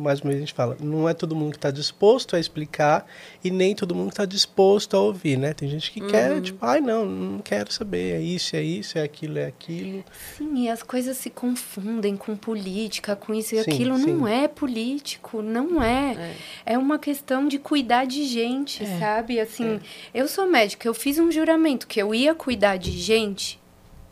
mais 0.00 0.20
uma 0.20 0.30
vez 0.30 0.36
a 0.36 0.40
gente 0.40 0.54
fala, 0.54 0.76
não 0.80 1.08
é 1.08 1.14
todo 1.14 1.36
mundo 1.36 1.52
que 1.52 1.58
está 1.58 1.70
disposto 1.70 2.34
a 2.34 2.40
explicar 2.40 3.06
e 3.44 3.50
nem 3.50 3.74
todo 3.74 3.94
mundo 3.94 4.10
está 4.10 4.24
disposto 4.24 4.96
a 4.96 5.00
ouvir, 5.00 5.36
né? 5.36 5.52
Tem 5.52 5.68
gente 5.68 5.90
que 5.90 6.02
uhum. 6.02 6.08
quer, 6.08 6.40
tipo, 6.40 6.64
ai, 6.64 6.80
não, 6.80 7.04
não 7.04 7.38
quero 7.40 7.72
saber, 7.72 8.16
é 8.16 8.20
isso, 8.20 8.56
é 8.56 8.62
isso, 8.62 8.98
é 8.98 9.02
aquilo, 9.02 9.38
é 9.38 9.46
aquilo. 9.46 10.04
Sim, 10.36 10.64
e 10.64 10.68
as 10.68 10.82
coisas 10.82 11.16
se 11.16 11.30
confundem 11.30 12.16
com 12.16 12.36
política, 12.36 13.14
com 13.14 13.34
isso 13.34 13.54
e 13.54 13.62
sim, 13.62 13.70
aquilo. 13.70 13.96
Sim. 13.98 14.06
Não 14.06 14.26
é 14.26 14.48
político, 14.48 15.42
não 15.42 15.82
é. 15.82 16.34
é. 16.66 16.74
É 16.74 16.78
uma 16.78 16.98
questão 16.98 17.46
de 17.46 17.58
cuidar 17.58 18.06
de 18.06 18.24
gente, 18.24 18.82
é. 18.82 18.98
sabe? 18.98 19.38
Assim, 19.38 19.74
é. 19.74 19.80
eu 20.14 20.26
sou 20.26 20.46
médica, 20.46 20.88
eu 20.88 20.94
fiz 20.94 21.18
um 21.18 21.30
juramento 21.30 21.86
que 21.86 22.00
eu 22.00 22.14
ia 22.14 22.34
cuidar 22.34 22.76
de 22.76 22.90
gente. 22.92 23.60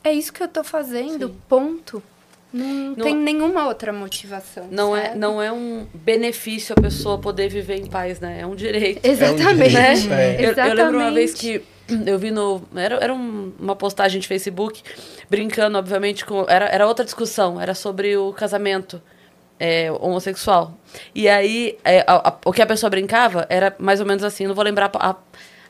É 0.05 0.13
isso 0.13 0.33
que 0.33 0.43
eu 0.43 0.49
tô 0.49 0.63
fazendo, 0.63 1.29
sim. 1.29 1.37
ponto. 1.49 2.03
Não, 2.53 2.67
não, 2.67 3.05
tem 3.05 3.15
nenhuma 3.15 3.67
outra 3.67 3.93
motivação. 3.93 4.69
Não 4.71 4.97
é, 4.97 5.15
não 5.15 5.43
é 5.43 5.53
um 5.53 5.87
benefício 5.93 6.75
a 6.77 6.81
pessoa 6.81 7.19
poder 7.19 7.49
viver 7.49 7.77
em 7.77 7.87
paz, 7.87 8.21
né? 8.21 8.41
É 8.41 8.47
um 8.47 8.55
direito. 8.55 9.05
Exatamente. 9.05 9.77
É 9.77 9.91
um 9.91 9.95
direito, 9.95 10.09
né? 10.09 10.35
é. 10.35 10.37
Eu, 10.37 10.51
Exatamente. 10.51 10.71
eu, 10.71 10.85
lembro 10.85 10.99
uma 11.01 11.13
vez 11.13 11.35
que 11.35 11.63
eu 12.07 12.19
vi 12.19 12.31
no. 12.31 12.63
Era, 12.75 12.97
era 12.97 13.15
um, 13.15 13.53
uma 13.59 13.77
postagem 13.77 14.21
de 14.21 14.27
Facebook, 14.27 14.83
brincando, 15.29 15.77
obviamente, 15.77 16.25
com. 16.25 16.47
Era, 16.49 16.67
era 16.67 16.87
outra 16.87 17.05
discussão, 17.05 17.61
era 17.61 17.75
sobre 17.75 18.17
o 18.17 18.33
casamento 18.33 19.01
é, 19.59 19.91
homossexual. 19.93 20.79
E 21.15 21.29
aí, 21.29 21.79
é, 21.85 22.01
a, 22.07 22.29
a, 22.29 22.39
o 22.47 22.53
que 22.53 22.63
a 22.63 22.67
pessoa 22.67 22.89
brincava 22.89 23.47
era 23.51 23.75
mais 23.79 24.01
ou 24.01 24.07
menos 24.07 24.25
assim, 24.25 24.47
não 24.47 24.55
vou 24.55 24.65
lembrar 24.65 24.91
a, 24.95 25.17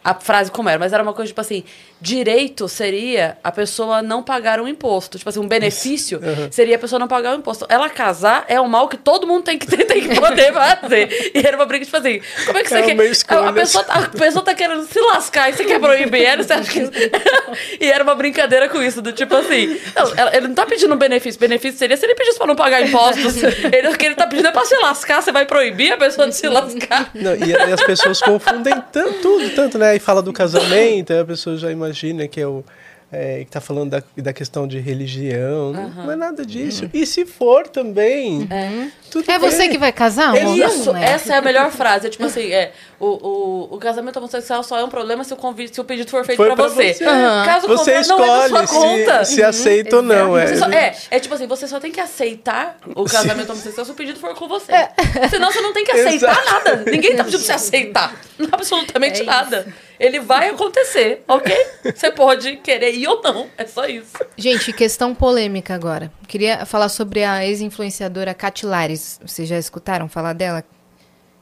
a 0.03 0.15
frase 0.15 0.51
como 0.51 0.69
era, 0.69 0.79
mas 0.79 0.93
era 0.93 1.03
uma 1.03 1.13
coisa 1.13 1.29
tipo 1.29 1.41
assim: 1.41 1.65
direito 2.01 2.69
seria 2.69 3.37
a 3.43 3.51
pessoa 3.51 4.03
não 4.03 4.23
pagar 4.23 4.61
um 4.61 4.69
imposto. 4.69 5.19
Tipo 5.19 5.29
assim, 5.29 5.41
um 5.41 5.49
benefício 5.49 6.19
uhum. 6.19 6.49
seria 6.51 6.77
a 6.77 6.79
pessoa 6.79 6.99
não 6.99 7.09
pagar 7.09 7.33
o 7.33 7.37
um 7.37 7.39
imposto. 7.39 7.67
Ela 7.69 7.89
casar 7.91 8.45
é 8.49 8.61
um 8.61 8.69
mal 8.69 8.89
que 8.89 8.97
todo 8.97 9.27
mundo 9.27 9.43
tem 9.43 9.59
que, 9.59 9.67
ter, 9.67 9.85
tem 9.85 10.09
que 10.09 10.15
poder 10.15 10.53
fazer. 10.53 11.09
E 11.39 11.47
era 11.47 11.57
uma 11.57 11.67
briga, 11.67 11.85
tipo 11.85 11.97
assim, 11.97 12.21
como 12.47 12.59
é 12.59 12.63
que 12.63 12.69
você 12.69 12.77
é 12.77 12.83
quer. 12.83 12.93
A, 13.29 13.49
a, 13.49 13.53
pessoa, 13.53 13.85
tá, 13.85 13.95
a 13.95 14.09
pessoa 14.09 14.45
tá 14.45 14.55
querendo 14.55 14.85
se 14.85 14.99
lascar 15.01 15.51
e 15.51 15.53
você 15.53 15.65
quer 15.65 15.79
proibir 15.79 16.25
ela, 16.25 16.43
você 16.43 16.53
acha 16.53 16.71
que. 16.71 16.81
e 17.81 17.91
era 17.91 18.03
uma 18.03 18.15
brincadeira 18.15 18.69
com 18.69 18.83
isso, 18.83 19.03
do 19.03 19.13
tipo 19.13 19.35
assim. 19.37 19.79
Não, 19.95 20.33
ele 20.33 20.49
não 20.49 20.55
tá 20.55 20.67
pedindo 20.67 20.95
um 20.95 20.99
benefício. 20.99 21.39
Benefício 21.39 21.79
seria 21.79 21.97
se 21.97 22.07
ele 22.07 22.15
pedisse 22.15 22.39
pra 22.39 22.47
não 22.47 22.57
pagar 22.57 22.83
impostos. 22.83 23.43
ele, 23.73 23.89
o 23.89 23.97
que 23.97 24.07
ele 24.07 24.15
tá 24.15 24.27
pedindo 24.27 24.49
é 24.49 24.53
pra 24.53 24.65
se 24.65 24.77
lascar, 24.77 25.23
você 25.23 25.33
vai 25.33 25.45
proibir 25.45 25.93
a 25.93 25.97
pessoa 25.97 26.29
de 26.29 26.35
se 26.35 26.49
lascar. 26.49 27.11
Não, 27.15 27.35
e, 27.35 27.51
e 27.51 27.73
as 27.73 27.83
pessoas 27.83 28.21
confundem 28.21 28.75
tanto, 28.93 29.21
tudo, 29.21 29.51
tanto, 29.51 29.79
né? 29.79 29.98
E 29.99 30.01
fala 30.01 30.23
do 30.23 30.33
casamento, 30.33 31.13
aí 31.13 31.19
a 31.19 31.25
pessoa 31.25 31.57
já 31.57 31.73
imagina 31.73 32.29
que 32.29 32.41
é 32.41 32.47
o. 32.47 32.65
É, 33.11 33.39
que 33.39 33.45
está 33.45 33.59
falando 33.59 33.89
da, 33.89 34.03
da 34.19 34.35
questão 34.35 34.69
de 34.69 34.79
religião. 34.79 35.73
Uhum. 35.73 36.05
Não 36.05 36.13
é 36.13 36.17
nada 36.17 36.45
disso. 36.45 36.85
Uhum. 36.85 36.91
E 36.93 37.07
se 37.07 37.25
for 37.25 37.67
também. 37.67 38.47
É, 38.51 39.33
é 39.33 39.39
você 39.39 39.67
que 39.67 39.79
vai 39.79 39.91
casar, 39.91 40.37
amor? 40.37 40.59
Isso, 40.59 40.93
não, 40.93 41.03
essa 41.03 41.33
é 41.33 41.39
a 41.39 41.41
melhor 41.41 41.71
frase. 41.71 42.09
É 42.09 42.11
tipo 42.11 42.27
assim, 42.27 42.53
é, 42.53 42.71
o, 43.01 43.07
o, 43.07 43.77
o 43.77 43.79
casamento 43.79 44.19
homossexual 44.19 44.63
só 44.63 44.79
é 44.79 44.85
um 44.85 44.91
problema 44.91 45.25
se 45.25 45.33
o, 45.33 45.39
convite, 45.39 45.75
se 45.75 45.81
o 45.81 45.85
pedido 45.85 46.11
for 46.11 46.23
feito 46.23 46.37
para 46.37 46.55
você. 46.55 46.93
você. 46.93 47.07
Uhum. 47.07 47.45
Caso 47.47 47.67
você 47.67 47.99
escolhe 47.99 48.21
não 48.21 48.43
é 48.43 48.49
da 48.51 48.67
sua 48.67 48.81
conta. 48.81 49.25
Se, 49.25 49.35
se 49.37 49.43
aceita 49.43 49.97
ou 49.97 50.03
não. 50.03 50.37
É. 50.37 50.55
Só, 50.55 50.69
é, 50.69 50.95
é 51.11 51.19
tipo 51.19 51.35
assim, 51.35 51.47
você 51.47 51.67
só 51.67 51.81
tem 51.81 51.91
que 51.91 52.01
aceitar 52.01 52.77
o 52.95 53.07
casamento 53.07 53.51
homossexual 53.51 53.87
se 53.87 53.91
o 53.91 53.95
pedido 53.95 54.21
for 54.21 54.35
com 54.35 54.47
você. 54.47 54.71
É. 54.71 54.93
Senão 55.31 55.51
você 55.51 55.63
não 55.63 55.73
tem 55.73 55.83
que 55.83 55.93
aceitar 55.93 56.45
nada. 56.45 56.85
Ninguém 56.85 57.17
tá 57.17 57.25
pedindo 57.25 57.43
pra 57.43 57.47
você 57.47 57.53
aceitar. 57.53 58.15
Absolutamente 58.53 59.23
é 59.23 59.25
nada. 59.25 59.67
Ele 59.99 60.21
vai 60.21 60.51
acontecer, 60.51 61.25
ok? 61.27 61.55
Você 61.95 62.11
pode 62.11 62.57
querer 62.59 62.95
ir 62.95 63.09
ou 63.09 63.21
não, 63.23 63.49
é 63.57 63.67
só 63.67 63.87
isso. 63.87 64.13
Gente, 64.37 64.73
questão 64.73 65.15
polêmica 65.15 65.75
agora. 65.75 66.13
Queria 66.27 66.65
falar 66.65 66.89
sobre 66.89 67.25
a 67.25 67.45
ex-influenciadora 67.45 68.33
Catilares. 68.35 69.19
Vocês 69.25 69.49
já 69.49 69.59
escutaram 69.59 70.09
falar 70.09 70.35
dela? 70.35 70.63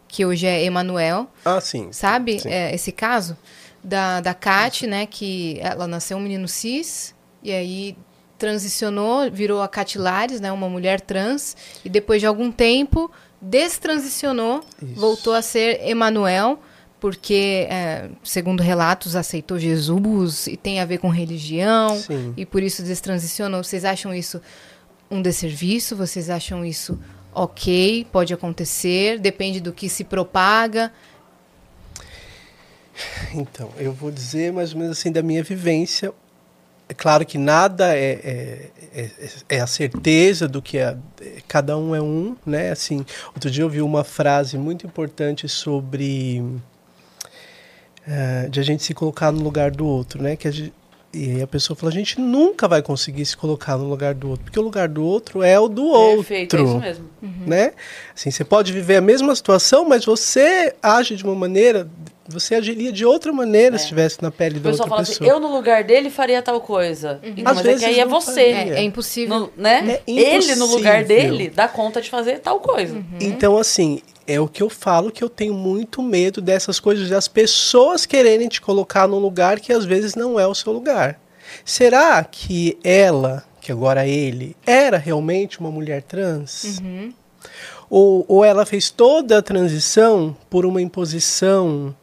Que 0.08 0.24
hoje 0.24 0.46
é 0.46 0.64
Emanuel. 0.64 1.28
Ah, 1.44 1.60
sim. 1.60 1.92
Sabe 1.92 2.40
sim. 2.40 2.48
É, 2.48 2.74
esse 2.74 2.92
caso? 2.92 3.36
Da, 3.82 4.20
da 4.20 4.32
Cat, 4.32 4.86
né? 4.86 5.04
Que 5.06 5.58
ela 5.60 5.86
nasceu 5.86 6.16
um 6.16 6.20
menino 6.20 6.48
cis 6.48 7.14
e 7.42 7.52
aí 7.52 7.96
transicionou, 8.38 9.30
virou 9.30 9.62
a 9.62 9.68
Catilares, 9.68 10.40
né? 10.40 10.50
Uma 10.52 10.68
mulher 10.68 11.00
trans. 11.00 11.56
E 11.84 11.88
depois 11.88 12.20
de 12.20 12.26
algum 12.26 12.50
tempo 12.50 13.10
destransicionou, 13.40 14.60
Isso. 14.82 14.98
voltou 14.98 15.34
a 15.34 15.42
ser 15.42 15.80
Emanuel 15.86 16.58
porque, 17.00 17.66
é, 17.68 18.08
segundo 18.24 18.62
relatos, 18.62 19.14
aceitou 19.14 19.58
Jesus 19.58 20.46
e 20.46 20.56
tem 20.56 20.80
a 20.80 20.84
ver 20.84 20.98
com 20.98 21.08
religião 21.08 21.96
Sim. 21.98 22.32
e 22.36 22.46
por 22.46 22.62
isso 22.62 22.82
destransicionou. 22.82 23.62
Vocês 23.62 23.84
acham 23.84 24.14
isso 24.14 24.40
um 25.10 25.20
desserviço? 25.20 25.94
Vocês 25.94 26.30
acham 26.30 26.64
isso 26.64 26.98
ok? 27.34 28.06
Pode 28.10 28.32
acontecer? 28.32 29.18
Depende 29.18 29.60
do 29.60 29.72
que 29.72 29.88
se 29.88 30.04
propaga? 30.04 30.90
Então, 33.34 33.70
eu 33.76 33.92
vou 33.92 34.10
dizer 34.10 34.52
mais 34.52 34.72
ou 34.72 34.78
menos 34.80 34.98
assim 34.98 35.12
da 35.12 35.22
minha 35.22 35.42
vivência. 35.42 36.12
É 36.88 36.94
claro 36.94 37.26
que 37.26 37.36
nada 37.36 37.94
é, 37.94 38.12
é, 38.24 38.70
é, 38.94 39.10
é 39.56 39.60
a 39.60 39.66
certeza 39.66 40.48
do 40.48 40.62
que 40.62 40.78
é, 40.78 40.96
cada 41.46 41.76
um 41.76 41.94
é 41.94 42.00
um, 42.00 42.36
né? 42.46 42.70
Assim, 42.70 43.04
outro 43.34 43.50
dia 43.50 43.64
eu 43.64 43.68
vi 43.68 43.82
uma 43.82 44.04
frase 44.04 44.56
muito 44.56 44.86
importante 44.86 45.48
sobre 45.48 46.42
é, 48.06 48.48
de 48.48 48.60
a 48.60 48.62
gente 48.62 48.82
se 48.82 48.94
colocar 48.94 49.32
no 49.32 49.42
lugar 49.42 49.70
do 49.70 49.86
outro, 49.86 50.22
né? 50.22 50.36
Que 50.36 50.48
a 50.48 50.50
gente, 50.50 50.72
e 51.12 51.30
aí 51.30 51.42
a 51.42 51.46
pessoa 51.46 51.76
fala, 51.76 51.90
a 51.90 51.94
gente 51.94 52.20
nunca 52.20 52.68
vai 52.68 52.82
conseguir 52.82 53.24
se 53.24 53.36
colocar 53.36 53.76
no 53.76 53.88
lugar 53.88 54.14
do 54.14 54.28
outro, 54.28 54.44
porque 54.44 54.58
o 54.58 54.62
lugar 54.62 54.88
do 54.88 55.02
outro 55.02 55.42
é 55.42 55.58
o 55.58 55.66
do 55.66 55.84
outro. 55.84 56.16
Perfeito, 56.18 56.56
é 56.56 56.62
isso 56.62 56.78
mesmo. 56.78 57.04
Uhum. 57.22 57.46
Né? 57.46 57.72
Assim, 58.14 58.30
você 58.30 58.44
pode 58.44 58.72
viver 58.72 58.96
a 58.96 59.00
mesma 59.00 59.34
situação, 59.34 59.88
mas 59.88 60.04
você 60.04 60.74
age 60.82 61.16
de 61.16 61.24
uma 61.24 61.34
maneira, 61.34 61.88
você 62.28 62.54
agiria 62.54 62.92
de 62.92 63.04
outra 63.04 63.32
maneira 63.32 63.76
é. 63.76 63.78
se 63.78 63.84
estivesse 63.84 64.22
na 64.22 64.30
pele 64.30 64.58
da 64.58 64.70
outra 64.70 64.86
fala 64.86 65.02
assim, 65.02 65.12
pessoa. 65.12 65.30
Assim, 65.30 65.36
eu 65.36 65.40
no 65.40 65.54
lugar 65.54 65.84
dele 65.84 66.10
faria 66.10 66.42
tal 66.42 66.60
coisa. 66.60 67.20
Uhum. 67.22 67.32
Então, 67.36 67.50
Às 67.52 67.56
mas 67.56 67.66
vezes 67.66 67.82
é 67.82 67.86
que 67.86 67.94
aí 67.94 68.00
é 68.00 68.06
você. 68.06 68.40
É, 68.40 68.68
é, 68.68 68.82
impossível. 68.82 69.38
No, 69.38 69.52
né? 69.56 70.00
É 70.06 70.10
impossível. 70.10 70.32
Ele 70.32 70.54
no 70.56 70.66
lugar 70.66 71.04
dele 71.04 71.50
dá 71.50 71.68
conta 71.68 72.00
de 72.00 72.10
fazer 72.10 72.40
tal 72.40 72.60
coisa. 72.60 72.96
Uhum. 72.96 73.18
Então, 73.20 73.56
assim, 73.56 74.00
é 74.26 74.40
o 74.40 74.48
que 74.48 74.62
eu 74.62 74.68
falo 74.68 75.12
que 75.12 75.22
eu 75.22 75.28
tenho 75.28 75.54
muito 75.54 76.02
medo 76.02 76.40
dessas 76.40 76.80
coisas, 76.80 77.08
das 77.08 77.28
pessoas 77.28 78.04
quererem 78.04 78.48
te 78.48 78.60
colocar 78.60 79.06
num 79.06 79.18
lugar 79.18 79.60
que 79.60 79.72
às 79.72 79.84
vezes 79.84 80.14
não 80.14 80.38
é 80.38 80.46
o 80.46 80.54
seu 80.54 80.72
lugar. 80.72 81.20
Será 81.64 82.22
que 82.24 82.76
ela, 82.82 83.44
que 83.60 83.70
agora 83.70 84.06
é 84.06 84.10
ele, 84.10 84.56
era 84.66 84.98
realmente 84.98 85.60
uma 85.60 85.70
mulher 85.70 86.02
trans? 86.02 86.80
Uhum. 86.80 87.12
Ou, 87.88 88.24
ou 88.26 88.44
ela 88.44 88.66
fez 88.66 88.90
toda 88.90 89.38
a 89.38 89.42
transição 89.42 90.36
por 90.50 90.66
uma 90.66 90.82
imposição 90.82 91.94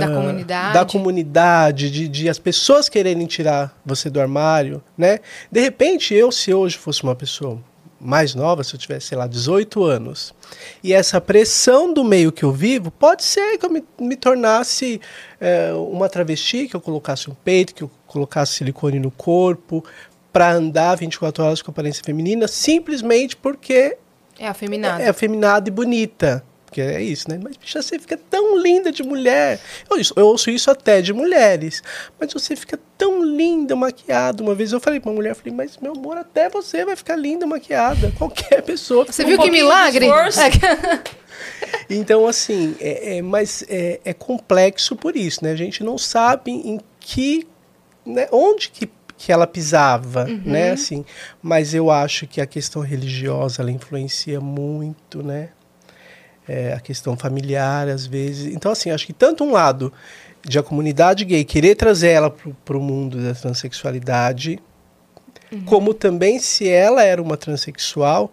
Da 0.00 0.06
comunidade. 0.08 0.74
da 0.74 0.84
comunidade, 0.84 1.90
de, 1.90 2.08
de 2.08 2.28
as 2.28 2.38
pessoas 2.38 2.88
quererem 2.88 3.26
tirar 3.26 3.76
você 3.84 4.08
do 4.08 4.20
armário, 4.20 4.82
né? 4.96 5.18
De 5.50 5.60
repente, 5.60 6.14
eu, 6.14 6.30
se 6.30 6.54
hoje 6.54 6.78
fosse 6.78 7.02
uma 7.02 7.14
pessoa 7.16 7.58
mais 8.00 8.34
nova, 8.34 8.64
se 8.64 8.74
eu 8.74 8.78
tivesse, 8.80 9.08
sei 9.08 9.18
lá, 9.18 9.26
18 9.28 9.84
anos, 9.84 10.34
e 10.82 10.92
essa 10.92 11.20
pressão 11.20 11.92
do 11.92 12.02
meio 12.02 12.32
que 12.32 12.44
eu 12.44 12.50
vivo, 12.52 12.90
pode 12.90 13.22
ser 13.22 13.56
que 13.58 13.64
eu 13.66 13.70
me, 13.70 13.84
me 14.00 14.16
tornasse 14.16 15.00
é, 15.40 15.72
uma 15.72 16.08
travesti, 16.08 16.66
que 16.66 16.74
eu 16.74 16.80
colocasse 16.80 17.30
um 17.30 17.34
peito, 17.34 17.74
que 17.74 17.82
eu 17.82 17.90
colocasse 18.06 18.54
silicone 18.54 18.98
no 18.98 19.10
corpo, 19.10 19.84
para 20.32 20.52
andar 20.52 20.96
24 20.96 21.44
horas 21.44 21.62
com 21.62 21.70
aparência 21.70 22.02
feminina, 22.04 22.48
simplesmente 22.48 23.36
porque 23.36 23.96
É 24.38 24.48
afeminado. 24.48 25.02
é 25.02 25.08
afeminada 25.08 25.68
e 25.68 25.72
bonita. 25.72 26.42
Porque 26.72 26.80
é 26.80 27.02
isso, 27.02 27.28
né? 27.28 27.38
Mas, 27.40 27.54
bicha, 27.54 27.82
você 27.82 27.98
fica 27.98 28.16
tão 28.16 28.56
linda 28.56 28.90
de 28.90 29.02
mulher. 29.02 29.60
Eu, 29.90 29.98
eu 30.16 30.26
ouço 30.26 30.48
isso 30.48 30.70
até 30.70 31.02
de 31.02 31.12
mulheres. 31.12 31.82
Mas 32.18 32.32
você 32.32 32.56
fica 32.56 32.80
tão 32.96 33.22
linda 33.22 33.76
maquiada. 33.76 34.42
Uma 34.42 34.54
vez 34.54 34.72
eu 34.72 34.80
falei 34.80 34.98
pra 34.98 35.10
uma 35.10 35.16
mulher, 35.16 35.32
eu 35.32 35.36
falei, 35.36 35.52
mas 35.52 35.76
meu 35.76 35.92
amor, 35.92 36.16
até 36.16 36.48
você 36.48 36.82
vai 36.82 36.96
ficar 36.96 37.14
linda 37.14 37.46
maquiada. 37.46 38.10
Qualquer 38.16 38.62
pessoa. 38.62 39.04
Você 39.04 39.22
Um 39.22 39.26
viu 39.26 39.36
que 39.36 39.42
pouquinho 39.42 39.58
de 39.58 39.68
milagre? 39.68 40.06
Então, 41.90 42.26
assim, 42.26 42.76
é, 42.80 43.16
é, 43.16 43.22
mas 43.22 43.64
é, 43.68 44.00
é 44.04 44.12
complexo 44.14 44.94
por 44.94 45.16
isso, 45.16 45.44
né? 45.44 45.50
A 45.50 45.56
gente 45.56 45.82
não 45.82 45.98
sabe 45.98 46.52
em 46.52 46.78
que, 47.00 47.46
né, 48.06 48.28
onde 48.30 48.70
que, 48.70 48.88
que 49.18 49.32
ela 49.32 49.46
pisava, 49.46 50.24
né? 50.24 50.70
Assim, 50.70 51.04
mas 51.42 51.74
eu 51.74 51.90
acho 51.90 52.26
que 52.26 52.40
a 52.40 52.46
questão 52.46 52.80
religiosa 52.80 53.60
ela 53.60 53.70
influencia 53.70 54.40
muito, 54.40 55.22
né? 55.22 55.50
É, 56.48 56.72
a 56.72 56.80
questão 56.80 57.16
familiar, 57.16 57.88
às 57.88 58.04
vezes. 58.04 58.52
Então, 58.52 58.72
assim, 58.72 58.90
acho 58.90 59.06
que 59.06 59.12
tanto 59.12 59.44
um 59.44 59.52
lado 59.52 59.92
de 60.44 60.58
a 60.58 60.62
comunidade 60.62 61.24
gay 61.24 61.44
querer 61.44 61.76
trazer 61.76 62.08
ela 62.08 62.34
para 62.64 62.76
o 62.76 62.80
mundo 62.80 63.22
da 63.22 63.32
transexualidade, 63.32 64.58
como 65.66 65.94
também 65.94 66.38
se 66.38 66.68
ela 66.68 67.04
era 67.04 67.22
uma 67.22 67.36
transexual, 67.36 68.32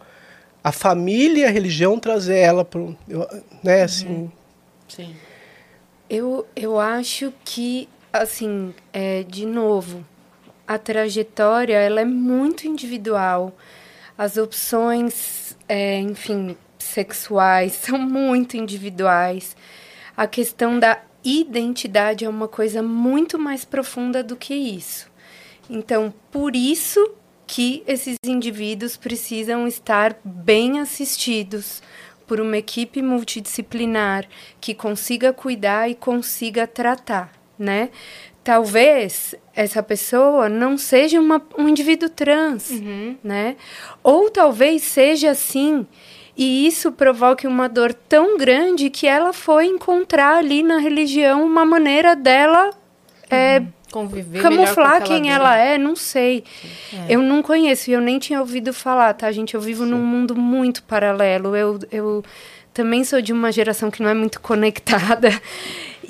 a 0.64 0.72
família 0.72 1.44
e 1.44 1.46
a 1.46 1.52
religião 1.52 2.00
trazer 2.00 2.38
ela 2.38 2.66
para 2.66 2.82
né, 3.64 3.84
assim, 3.84 4.32
Sim. 4.88 5.16
Eu, 6.10 6.48
eu 6.56 6.80
acho 6.80 7.32
que, 7.46 7.88
assim, 8.12 8.74
é, 8.92 9.24
de 9.24 9.46
novo, 9.46 10.04
a 10.68 10.78
trajetória 10.80 11.78
ela 11.78 12.02
é 12.02 12.06
muito 12.06 12.66
individual. 12.66 13.56
As 14.18 14.36
opções, 14.36 15.56
é, 15.68 16.00
enfim, 16.00 16.58
sexuais 16.80 17.74
são 17.84 18.00
muito 18.00 18.58
individuais. 18.58 19.56
A 20.16 20.26
questão 20.26 20.80
da 20.80 21.02
identidade 21.24 22.26
é 22.26 22.30
uma 22.30 22.48
coisa 22.48 22.82
muito 22.82 23.38
mais 23.38 23.66
profunda 23.66 24.24
do 24.24 24.36
que 24.36 24.54
isso. 24.54 25.10
Então, 25.70 26.14
por 26.32 26.56
isso 26.56 27.14
que 27.46 27.84
esses 27.88 28.16
indivíduos 28.26 28.96
precisam 28.96 29.68
estar 29.68 30.18
bem 30.24 30.80
assistidos 30.80 31.82
por 32.28 32.40
uma 32.40 32.58
equipe 32.58 33.02
multidisciplinar 33.02 34.28
que 34.62 34.76
consiga 34.76 35.34
cuidar 35.34 35.90
e 35.90 35.96
consiga 35.96 36.68
tratar, 36.68 37.32
né? 37.58 37.90
Talvez 38.44 39.34
essa 39.56 39.82
pessoa 39.82 40.48
não 40.48 40.78
seja 40.78 41.20
uma, 41.20 41.44
um 41.58 41.68
indivíduo 41.68 42.08
trans, 42.08 42.70
né? 43.24 43.56
Ou 44.04 44.30
talvez 44.30 44.84
seja 44.84 45.32
assim 45.32 45.88
e 46.42 46.66
isso 46.68 46.92
provoque 46.92 47.46
uma 47.46 47.68
dor 47.68 47.94
tão 47.94 48.38
grande 48.38 48.90
que 48.90 49.06
ela 49.06 49.34
foi 49.34 49.66
encontrar 49.66 50.38
ali 50.38 50.64
na 50.64 50.78
religião 50.78 51.44
uma 51.46 51.66
maneira 51.66 52.16
dela 52.16 52.70
é, 53.30 53.62
Conviver 53.92 54.42
camuflar 54.42 55.02
quem 55.04 55.32
ela 55.32 55.58
é, 55.58 55.78
não 55.78 55.96
sei. 55.96 56.44
Eu 57.10 57.22
não 57.24 57.42
conheço 57.42 57.90
e 57.90 57.94
eu 57.94 58.00
nem 58.02 58.20
tinha 58.20 58.40
ouvido 58.40 58.72
falar, 58.72 59.14
tá, 59.16 59.32
gente? 59.32 59.56
Eu 59.56 59.62
vivo 59.62 59.84
num 59.86 59.98
mundo 60.00 60.36
muito 60.36 60.84
paralelo. 60.84 61.56
Eu, 61.56 61.80
eu 61.92 62.24
também 62.74 63.04
sou 63.04 63.20
de 63.22 63.34
uma 63.34 63.52
geração 63.52 63.90
que 63.92 64.02
não 64.04 64.10
é 64.10 64.14
muito 64.14 64.40
conectada. 64.40 65.30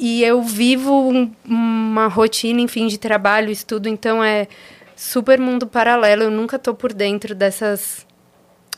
E 0.02 0.24
eu 0.24 0.42
vivo 0.42 0.94
um- 1.10 1.30
uma 1.44 2.08
rotina, 2.08 2.62
enfim, 2.62 2.88
de 2.88 2.98
trabalho, 2.98 3.52
estudo, 3.52 3.90
então 3.90 4.24
é 4.24 4.48
super 4.96 5.38
mundo 5.42 5.68
paralelo. 5.68 6.24
Eu 6.24 6.32
nunca 6.32 6.58
tô 6.58 6.74
por 6.74 6.94
dentro 6.94 7.36
dessas, 7.36 8.06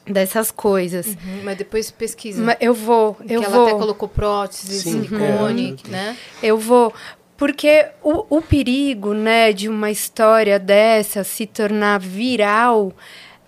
dessas 0.06 0.52
coisas. 0.52 1.08
Uhum, 1.08 1.42
mas 1.44 1.58
depois 1.58 1.92
pesquisa. 1.92 2.42
Mas 2.42 2.58
eu 2.60 2.74
vou, 2.74 3.16
que 3.16 3.34
eu 3.34 3.44
ela 3.44 3.56
vou. 3.56 3.68
até 3.68 3.78
colocou 3.78 4.10
prótese, 4.10 4.82
Sim, 4.82 5.04
silicone, 5.04 5.78
é. 5.88 5.90
né? 5.90 6.18
Eu 6.42 6.58
vou. 6.58 6.94
Porque 7.38 7.88
o, 8.04 8.38
o 8.38 8.42
perigo, 8.42 9.14
né, 9.14 9.52
de 9.52 9.68
uma 9.68 9.90
história 9.90 10.60
dessa 10.60 11.24
se 11.24 11.48
tornar 11.48 12.00
viral 12.00 12.94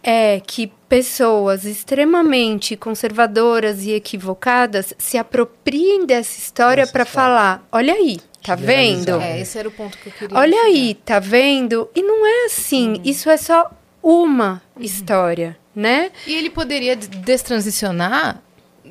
é 0.01 0.41
que 0.45 0.71
pessoas 0.89 1.63
extremamente 1.63 2.75
conservadoras 2.75 3.83
e 3.83 3.91
equivocadas 3.91 4.93
se 4.97 5.17
apropriem 5.17 6.05
dessa 6.05 6.37
história 6.39 6.85
para 6.87 7.05
falar: 7.05 7.67
olha 7.71 7.93
aí, 7.93 8.19
tá 8.43 8.55
vendo? 8.55 9.05
Generalizar. 9.05 9.37
É, 9.37 9.41
esse 9.41 9.57
era 9.59 9.67
o 9.67 9.71
ponto 9.71 9.97
que 9.97 10.07
eu 10.07 10.13
queria. 10.13 10.37
Olha 10.37 10.57
chegar. 10.57 10.65
aí, 10.65 10.93
tá 11.05 11.19
vendo? 11.19 11.89
E 11.95 12.01
não 12.01 12.25
é 12.25 12.45
assim. 12.45 12.99
Isso 13.03 13.29
é 13.29 13.37
só 13.37 13.71
uma 14.03 14.61
história, 14.79 15.57
né? 15.73 16.11
E 16.27 16.35
ele 16.35 16.49
poderia 16.49 16.95
des- 16.95 17.07
destransicionar 17.07 18.41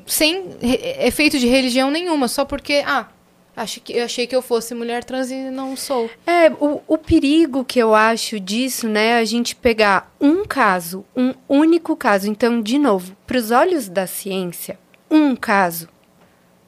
sem 0.06 0.56
efeito 1.00 1.38
de 1.38 1.46
religião 1.46 1.90
nenhuma, 1.90 2.26
só 2.26 2.44
porque, 2.44 2.82
ah, 2.86 3.06
achei 3.54 3.82
que, 3.84 3.92
eu 3.92 4.04
achei 4.04 4.26
que 4.26 4.34
eu 4.34 4.40
fosse 4.42 4.74
mulher 4.74 5.04
trans 5.04 5.30
e 5.30 5.50
não 5.50 5.76
sou. 5.76 6.10
É, 6.26 6.48
o, 6.58 6.80
o 6.88 6.96
perigo 6.98 7.64
que 7.64 7.78
eu 7.78 7.94
acho 7.94 8.40
disso, 8.40 8.88
né, 8.88 9.08
é 9.08 9.18
a 9.18 9.24
gente 9.24 9.54
pegar 9.54 10.10
um 10.20 10.44
caso, 10.44 11.04
um 11.14 11.34
único 11.48 11.94
caso. 11.94 12.28
Então, 12.28 12.60
de 12.62 12.78
novo, 12.78 13.14
para 13.26 13.36
os 13.36 13.50
olhos 13.50 13.88
da 13.88 14.06
ciência, 14.06 14.78
um 15.10 15.36
caso, 15.36 15.88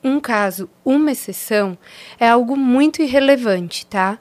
um 0.02 0.20
caso, 0.20 0.68
uma 0.84 1.12
exceção, 1.12 1.78
é 2.20 2.28
algo 2.28 2.56
muito 2.56 3.00
irrelevante, 3.00 3.86
tá? 3.86 4.18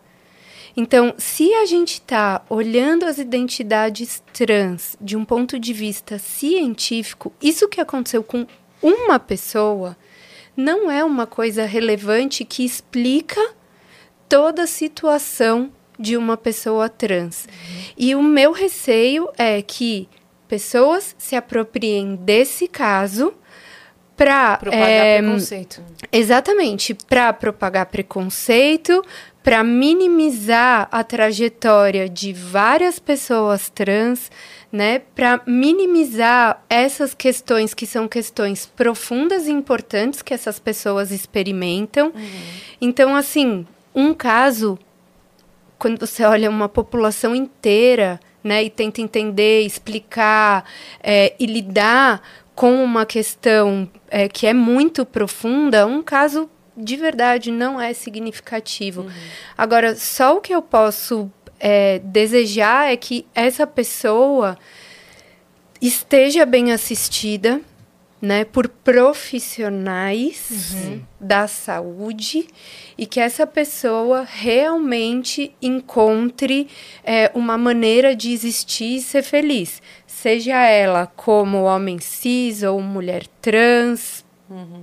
Então, 0.75 1.13
se 1.17 1.53
a 1.53 1.65
gente 1.65 1.93
está 1.93 2.43
olhando 2.49 3.05
as 3.05 3.17
identidades 3.17 4.23
trans 4.33 4.97
de 4.99 5.15
um 5.15 5.23
ponto 5.23 5.59
de 5.59 5.71
vista 5.71 6.17
científico, 6.17 7.31
isso 7.41 7.69
que 7.69 7.79
aconteceu 7.79 8.23
com 8.23 8.47
uma 8.81 9.19
pessoa 9.19 9.95
não 10.57 10.89
é 10.89 11.03
uma 11.03 11.25
coisa 11.25 11.65
relevante 11.65 12.43
que 12.43 12.65
explica 12.65 13.39
toda 14.27 14.63
a 14.63 14.67
situação 14.67 15.71
de 15.97 16.17
uma 16.17 16.35
pessoa 16.35 16.89
trans. 16.89 17.47
E 17.95 18.15
o 18.15 18.23
meu 18.23 18.51
receio 18.51 19.29
é 19.37 19.61
que 19.61 20.09
pessoas 20.47 21.15
se 21.17 21.35
apropriem 21.35 22.15
desse 22.15 22.67
caso 22.67 23.33
para 24.15 24.57
Propagar 24.57 25.17
preconceito. 25.17 25.83
Exatamente, 26.11 26.93
para 26.93 27.33
propagar 27.33 27.85
preconceito, 27.87 29.03
para 29.43 29.63
minimizar 29.63 30.87
a 30.89 31.03
trajetória 31.03 32.07
de 32.07 32.31
várias 32.31 32.97
pessoas 32.97 33.69
trans, 33.69 34.31
né, 34.71 34.99
para 35.13 35.41
minimizar 35.45 36.63
essas 36.69 37.13
questões 37.13 37.73
que 37.73 37.85
são 37.85 38.07
questões 38.07 38.65
profundas 38.65 39.45
e 39.45 39.51
importantes 39.51 40.21
que 40.21 40.33
essas 40.33 40.57
pessoas 40.57 41.11
experimentam. 41.11 42.13
Então, 42.81 43.15
assim, 43.15 43.67
um 43.93 44.13
caso 44.13 44.79
quando 45.83 45.99
você 45.99 46.23
olha 46.23 46.49
uma 46.49 46.69
população 46.69 47.35
inteira, 47.35 48.17
né, 48.41 48.63
e 48.63 48.69
tenta 48.69 49.01
entender, 49.01 49.65
explicar 49.65 50.63
é, 51.01 51.33
e 51.37 51.45
lidar 51.45 52.21
com 52.55 52.81
uma 52.81 53.05
questão 53.05 53.89
é, 54.09 54.29
que 54.29 54.47
é 54.47 54.53
muito 54.53 55.05
profunda, 55.05 55.85
um 55.85 56.01
caso 56.01 56.49
de 56.75 56.95
verdade 56.95 57.51
não 57.51 57.79
é 57.79 57.93
significativo. 57.93 59.07
Agora, 59.57 59.95
só 59.95 60.37
o 60.37 60.41
que 60.41 60.53
eu 60.53 60.61
posso 60.61 61.31
é, 61.59 61.99
desejar 61.99 62.91
é 62.91 62.97
que 62.97 63.25
essa 63.33 63.65
pessoa 63.65 64.57
esteja 65.81 66.45
bem 66.45 66.71
assistida, 66.71 67.61
né, 68.21 68.45
por 68.45 68.69
profissionais 68.69 70.73
da 71.19 71.45
saúde 71.45 72.47
e 72.97 73.05
que 73.05 73.19
essa 73.19 73.45
pessoa 73.45 74.25
realmente 74.25 75.53
encontre 75.61 76.69
é, 77.03 77.29
uma 77.33 77.57
maneira 77.57 78.15
de 78.15 78.31
existir 78.31 78.95
e 78.95 79.01
ser 79.01 79.23
feliz, 79.23 79.81
seja 80.07 80.65
ela 80.65 81.05
como 81.05 81.63
homem 81.63 81.99
cis 81.99 82.63
ou 82.63 82.79
mulher 82.79 83.27
trans, 83.41 84.23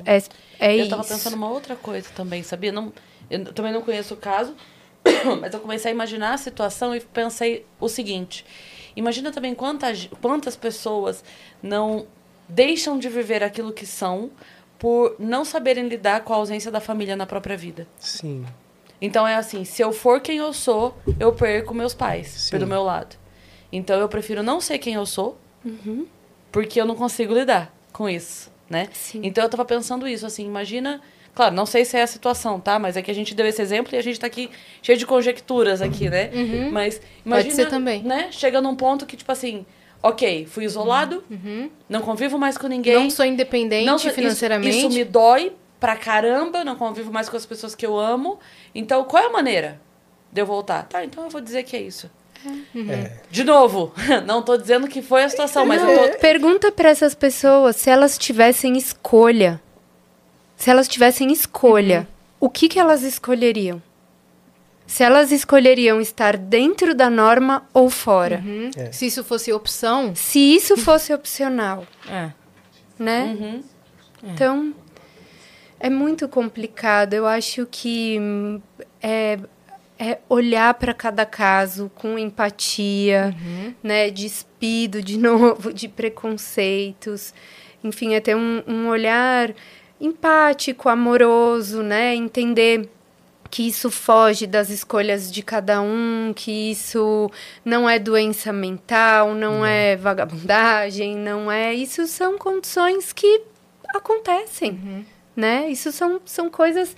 é, 0.05 0.23
é 0.61 0.75
eu 0.75 0.81
isso. 0.81 0.91
tava 0.91 1.03
pensando 1.05 1.35
uma 1.35 1.51
outra 1.51 1.75
coisa 1.75 2.09
também, 2.15 2.43
sabia? 2.43 2.71
Não, 2.71 2.93
eu 3.31 3.53
também 3.53 3.73
não 3.73 3.83
conheço 3.83 4.15
o 4.15 4.17
caso, 4.17 4.55
mas 5.41 5.55
eu 5.55 5.61
comecei 5.61 5.91
a 5.91 5.95
imaginar 5.95 6.35
a 6.35 6.39
situação 6.39 6.95
e 6.95 7.01
pensei 7.01 7.67
o 7.81 7.89
seguinte: 7.89 8.45
imagina 8.95 9.33
também 9.33 9.55
quantas, 9.55 10.09
quantas 10.21 10.57
pessoas 10.57 11.25
não 11.63 12.07
deixam 12.49 12.99
de 12.99 13.09
viver 13.09 13.43
aquilo 13.43 13.73
que 13.73 13.87
são 13.87 14.31
por 14.79 15.17
não 15.19 15.45
saberem 15.45 15.89
lidar 15.89 16.25
com 16.25 16.33
a 16.33 16.37
ausência 16.37 16.71
da 16.71 16.81
família 16.81 17.17
na 17.17 17.27
própria 17.27 17.57
vida. 17.57 17.87
Sim. 17.99 18.45
Então 19.01 19.27
é 19.27 19.35
assim, 19.37 19.65
se 19.65 19.83
eu 19.83 19.93
for 19.93 20.21
quem 20.21 20.39
eu 20.39 20.53
sou, 20.53 20.97
eu 21.19 21.33
perco 21.33 21.73
meus 21.73 21.95
pais 21.95 22.29
Sim. 22.29 22.59
do 22.59 22.67
meu 22.67 22.83
lado. 22.83 23.17
Então 23.73 23.99
eu 23.99 24.09
prefiro 24.09 24.43
não 24.43 24.61
ser 24.61 24.79
quem 24.79 24.95
eu 24.95 25.07
sou, 25.07 25.39
porque 26.53 26.81
eu 26.81 26.85
não 26.85 26.95
consigo 26.95 27.33
lidar 27.33 27.75
com 27.93 28.09
isso, 28.09 28.50
né? 28.71 28.89
Sim. 28.93 29.21
Então 29.25 29.45
eu 29.45 29.51
tava 29.51 29.65
pensando 29.67 30.07
isso, 30.09 30.25
assim, 30.25 30.47
imagina. 30.47 31.01
Claro, 31.35 31.55
não 31.55 31.65
sei 31.67 31.85
se 31.85 31.97
é 31.97 32.03
a 32.03 32.07
situação, 32.07 32.59
tá? 32.59 32.79
Mas 32.79 32.97
é 32.97 33.03
que 33.03 33.11
a 33.11 33.15
gente 33.15 33.35
deu 33.35 33.47
esse 33.47 33.61
exemplo 33.63 33.95
e 33.95 33.99
a 33.99 34.03
gente 34.03 34.19
tá 34.19 34.27
aqui 34.27 34.49
cheio 34.83 34.97
de 34.99 35.07
conjecturas 35.07 35.81
aqui, 35.83 36.09
né? 36.11 36.31
Mas 36.73 37.01
imagina, 37.25 37.55
ser 37.55 37.69
também. 37.69 38.03
né? 38.03 38.29
Chega 38.33 38.61
num 38.61 38.75
ponto 38.75 39.07
que, 39.07 39.17
tipo 39.17 39.31
assim, 39.31 39.65
ok, 40.03 40.47
fui 40.47 40.65
isolado, 40.65 41.23
não 41.89 42.01
convivo 42.01 42.39
mais 42.39 42.57
com 42.59 42.67
ninguém. 42.67 42.95
Não 42.95 43.11
sou 43.11 43.25
independente 43.25 43.87
Não 43.87 43.97
sou- 43.99 44.09
isso- 44.11 44.17
financeiramente. 44.21 44.77
Isso, 44.79 44.91
me 44.91 45.05
dói 45.05 45.53
pra 45.79 45.95
caramba, 45.97 46.65
não 46.65 46.75
convivo 46.77 47.13
mais 47.13 47.29
com 47.29 47.37
as 47.37 47.47
pessoas 47.47 47.75
que 47.75 47.87
eu 47.87 47.99
amo. 47.99 48.39
Então, 48.75 49.05
qual 49.05 49.23
é 49.23 49.27
a 49.27 49.31
maneira 49.31 49.81
de 50.33 50.41
eu 50.43 50.47
voltar? 50.47 50.83
Tá, 50.89 51.05
então 51.05 51.25
eu 51.25 51.31
vou 51.31 51.41
dizer 51.41 51.63
que 51.63 51.77
é 51.77 51.81
isso. 51.81 52.11
É. 52.89 53.13
De 53.31 53.45
novo, 53.45 53.93
não 54.27 54.43
tô 54.43 54.57
dizendo 54.57 54.89
que 54.89 55.03
foi 55.03 55.25
a 55.25 55.29
situação, 55.29 55.67
mas 55.67 55.83
Não, 55.83 55.91
eu 55.91 56.13
tô. 56.13 56.19
Pergunta 56.19 56.73
para 56.73 56.89
essas 56.89 57.15
pessoas 57.15 57.77
se 57.77 57.91
elas 57.91 58.17
tivessem 58.17 58.77
escolha. 58.77 59.61
Se 60.57 60.71
elas 60.71 60.89
tivessem 60.89 61.33
escolha, 61.33 62.07
o 62.39 62.49
que, 62.49 62.69
que 62.69 62.79
elas 62.79 63.03
escolheriam? 63.03 63.83
Se 64.87 65.03
elas 65.03 65.31
escolheriam 65.31 66.01
estar 66.01 66.37
dentro 66.37 66.95
da 66.95 67.09
norma 67.09 67.67
ou 67.73 67.89
fora. 67.89 68.43
Uhum. 68.45 68.71
É. 68.77 68.93
Se 68.93 69.07
isso 69.07 69.23
fosse 69.23 69.53
opção, 69.53 70.15
Se 70.15 70.39
isso 70.39 70.77
fosse 70.77 71.15
opcional, 71.15 71.87
é. 72.09 72.31
né? 72.99 73.37
Uhum. 73.39 73.63
Então, 74.23 74.75
é 75.79 75.89
muito 75.89 76.29
complicado. 76.29 77.15
Eu 77.15 77.27
acho 77.27 77.67
que 77.71 78.19
hum, 78.21 78.61
é, 79.01 79.39
é 80.01 80.19
olhar 80.31 80.73
para 80.75 80.95
cada 80.95 81.27
caso 81.27 81.91
com 81.95 82.19
empatia, 82.19 83.37
né? 83.83 84.11
Despido 84.11 85.03
de 85.03 85.19
novo 85.21 85.75
de 85.75 85.87
preconceitos. 85.89 87.35
Enfim, 87.85 88.15
é 88.15 88.21
ter 88.21 88.35
um, 88.35 88.63
um 88.67 88.89
olhar 88.89 89.55
empático, 90.01 90.89
amoroso, 90.89 91.83
né? 91.83 92.15
Entender 92.15 92.89
que 93.51 93.67
isso 93.67 93.91
foge 93.91 94.47
das 94.47 94.71
escolhas 94.71 95.31
de 95.31 95.43
cada 95.43 95.83
um, 95.83 96.33
que 96.35 96.71
isso 96.71 97.31
não 97.63 97.91
é 97.91 97.99
doença 97.99 98.53
mental, 98.53 99.35
não 99.35 99.67
é 99.67 99.97
vagabundagem, 99.97 101.15
não 101.17 101.53
é. 101.53 101.75
Isso 101.75 102.07
são 102.07 102.39
condições 102.39 103.13
que 103.13 103.43
acontecem, 103.95 105.05
né? 105.41 105.69
Isso 105.71 105.91
são, 105.91 106.21
são 106.25 106.51
coisas 106.51 106.95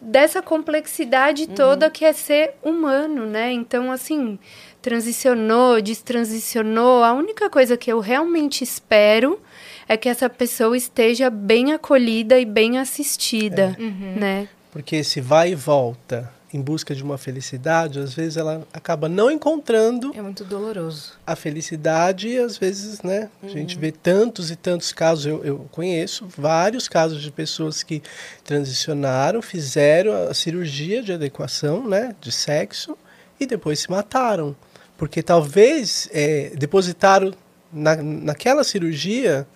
dessa 0.00 0.42
complexidade 0.42 1.46
toda 1.46 1.90
que 1.90 2.04
é 2.04 2.12
ser 2.12 2.54
humano, 2.62 3.26
né? 3.26 3.52
Então, 3.52 3.92
assim, 3.92 4.38
transicionou, 4.80 5.80
destransicionou. 5.80 7.04
A 7.04 7.12
única 7.12 7.48
coisa 7.48 7.76
que 7.76 7.92
eu 7.92 8.00
realmente 8.00 8.64
espero 8.64 9.40
é 9.86 9.96
que 9.96 10.08
essa 10.08 10.28
pessoa 10.28 10.76
esteja 10.76 11.30
bem 11.30 11.72
acolhida 11.72 12.38
e 12.38 12.44
bem 12.44 12.78
assistida, 12.78 13.76
né? 14.16 14.48
Porque 14.72 14.96
esse 14.96 15.20
vai 15.20 15.52
e 15.52 15.54
volta 15.54 16.32
em 16.54 16.60
busca 16.60 16.94
de 16.94 17.02
uma 17.02 17.16
felicidade, 17.16 17.98
às 17.98 18.12
vezes 18.12 18.36
ela 18.36 18.66
acaba 18.72 19.08
não 19.08 19.30
encontrando 19.30 20.12
É 20.14 20.20
muito 20.20 20.44
doloroso. 20.44 21.12
a 21.26 21.34
felicidade 21.34 22.28
e 22.28 22.38
às 22.38 22.58
vezes, 22.58 23.00
né, 23.02 23.30
a 23.42 23.48
gente 23.48 23.78
vê 23.78 23.90
tantos 23.90 24.50
e 24.50 24.56
tantos 24.56 24.92
casos, 24.92 25.24
eu, 25.26 25.42
eu 25.44 25.66
conheço 25.72 26.26
vários 26.36 26.88
casos 26.88 27.22
de 27.22 27.30
pessoas 27.30 27.82
que 27.82 28.02
transicionaram, 28.44 29.40
fizeram 29.40 30.12
a 30.28 30.34
cirurgia 30.34 31.02
de 31.02 31.12
adequação, 31.12 31.88
né, 31.88 32.14
de 32.20 32.30
sexo 32.30 32.96
e 33.40 33.46
depois 33.46 33.80
se 33.80 33.90
mataram, 33.90 34.54
porque 34.98 35.22
talvez 35.22 36.08
é, 36.12 36.52
depositaram 36.54 37.32
na, 37.72 37.96
naquela 37.96 38.62
cirurgia 38.62 39.46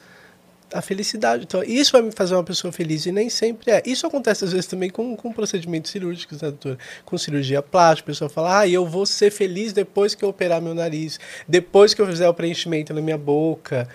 a 0.72 0.82
felicidade. 0.82 1.44
Então, 1.44 1.62
isso 1.62 1.93
vai 1.93 2.02
me 2.02 2.10
fazer 2.10 2.34
uma 2.34 2.44
pessoa 2.44 2.72
feliz 2.72 3.06
e 3.06 3.12
nem 3.12 3.30
sempre 3.30 3.70
é. 3.70 3.82
Isso 3.86 4.06
acontece 4.06 4.44
às 4.44 4.52
vezes 4.52 4.66
também 4.66 4.90
com, 4.90 5.16
com 5.16 5.32
procedimentos 5.32 5.90
cirúrgicos, 5.90 6.43
né, 6.43 6.48
doutora? 6.48 6.78
Com 7.05 7.16
cirurgia 7.16 7.62
plástica, 7.62 8.10
a 8.10 8.12
pessoa 8.12 8.28
fala, 8.28 8.60
ah, 8.60 8.68
eu 8.68 8.84
vou 8.86 9.06
ser 9.06 9.30
feliz 9.30 9.72
depois 9.72 10.14
que 10.14 10.24
eu 10.24 10.28
operar 10.28 10.60
meu 10.60 10.74
nariz, 10.74 11.18
depois 11.47 11.94
que 11.94 12.02
eu 12.02 12.06
fizer 12.06 12.28
o 12.28 12.34
preenchimento 12.34 12.93
na 12.93 13.01
minha 13.01 13.18
boca. 13.18 13.88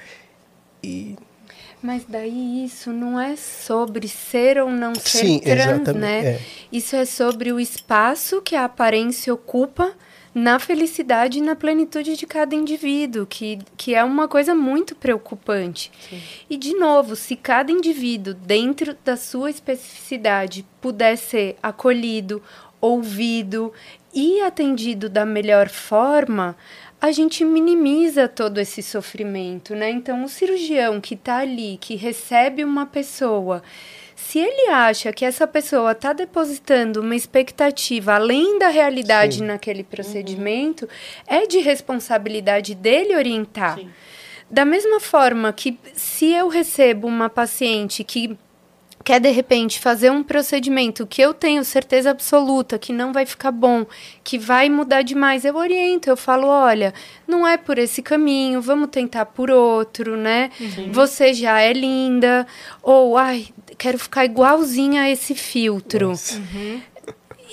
E 0.84 1.16
Mas 1.82 2.04
daí 2.08 2.66
isso 2.66 2.92
não 2.92 3.20
é 3.20 3.36
sobre 3.36 4.08
ser 4.08 4.58
ou 4.60 4.70
não 4.70 4.96
ser 4.96 5.20
Sim, 5.20 5.40
trans, 5.40 5.60
exatamente, 5.60 6.00
né? 6.00 6.26
é. 6.26 6.42
Isso 6.72 6.96
é 6.96 7.06
sobre 7.06 7.52
o 7.52 7.60
espaço 7.60 8.42
que 8.42 8.56
a 8.56 8.66
aparência 8.66 9.34
ocupa 9.34 9.94
na 10.34 10.60
felicidade 10.60 11.40
e 11.40 11.42
na 11.42 11.56
plenitude 11.56 12.16
de 12.16 12.26
cada 12.26 12.56
indivíduo, 12.56 13.26
que, 13.26 13.60
que 13.76 13.94
é 13.94 14.04
uma 14.04 14.28
coisa 14.28 14.56
muito 14.56 14.96
preocupante. 14.96 15.92
E, 16.50 16.56
de 16.56 16.74
novo, 16.74 17.16
se 17.16 17.36
cada 17.36 17.72
indivíduo, 17.72 18.34
dentro 18.34 18.96
da 19.04 19.18
sua 19.18 19.50
especificidade, 19.50 20.66
puder 20.80 21.18
ser 21.18 21.58
acolhido, 21.62 22.42
ouvido 22.80 23.74
e 24.14 24.42
atendido 24.42 25.10
da 25.10 25.26
melhor 25.26 25.70
forma, 25.70 26.56
a 27.00 27.12
gente 27.12 27.44
minimiza 27.44 28.28
todo 28.28 28.60
esse 28.60 28.84
sofrimento, 28.84 29.76
né? 29.76 29.90
Então, 29.90 30.24
o 30.24 30.30
cirurgião 30.30 31.02
que 31.02 31.16
está 31.16 31.38
ali, 31.38 31.78
que 31.82 31.96
recebe 31.96 32.64
uma 32.64 32.86
pessoa, 32.86 33.64
se 34.32 34.40
ele 34.40 34.70
acha 34.70 35.12
que 35.12 35.26
essa 35.26 35.46
pessoa 35.46 35.92
está 35.92 36.14
depositando 36.14 37.02
uma 37.02 37.18
expectativa 37.18 38.14
além 38.14 38.58
da 38.58 38.70
realidade 38.70 39.40
Sim. 39.40 39.44
naquele 39.44 39.84
procedimento, 39.84 40.88
é 41.28 41.46
de 41.46 41.60
responsabilidade 41.60 42.74
dele 42.74 43.14
orientar. 43.14 43.78
Sim. 43.78 43.90
Da 44.50 44.64
mesma 44.64 45.02
forma 45.02 45.52
que 45.52 45.78
se 45.94 46.32
eu 46.32 46.48
recebo 46.48 47.10
uma 47.10 47.30
paciente 47.30 48.06
que 48.06 48.38
quer 49.04 49.20
de 49.20 49.30
repente 49.30 49.80
fazer 49.80 50.10
um 50.12 50.24
procedimento 50.24 51.06
que 51.08 51.22
eu 51.22 51.34
tenho 51.34 51.64
certeza 51.64 52.12
absoluta 52.12 52.78
que 52.78 52.94
não 52.94 53.12
vai 53.12 53.26
ficar 53.26 53.52
bom, 53.52 53.86
que 54.24 54.38
vai 54.38 54.70
mudar 54.70 55.02
demais, 55.02 55.46
eu 55.46 55.56
oriento, 55.56 56.10
eu 56.10 56.18
falo, 56.18 56.48
olha, 56.48 56.94
não 57.28 57.48
é 57.48 57.58
por 57.58 57.78
esse 57.78 58.02
caminho, 58.02 58.62
vamos 58.62 58.90
tentar 58.90 59.26
por 59.26 59.50
outro, 59.50 60.16
né? 60.16 60.52
Você 60.92 61.34
já 61.34 61.60
é 61.62 61.74
linda, 61.74 62.46
ou 62.82 63.18
ai, 63.18 63.48
quero 63.78 63.98
ficar 63.98 64.26
igualzinha 64.26 65.04
a 65.04 65.10
esse 65.10 65.34
filtro. 65.36 66.10
Nossa. 66.10 66.42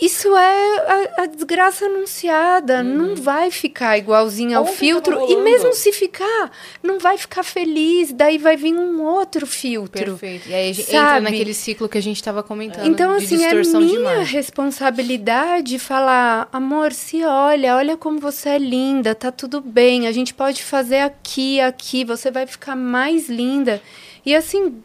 Isso 0.01 0.37
é 0.37 0.79
a, 1.19 1.23
a 1.23 1.27
desgraça 1.27 1.87
anunciada. 1.87 2.83
Não 2.83 3.17
vai 3.17 3.51
ficar 3.51 3.99
igualzinho 3.99 4.57
ao 4.57 4.65
Ontem 4.65 4.75
filtro. 4.75 5.27
E 5.29 5.37
mesmo 5.37 5.73
se 5.75 5.93
ficar, 5.93 6.51
não 6.83 6.99
vai 6.99 7.19
ficar 7.19 7.43
feliz. 7.43 8.13
Daí 8.13 8.39
vai 8.39 8.57
vir 8.57 8.75
um 8.75 9.03
outro 9.03 9.47
filtro. 9.47 10.17
Perfeito. 10.19 10.49
E 10.49 10.55
aí 10.55 10.75
Sabe? 10.75 10.97
entra 10.97 11.21
naquele 11.21 11.55
ciclo 11.55 11.89
que 11.89 11.99
a 11.99 12.03
gente 12.03 12.17
estava 12.17 12.43
comentando. 12.43 12.87
Então, 12.87 13.13
assim, 13.13 13.45
é 13.45 13.53
minha 13.55 13.99
imagem. 13.99 14.35
responsabilidade 14.35 15.79
falar, 15.79 16.49
amor, 16.53 16.93
se 16.93 17.25
olha, 17.25 17.77
olha 17.77 17.97
como 17.97 18.19
você 18.19 18.51
é 18.51 18.59
linda, 18.59 19.15
tá 19.15 19.33
tudo 19.33 19.61
bem, 19.61 20.07
a 20.07 20.13
gente 20.13 20.33
pode 20.33 20.63
fazer 20.63 21.01
aqui, 21.01 21.61
aqui, 21.61 22.05
você 22.05 22.31
vai 22.31 22.47
ficar 22.47 22.77
mais 22.77 23.29
linda. 23.29 23.83
E 24.25 24.35
assim, 24.35 24.83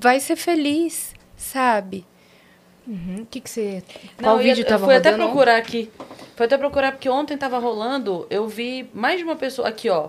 vai 0.00 0.20
ser 0.20 0.36
feliz, 0.36 1.14
sabe? 1.36 2.06
Uhum. 2.86 3.20
O 3.22 3.26
que, 3.26 3.40
que 3.40 3.48
você. 3.50 3.82
Não, 4.18 4.24
Qual 4.24 4.36
eu 4.36 4.42
ia- 4.46 4.54
vídeo 4.54 4.64
eu 4.64 4.68
tava 4.68 4.84
fui 4.84 4.94
até 4.94 5.10
rodando? 5.10 5.28
procurar 5.30 5.56
aqui. 5.56 5.90
Fui 6.36 6.46
até 6.46 6.58
procurar, 6.58 6.92
porque 6.92 7.08
ontem 7.08 7.36
tava 7.36 7.58
rolando, 7.58 8.26
eu 8.28 8.46
vi 8.48 8.88
mais 8.92 9.18
de 9.18 9.24
uma 9.24 9.36
pessoa. 9.36 9.68
Aqui, 9.68 9.88
ó. 9.88 10.08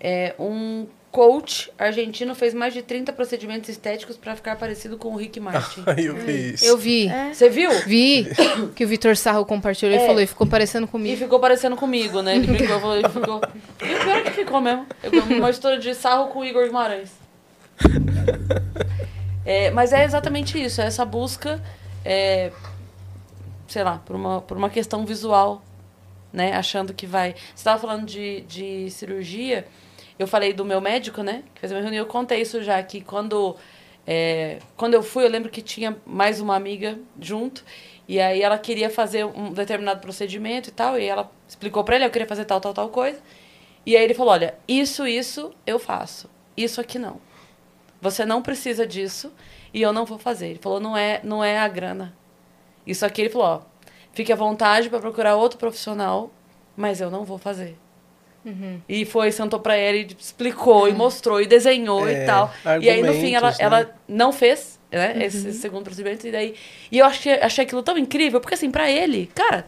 É, 0.00 0.34
um 0.38 0.86
coach 1.10 1.70
argentino 1.78 2.34
fez 2.34 2.52
mais 2.52 2.74
de 2.74 2.82
30 2.82 3.12
procedimentos 3.12 3.68
estéticos 3.68 4.16
pra 4.16 4.36
ficar 4.36 4.56
parecido 4.56 4.96
com 4.98 5.08
o 5.12 5.16
Rick 5.16 5.38
Martin. 5.40 5.82
Aí 5.86 6.06
eu 6.06 6.14
vi 6.16 6.52
isso. 6.54 6.64
Eu 6.64 6.76
vi. 6.76 7.08
Você 7.32 7.48
viu? 7.48 7.70
Vi 7.86 8.26
que 8.76 8.84
o 8.84 8.88
Vitor 8.88 9.16
Sarro 9.16 9.44
compartilhou 9.44 9.94
e 9.94 9.98
É. 9.98 10.06
falou, 10.06 10.20
e 10.20 10.26
ficou 10.26 10.46
parecendo 10.46 10.84
E 10.86 10.88
comigo. 10.88 11.16
ficou 11.16 11.38
parecendo 11.40 11.76
comigo, 11.76 12.22
né? 12.22 12.36
Ele 12.36 12.46
brincou, 12.46 12.80
falou, 12.80 12.96
ele 12.96 13.08
ficou. 13.08 13.40
E 13.82 13.94
o 13.94 13.98
pior 14.00 14.16
é 14.18 14.20
que 14.22 14.30
ficou 14.32 14.60
mesmo. 14.60 14.86
Eu- 15.02 15.38
Uma 15.38 15.50
história 15.50 15.78
de 15.78 15.94
sarro 15.94 16.28
com 16.28 16.40
o 16.40 16.44
Igor 16.44 16.64
Guimarães. 16.66 17.10
É, 19.48 19.70
mas 19.70 19.94
é 19.94 20.04
exatamente 20.04 20.62
isso, 20.62 20.82
é 20.82 20.84
essa 20.84 21.06
busca, 21.06 21.58
é, 22.04 22.52
sei 23.66 23.82
lá, 23.82 23.96
por 24.04 24.14
uma, 24.14 24.42
por 24.42 24.58
uma 24.58 24.68
questão 24.68 25.06
visual, 25.06 25.62
né? 26.30 26.52
Achando 26.52 26.92
que 26.92 27.06
vai. 27.06 27.32
Você 27.32 27.54
estava 27.54 27.80
falando 27.80 28.04
de, 28.04 28.42
de 28.42 28.90
cirurgia, 28.90 29.66
eu 30.18 30.26
falei 30.26 30.52
do 30.52 30.66
meu 30.66 30.82
médico, 30.82 31.22
né? 31.22 31.44
Que 31.54 31.60
fez 31.62 31.72
uma 31.72 31.80
reunião, 31.80 32.02
eu 32.02 32.06
contei 32.06 32.42
isso 32.42 32.62
já, 32.62 32.82
que 32.82 33.00
quando, 33.00 33.56
é, 34.06 34.58
quando 34.76 34.92
eu 34.92 35.02
fui, 35.02 35.24
eu 35.24 35.30
lembro 35.30 35.50
que 35.50 35.62
tinha 35.62 35.96
mais 36.04 36.42
uma 36.42 36.54
amiga 36.54 36.98
junto, 37.18 37.64
e 38.06 38.20
aí 38.20 38.42
ela 38.42 38.58
queria 38.58 38.90
fazer 38.90 39.24
um 39.24 39.50
determinado 39.50 39.98
procedimento 39.98 40.68
e 40.68 40.72
tal, 40.72 40.98
e 40.98 41.06
ela 41.06 41.32
explicou 41.48 41.82
pra 41.82 41.96
ele, 41.96 42.04
eu 42.04 42.10
queria 42.10 42.28
fazer 42.28 42.44
tal, 42.44 42.60
tal, 42.60 42.74
tal 42.74 42.90
coisa. 42.90 43.18
E 43.86 43.96
aí 43.96 44.04
ele 44.04 44.12
falou, 44.12 44.34
olha, 44.34 44.58
isso, 44.68 45.06
isso 45.06 45.54
eu 45.66 45.78
faço, 45.78 46.28
isso 46.54 46.82
aqui 46.82 46.98
não. 46.98 47.18
Você 48.00 48.24
não 48.24 48.42
precisa 48.42 48.86
disso. 48.86 49.32
e 49.74 49.82
eu 49.82 49.92
não 49.92 50.04
vou 50.06 50.18
fazer. 50.18 50.48
Ele 50.48 50.58
falou, 50.60 50.80
não 50.80 50.96
é, 50.96 51.20
não 51.22 51.44
é 51.44 51.58
a 51.58 51.68
grana. 51.68 52.14
Isso 52.86 53.04
aqui 53.04 53.20
ele 53.22 53.28
falou, 53.30 53.46
ó, 53.46 53.60
fique 54.14 54.32
à 54.32 54.36
vontade 54.36 54.88
para 54.88 54.98
procurar 54.98 55.36
outro 55.36 55.58
profissional, 55.58 56.30
mas 56.76 57.00
eu 57.02 57.10
não 57.10 57.22
vou 57.24 57.36
fazer. 57.36 57.76
Uhum. 58.46 58.80
E 58.88 59.04
foi, 59.04 59.30
sentou 59.30 59.60
pra 59.60 59.76
ela 59.76 59.96
e 59.98 60.06
explicou, 60.18 60.88
e 60.88 60.92
mostrou, 60.94 61.38
e 61.40 61.46
desenhou 61.46 62.08
É, 62.08 62.22
e 62.22 62.26
tal. 62.26 62.50
E 62.80 62.88
aí, 62.88 63.02
no 63.02 63.12
fim, 63.12 63.34
ela, 63.34 63.50
né? 63.50 63.56
ela 63.58 63.94
não 64.08 64.32
fez, 64.32 64.78
né, 64.90 65.12
Uhum. 65.16 65.22
esse 65.22 65.52
segundo 65.52 65.84
procedimento. 65.84 66.26
E 66.26 66.32
daí... 66.32 66.54
E 66.90 66.98
eu 66.98 67.04
achei, 67.04 67.34
achei 67.34 67.64
aquilo 67.64 67.82
tão 67.82 67.98
incrível, 67.98 68.40
porque 68.40 68.54
assim, 68.54 68.70
pra 68.70 68.90
ele, 68.90 69.30
cara, 69.34 69.66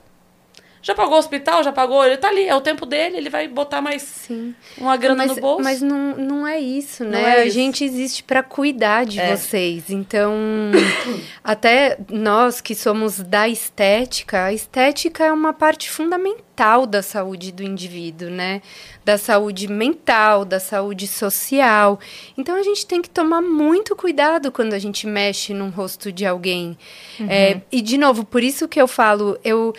já 0.82 0.94
pagou 0.94 1.15
o 1.16 1.19
hospital, 1.19 1.62
já 1.62 1.73
pagou, 1.73 2.05
ele 2.05 2.16
tá 2.16 2.28
ali, 2.28 2.47
é 2.47 2.55
o 2.55 2.61
tempo 2.61 2.86
dele, 2.86 3.16
ele 3.19 3.28
vai 3.28 3.47
botar 3.47 3.81
mais 3.82 4.02
Sim. 4.02 4.55
uma 4.78 4.97
grana 4.97 5.27
mas, 5.27 5.36
no 5.36 5.40
bolso. 5.40 5.62
Mas 5.62 5.82
não, 5.82 6.16
não 6.16 6.47
é 6.47 6.59
isso, 6.59 7.05
Não 7.05 7.11
né? 7.11 7.23
é 7.23 7.40
a 7.40 7.44
isso. 7.44 7.55
gente 7.55 7.85
existe 7.85 8.23
para 8.23 8.43
cuidar 8.43 9.05
de 9.05 9.20
É. 9.20 9.36
vocês. 9.36 9.90
Então, 9.90 10.32
até 11.44 11.98
nós 12.11 12.61
que 12.61 12.74
somos 12.74 13.20
da 13.20 13.48
estética, 13.48 14.44
a 14.44 14.52
estética 14.52 15.24
é 15.24 15.32
uma 15.32 15.52
parte 15.52 15.90
fundamental 15.90 16.86
da 16.86 17.02
saúde 17.02 17.52
do 17.52 17.62
indivíduo, 17.62 18.28
né? 18.31 18.61
Da 19.05 19.16
saúde 19.16 19.66
mental, 19.66 20.44
da 20.44 20.61
saúde 20.61 21.07
social. 21.07 21.98
Então, 22.36 22.55
a 22.55 22.62
gente 22.62 22.86
tem 22.86 23.01
que 23.01 23.09
tomar 23.09 23.40
muito 23.40 23.97
cuidado 23.97 24.52
quando 24.52 24.74
a 24.74 24.78
gente 24.78 25.07
mexe 25.07 25.55
num 25.55 25.70
rosto 25.70 26.12
de 26.12 26.27
alguém. 26.27 26.77
É, 27.28 27.61
e, 27.73 27.81
de 27.81 27.97
novo, 27.97 28.24
por 28.24 28.43
isso 28.43 28.69
que 28.69 28.81
eu 28.81 28.86
falo, 28.86 29.39
eu, 29.43 29.74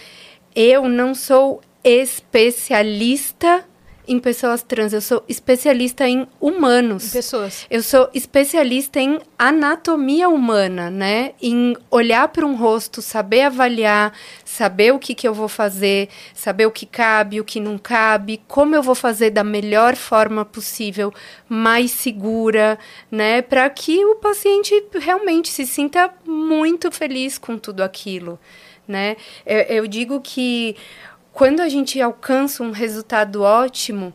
eu 0.56 0.88
não 0.88 1.14
sou 1.14 1.62
especialista 1.84 3.66
em 4.08 4.20
pessoas 4.20 4.62
trans, 4.62 4.94
eu 4.94 5.02
sou 5.02 5.24
especialista 5.28 6.08
em 6.08 6.28
humanos. 6.40 7.12
Pessoas. 7.12 7.66
Eu 7.70 7.82
sou 7.82 8.10
especialista 8.14 9.00
em 9.00 9.20
anatomia 9.38 10.28
humana, 10.28 10.90
né? 10.90 11.34
Em 11.42 11.78
olhar 11.90 12.28
para 12.28 12.46
um 12.46 12.56
rosto, 12.56 13.02
saber 13.02 13.44
avaliar, 13.44 14.14
saber 14.44 14.92
o 14.94 15.00
que, 15.00 15.14
que 15.14 15.28
eu 15.28 15.34
vou 15.34 15.48
fazer, 15.48 16.10
saber 16.34 16.66
o 16.66 16.72
que 16.72 16.86
cabe, 16.86 17.40
o 17.40 17.46
que 17.46 17.60
não 17.60 17.78
cabe, 17.78 18.42
como 18.48 18.76
eu 18.76 18.84
vou 18.84 18.96
fazer 18.96 19.30
da 19.30 19.44
melhor 19.44 19.96
forma 19.96 20.44
possível, 20.44 21.14
mais 21.48 21.92
segura, 21.92 22.78
né? 23.10 23.42
Para 23.42 23.70
que 23.70 24.04
o 24.04 24.16
paciente 24.16 24.74
realmente 25.00 25.50
se 25.50 25.66
sinta 25.66 26.14
muito 26.26 26.92
feliz 26.92 27.38
com 27.38 27.58
tudo 27.58 27.82
aquilo, 27.82 28.40
né? 28.88 29.16
Eu, 29.46 29.60
eu 29.62 29.88
digo 29.88 30.20
que 30.22 30.76
quando 31.34 31.60
a 31.62 31.70
gente 31.70 32.00
alcança 32.02 32.64
um 32.64 32.72
resultado 32.72 33.42
ótimo, 33.42 34.14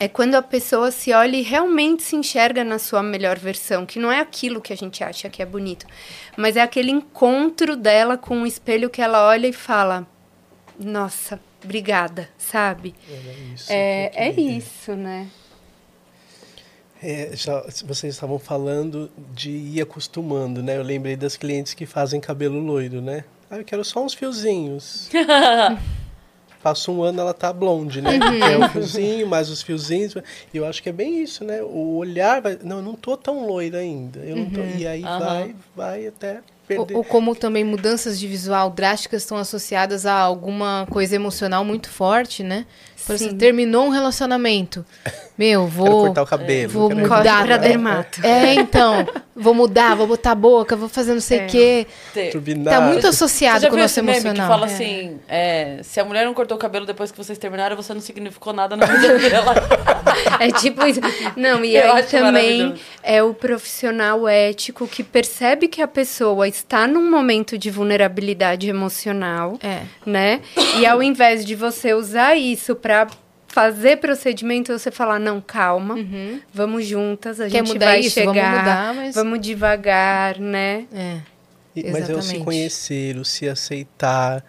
é 0.00 0.08
quando 0.08 0.34
a 0.34 0.42
pessoa 0.42 0.90
se 0.90 1.12
olha 1.12 1.36
e 1.36 1.42
realmente 1.42 2.02
se 2.02 2.16
enxerga 2.16 2.64
na 2.64 2.78
sua 2.80 3.02
melhor 3.02 3.38
versão, 3.38 3.86
que 3.86 4.00
não 4.00 4.10
é 4.10 4.18
aquilo 4.18 4.60
que 4.60 4.72
a 4.72 4.76
gente 4.76 5.04
acha 5.04 5.30
que 5.30 5.40
é 5.40 5.46
bonito, 5.46 5.86
mas 6.36 6.56
é 6.56 6.60
aquele 6.60 6.90
encontro 6.90 7.76
dela 7.76 8.18
com 8.18 8.42
o 8.42 8.46
espelho 8.46 8.90
que 8.90 9.00
ela 9.00 9.28
olha 9.28 9.46
e 9.46 9.52
fala: 9.52 10.04
Nossa, 10.78 11.38
obrigada, 11.62 12.28
sabe? 12.36 12.94
Isso 13.54 13.66
É, 13.68 14.08
que 14.08 14.18
eu 14.18 14.24
é 14.24 14.32
queria. 14.32 14.58
isso, 14.58 14.92
né? 14.96 15.28
É, 17.00 17.30
já, 17.34 17.60
vocês 17.84 18.14
estavam 18.14 18.38
falando 18.38 19.10
de 19.34 19.50
ir 19.50 19.80
acostumando, 19.80 20.62
né? 20.62 20.76
Eu 20.78 20.82
lembrei 20.82 21.16
das 21.16 21.36
clientes 21.36 21.74
que 21.74 21.84
fazem 21.84 22.20
cabelo 22.20 22.60
loiro, 22.60 23.00
né? 23.00 23.24
Ah, 23.52 23.58
eu 23.58 23.64
quero 23.64 23.84
só 23.84 24.02
uns 24.02 24.14
fiozinhos. 24.14 25.10
Passa 26.62 26.90
um 26.90 27.02
ano, 27.02 27.20
ela 27.20 27.34
tá 27.34 27.52
blonde, 27.52 28.00
né? 28.00 28.18
É 28.50 28.56
o 28.56 28.66
fiozinho, 28.70 29.26
mais 29.26 29.50
os 29.50 29.60
fiozinhos. 29.60 30.14
E 30.54 30.56
eu 30.56 30.64
acho 30.64 30.82
que 30.82 30.88
é 30.88 30.92
bem 30.92 31.22
isso, 31.22 31.44
né? 31.44 31.60
O 31.60 31.96
olhar 31.96 32.40
vai... 32.40 32.58
Não, 32.62 32.76
eu 32.78 32.82
não 32.82 32.94
tô 32.94 33.14
tão 33.14 33.46
loira 33.46 33.78
ainda. 33.78 34.20
Eu 34.20 34.36
não 34.36 34.48
tô... 34.48 34.62
E 34.62 34.86
aí 34.86 35.04
Aham. 35.04 35.18
vai, 35.18 35.56
vai 35.76 36.06
até 36.06 36.36
Ou, 36.36 36.42
perder. 36.66 36.96
ou 36.96 37.04
como 37.04 37.34
também 37.34 37.62
mudanças 37.62 38.18
de 38.18 38.26
visual 38.26 38.70
drásticas 38.70 39.20
estão 39.22 39.36
associadas 39.36 40.06
a 40.06 40.14
alguma 40.14 40.86
coisa 40.88 41.14
emocional 41.14 41.62
muito 41.62 41.90
forte, 41.90 42.42
né? 42.42 42.64
Por 43.06 43.14
exemplo, 43.14 43.38
terminou 43.38 43.86
um 43.86 43.90
relacionamento. 43.90 44.84
Meu, 45.36 45.62
Quero 45.68 45.72
vou. 45.76 46.04
cortar 46.06 46.22
o 46.22 46.26
cabelo. 46.26 46.72
vou 46.72 46.88
quero 46.88 47.00
mudar. 47.00 47.44
Pra 47.46 47.54
é. 47.54 47.58
dermato. 47.58 48.20
É, 48.26 48.54
então. 48.54 49.06
Vou 49.34 49.54
mudar, 49.54 49.94
vou 49.96 50.06
botar 50.06 50.32
a 50.32 50.34
boca, 50.34 50.76
vou 50.76 50.90
fazer 50.90 51.14
não 51.14 51.20
sei 51.20 51.38
o 51.38 51.42
É. 51.42 51.46
quê. 51.46 51.86
Turbinar. 52.30 52.74
Tá 52.74 52.80
muito 52.82 53.06
associado 53.06 53.66
com 53.68 53.74
o 53.74 53.78
nosso 53.78 53.98
meme 54.02 54.18
emocional. 54.18 54.46
que 54.46 54.52
fala 54.52 54.66
É. 54.70 54.74
assim, 54.74 55.20
é, 55.26 55.80
se 55.82 55.98
a 55.98 56.04
mulher 56.04 56.26
não 56.26 56.34
cortou 56.34 56.56
o 56.58 56.60
cabelo 56.60 56.84
depois 56.84 57.10
que 57.10 57.16
vocês 57.16 57.38
terminaram, 57.38 57.74
você 57.74 57.94
não 57.94 58.00
significou 58.02 58.52
nada 58.52 58.76
na 58.76 58.84
vida 58.84 59.18
dela. 59.18 59.54
É 60.38 60.50
tipo 60.52 60.84
isso. 60.86 61.00
Não, 61.34 61.64
e 61.64 61.74
Eu 61.74 61.92
aí 61.94 62.02
também 62.04 62.74
é 63.02 63.22
o 63.22 63.32
profissional 63.32 64.28
ético 64.28 64.86
que 64.86 65.02
percebe 65.02 65.66
que 65.66 65.80
a 65.80 65.88
pessoa 65.88 66.46
está 66.46 66.86
num 66.86 67.10
momento 67.10 67.56
de 67.56 67.70
vulnerabilidade 67.70 68.68
emocional, 68.68 69.58
É. 69.62 69.80
né? 70.04 70.40
E 70.78 70.84
ao 70.86 71.02
invés 71.02 71.42
de 71.44 71.54
você 71.54 71.94
usar 71.94 72.36
isso 72.36 72.74
para 72.76 72.91
fazer 73.48 73.98
procedimento, 73.98 74.72
você 74.76 74.90
falar, 74.90 75.18
não, 75.18 75.40
calma, 75.40 75.96
vamos 76.52 76.86
juntas, 76.86 77.38
a 77.40 77.44
Uhum. 77.44 77.50
Quer 77.50 77.58
gente 77.58 77.72
mudar 77.74 77.86
vai 77.86 78.00
isso? 78.00 78.10
chegar, 78.14 78.32
Vamos 78.32 78.58
mudar, 78.58 78.94
mas- 78.94 79.14
vamos 79.14 79.40
devagar, 79.40 80.38
né? 80.38 80.86
É. 80.94 81.18
E- 81.76 81.90
Mas 81.90 82.08
é 82.10 82.14
o 82.14 82.20
se 82.22 82.38
conhecer, 82.38 83.16
o 83.16 83.24
se 83.24 83.48
aceitar. 83.48 84.44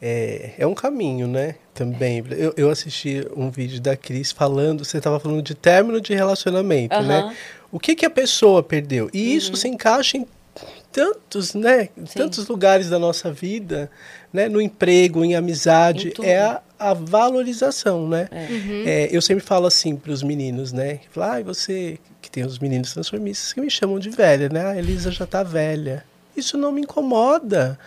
É, 0.00 0.54
é 0.58 0.66
um 0.66 0.74
caminho, 0.74 1.26
né? 1.28 1.54
Também. 1.74 2.24
Eu, 2.30 2.52
eu 2.56 2.70
assisti 2.70 3.26
um 3.36 3.50
vídeo 3.50 3.80
da 3.80 3.96
Cris 3.96 4.30
falando, 4.32 4.84
você 4.84 4.98
estava 4.98 5.18
falando 5.20 5.42
de 5.42 5.54
término 5.54 6.00
de 6.00 6.12
relacionamento, 6.14 6.94
Aham. 6.94 7.06
né? 7.28 7.36
O 7.70 7.78
que, 7.78 7.94
que 7.94 8.04
a 8.04 8.10
pessoa 8.10 8.62
perdeu? 8.62 9.08
E 9.12 9.34
isso 9.34 9.54
se 9.56 9.66
encaixa 9.68 10.16
em 10.18 10.26
tantos, 10.90 11.54
né? 11.54 11.88
Em 11.96 12.04
tantos 12.04 12.46
lugares 12.48 12.90
da 12.90 12.98
nossa 12.98 13.32
vida, 13.32 13.90
né? 14.32 14.48
No 14.48 14.60
emprego, 14.60 15.24
em 15.24 15.34
amizade. 15.34 16.12
Em 16.20 16.26
é 16.26 16.40
a, 16.40 16.60
a 16.90 16.94
valorização, 16.94 18.08
né? 18.08 18.28
Uhum. 18.32 18.82
É, 18.86 19.08
eu 19.10 19.22
sempre 19.22 19.44
falo 19.44 19.66
assim 19.66 19.96
para 19.96 20.12
os 20.12 20.22
meninos, 20.22 20.72
né? 20.72 21.00
Falo, 21.10 21.32
ah, 21.32 21.40
e 21.40 21.42
você 21.42 21.98
que 22.20 22.30
tem 22.30 22.44
os 22.44 22.58
meninos 22.58 22.92
transformistas 22.92 23.52
que 23.52 23.60
me 23.60 23.70
chamam 23.70 23.98
de 23.98 24.10
velha, 24.10 24.48
né? 24.48 24.66
A 24.66 24.76
Elisa 24.76 25.10
já 25.10 25.26
tá 25.26 25.42
velha. 25.42 26.04
Isso 26.36 26.56
não 26.56 26.72
me 26.72 26.80
incomoda, 26.80 27.78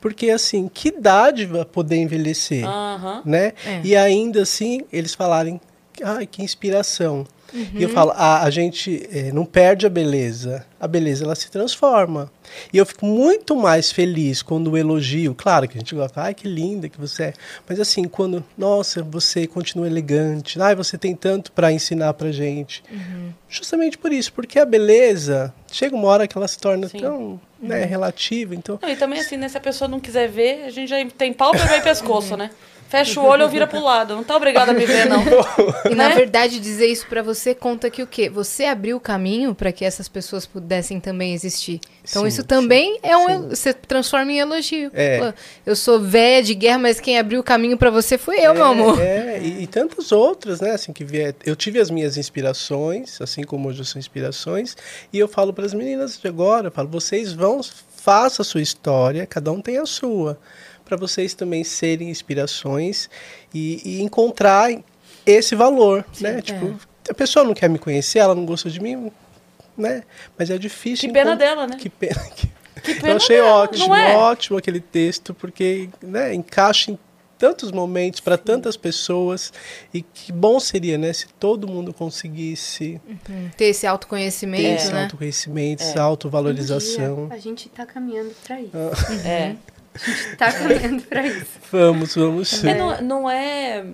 porque 0.00 0.30
assim, 0.30 0.68
que 0.72 0.88
idade 0.88 1.46
vai 1.46 1.64
poder 1.64 1.96
envelhecer, 1.96 2.66
Aham. 2.66 3.22
né? 3.24 3.52
É. 3.64 3.80
E 3.82 3.96
ainda 3.96 4.42
assim, 4.42 4.82
eles 4.92 5.14
falarem, 5.14 5.60
ai, 6.02 6.26
que 6.26 6.42
inspiração. 6.42 7.26
E 7.72 7.82
eu 7.84 7.88
falo, 7.88 8.10
a, 8.16 8.42
a 8.42 8.50
gente 8.50 9.08
eh, 9.12 9.30
não 9.32 9.44
perde 9.44 9.86
a 9.86 9.88
beleza, 9.88 10.66
a 10.80 10.88
beleza 10.88 11.24
ela 11.24 11.36
se 11.36 11.48
transforma. 11.48 12.30
E 12.72 12.78
eu 12.78 12.86
fico 12.86 13.06
muito 13.06 13.56
mais 13.56 13.90
feliz 13.92 14.42
quando 14.42 14.70
o 14.72 14.76
elogio, 14.76 15.34
claro 15.34 15.68
que 15.68 15.76
a 15.76 15.80
gente 15.80 15.94
gosta, 15.94 16.20
ai 16.22 16.34
que 16.34 16.46
linda 16.48 16.88
que 16.88 17.00
você 17.00 17.24
é, 17.24 17.32
mas 17.68 17.78
assim, 17.80 18.04
quando, 18.04 18.44
nossa, 18.56 19.02
você 19.02 19.46
continua 19.46 19.86
elegante, 19.86 20.60
ai, 20.60 20.74
você 20.74 20.96
tem 20.98 21.14
tanto 21.14 21.52
para 21.52 21.72
ensinar 21.72 22.12
pra 22.14 22.30
gente. 22.32 22.82
Justamente 23.48 23.96
por 23.98 24.12
isso, 24.12 24.32
porque 24.32 24.58
a 24.58 24.64
beleza 24.64 25.52
chega 25.70 25.94
uma 25.94 26.08
hora 26.08 26.26
que 26.26 26.36
ela 26.36 26.48
se 26.48 26.58
torna 26.58 26.88
Sim. 26.88 26.98
tão 26.98 27.40
né, 27.60 27.84
relativa, 27.84 28.54
então 28.54 28.78
Não, 28.82 28.88
e 28.88 28.96
também 28.96 29.20
assim, 29.20 29.36
né, 29.36 29.48
se 29.48 29.56
a 29.56 29.60
pessoa 29.60 29.88
não 29.88 30.00
quiser 30.00 30.28
ver, 30.28 30.64
a 30.64 30.70
gente 30.70 30.88
já 30.88 30.96
tem 31.16 31.32
pálpebra 31.32 31.76
e 31.76 31.80
pescoço, 31.80 32.36
né? 32.36 32.50
Fecha 32.86 33.18
o 33.20 33.24
olho 33.24 33.44
ou 33.44 33.48
vira 33.48 33.66
pro 33.66 33.82
lado. 33.82 34.14
Não 34.14 34.22
tá 34.22 34.36
obrigada 34.36 34.70
a 34.70 34.74
me 34.74 34.86
ver, 34.86 35.06
não. 35.08 35.20
E 35.90 35.94
na 35.96 36.10
Né? 36.10 36.14
verdade, 36.14 36.60
dizer 36.60 36.86
isso 36.86 37.06
pra 37.08 37.22
você 37.22 37.52
conta 37.52 37.90
que 37.90 38.02
o 38.02 38.06
quê? 38.06 38.28
Você 38.28 38.66
abriu 38.66 38.98
o 38.98 39.00
caminho 39.00 39.52
pra 39.52 39.72
que 39.72 39.84
essas 39.84 40.06
pessoas 40.06 40.46
pudessem 40.46 41.00
também 41.00 41.32
existir. 41.32 41.80
Então 42.08 42.22
Sim, 42.22 42.28
isso 42.34 42.44
também 42.44 42.98
é 43.02 43.16
um. 43.16 43.28
sim. 43.28 43.48
Você 43.50 43.72
transforma 43.72 44.32
em 44.32 44.38
elogio. 44.38 44.90
É. 44.92 45.32
Eu 45.64 45.74
sou 45.74 46.00
velha 46.00 46.42
de 46.42 46.54
guerra, 46.54 46.78
mas 46.78 47.00
quem 47.00 47.18
abriu 47.18 47.40
o 47.40 47.42
caminho 47.42 47.76
pra 47.76 47.90
você 47.90 48.18
foi 48.18 48.38
eu, 48.40 48.54
meu 48.54 48.64
amor. 48.64 49.00
É, 49.00 49.40
e, 49.40 49.62
e 49.62 49.66
tantas 49.66 50.12
outras, 50.12 50.60
né? 50.60 50.72
Assim, 50.72 50.92
que 50.92 51.04
vier. 51.04 51.34
Eu 51.44 51.56
tive 51.56 51.80
as 51.80 51.90
minhas 51.90 52.16
inspirações, 52.16 53.20
assim 53.20 53.42
como 53.42 53.68
hoje 53.68 53.84
são 53.84 53.98
inspirações, 53.98 54.76
e 55.12 55.18
eu 55.18 55.28
falo 55.28 55.52
para 55.52 55.64
as 55.64 55.74
meninas 55.74 56.18
de 56.18 56.28
agora, 56.28 56.68
eu 56.68 56.72
falo, 56.72 56.88
vocês 56.88 57.32
vão, 57.32 57.60
faça 57.96 58.42
a 58.42 58.44
sua 58.44 58.60
história, 58.60 59.26
cada 59.26 59.50
um 59.52 59.60
tem 59.60 59.78
a 59.78 59.86
sua, 59.86 60.38
para 60.84 60.96
vocês 60.96 61.34
também 61.34 61.64
serem 61.64 62.10
inspirações 62.10 63.08
e, 63.52 63.80
e 63.84 64.02
encontrarem 64.02 64.84
esse 65.26 65.54
valor, 65.54 66.04
né? 66.20 66.42
Tipo, 66.42 66.74
a 67.08 67.14
pessoa 67.14 67.44
não 67.44 67.54
quer 67.54 67.68
me 67.68 67.78
conhecer, 67.78 68.18
ela 68.18 68.34
não 68.34 68.44
gostou 68.44 68.70
de 68.70 68.80
mim, 68.80 69.10
né? 69.76 70.02
Mas 70.38 70.50
é 70.50 70.58
difícil. 70.58 71.08
Que 71.08 71.12
pena 71.12 71.30
encon- 71.32 71.38
dela, 71.38 71.66
né? 71.66 71.76
Que 71.78 71.88
pena. 71.88 72.20
Que... 72.34 72.48
Que 72.82 72.94
pena 72.96 73.10
Eu 73.12 73.16
achei 73.16 73.36
dela, 73.36 73.48
ótimo, 73.54 73.88
não 73.88 73.96
é? 73.96 74.16
ótimo 74.16 74.58
aquele 74.58 74.80
texto, 74.80 75.32
porque 75.32 75.88
né, 76.02 76.34
encaixa 76.34 76.90
em 76.90 76.98
tantos 77.38 77.70
momentos 77.72 78.20
para 78.20 78.36
tantas 78.36 78.76
pessoas 78.76 79.52
e 79.92 80.02
que 80.02 80.30
bom 80.32 80.58
seria, 80.60 80.98
né, 80.98 81.12
se 81.12 81.26
todo 81.28 81.66
mundo 81.68 81.94
conseguisse 81.94 83.00
Ter 83.56 83.66
esse 83.66 83.82
ter 83.82 83.86
autoconhecimento, 83.86 84.82
esse 84.82 84.92
né? 84.92 85.02
autoconhecimento, 85.04 85.82
É. 85.82 85.86
essa 85.86 86.02
autovalorização. 86.02 87.24
Um 87.24 87.28
dia, 87.28 87.36
a 87.36 87.40
gente 87.40 87.68
tá 87.70 87.86
caminhando 87.86 88.34
para 88.44 88.60
isso. 88.60 88.76
É. 89.24 89.56
Tá 90.36 90.52
caminhando 90.52 91.02
para 91.04 91.26
isso. 91.26 91.46
Vamos, 91.70 92.14
vamos 92.16 92.48
sim. 92.48 92.68
É, 92.68 92.74
não, 92.74 93.00
não 93.00 93.30
é 93.30 93.84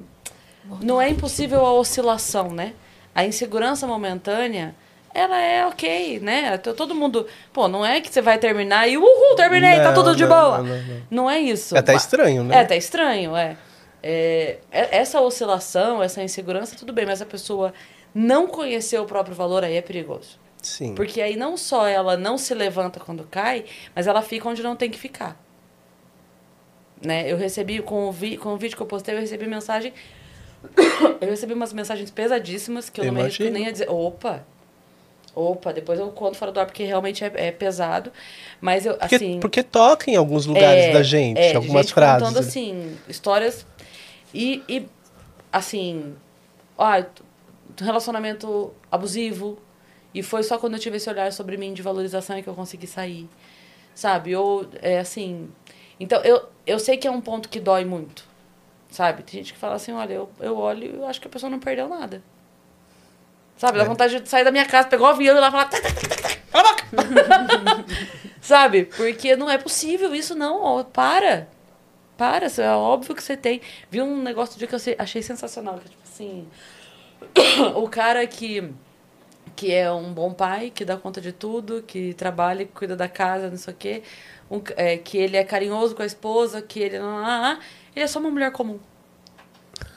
não 0.82 1.00
é 1.00 1.08
impossível 1.10 1.64
a 1.64 1.72
oscilação, 1.72 2.50
né? 2.50 2.72
A 3.14 3.24
insegurança 3.24 3.86
momentânea 3.86 4.74
ela 5.12 5.40
é 5.40 5.66
ok, 5.66 6.20
né? 6.20 6.56
Todo 6.58 6.94
mundo. 6.94 7.26
Pô, 7.52 7.66
não 7.68 7.84
é 7.84 8.00
que 8.00 8.12
você 8.12 8.22
vai 8.22 8.38
terminar 8.38 8.88
e 8.88 8.96
uhul, 8.96 9.34
terminei, 9.36 9.76
tá 9.76 9.86
Não, 9.86 9.94
tudo 9.94 10.14
de 10.14 10.24
não, 10.24 10.28
boa. 10.28 10.58
não, 10.58 11.02
não, 11.10 11.30
é 11.30 11.38
isso. 11.40 11.74
É 11.76 11.80
até 11.80 11.94
estranho, 11.94 12.44
né? 12.44 12.56
É 12.56 12.60
até 12.60 12.76
estranho, 12.76 13.36
é. 13.36 13.56
É, 14.02 14.58
é- 14.70 14.98
Essa 14.98 15.20
oscilação, 15.20 16.02
essa 16.02 16.22
insegurança, 16.22 16.76
tudo 16.76 16.92
bem, 16.92 17.06
mas 17.06 17.20
a 17.20 17.26
pessoa 17.26 17.74
não 18.14 18.46
conhecer 18.46 18.98
o 19.00 19.04
próprio 19.04 19.34
valor 19.34 19.64
aí 19.64 19.76
é 19.76 19.82
perigoso. 19.82 20.38
Sim. 20.62 20.94
Porque 20.94 21.20
aí 21.20 21.36
não 21.36 21.56
só 21.56 21.86
ela 21.88 22.16
não 22.16 22.36
se 22.38 22.54
levanta 22.54 23.00
quando 23.00 23.24
cai, 23.24 23.64
mas 23.94 24.06
ela 24.06 24.22
fica 24.22 24.48
onde 24.48 24.62
não 24.62 24.76
tem 24.76 24.90
que 24.90 24.98
ficar. 24.98 25.36
Né? 27.02 27.30
Eu 27.30 27.36
recebi, 27.36 27.80
com 27.80 28.08
o, 28.08 28.12
vi, 28.12 28.36
com 28.36 28.50
o 28.50 28.56
vídeo 28.56 28.76
que 28.76 28.82
eu 28.82 28.86
postei, 28.86 29.14
eu 29.14 29.20
recebi 29.20 29.46
mensagem. 29.46 29.92
eu 31.20 31.30
recebi 31.30 31.54
umas 31.54 31.72
mensagens 31.72 32.10
pesadíssimas 32.10 32.90
que 32.90 33.00
eu 33.00 33.06
não 33.06 33.14
me 33.14 33.22
arrisco 33.22 33.42
nem 33.44 33.66
a 33.66 33.72
dizer. 33.72 33.90
Opa! 33.90 34.44
Opa, 35.34 35.72
depois 35.72 35.98
eu 36.00 36.10
conto 36.10 36.36
fora 36.36 36.50
do 36.50 36.58
ar 36.58 36.66
porque 36.66 36.82
realmente 36.84 37.22
é, 37.24 37.32
é 37.34 37.52
pesado. 37.52 38.10
Mas 38.60 38.84
eu, 38.84 38.94
Porque, 38.96 39.14
assim. 39.14 39.40
porque 39.40 39.62
toca 39.62 40.10
em 40.10 40.16
alguns 40.16 40.44
lugares 40.46 40.86
É, 40.86 40.92
da 40.92 41.02
gente, 41.02 41.38
é, 41.38 41.54
algumas 41.54 41.86
gente 41.86 41.94
frases. 41.94 42.26
contando 42.28 42.40
assim, 42.40 42.96
histórias 43.08 43.64
e, 44.34 44.62
e 44.68 44.86
assim, 45.52 46.14
ah, 46.78 47.04
relacionamento 47.78 48.72
abusivo. 48.90 49.58
E 50.12 50.22
foi 50.22 50.42
só 50.42 50.58
quando 50.58 50.74
eu 50.74 50.80
tive 50.80 50.96
esse 50.96 51.08
olhar 51.08 51.32
sobre 51.32 51.56
mim 51.56 51.72
de 51.72 51.82
valorização 51.82 52.42
que 52.42 52.48
eu 52.48 52.54
consegui 52.54 52.86
sair. 52.88 53.28
Sabe? 53.94 54.34
Ou 54.34 54.66
é 54.82 54.98
assim. 54.98 55.48
Então, 56.00 56.20
eu, 56.22 56.48
eu 56.66 56.78
sei 56.78 56.96
que 56.96 57.06
é 57.06 57.10
um 57.10 57.20
ponto 57.20 57.48
que 57.48 57.60
dói 57.60 57.84
muito. 57.84 58.24
Sabe? 58.90 59.22
Tem 59.22 59.34
gente 59.38 59.52
que 59.52 59.58
fala 59.58 59.76
assim, 59.76 59.92
olha, 59.92 60.14
eu, 60.14 60.28
eu 60.40 60.56
olho 60.58 61.00
e 61.00 61.04
acho 61.04 61.20
que 61.20 61.28
a 61.28 61.30
pessoa 61.30 61.48
não 61.48 61.60
perdeu 61.60 61.88
nada. 61.88 62.20
Sabe? 63.60 63.76
Dá 63.76 63.84
É. 63.84 63.86
vontade 63.86 64.18
de 64.20 64.26
sair 64.26 64.42
da 64.42 64.50
minha 64.50 64.64
casa, 64.64 64.88
pegar 64.88 65.02
o 65.02 65.06
avião 65.08 65.36
e 65.36 65.38
lá 65.40 65.50
falar. 65.50 65.66
"Tá, 65.66 65.78
tá, 65.78 65.88
tá, 65.90 66.16
tá, 66.16 66.28
tá, 66.28 66.36
Cala 66.50 66.70
a 66.70 66.72
boca! 66.72 67.84
Sabe? 68.40 68.86
Porque 68.86 69.36
não 69.36 69.50
é 69.50 69.58
possível 69.58 70.14
isso, 70.14 70.34
não. 70.34 70.62
ó, 70.62 70.82
Para. 70.82 71.46
Para. 72.16 72.46
É 72.46 72.70
óbvio 72.70 73.14
que 73.14 73.22
você 73.22 73.36
tem. 73.36 73.60
Vi 73.90 74.00
um 74.00 74.22
negócio 74.22 74.58
de 74.58 74.66
que 74.66 74.74
eu 74.74 74.78
achei 74.98 75.20
sensacional. 75.22 75.78
Que, 75.78 75.90
tipo 75.90 76.02
assim. 76.02 76.48
o 77.76 77.86
cara 77.86 78.26
que. 78.26 78.72
Que 79.54 79.74
é 79.74 79.92
um 79.92 80.10
bom 80.14 80.32
pai, 80.32 80.70
que 80.74 80.82
dá 80.86 80.96
conta 80.96 81.20
de 81.20 81.32
tudo, 81.32 81.82
que 81.86 82.14
trabalha, 82.14 82.64
que 82.64 82.72
cuida 82.72 82.96
da 82.96 83.08
casa, 83.08 83.50
não 83.50 83.58
sei 83.58 83.74
o 83.74 83.76
quê. 83.76 84.02
Um, 84.50 84.62
é, 84.74 84.96
que 84.96 85.18
ele 85.18 85.36
é 85.36 85.44
carinhoso 85.44 85.94
com 85.94 86.02
a 86.02 86.06
esposa, 86.06 86.62
que 86.62 86.80
ele. 86.80 86.98
não- 86.98 87.18
ah, 87.18 87.58
ah, 87.58 87.64
ele 87.94 88.04
é 88.04 88.08
só 88.08 88.18
uma 88.20 88.30
mulher 88.30 88.50
comum. 88.52 88.80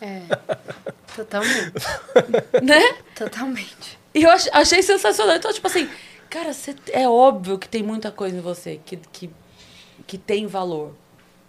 É. 0.02 0.22
Totalmente. 1.16 1.74
Né? 2.64 2.82
Totalmente. 3.16 4.00
E 4.14 4.24
eu 4.24 4.32
ach- 4.32 4.50
achei 4.54 4.82
sensacional. 4.82 5.36
Então, 5.36 5.52
tipo 5.54 5.68
assim, 5.68 5.90
cara, 6.30 6.54
você, 6.54 6.76
é 6.92 7.08
óbvio 7.08 7.58
que 7.58 7.68
tem 7.68 7.84
muita 7.84 8.12
coisa 8.12 8.38
em 8.38 8.42
você 8.42 8.80
que, 8.86 8.98
que, 8.98 9.30
que 10.08 10.18
tem 10.18 10.48
valor. 10.48 10.94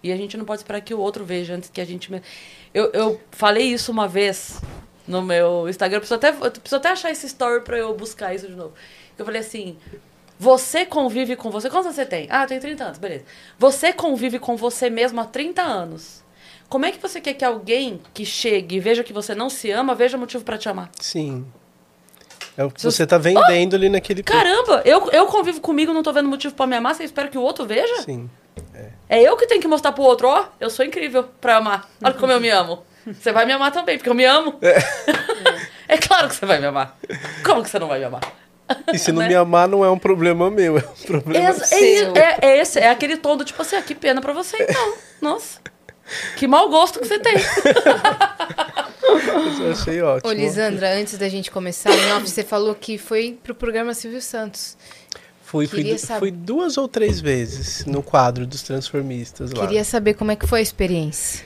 E 0.03 0.11
a 0.11 0.17
gente 0.17 0.37
não 0.37 0.45
pode 0.45 0.61
esperar 0.61 0.81
que 0.81 0.93
o 0.93 0.99
outro 0.99 1.23
veja 1.25 1.53
antes 1.55 1.69
que 1.69 1.81
a 1.81 1.85
gente. 1.85 2.11
me- 2.11 2.21
Eu, 2.73 2.91
eu 2.91 3.21
falei 3.31 3.65
isso 3.73 3.91
uma 3.91 4.07
vez 4.07 4.59
no 5.07 5.21
meu 5.21 5.67
Instagram. 5.69 5.97
Eu 5.97 6.01
preciso 6.01 6.15
até, 6.15 6.29
eu 6.29 6.51
preciso 6.51 6.75
até 6.75 6.89
achar 6.89 7.11
esse 7.11 7.25
story 7.27 7.61
pra 7.63 7.77
eu 7.77 7.95
buscar 7.95 8.33
isso 8.35 8.47
de 8.47 8.55
novo. 8.55 8.73
Eu 9.17 9.25
falei 9.25 9.41
assim. 9.41 9.77
Você 10.37 10.85
convive 10.85 11.35
com 11.37 11.49
você. 11.49 11.69
Quantos 11.69 11.85
anos 11.85 11.95
você 11.95 12.05
tem? 12.05 12.27
Ah, 12.29 12.43
eu 12.43 12.47
tenho 12.47 12.59
30 12.59 12.83
anos, 12.83 12.97
beleza. 12.97 13.23
Você 13.57 13.93
convive 13.93 14.37
com 14.37 14.57
você 14.57 14.89
mesmo 14.89 15.21
há 15.21 15.25
30 15.25 15.61
anos. 15.61 16.21
Como 16.69 16.85
é 16.85 16.91
que 16.91 17.01
você 17.01 17.21
quer 17.21 17.33
que 17.33 17.45
alguém 17.45 18.01
que 18.13 18.25
chegue 18.25 18.77
e 18.77 18.79
veja 18.79 19.03
que 19.03 19.13
você 19.13 19.35
não 19.35 19.49
se 19.49 19.69
ama, 19.71 19.93
veja 19.95 20.17
motivo 20.17 20.43
pra 20.43 20.57
te 20.57 20.67
amar? 20.67 20.89
Sim. 20.99 21.45
É 22.57 22.63
o 22.63 22.71
que 22.71 22.79
Se 22.79 22.85
você 22.89 23.05
tá 23.05 23.17
vendendo 23.17 23.75
ali 23.75 23.89
naquele... 23.89 24.23
Caramba, 24.23 24.81
eu, 24.85 25.09
eu 25.11 25.25
convivo 25.27 25.59
comigo, 25.61 25.93
não 25.93 26.01
tô 26.01 26.13
vendo 26.13 26.29
motivo 26.29 26.55
pra 26.55 26.65
me 26.65 26.75
amar, 26.75 26.95
você 26.95 27.03
espera 27.03 27.27
que 27.27 27.37
o 27.37 27.41
outro 27.41 27.65
veja? 27.65 28.01
Sim. 28.01 28.29
É 29.09 29.21
eu 29.21 29.35
que 29.37 29.45
tenho 29.45 29.61
que 29.61 29.67
mostrar 29.67 29.91
pro 29.91 30.03
outro, 30.03 30.27
ó, 30.27 30.45
eu 30.59 30.69
sou 30.69 30.85
incrível 30.85 31.23
pra 31.39 31.57
amar. 31.57 31.89
Olha 32.03 32.13
como 32.13 32.31
eu 32.31 32.39
me 32.39 32.49
amo. 32.49 32.83
Você 33.05 33.31
vai 33.31 33.45
me 33.45 33.51
amar 33.53 33.71
também, 33.71 33.97
porque 33.97 34.09
eu 34.09 34.15
me 34.15 34.25
amo. 34.25 34.57
É, 35.87 35.97
claro 35.99 36.27
que 36.29 36.35
você 36.35 36.45
vai 36.45 36.59
me 36.59 36.65
amar. 36.65 36.97
Como 37.43 37.61
que 37.61 37.69
você 37.69 37.77
não 37.77 37.87
vai 37.87 37.99
me 37.99 38.05
amar? 38.05 38.21
E 38.91 38.97
se 38.97 39.11
não 39.11 39.21
Né? 39.21 39.27
me 39.27 39.35
amar, 39.35 39.67
não 39.67 39.85
é 39.85 39.89
um 39.91 39.99
problema 39.99 40.49
meu, 40.49 40.77
é 40.79 40.81
um 40.83 41.05
problema 41.05 41.49
é, 41.49 41.53
seu. 41.53 42.15
é, 42.15 42.37
é 42.41 42.57
esse, 42.57 42.79
é 42.79 42.89
aquele 42.89 43.17
tom 43.17 43.37
do 43.37 43.45
tipo 43.45 43.61
assim, 43.61 43.75
ah, 43.75 43.81
que 43.81 43.93
pena 43.93 44.21
pra 44.21 44.33
você 44.33 44.57
então. 44.59 44.93
Nossa. 45.21 45.59
Que 46.37 46.47
mau 46.47 46.69
gosto 46.69 46.99
que 46.99 47.07
você 47.07 47.19
tem. 47.19 47.35
Eu 49.59 49.71
achei 49.71 50.01
ótimo. 50.01 50.29
Ô, 50.29 50.33
Lisandra, 50.33 50.93
antes 50.95 51.17
da 51.17 51.27
gente 51.29 51.49
começar, 51.51 51.89
off, 52.15 52.27
você 52.29 52.43
falou 52.43 52.75
que 52.75 52.97
foi 52.97 53.37
pro 53.43 53.55
programa 53.55 53.93
Silvio 53.93 54.21
Santos. 54.21 54.77
Fui, 55.41 55.67
fui, 55.67 55.97
saber- 55.97 56.19
fui 56.19 56.31
duas 56.31 56.77
ou 56.77 56.87
três 56.87 57.19
vezes 57.21 57.85
no 57.85 58.01
quadro 58.03 58.45
dos 58.47 58.61
transformistas 58.63 59.51
lá. 59.51 59.65
Queria 59.65 59.83
saber 59.83 60.13
como 60.15 60.31
é 60.31 60.35
que 60.35 60.45
foi 60.47 60.59
a 60.59 60.61
experiência. 60.61 61.45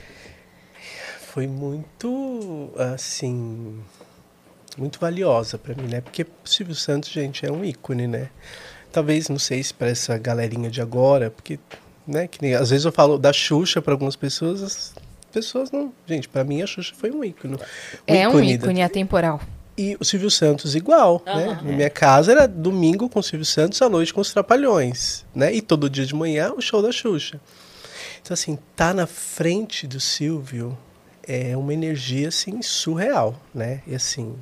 Foi 1.32 1.46
muito, 1.46 2.70
assim, 2.94 3.78
muito 4.76 4.98
valiosa 4.98 5.56
pra 5.58 5.74
mim, 5.74 5.86
né? 5.88 6.00
Porque 6.00 6.22
o 6.22 6.26
Silvio 6.44 6.74
Santos, 6.74 7.08
gente, 7.10 7.46
é 7.46 7.52
um 7.52 7.64
ícone, 7.64 8.06
né? 8.08 8.30
Talvez, 8.90 9.28
não 9.28 9.38
sei 9.38 9.62
se 9.62 9.72
pra 9.72 9.88
essa 9.88 10.18
galerinha 10.18 10.68
de 10.70 10.80
agora, 10.80 11.30
porque, 11.30 11.58
né, 12.10 12.26
que 12.26 12.42
nem, 12.42 12.54
às 12.54 12.70
vezes 12.70 12.84
eu 12.84 12.92
falo 12.92 13.18
da 13.18 13.32
Xuxa 13.32 13.80
pra 13.80 13.94
algumas 13.94 14.16
pessoas, 14.16 14.62
as 14.62 14.92
pessoas 15.32 15.70
não... 15.70 15.92
Gente, 16.06 16.28
pra 16.28 16.42
mim 16.44 16.60
a 16.62 16.66
Xuxa 16.66 16.92
foi 16.96 17.10
um 17.10 17.22
ícone. 17.24 17.56
é 18.06 18.28
um 18.28 18.36
da- 18.36 18.44
ícone 18.44 18.82
atemporal. 18.82 19.40
E 19.78 19.96
o 19.98 20.04
Silvio 20.04 20.30
Santos 20.30 20.74
igual, 20.74 21.22
né? 21.24 21.46
Aham. 21.46 21.62
Na 21.64 21.72
minha 21.72 21.88
casa 21.88 22.32
era 22.32 22.46
domingo 22.46 23.08
com 23.08 23.20
o 23.20 23.22
Silvio 23.22 23.46
Santos, 23.46 23.80
à 23.80 23.88
noite 23.88 24.12
com 24.12 24.20
os 24.20 24.30
Trapalhões, 24.32 25.24
né? 25.34 25.54
E 25.54 25.62
todo 25.62 25.88
dia 25.88 26.04
de 26.04 26.14
manhã 26.14 26.52
o 26.52 26.60
show 26.60 26.82
da 26.82 26.92
Xuxa. 26.92 27.40
Então, 28.20 28.34
assim, 28.34 28.58
tá 28.76 28.92
na 28.92 29.06
frente 29.06 29.86
do 29.86 29.98
Silvio 29.98 30.76
é 31.26 31.56
uma 31.56 31.72
energia, 31.72 32.28
assim, 32.28 32.60
surreal, 32.60 33.40
né? 33.54 33.80
E 33.86 33.94
assim... 33.94 34.34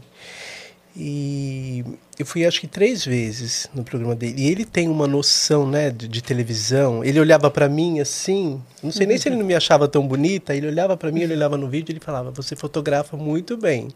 E 0.96 1.84
eu 2.22 2.26
fui, 2.26 2.44
acho 2.44 2.60
que, 2.60 2.66
três 2.66 3.04
vezes 3.04 3.68
no 3.74 3.84
programa 3.84 4.14
dele. 4.14 4.42
E 4.42 4.48
ele 4.48 4.64
tem 4.64 4.88
uma 4.88 5.06
noção, 5.06 5.68
né, 5.68 5.90
de, 5.90 6.08
de 6.08 6.22
televisão. 6.22 7.04
Ele 7.04 7.20
olhava 7.20 7.50
pra 7.50 7.68
mim 7.68 8.00
assim... 8.00 8.60
Não 8.82 8.90
sei 8.90 9.06
nem 9.06 9.16
se 9.18 9.28
ele 9.28 9.36
não 9.36 9.46
me 9.46 9.54
achava 9.54 9.86
tão 9.86 10.06
bonita. 10.06 10.54
Ele 10.54 10.66
olhava 10.66 10.96
pra 10.96 11.12
mim, 11.12 11.20
ele 11.20 11.34
olhava 11.34 11.56
no 11.56 11.68
vídeo 11.68 11.92
ele 11.92 12.00
falava... 12.00 12.30
Você 12.32 12.56
fotografa 12.56 13.16
muito 13.16 13.56
bem. 13.56 13.88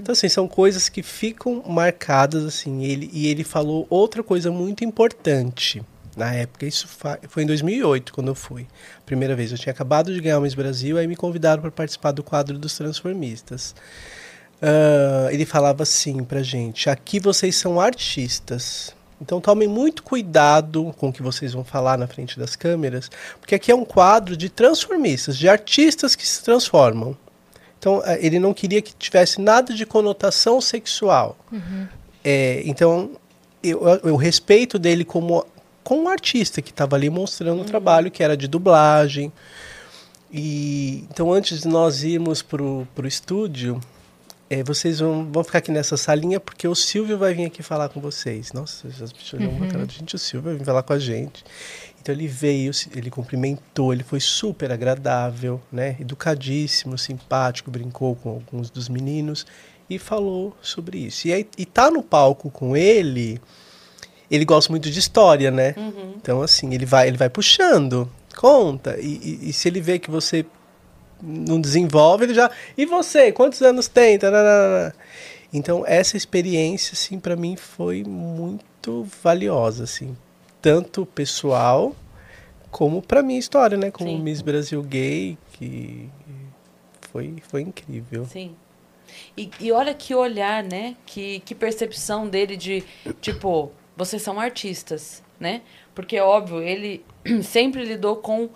Então, 0.00 0.12
assim, 0.12 0.28
são 0.28 0.48
coisas 0.48 0.88
que 0.88 1.02
ficam 1.02 1.62
marcadas, 1.66 2.44
assim. 2.44 2.84
Ele, 2.84 3.10
e 3.12 3.26
ele 3.28 3.44
falou 3.44 3.86
outra 3.90 4.22
coisa 4.22 4.50
muito 4.50 4.84
importante 4.84 5.82
na 6.18 6.34
época. 6.34 6.66
Isso 6.66 6.88
foi 7.28 7.42
em 7.44 7.46
2008, 7.46 8.12
quando 8.12 8.28
eu 8.28 8.34
fui. 8.34 8.66
Primeira 9.06 9.34
vez. 9.34 9.52
Eu 9.52 9.58
tinha 9.58 9.72
acabado 9.72 10.12
de 10.12 10.20
ganhar 10.20 10.38
o 10.38 10.42
Miss 10.42 10.54
Brasil, 10.54 10.98
aí 10.98 11.06
me 11.06 11.16
convidaram 11.16 11.62
para 11.62 11.70
participar 11.70 12.12
do 12.12 12.22
quadro 12.22 12.58
dos 12.58 12.76
transformistas. 12.76 13.74
Ah, 14.60 15.28
ele 15.30 15.44
falava 15.44 15.82
assim 15.82 16.22
pra 16.24 16.42
gente: 16.42 16.90
aqui 16.90 17.20
vocês 17.20 17.56
são 17.56 17.80
artistas. 17.80 18.96
Então 19.20 19.40
tomem 19.40 19.66
muito 19.66 20.04
cuidado 20.04 20.94
com 20.96 21.08
o 21.08 21.12
que 21.12 21.22
vocês 21.22 21.52
vão 21.52 21.64
falar 21.64 21.98
na 21.98 22.06
frente 22.06 22.38
das 22.38 22.54
câmeras, 22.54 23.10
porque 23.40 23.54
aqui 23.56 23.72
é 23.72 23.74
um 23.74 23.84
quadro 23.84 24.36
de 24.36 24.48
transformistas, 24.48 25.36
de 25.36 25.48
artistas 25.48 26.14
que 26.14 26.24
se 26.24 26.42
transformam. 26.42 27.16
Então 27.80 28.00
eh, 28.04 28.18
ele 28.24 28.38
não 28.38 28.54
queria 28.54 28.80
que 28.80 28.94
tivesse 28.94 29.40
nada 29.40 29.74
de 29.74 29.84
conotação 29.84 30.60
sexual. 30.60 31.36
É, 32.22 32.62
então 32.64 33.10
eu, 33.60 33.82
eu 34.04 34.14
respeito 34.14 34.78
dele 34.78 35.04
como, 35.04 35.44
como 35.82 36.02
um 36.02 36.08
artista 36.08 36.62
que 36.62 36.70
estava 36.70 36.94
ali 36.94 37.10
mostrando 37.10 37.60
um 37.60 37.64
trabalho 37.64 38.12
que 38.12 38.22
era 38.22 38.36
de 38.36 38.46
dublagem. 38.46 39.32
E 40.30 41.04
então 41.10 41.32
antes 41.32 41.62
de 41.62 41.68
nós 41.68 42.04
irmos 42.04 42.40
pro, 42.40 42.86
pro 42.94 43.08
estúdio, 43.08 43.80
é, 44.50 44.62
vocês 44.62 45.00
vão, 45.00 45.30
vão 45.30 45.44
ficar 45.44 45.58
aqui 45.58 45.70
nessa 45.70 45.96
salinha 45.96 46.40
porque 46.40 46.66
o 46.66 46.74
Silvio 46.74 47.18
vai 47.18 47.34
vir 47.34 47.44
aqui 47.46 47.62
falar 47.62 47.88
com 47.90 48.00
vocês. 48.00 48.52
Nossa, 48.52 48.88
as 48.88 49.12
pessoas 49.12 49.42
olham 49.42 49.50
uma 49.52 49.66
cara 49.66 49.86
de 49.86 49.96
gente, 49.96 50.14
o 50.14 50.18
Silvio 50.18 50.50
vai 50.50 50.58
vir 50.58 50.64
falar 50.64 50.82
com 50.82 50.92
a 50.92 50.98
gente. 50.98 51.44
Então 52.00 52.14
ele 52.14 52.26
veio, 52.26 52.70
ele 52.96 53.10
cumprimentou, 53.10 53.92
ele 53.92 54.02
foi 54.04 54.20
super 54.20 54.72
agradável, 54.72 55.60
né? 55.70 55.96
Educadíssimo, 56.00 56.96
simpático, 56.96 57.70
brincou 57.70 58.16
com 58.16 58.30
alguns 58.30 58.70
dos 58.70 58.88
meninos 58.88 59.44
e 59.90 59.98
falou 59.98 60.56
sobre 60.62 60.98
isso. 60.98 61.28
E 61.28 61.32
aí, 61.32 61.46
e 61.58 61.66
tá 61.66 61.90
no 61.90 62.02
palco 62.02 62.50
com 62.50 62.76
ele, 62.76 63.40
ele 64.30 64.44
gosta 64.44 64.70
muito 64.72 64.90
de 64.90 64.98
história, 64.98 65.50
né? 65.50 65.74
Então 66.16 66.40
assim, 66.40 66.72
ele 66.74 66.86
vai, 66.86 67.08
ele 67.08 67.16
vai 67.18 67.28
puxando, 67.28 68.10
conta. 68.36 68.98
E, 68.98 69.06
e- 69.44 69.50
e 69.50 69.52
se 69.52 69.68
ele 69.68 69.80
vê 69.80 69.98
que 69.98 70.10
você 70.10 70.46
não 71.22 71.60
desenvolve, 71.60 72.24
ele 72.24 72.34
já. 72.34 72.50
E 72.76 72.86
você? 72.86 73.32
Quantos 73.32 73.62
anos 73.62 73.88
tem? 73.88 74.18
Então, 75.52 75.84
essa 75.86 76.16
experiência, 76.16 76.92
assim, 76.92 77.18
para 77.18 77.36
mim 77.36 77.56
foi 77.56 78.04
muito 78.04 79.06
valiosa, 79.22 79.84
assim. 79.84 80.16
Tanto 80.60 81.06
pessoal, 81.06 81.94
como 82.70 83.00
para 83.00 83.22
minha 83.22 83.38
história, 83.38 83.76
né? 83.76 83.90
Como 83.90 84.10
Sim. 84.10 84.22
Miss 84.22 84.42
Brasil 84.42 84.82
Gay, 84.82 85.38
que 85.52 86.08
foi, 87.12 87.36
foi 87.48 87.62
incrível. 87.62 88.26
Sim. 88.26 88.54
E, 89.36 89.50
e 89.60 89.72
olha 89.72 89.94
que 89.94 90.14
olhar, 90.14 90.62
né? 90.62 90.96
Que, 91.06 91.40
que 91.40 91.54
percepção 91.54 92.28
dele 92.28 92.56
de, 92.56 92.84
tipo, 93.20 93.72
vocês 93.96 94.22
são 94.22 94.38
artistas, 94.38 95.22
né? 95.40 95.62
Porque, 95.94 96.20
óbvio, 96.20 96.60
ele 96.60 97.04
sempre 97.42 97.84
lidou 97.84 98.16
com 98.16 98.50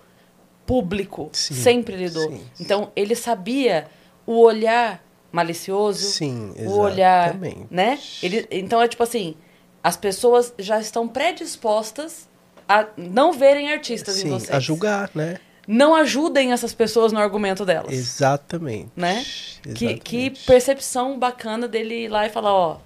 público. 0.65 1.29
Sim, 1.33 1.53
sempre 1.55 1.95
lidou. 1.95 2.29
sim. 2.29 2.41
Então, 2.59 2.91
ele 2.95 3.15
sabia 3.15 3.87
o 4.25 4.39
olhar 4.41 5.03
malicioso, 5.31 6.05
Sim, 6.11 6.53
o 6.59 6.77
olhar, 6.77 7.35
né? 7.71 7.99
Ele, 8.21 8.47
então, 8.51 8.81
é 8.81 8.87
tipo 8.87 9.01
assim, 9.01 9.35
as 9.83 9.97
pessoas 9.97 10.53
já 10.59 10.79
estão 10.79 11.07
predispostas 11.07 12.29
a 12.69 12.87
não 12.95 13.33
verem 13.33 13.71
artistas 13.71 14.17
em 14.19 14.21
Sim, 14.21 14.29
vocês. 14.29 14.51
a 14.51 14.59
julgar, 14.59 15.09
né? 15.13 15.39
Não 15.67 15.95
ajudem 15.95 16.51
essas 16.51 16.73
pessoas 16.73 17.11
no 17.11 17.19
argumento 17.19 17.65
delas. 17.65 17.91
Exatamente. 17.91 18.89
Né? 18.95 19.23
Que, 19.61 19.69
Exatamente. 19.69 20.01
que 20.01 20.29
percepção 20.45 21.17
bacana 21.17 21.67
dele 21.67 22.05
ir 22.05 22.09
lá 22.09 22.25
e 22.25 22.29
falar, 22.29 22.53
ó, 22.53 22.77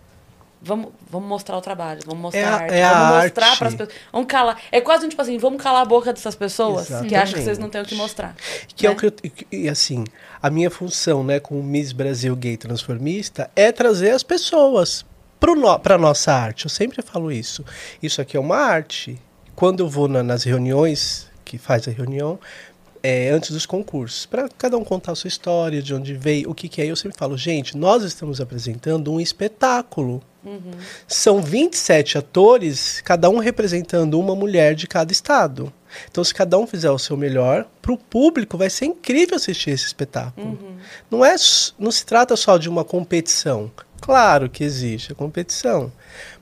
vamos, 0.61 0.91
vamos 1.09 1.27
mostrar 1.29 1.57
o 1.57 1.61
trabalho, 1.61 1.99
vamos 2.05 2.21
mostrar 2.21 2.41
É 2.41 2.43
a- 2.45 2.49
a 2.49 2.59
arte, 2.59 2.73
é 2.73 2.83
a 2.83 2.93
vamos 2.93 3.23
mostrar 3.23 3.45
arte. 3.47 3.57
para 3.59 3.67
as 3.67 3.75
pessoas. 3.75 3.95
Vamos 4.11 4.27
calar. 4.27 4.61
É 4.71 4.81
quase 4.81 5.05
um 5.05 5.09
tipo 5.09 5.21
assim, 5.21 5.37
vamos 5.37 5.61
calar 5.61 5.81
a 5.81 5.85
boca 5.85 6.11
dessas 6.13 6.35
pessoas 6.35 6.87
que 6.87 6.91
Exatamente. 6.93 7.15
acham 7.15 7.33
que 7.39 7.43
vocês 7.45 7.57
não 7.57 7.69
têm 7.69 7.81
o 7.81 7.85
que 7.85 7.95
mostrar. 7.95 8.35
Que 8.75 8.85
é 8.87 8.89
né? 8.89 8.95
o 8.95 8.99
que 8.99 9.05
eu, 9.05 9.13
e 9.51 9.69
assim, 9.69 10.03
a 10.41 10.49
minha 10.49 10.69
função, 10.71 11.23
né, 11.23 11.39
como 11.39 11.61
Miss 11.63 11.91
Brasil 11.91 12.35
Gay 12.35 12.57
Transformista 12.57 13.49
é 13.55 13.71
trazer 13.71 14.11
as 14.11 14.23
pessoas 14.23 15.05
para 15.81 15.95
a 15.95 15.97
nossa 15.97 16.33
arte. 16.33 16.65
Eu 16.65 16.69
sempre 16.69 17.01
falo 17.01 17.31
isso. 17.31 17.63
Isso 18.01 18.19
aqui 18.21 18.35
é 18.35 18.39
uma 18.39 18.57
arte. 18.57 19.19
Quando 19.55 19.81
eu 19.81 19.89
vou 19.89 20.07
na- 20.07 20.23
nas 20.23 20.43
reuniões, 20.43 21.27
que 21.45 21.57
faz 21.57 21.87
a 21.87 21.91
reunião, 21.91 22.39
é, 23.03 23.29
antes 23.29 23.51
dos 23.51 23.65
concursos, 23.65 24.25
para 24.25 24.49
cada 24.57 24.77
um 24.77 24.83
contar 24.83 25.11
a 25.13 25.15
sua 25.15 25.27
história, 25.27 25.81
de 25.81 25.93
onde 25.93 26.13
veio, 26.15 26.49
o 26.49 26.55
que, 26.55 26.67
que 26.67 26.81
é, 26.81 26.85
eu 26.87 26.95
sempre 26.95 27.17
falo, 27.17 27.37
gente, 27.37 27.77
nós 27.77 28.03
estamos 28.03 28.41
apresentando 28.41 29.11
um 29.13 29.19
espetáculo. 29.19 30.21
São 31.07 31.41
27 31.41 32.17
atores, 32.17 33.01
cada 33.01 33.29
um 33.29 33.37
representando 33.37 34.19
uma 34.19 34.35
mulher 34.35 34.75
de 34.75 34.87
cada 34.87 35.11
estado. 35.11 35.71
Então, 36.09 36.23
se 36.23 36.33
cada 36.33 36.57
um 36.57 36.67
fizer 36.67 36.91
o 36.91 36.99
seu 36.99 37.15
melhor, 37.15 37.65
para 37.81 37.93
o 37.93 37.97
público 37.97 38.57
vai 38.57 38.69
ser 38.69 38.85
incrível 38.85 39.35
assistir 39.35 39.71
esse 39.71 39.85
espetáculo. 39.85 40.57
Não, 41.09 41.23
é, 41.23 41.35
não 41.79 41.91
se 41.91 42.05
trata 42.05 42.35
só 42.35 42.57
de 42.57 42.69
uma 42.69 42.83
competição. 42.83 43.71
Claro 44.01 44.49
que 44.49 44.63
existe 44.63 45.11
a 45.11 45.15
competição, 45.15 45.91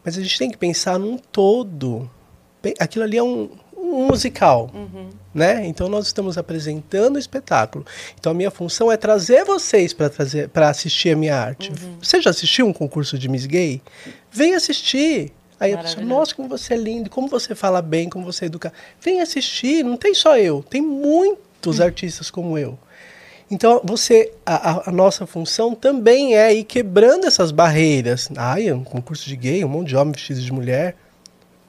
mas 0.03 0.17
a 0.17 0.21
gente 0.21 0.37
tem 0.37 0.51
que 0.51 0.57
pensar 0.57 0.99
num 0.99 1.17
todo. 1.17 2.09
Aquilo 2.79 3.05
ali 3.05 3.17
é 3.17 3.23
um, 3.23 3.49
um 3.85 4.07
musical, 4.07 4.69
né? 5.33 5.65
Então 5.67 5.87
nós 5.89 6.07
estamos 6.07 6.37
apresentando 6.37 7.15
o 7.15 7.19
espetáculo. 7.19 7.85
Então 8.19 8.31
a 8.31 8.35
minha 8.35 8.51
função 8.51 8.91
é 8.91 8.97
trazer 8.97 9.43
vocês 9.45 9.93
para 9.93 10.09
trazer 10.09 10.49
para 10.49 10.69
assistir 10.69 11.11
a 11.11 11.15
minha 11.15 11.35
arte. 11.37 11.71
Você 12.01 12.21
já 12.21 12.29
assistiu 12.29 12.65
um 12.67 12.73
concurso 12.73 13.17
de 13.17 13.27
Miss 13.29 13.45
Gay? 13.45 13.81
Vem 14.31 14.55
assistir. 14.55 15.31
Aí 15.59 15.73
a 15.73 15.77
pessoa, 15.83 16.03
nossa, 16.05 16.35
como 16.35 16.49
você 16.49 16.73
é 16.73 16.77
lindo, 16.77 17.09
como 17.09 17.29
você 17.29 17.55
fala 17.55 17.81
bem, 17.81 18.09
como 18.09 18.25
você 18.25 18.45
é 18.45 18.47
educado. 18.47 18.75
Vem 19.01 19.21
assistir, 19.21 19.83
não 19.85 19.95
tem 19.95 20.13
só 20.13 20.37
eu, 20.37 20.61
tem 20.69 20.81
muitos 20.81 21.79
artistas 21.79 22.29
como 22.29 22.57
eu. 22.57 22.77
Então, 23.49 23.79
você, 23.83 24.33
a, 24.45 24.71
a- 24.71 24.89
a 24.89 24.91
nossa 24.91 25.25
função 25.27 25.73
também 25.75 26.35
é 26.35 26.53
ir 26.53 26.63
quebrando 26.63 27.25
essas 27.25 27.51
barreiras. 27.51 28.27
Ai, 28.35 28.67
é 28.67 28.73
um 28.73 28.83
concurso 28.83 29.29
de 29.29 29.35
gay, 29.35 29.63
um 29.63 29.69
monte 29.69 29.89
de 29.89 29.95
homem 29.95 30.11
vestido 30.13 30.41
de 30.41 30.51
mulher. 30.51 30.95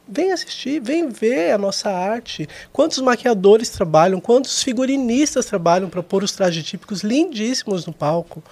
Vem 0.09 0.31
assistir, 0.31 0.81
vem 0.81 1.09
ver 1.09 1.51
a 1.51 1.59
nossa 1.59 1.91
arte. 1.91 2.49
Quantos 2.73 2.99
maquiadores 2.99 3.70
trabalham, 3.70 4.20
quantos 4.20 4.62
figurinistas 4.62 5.47
trabalham 5.47 5.89
para 5.89 6.03
pôr 6.03 6.23
os 6.23 6.31
trajes 6.31 6.65
típicos 6.65 7.03
lindíssimos 7.03 7.85
no 7.87 7.93
palco. 7.93 8.43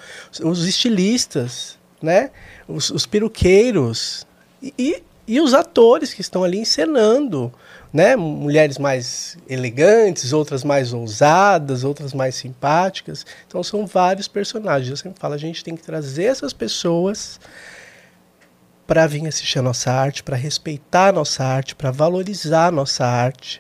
Os 0.43 0.67
estilistas, 0.67 1.79
né? 2.03 2.31
Os, 2.67 2.91
os 2.91 3.07
peruqueiros. 3.07 4.27
E, 4.61 4.75
e, 4.77 5.03
e 5.29 5.41
os 5.41 5.55
atores 5.55 6.13
que 6.13 6.21
estão 6.21 6.43
ali 6.43 6.59
encenando. 6.59 7.53
Né? 7.93 8.17
Mulheres 8.17 8.77
mais 8.77 9.39
elegantes, 9.49 10.33
outras 10.33 10.65
mais 10.65 10.93
ousadas, 10.93 11.85
outras 11.85 12.13
mais 12.13 12.35
simpáticas. 12.35 13.25
Então 13.47 13.63
são 13.63 13.87
vários 13.87 14.27
personagens. 14.27 14.91
Eu 14.91 14.97
sempre 14.97 15.21
falo, 15.21 15.35
a 15.35 15.39
gente 15.39 15.63
tem 15.63 15.77
que 15.77 15.83
trazer 15.85 16.25
essas 16.25 16.53
pessoas 16.53 17.39
para 18.87 19.07
vir 19.07 19.27
assistir 19.27 19.59
a 19.59 19.63
nossa 19.63 19.91
arte, 19.91 20.23
para 20.23 20.37
respeitar 20.37 21.09
a 21.09 21.13
nossa 21.13 21.45
arte, 21.45 21.75
para 21.75 21.91
valorizar 21.91 22.67
a 22.67 22.71
nossa 22.71 23.05
arte, 23.05 23.59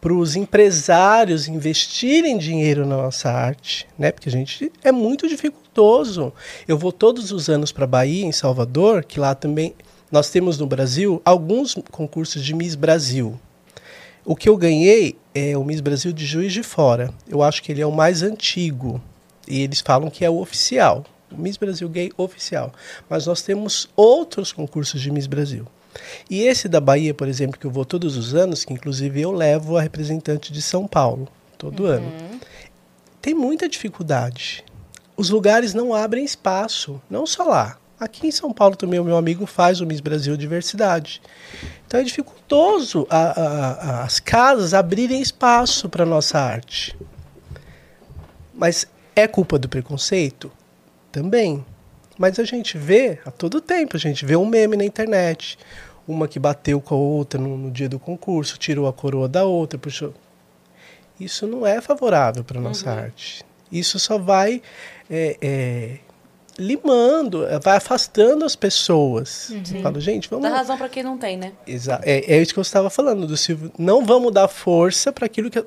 para 0.00 0.12
os 0.12 0.36
empresários 0.36 1.48
investirem 1.48 2.38
dinheiro 2.38 2.86
na 2.86 2.96
nossa 2.96 3.30
arte, 3.30 3.88
né? 3.98 4.12
Porque 4.12 4.28
a 4.28 4.32
gente 4.32 4.70
é 4.84 4.92
muito 4.92 5.28
dificultoso. 5.28 6.32
Eu 6.68 6.78
vou 6.78 6.92
todos 6.92 7.32
os 7.32 7.48
anos 7.48 7.72
para 7.72 7.86
Bahia, 7.86 8.24
em 8.24 8.32
Salvador, 8.32 9.04
que 9.04 9.18
lá 9.18 9.34
também 9.34 9.74
nós 10.10 10.30
temos 10.30 10.58
no 10.58 10.66
Brasil 10.66 11.20
alguns 11.24 11.74
concursos 11.90 12.44
de 12.44 12.54
Miss 12.54 12.74
Brasil. 12.74 13.38
O 14.24 14.36
que 14.36 14.48
eu 14.48 14.56
ganhei 14.56 15.16
é 15.34 15.56
o 15.56 15.64
Miss 15.64 15.80
Brasil 15.80 16.12
de 16.12 16.24
Juiz 16.24 16.52
de 16.52 16.62
Fora. 16.62 17.12
Eu 17.28 17.42
acho 17.42 17.62
que 17.62 17.72
ele 17.72 17.80
é 17.80 17.86
o 17.86 17.92
mais 17.92 18.22
antigo 18.22 19.00
e 19.46 19.62
eles 19.62 19.80
falam 19.80 20.10
que 20.10 20.24
é 20.24 20.30
o 20.30 20.38
oficial. 20.38 21.04
Miss 21.30 21.56
Brasil 21.56 21.88
Gay 21.88 22.12
oficial. 22.16 22.72
Mas 23.08 23.26
nós 23.26 23.42
temos 23.42 23.88
outros 23.96 24.52
concursos 24.52 25.00
de 25.00 25.10
Miss 25.10 25.26
Brasil. 25.26 25.66
E 26.28 26.42
esse 26.42 26.68
da 26.68 26.80
Bahia, 26.80 27.14
por 27.14 27.26
exemplo, 27.26 27.58
que 27.58 27.66
eu 27.66 27.70
vou 27.70 27.84
todos 27.84 28.16
os 28.16 28.34
anos, 28.34 28.64
que 28.64 28.72
inclusive 28.72 29.20
eu 29.20 29.32
levo 29.32 29.76
a 29.78 29.82
representante 29.82 30.52
de 30.52 30.60
São 30.60 30.86
Paulo 30.86 31.26
todo 31.56 31.86
ano, 31.86 32.12
tem 33.22 33.34
muita 33.34 33.68
dificuldade. 33.68 34.62
Os 35.16 35.30
lugares 35.30 35.72
não 35.72 35.94
abrem 35.94 36.22
espaço, 36.24 37.00
não 37.08 37.26
só 37.26 37.44
lá. 37.44 37.78
Aqui 37.98 38.26
em 38.26 38.30
São 38.30 38.52
Paulo 38.52 38.76
também 38.76 39.00
o 39.00 39.04
meu 39.04 39.16
amigo 39.16 39.46
faz 39.46 39.80
o 39.80 39.86
Miss 39.86 40.00
Brasil 40.00 40.36
Diversidade. 40.36 41.22
Então 41.86 41.98
é 41.98 42.02
dificultoso 42.04 43.06
a- 43.08 43.16
a- 43.16 43.72
a- 44.00 44.04
as 44.04 44.20
casas 44.20 44.74
abrirem 44.74 45.22
espaço 45.22 45.88
para 45.88 46.04
nossa 46.04 46.38
arte. 46.38 46.94
Mas 48.54 48.86
é 49.14 49.26
culpa 49.26 49.58
do 49.58 49.66
preconceito? 49.68 50.52
Também. 51.16 51.64
Mas 52.18 52.38
a 52.38 52.44
gente 52.44 52.76
vê 52.76 53.18
a 53.24 53.30
todo 53.30 53.58
tempo, 53.58 53.96
a 53.96 53.98
gente 53.98 54.26
vê 54.26 54.36
um 54.36 54.44
meme 54.44 54.76
na 54.76 54.84
internet. 54.84 55.58
Uma 56.06 56.28
que 56.28 56.38
bateu 56.38 56.78
com 56.78 56.94
a 56.94 56.98
outra 56.98 57.40
no, 57.40 57.56
no 57.56 57.70
dia 57.70 57.88
do 57.88 57.98
concurso, 57.98 58.58
tirou 58.58 58.86
a 58.86 58.92
coroa 58.92 59.26
da 59.26 59.42
outra, 59.42 59.78
puxou. 59.78 60.12
Isso 61.18 61.46
não 61.46 61.66
é 61.66 61.80
favorável 61.80 62.44
para 62.44 62.60
nossa 62.60 62.90
arte. 62.90 63.42
Isso 63.72 63.98
só 63.98 64.18
vai 64.18 64.60
é, 65.08 65.38
é, 65.40 65.98
limando, 66.58 67.46
é, 67.46 67.58
vai 67.58 67.78
afastando 67.78 68.44
as 68.44 68.54
pessoas. 68.54 69.50
Você 69.64 69.80
fala, 69.80 69.98
gente, 69.98 70.28
vamos. 70.28 70.46
Dá 70.46 70.54
razão 70.54 70.76
pra 70.76 70.90
quem 70.90 71.02
não 71.02 71.16
tem, 71.16 71.38
né? 71.38 71.54
Exa 71.66 71.98
é, 72.04 72.34
é 72.34 72.42
isso 72.42 72.52
que 72.52 72.58
eu 72.58 72.62
estava 72.62 72.90
falando 72.90 73.26
do 73.26 73.38
Silvio. 73.38 73.72
Não 73.78 74.04
vamos 74.04 74.34
dar 74.34 74.48
força 74.48 75.10
para 75.10 75.24
aquilo 75.24 75.50
que, 75.50 75.64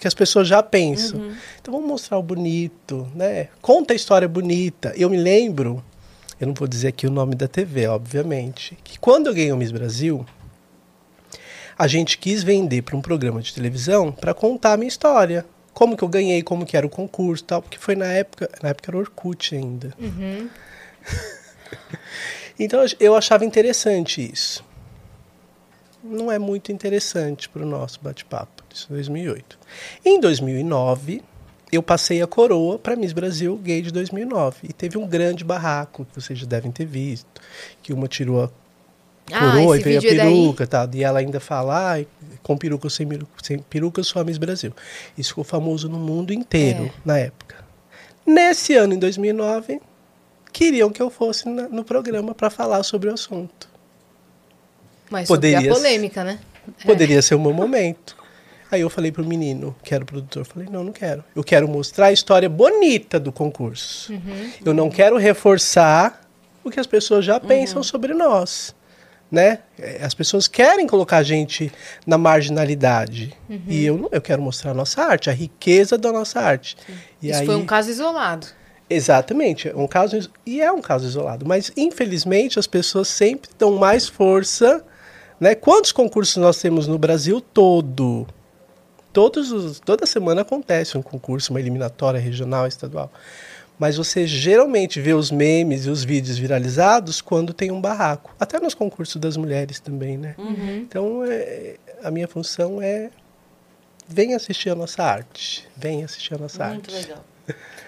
que 0.00 0.08
as 0.08 0.14
pessoas 0.14 0.48
já 0.48 0.62
pensam. 0.62 1.32
Então 1.60 1.72
vamos 1.72 1.86
mostrar 1.86 2.18
o 2.18 2.22
bonito, 2.22 3.06
né? 3.14 3.48
Conta 3.60 3.92
a 3.92 3.96
história 3.96 4.26
bonita. 4.26 4.94
Eu 4.96 5.10
me 5.10 5.18
lembro, 5.18 5.84
eu 6.40 6.46
não 6.46 6.54
vou 6.54 6.66
dizer 6.66 6.88
aqui 6.88 7.06
o 7.06 7.10
nome 7.10 7.34
da 7.34 7.46
TV, 7.46 7.86
obviamente, 7.86 8.76
que 8.82 8.98
quando 8.98 9.26
eu 9.26 9.34
ganhei 9.34 9.52
o 9.52 9.56
Miss 9.58 9.70
Brasil, 9.70 10.24
a 11.78 11.86
gente 11.86 12.16
quis 12.16 12.42
vender 12.42 12.82
para 12.82 12.96
um 12.96 13.02
programa 13.02 13.42
de 13.42 13.52
televisão 13.54 14.10
para 14.10 14.32
contar 14.32 14.72
a 14.72 14.76
minha 14.78 14.88
história. 14.88 15.44
Como 15.74 15.96
que 15.96 16.02
eu 16.02 16.08
ganhei, 16.08 16.42
como 16.42 16.64
que 16.64 16.76
era 16.76 16.86
o 16.86 16.90
concurso 16.90 17.44
e 17.44 17.46
tal, 17.46 17.62
porque 17.62 17.78
foi 17.78 17.94
na 17.94 18.06
época, 18.06 18.50
na 18.62 18.70
época 18.70 18.90
era 18.90 18.98
Orkut 18.98 19.54
ainda. 19.54 19.94
então 22.58 22.80
eu 22.98 23.14
achava 23.14 23.44
interessante 23.44 24.20
isso 24.32 24.64
não 26.02 26.32
é 26.32 26.38
muito 26.38 26.72
interessante 26.72 27.48
para 27.48 27.62
o 27.62 27.66
nosso 27.66 28.00
bate-papo. 28.02 28.59
Isso 28.74 28.86
em 28.90 28.94
2008. 28.94 29.58
Em 30.04 30.20
2009, 30.20 31.22
eu 31.72 31.82
passei 31.82 32.20
a 32.22 32.26
coroa 32.26 32.78
para 32.78 32.96
Miss 32.96 33.12
Brasil 33.12 33.56
Gay 33.56 33.82
de 33.82 33.90
2009. 33.92 34.58
E 34.64 34.72
teve 34.72 34.98
um 34.98 35.06
grande 35.06 35.44
barraco, 35.44 36.04
que 36.04 36.20
vocês 36.20 36.38
já 36.38 36.46
devem 36.46 36.70
ter 36.70 36.84
visto, 36.84 37.26
que 37.82 37.92
uma 37.92 38.08
tirou 38.08 38.42
a 38.44 38.50
Ah, 39.32 39.38
coroa 39.52 39.76
esse 39.78 39.82
e 39.88 39.98
veio 39.98 40.00
a 40.00 40.04
é 40.04 40.16
peruca 40.30 40.64
e 40.64 40.66
tal. 40.66 40.88
E 40.92 41.04
ela 41.04 41.18
ainda 41.20 41.38
fala, 41.38 41.90
"Ai, 41.90 42.06
com 42.42 42.56
peruca 42.56 42.86
ou 42.86 42.90
sem 42.90 43.06
sem 43.42 43.58
peruca 43.60 44.00
eu 44.00 44.04
sou 44.04 44.20
a 44.20 44.24
Miss 44.24 44.38
Brasil. 44.38 44.72
Isso 45.16 45.28
ficou 45.30 45.44
famoso 45.44 45.88
no 45.88 45.98
mundo 45.98 46.32
inteiro 46.32 46.86
É. 46.86 46.90
na 47.04 47.18
época. 47.18 47.56
Nesse 48.26 48.74
ano, 48.74 48.94
em 48.94 48.98
2009, 48.98 49.80
queriam 50.52 50.90
que 50.90 51.00
eu 51.00 51.10
fosse 51.10 51.48
na- 51.48 51.68
no 51.68 51.84
programa 51.84 52.34
para 52.34 52.50
falar 52.50 52.82
sobre 52.82 53.08
o 53.08 53.14
assunto. 53.14 53.68
Mas 55.08 55.28
sobre 55.28 55.48
Poderia 55.50 55.58
a 55.58 55.74
ser. 55.74 55.80
polêmica, 55.80 56.24
né? 56.24 56.38
Poderia 56.84 57.22
ser 57.22 57.34
o 57.34 57.40
meu 57.40 57.52
momento. 57.52 58.16
Aí 58.70 58.80
eu 58.82 58.90
falei 58.90 59.10
pro 59.10 59.24
menino, 59.24 59.74
que 59.82 59.92
era 59.94 60.04
o 60.04 60.06
produtor, 60.06 60.44
falei, 60.44 60.68
não, 60.70 60.84
não 60.84 60.92
quero. 60.92 61.24
Eu 61.34 61.42
quero 61.42 61.66
mostrar 61.68 62.06
a 62.06 62.12
história 62.12 62.48
bonita 62.48 63.18
do 63.18 63.32
concurso. 63.32 64.12
Eu 64.64 64.72
não 64.72 64.88
quero 64.88 65.16
reforçar 65.16 66.20
o 66.62 66.70
que 66.70 66.78
as 66.78 66.86
pessoas 66.86 67.24
já 67.24 67.40
pensam 67.40 67.82
sobre 67.82 68.14
nós. 68.14 68.74
Né? 69.30 69.60
Eh, 69.78 70.00
As 70.02 70.12
pessoas 70.12 70.48
querem 70.48 70.86
colocar 70.86 71.18
a 71.18 71.22
gente 71.22 71.72
na 72.06 72.18
marginalidade. 72.18 73.32
E 73.66 73.84
eu, 73.84 74.08
eu 74.10 74.20
quero 74.20 74.42
mostrar 74.42 74.72
a 74.72 74.74
nossa 74.74 75.02
arte, 75.02 75.30
a 75.30 75.32
riqueza 75.32 75.96
da 75.96 76.12
nossa 76.12 76.40
arte. 76.40 76.76
Isso 77.22 77.40
aí, 77.40 77.46
foi 77.46 77.56
um 77.56 77.66
caso 77.66 77.90
isolado. 77.90 78.46
Exatamente, 78.88 79.68
é 79.68 79.74
um 79.76 79.86
caso 79.86 80.28
e 80.44 80.60
é 80.60 80.70
um 80.72 80.80
caso 80.80 81.06
isolado, 81.06 81.46
mas 81.46 81.70
infelizmente 81.76 82.58
as 82.58 82.66
pessoas 82.66 83.06
sempre 83.06 83.48
dão 83.56 83.76
mais 83.76 84.08
força, 84.08 84.84
né? 85.38 85.54
Quantos 85.54 85.92
concursos 85.92 86.36
nós 86.38 86.60
temos 86.60 86.88
no 86.88 86.98
Brasil 86.98 87.40
todo? 87.40 88.26
Todos 89.12 89.50
os, 89.50 89.80
toda 89.80 90.06
semana 90.06 90.42
acontece 90.42 90.96
um 90.96 91.02
concurso, 91.02 91.52
uma 91.52 91.60
eliminatória 91.60 92.20
regional, 92.20 92.66
estadual. 92.66 93.10
Mas 93.78 93.96
você 93.96 94.26
geralmente 94.26 95.00
vê 95.00 95.14
os 95.14 95.30
memes 95.30 95.86
e 95.86 95.90
os 95.90 96.04
vídeos 96.04 96.36
viralizados 96.36 97.20
quando 97.20 97.54
tem 97.54 97.70
um 97.70 97.80
barraco. 97.80 98.34
Até 98.38 98.60
nos 98.60 98.74
concursos 98.74 99.16
das 99.16 99.36
mulheres 99.36 99.80
também, 99.80 100.18
né? 100.18 100.34
Uhum. 100.38 100.76
Então, 100.78 101.24
é, 101.24 101.76
a 102.02 102.10
minha 102.10 102.28
função 102.28 102.80
é 102.82 103.10
vem 104.06 104.34
assistir 104.34 104.70
a 104.70 104.74
nossa 104.74 105.02
arte. 105.02 105.66
Vem 105.76 106.04
assistir 106.04 106.34
a 106.34 106.38
nossa 106.38 106.68
Muito 106.68 106.94
arte. 106.94 107.02
legal. 107.02 107.24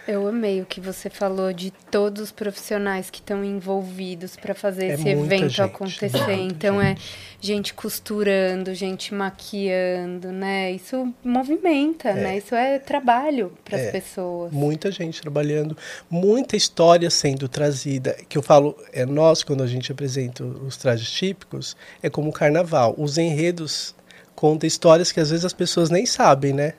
Eu 0.07 0.27
amei 0.27 0.61
o 0.61 0.67
que 0.67 0.81
você 0.81 1.09
falou 1.09 1.53
de 1.53 1.71
todos 1.91 2.23
os 2.25 2.33
profissionais 2.33 3.09
que 3.09 3.21
estão 3.21 3.45
envolvidos 3.45 4.35
para 4.35 4.53
fazer 4.53 4.87
É 4.87 4.95
esse 4.95 5.09
evento 5.09 5.49
gente, 5.49 5.63
acontecer. 5.63 6.33
Então 6.33 6.81
é 6.83 6.97
gente 7.41 7.73
costurando, 7.73 8.75
gente 8.75 9.15
maquiando, 9.15 10.33
né? 10.33 10.73
Isso 10.73 11.13
movimenta, 11.23 12.13
né? 12.15 12.39
Isso 12.39 12.53
é 12.55 12.81
trabalho 12.81 13.53
para 13.65 13.77
as 13.77 13.83
É. 13.85 13.91
pessoas. 13.93 14.53
Muita 14.53 14.91
gente 14.91 15.21
trabalhando, 15.21 15.77
muita 16.11 16.57
história 16.57 17.09
sendo 17.09 17.49
trazida. 17.49 18.17
Que 18.29 18.37
eu 18.37 18.43
falo, 18.43 18.77
é 18.93 19.07
nós, 19.07 19.45
quando 19.45 19.63
a 19.63 19.69
gente 19.69 19.93
apresenta 19.93 20.43
os 20.45 20.77
trajes 20.77 21.11
típicos, 21.11 21.77
é 22.03 22.11
como 22.11 22.31
o 22.31 22.33
carnaval. 22.33 22.93
Os 22.99 23.19
enredos 23.19 23.95
contam 24.35 24.67
histórias 24.67 25.13
que 25.13 25.21
às 25.21 25.31
vezes 25.31 25.45
as 25.45 25.53
pessoas 25.53 25.91
nem 25.91 26.07
sabem, 26.07 26.53
né? 26.53 26.75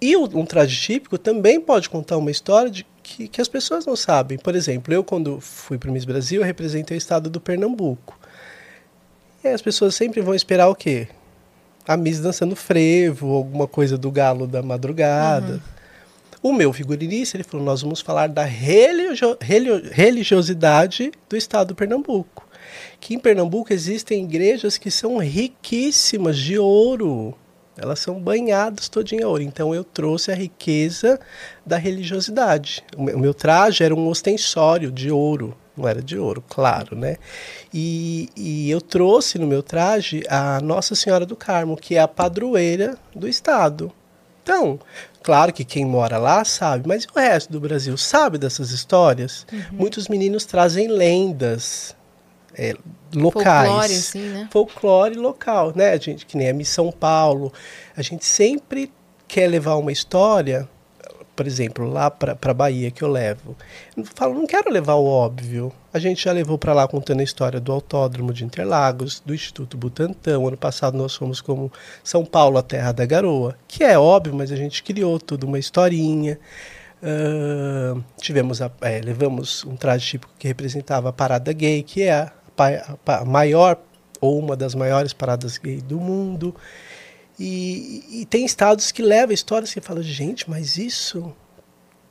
E 0.00 0.16
um 0.16 0.46
traje 0.46 0.80
típico 0.80 1.18
também 1.18 1.60
pode 1.60 1.90
contar 1.90 2.16
uma 2.16 2.30
história 2.30 2.70
de, 2.70 2.86
que, 3.02 3.26
que 3.26 3.40
as 3.40 3.48
pessoas 3.48 3.84
não 3.84 3.96
sabem. 3.96 4.38
Por 4.38 4.54
exemplo, 4.54 4.94
eu, 4.94 5.02
quando 5.02 5.40
fui 5.40 5.76
para 5.76 5.90
o 5.90 5.92
Miss 5.92 6.04
Brasil, 6.04 6.40
eu 6.40 6.46
representei 6.46 6.96
o 6.96 6.98
estado 6.98 7.28
do 7.28 7.40
Pernambuco. 7.40 8.18
E 9.42 9.48
aí 9.48 9.54
as 9.54 9.62
pessoas 9.62 9.94
sempre 9.94 10.20
vão 10.20 10.34
esperar 10.34 10.68
o 10.68 10.74
quê? 10.74 11.08
A 11.86 11.96
Miss 11.96 12.20
dançando 12.20 12.54
frevo, 12.54 13.34
alguma 13.34 13.66
coisa 13.66 13.98
do 13.98 14.10
galo 14.10 14.46
da 14.46 14.62
madrugada. 14.62 15.60
O 16.40 16.52
meu 16.52 16.72
figurinista, 16.72 17.36
ele 17.36 17.42
falou, 17.42 17.66
nós 17.66 17.82
vamos 17.82 18.00
falar 18.00 18.28
da 18.28 18.44
religio- 18.44 19.36
religiosidade 19.90 21.10
do 21.28 21.36
estado 21.36 21.68
do 21.68 21.74
Pernambuco. 21.74 22.46
Que 23.00 23.14
em 23.14 23.18
Pernambuco 23.18 23.72
existem 23.72 24.22
igrejas 24.24 24.78
que 24.78 24.90
são 24.90 25.18
riquíssimas 25.18 26.38
de 26.38 26.56
ouro. 26.56 27.34
Elas 27.80 28.00
são 28.00 28.20
banhadas 28.20 28.88
todinha 28.88 29.22
em 29.22 29.24
ouro. 29.24 29.42
Então 29.42 29.74
eu 29.74 29.84
trouxe 29.84 30.32
a 30.32 30.34
riqueza 30.34 31.18
da 31.64 31.76
religiosidade. 31.76 32.82
O 32.96 33.02
meu- 33.02 33.32
traje 33.34 33.84
era 33.84 33.94
um 33.94 34.08
ostensório 34.08 34.90
de 34.90 35.10
ouro. 35.10 35.56
Não 35.76 35.86
era 35.86 36.02
de 36.02 36.18
ouro, 36.18 36.42
claro, 36.48 36.96
né? 36.96 37.16
E, 37.72 38.28
e 38.36 38.68
eu 38.68 38.80
trouxe 38.80 39.38
no 39.38 39.46
meu 39.46 39.62
traje 39.62 40.24
a 40.28 40.60
Nossa 40.60 40.96
Senhora 40.96 41.24
do 41.24 41.36
Carmo, 41.36 41.76
que 41.76 41.94
é 41.94 42.00
a 42.00 42.08
padroeira 42.08 42.98
do 43.14 43.28
estado. 43.28 43.92
Então, 44.42 44.80
claro 45.22 45.52
que 45.52 45.64
quem 45.64 45.84
mora 45.84 46.18
lá 46.18 46.44
sabe, 46.44 46.88
mas 46.88 47.04
o 47.14 47.18
resto 47.18 47.52
do 47.52 47.60
Brasil 47.60 47.96
sabe 47.96 48.38
dessas 48.38 48.70
histórias? 48.70 49.46
Muitos 49.70 50.08
meninos 50.08 50.44
trazem 50.46 50.88
lendas 50.88 51.94
é, 52.58 52.74
locais. 53.14 53.68
Folclore, 53.68 53.94
assim, 53.94 54.28
né? 54.30 54.48
Folclore 54.50 55.14
local, 55.14 55.72
né? 55.76 55.90
A 55.92 55.96
gente, 55.96 56.26
que 56.26 56.36
nem 56.36 56.48
a 56.48 56.52
Miss 56.52 56.68
São 56.68 56.90
Paulo. 56.90 57.52
A 57.96 58.02
gente 58.02 58.24
sempre 58.24 58.92
quer 59.26 59.46
levar 59.48 59.76
uma 59.76 59.92
história, 59.92 60.68
por 61.36 61.46
exemplo, 61.46 61.88
lá 61.88 62.10
para 62.10 62.52
Bahia 62.52 62.90
que 62.90 63.02
eu 63.02 63.08
levo. 63.08 63.56
Eu 63.96 64.04
falo, 64.14 64.34
não 64.34 64.46
quero 64.46 64.70
levar 64.70 64.94
o 64.94 65.04
óbvio. 65.06 65.72
A 65.94 65.98
gente 65.98 66.24
já 66.24 66.32
levou 66.32 66.58
para 66.58 66.72
lá 66.72 66.88
contando 66.88 67.20
a 67.20 67.24
história 67.24 67.60
do 67.60 67.70
Autódromo 67.72 68.32
de 68.32 68.44
Interlagos, 68.44 69.22
do 69.24 69.32
Instituto 69.34 69.76
Butantan. 69.76 70.38
O 70.40 70.48
ano 70.48 70.56
passado 70.56 70.96
nós 70.98 71.14
fomos 71.14 71.40
como 71.40 71.72
São 72.02 72.24
Paulo, 72.24 72.58
a 72.58 72.62
Terra 72.62 72.90
da 72.92 73.06
Garoa, 73.06 73.56
que 73.68 73.84
é 73.84 73.98
óbvio, 73.98 74.34
mas 74.34 74.50
a 74.50 74.56
gente 74.56 74.82
criou 74.82 75.18
tudo 75.20 75.46
uma 75.46 75.58
historinha. 75.58 76.38
Ahn, 77.02 78.02
tivemos 78.20 78.60
a- 78.60 78.70
é, 78.80 79.00
levamos 79.00 79.64
um 79.64 79.76
traje 79.76 80.04
típico 80.06 80.32
que 80.38 80.48
representava 80.48 81.08
a 81.10 81.12
parada 81.12 81.52
gay, 81.52 81.82
que 81.82 82.02
é 82.02 82.12
a, 82.12 82.22
a 82.24 82.28
a 82.28 82.32
maior 83.26 83.78
ou 84.20 84.38
uma 84.38 84.56
das 84.56 84.74
maiores 84.74 85.12
paradas 85.12 85.58
gay 85.58 85.80
do 85.80 85.98
mundo. 85.98 86.54
E, 87.38 88.22
e 88.22 88.26
tem 88.26 88.44
estados 88.44 88.90
que 88.90 89.02
levam 89.02 89.32
histórias 89.32 89.72
que 89.72 89.80
falam, 89.80 90.02
gente, 90.02 90.48
mas 90.50 90.76
isso 90.76 91.32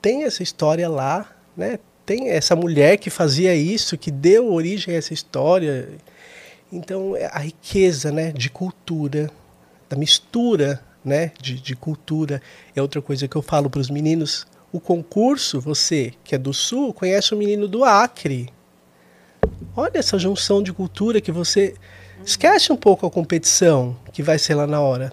tem 0.00 0.24
essa 0.24 0.42
história 0.42 0.88
lá, 0.88 1.30
né? 1.56 1.78
Tem 2.06 2.30
essa 2.30 2.56
mulher 2.56 2.96
que 2.96 3.10
fazia 3.10 3.54
isso, 3.54 3.98
que 3.98 4.10
deu 4.10 4.50
origem 4.50 4.94
a 4.94 4.96
essa 4.96 5.12
história. 5.12 5.90
Então, 6.72 7.14
é 7.14 7.26
a 7.26 7.38
riqueza, 7.38 8.10
né, 8.10 8.32
de 8.32 8.48
cultura, 8.48 9.30
da 9.90 9.96
mistura, 9.96 10.82
né, 11.04 11.32
de, 11.40 11.60
de 11.60 11.76
cultura 11.76 12.40
é 12.74 12.82
outra 12.82 13.00
coisa 13.00 13.28
que 13.28 13.36
eu 13.36 13.42
falo 13.42 13.68
para 13.68 13.80
os 13.80 13.90
meninos. 13.90 14.46
O 14.72 14.80
concurso, 14.80 15.60
você 15.60 16.12
que 16.24 16.34
é 16.34 16.38
do 16.38 16.52
Sul, 16.52 16.92
conhece 16.92 17.34
o 17.34 17.36
menino 17.36 17.66
do 17.66 17.84
Acre. 17.84 18.50
Olha 19.76 19.98
essa 19.98 20.18
junção 20.18 20.62
de 20.62 20.72
cultura 20.72 21.20
que 21.20 21.32
você 21.32 21.74
esquece 22.24 22.72
um 22.72 22.76
pouco 22.76 23.06
a 23.06 23.10
competição 23.10 23.96
que 24.12 24.22
vai 24.22 24.38
ser 24.38 24.54
lá 24.54 24.66
na 24.66 24.80
hora. 24.80 25.12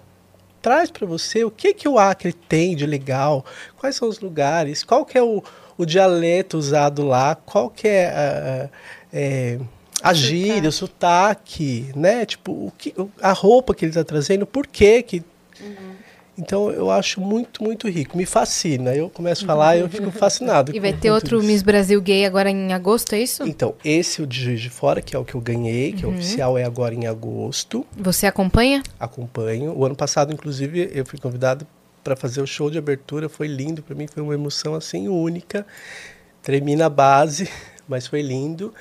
Traz 0.60 0.90
para 0.90 1.06
você 1.06 1.44
o 1.44 1.50
que 1.50 1.72
que 1.72 1.88
o 1.88 1.98
Acre 1.98 2.32
tem 2.32 2.74
de 2.74 2.86
legal, 2.86 3.44
quais 3.76 3.94
são 3.94 4.08
os 4.08 4.18
lugares, 4.18 4.82
qual 4.82 5.04
que 5.04 5.16
é 5.16 5.22
o, 5.22 5.42
o 5.78 5.86
dialeto 5.86 6.58
usado 6.58 7.04
lá, 7.04 7.36
qual 7.36 7.70
que 7.70 7.86
é 7.86 8.06
a, 8.06 8.70
é, 9.12 9.60
a 10.02 10.12
gíria, 10.12 10.68
o 10.68 10.72
sotaque, 10.72 11.90
né? 11.94 12.26
Tipo, 12.26 12.52
o 12.52 12.72
que, 12.76 12.94
a 13.22 13.32
roupa 13.32 13.74
que 13.74 13.84
ele 13.84 13.90
está 13.90 14.02
trazendo, 14.02 14.44
por 14.46 14.66
que 14.66 15.02
que 15.02 15.22
então 16.38 16.70
eu 16.70 16.90
acho 16.90 17.20
muito, 17.20 17.62
muito 17.62 17.88
rico. 17.88 18.16
Me 18.16 18.26
fascina. 18.26 18.94
Eu 18.94 19.08
começo 19.08 19.44
a 19.44 19.46
falar 19.46 19.76
e 19.76 19.80
eu 19.80 19.88
fico 19.88 20.10
fascinado. 20.10 20.72
E 20.76 20.80
vai 20.80 20.92
ter 20.92 21.10
outro 21.10 21.38
isso. 21.38 21.46
Miss 21.46 21.62
Brasil 21.62 22.00
gay 22.02 22.26
agora 22.26 22.50
em 22.50 22.72
agosto, 22.72 23.14
é 23.14 23.20
isso? 23.20 23.44
Então, 23.44 23.74
esse 23.82 24.20
o 24.20 24.26
de 24.26 24.42
Juiz 24.42 24.60
de 24.60 24.68
Fora, 24.68 25.00
que 25.00 25.16
é 25.16 25.18
o 25.18 25.24
que 25.24 25.34
eu 25.34 25.40
ganhei, 25.40 25.92
que 25.92 26.04
é 26.04 26.08
oficial, 26.08 26.58
é 26.58 26.64
agora 26.64 26.94
em 26.94 27.06
agosto. 27.06 27.86
Você 27.96 28.26
acompanha? 28.26 28.82
Acompanho. 29.00 29.72
O 29.76 29.84
ano 29.86 29.96
passado, 29.96 30.32
inclusive, 30.32 30.90
eu 30.92 31.06
fui 31.06 31.18
convidado 31.18 31.66
para 32.04 32.14
fazer 32.14 32.42
o 32.42 32.46
show 32.46 32.70
de 32.70 32.76
abertura. 32.76 33.28
Foi 33.28 33.46
lindo 33.46 33.82
para 33.82 33.94
mim, 33.94 34.06
foi 34.06 34.22
uma 34.22 34.34
emoção 34.34 34.74
assim 34.74 35.08
única. 35.08 35.66
Tremi 36.42 36.76
na 36.76 36.90
base, 36.90 37.48
mas 37.88 38.06
foi 38.06 38.20
lindo. 38.20 38.74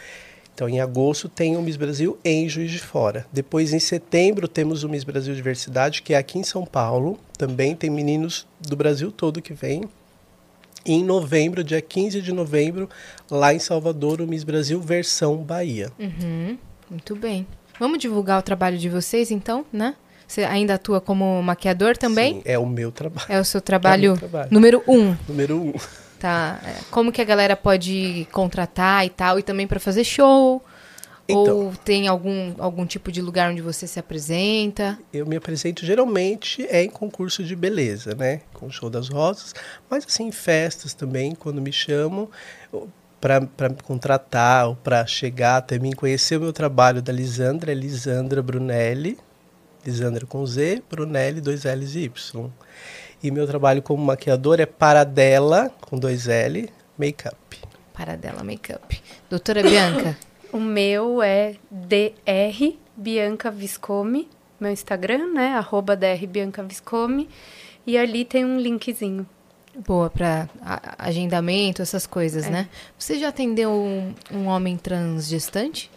Então, 0.56 0.70
em 0.70 0.80
agosto 0.80 1.28
tem 1.28 1.58
o 1.58 1.62
Miss 1.62 1.76
Brasil 1.76 2.18
em 2.24 2.48
Juiz 2.48 2.72
de 2.72 2.80
Fora. 2.80 3.26
Depois, 3.30 3.74
em 3.74 3.80
setembro, 3.80 4.48
temos 4.48 4.86
o 4.86 4.90
Miss 4.90 5.04
Brasil 5.04 5.36
Diversidade, 5.36 6.02
que 6.02 6.14
é 6.14 6.18
aqui 6.18 6.40
em 6.40 6.44
São 6.44 6.66
Paulo. 6.66 7.20
Também 7.38 7.76
tem 7.76 7.90
meninos 7.90 8.48
do 8.62 8.74
Brasil 8.78 9.12
todo 9.12 9.42
que 9.42 9.54
vêm. 9.54 9.84
E 10.86 10.94
em 10.94 11.04
novembro, 11.04 11.62
dia 11.62 11.82
15 11.82 12.22
de 12.22 12.32
novembro, 12.32 12.90
lá 13.30 13.54
em 13.54 13.60
Salvador, 13.60 14.22
o 14.22 14.28
Miss 14.28 14.46
Brasil 14.46 14.80
versão 14.80 15.36
Bahia. 15.38 15.92
Uhum, 16.00 16.58
muito 16.90 17.16
bem. 17.18 17.46
Vamos 17.78 18.00
divulgar 18.00 18.40
o 18.40 18.44
trabalho 18.44 18.78
de 18.78 18.88
vocês, 18.88 19.32
então, 19.32 19.66
né? 19.74 19.94
Você 20.26 20.46
ainda 20.46 20.76
atua 20.76 21.02
como 21.02 21.42
maquiador 21.44 21.98
também? 21.98 22.36
Sim, 22.36 22.42
é 22.46 22.58
o 22.58 22.66
meu 22.66 22.92
trabalho. 22.94 23.28
É 23.30 23.40
o 23.40 23.44
seu 23.44 23.60
trabalho, 23.60 24.12
É 24.14 24.14
o 24.14 24.18
meu 24.18 24.30
trabalho. 24.30 24.50
número 24.52 24.84
um, 24.88 25.16
Número 25.28 25.58
um. 25.62 25.74
Tá? 26.26 26.60
É, 26.66 26.74
Como 26.90 27.12
que 27.12 27.22
a 27.22 27.24
galera 27.24 27.56
pode 27.56 28.28
contratar 28.32 29.06
e 29.06 29.10
tal, 29.12 29.38
e 29.38 29.44
também 29.44 29.68
para 29.68 29.80
fazer 29.80 30.04
show? 30.04 30.64
Então. 31.28 31.66
Ou 31.66 31.74
tem 31.84 32.08
algum, 32.08 32.54
algum 32.58 32.86
tipo 32.86 33.12
de 33.12 33.22
lugar 33.22 33.52
onde 33.52 33.62
você 33.62 33.86
se 33.86 34.00
apresenta? 34.00 34.98
Eu 35.14 35.26
me 35.26 35.36
apresento 35.36 35.86
geralmente 35.86 36.66
é 36.68 36.84
em 36.84 36.90
concurso 36.90 37.44
de 37.44 37.56
beleza, 37.56 38.16
né? 38.16 38.42
Com 38.54 38.68
o 38.68 38.72
show 38.72 38.90
das 38.90 39.08
rosas, 39.08 39.54
mas 39.90 40.06
assim, 40.06 40.28
em 40.28 40.32
festas 40.32 40.94
também, 40.94 41.34
quando 41.34 41.62
me 41.62 41.72
chamam 41.72 42.28
para 43.20 43.70
me 43.70 43.82
contratar 43.84 44.68
ou 44.68 44.76
para 44.76 45.06
chegar 45.08 45.58
até 45.58 45.80
mim, 45.80 45.92
conhecer 45.94 46.38
o 46.38 46.42
meu 46.42 46.54
trabalho 46.54 47.02
da 47.02 47.12
Lisandra, 47.12 47.72
é 47.72 47.76
Lisandra 47.76 48.42
Brunelli, 48.44 49.18
Lisandra 49.84 50.28
com 50.28 50.46
Z, 50.46 50.84
Brunelli, 50.90 51.42
dois 51.42 51.64
L's 51.64 51.96
e 51.96 52.04
Y. 52.04 52.52
E 53.26 53.32
meu 53.32 53.48
trabalho 53.48 53.82
como 53.82 54.06
maquiador 54.06 54.60
é 54.60 54.68
Paradela, 54.68 55.72
com 55.82 55.98
dois 55.98 56.28
L, 56.28 56.70
Makeup. 56.96 57.36
Para 57.92 58.16
dela 58.16 58.44
Makeup. 58.44 59.02
Doutora 59.28 59.64
Bianca, 59.64 60.16
O 60.54 60.60
meu 60.60 61.24
é 61.24 61.56
DR 61.72 62.76
Bianca 62.96 63.50
Viscomi, 63.50 64.30
meu 64.60 64.70
Instagram, 64.72 65.34
né? 65.34 65.56
Arroba 65.56 65.96
DR 65.96 66.28
Bianca 66.30 66.62
Viscomi. 66.62 67.28
E 67.88 67.98
ali 67.98 68.24
tem 68.26 68.46
um 68.46 68.60
linkzinho. 68.60 69.26
boa 69.88 70.08
para 70.08 70.48
agendamento, 71.00 71.82
essas 71.82 72.06
coisas, 72.06 72.46
É. 72.46 72.50
né? 72.52 72.70
Você 72.96 73.18
já 73.18 73.30
atendeu 73.30 73.72
um, 73.72 74.14
um 74.32 74.46
homem 74.46 74.78
trans 74.78 75.28
gestante? 75.28 75.90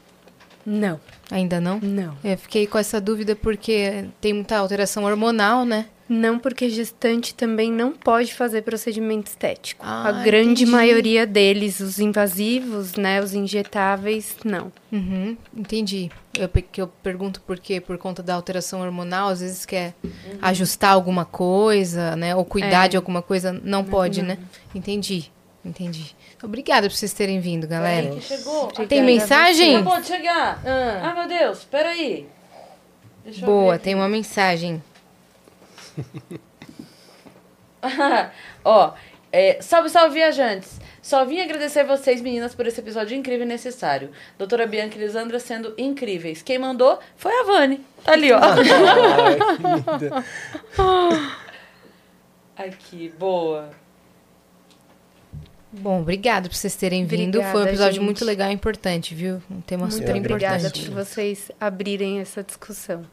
Não, 0.64 0.98
Ainda 1.30 1.60
não? 1.60 1.78
não. 1.78 2.16
Eu 2.24 2.38
fiquei 2.38 2.66
com 2.66 2.78
essa 2.78 2.98
dúvida 2.98 3.36
porque 3.36 4.06
tem 4.18 4.32
muita 4.32 4.56
alteração 4.56 5.04
hormonal, 5.04 5.66
né? 5.66 5.88
Não, 6.08 6.38
porque 6.38 6.70
gestante 6.70 7.34
também 7.34 7.70
não 7.70 7.92
pode 7.92 8.32
fazer 8.32 8.62
procedimento 8.62 9.26
estético. 9.28 9.84
Ah, 9.86 10.08
a 10.08 10.12
grande 10.24 10.62
entendi. 10.62 10.66
maioria 10.70 11.26
deles, 11.26 11.80
os 11.80 11.98
invasivos, 11.98 12.94
né, 12.94 13.20
os 13.20 13.34
injetáveis, 13.34 14.36
não. 14.44 14.72
Uhum, 14.90 15.36
entendi. 15.54 16.10
Eu, 16.38 16.48
que 16.48 16.80
eu 16.80 16.86
pergunto 17.02 17.40
por 17.42 17.58
quê? 17.58 17.80
Por 17.80 17.98
conta 17.98 18.22
da 18.22 18.34
alteração 18.34 18.80
hormonal, 18.80 19.28
às 19.28 19.40
vezes 19.40 19.66
quer 19.66 19.92
ajustar 20.40 20.92
alguma 20.92 21.24
coisa, 21.24 22.16
né? 22.16 22.34
Ou 22.34 22.44
cuidar 22.44 22.86
É. 22.86 22.88
de 22.88 22.96
alguma 22.96 23.20
coisa, 23.20 23.52
não 23.64 23.84
pode, 23.84 24.22
né? 24.22 24.38
Entendi, 24.74 25.30
entendi. 25.64 26.14
Obrigada 26.42 26.88
por 26.88 26.94
vocês 26.94 27.12
terem 27.12 27.40
vindo, 27.40 27.66
galera. 27.66 28.06
Peraí 28.08 28.22
chegou. 28.22 28.68
Tem 28.88 29.02
mensagem? 29.02 29.76
Acabou 29.76 30.00
de 30.00 30.06
chegar. 30.06 30.62
Ah, 30.64 31.10
Ah, 31.10 31.14
meu 31.14 31.28
Deus, 31.28 31.64
peraí. 31.64 32.26
Deixa 33.24 33.42
eu 33.42 33.46
boa, 33.46 33.74
ver 33.74 33.80
tem 33.80 33.94
uma 33.94 34.08
mensagem. 34.08 34.82
Ó, 38.64 38.94
é, 39.32 39.60
salve, 39.60 39.88
salve, 39.90 40.14
viajantes. 40.14 40.80
Só 41.02 41.24
vim 41.24 41.40
agradecer 41.40 41.84
vocês, 41.84 42.20
meninas, 42.20 42.54
por 42.54 42.66
esse 42.66 42.80
episódio 42.80 43.16
incrível 43.16 43.46
e 43.46 43.48
necessário. 43.48 44.10
Doutora 44.36 44.66
Bianca 44.66 44.96
e 44.96 45.00
Lisandra 45.00 45.38
sendo 45.38 45.72
incríveis. 45.78 46.42
Quem 46.42 46.58
mandou 46.58 46.98
foi 47.16 47.32
a 47.32 47.44
Vani. 47.44 47.80
Tá 48.04 48.12
ali, 48.12 48.30
ó. 48.32 48.38
Ai, 48.42 48.54
que 49.46 49.62
linda. 49.62 50.24
Aqui, 52.56 53.12
boa. 53.18 53.70
Bom, 55.70 56.00
obrigada 56.00 56.48
por 56.48 56.56
vocês 56.56 56.74
terem 56.74 57.04
vindo. 57.04 57.36
Obrigada, 57.36 57.52
Foi 57.52 57.62
um 57.62 57.68
episódio 57.68 57.94
gente. 57.94 58.04
muito 58.04 58.24
legal 58.24 58.50
e 58.50 58.54
importante, 58.54 59.14
viu? 59.14 59.42
Um 59.50 59.60
tema 59.60 59.82
Muito 59.82 59.96
super 59.96 60.16
obrigada 60.16 60.56
importante. 60.56 60.86
por 60.86 60.94
vocês 60.94 61.52
abrirem 61.60 62.20
essa 62.20 62.42
discussão. 62.42 63.04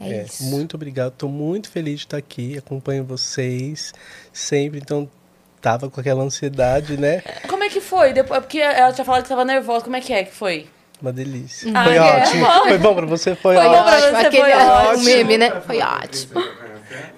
É, 0.00 0.10
É, 0.18 0.22
isso. 0.24 0.44
muito 0.44 0.74
obrigado. 0.74 1.12
Estou 1.12 1.28
muito 1.28 1.70
feliz 1.70 2.00
de 2.00 2.06
estar 2.06 2.16
aqui. 2.16 2.56
Acompanho 2.58 3.04
vocês 3.04 3.92
sempre. 4.32 4.78
Então, 4.78 5.08
tava 5.60 5.90
com 5.90 6.00
aquela 6.00 6.22
ansiedade, 6.22 6.96
né? 6.96 7.22
Como 7.48 7.64
é 7.64 7.68
que 7.68 7.80
foi? 7.80 8.12
Depois, 8.12 8.40
porque 8.40 8.58
ela 8.58 8.92
tinha 8.92 9.04
falado 9.04 9.22
que 9.22 9.28
tava 9.28 9.44
nervosa. 9.44 9.84
Como 9.84 9.96
é 9.96 10.00
que 10.00 10.12
é 10.12 10.24
que 10.24 10.32
foi? 10.34 10.66
Uma 11.00 11.12
delícia. 11.12 11.70
Ah, 11.74 11.84
foi 11.84 11.94
é? 11.96 12.00
ótimo. 12.00 12.46
Foi 12.68 12.78
bom 12.78 12.94
pra 12.94 13.06
você? 13.06 13.34
Foi, 13.36 13.54
Foi 13.54 13.64
bom 13.64 13.70
ótimo. 13.70 13.84
pra 13.84 13.96
Ótimo, 13.98 14.10
você, 14.20 14.26
aquele 14.26 14.42
foi 14.42 14.52
ó, 14.54 14.90
ótimo. 14.90 15.04
meme, 15.04 15.38
né? 15.38 15.60
Foi 15.60 15.78
ótimo. 15.80 16.32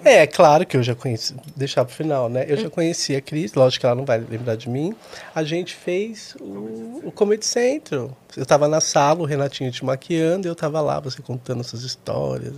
É, 0.03 0.27
claro 0.27 0.65
que 0.65 0.75
eu 0.75 0.83
já 0.83 0.93
conheci. 0.95 1.35
Deixar 1.55 1.85
pro 1.85 1.93
final, 1.93 2.27
né? 2.29 2.45
Eu 2.47 2.57
já 2.57 2.69
conheci 2.69 3.15
a 3.15 3.21
Cris, 3.21 3.53
lógico 3.53 3.81
que 3.81 3.85
ela 3.85 3.95
não 3.95 4.05
vai 4.05 4.17
lembrar 4.19 4.55
de 4.55 4.69
mim. 4.69 4.95
A 5.33 5.43
gente 5.43 5.75
fez 5.75 6.35
o, 6.39 7.01
o 7.05 7.11
Comedy 7.13 7.45
Centro. 7.45 8.15
Eu 8.35 8.45
tava 8.45 8.67
na 8.67 8.79
sala, 8.81 9.19
o 9.21 9.25
Renatinho 9.25 9.71
te 9.71 9.83
maquiando, 9.83 10.47
e 10.47 10.49
eu 10.49 10.55
tava 10.55 10.79
lá, 10.81 10.99
você 10.99 11.21
contando 11.21 11.59
essas 11.61 11.83
histórias. 11.83 12.53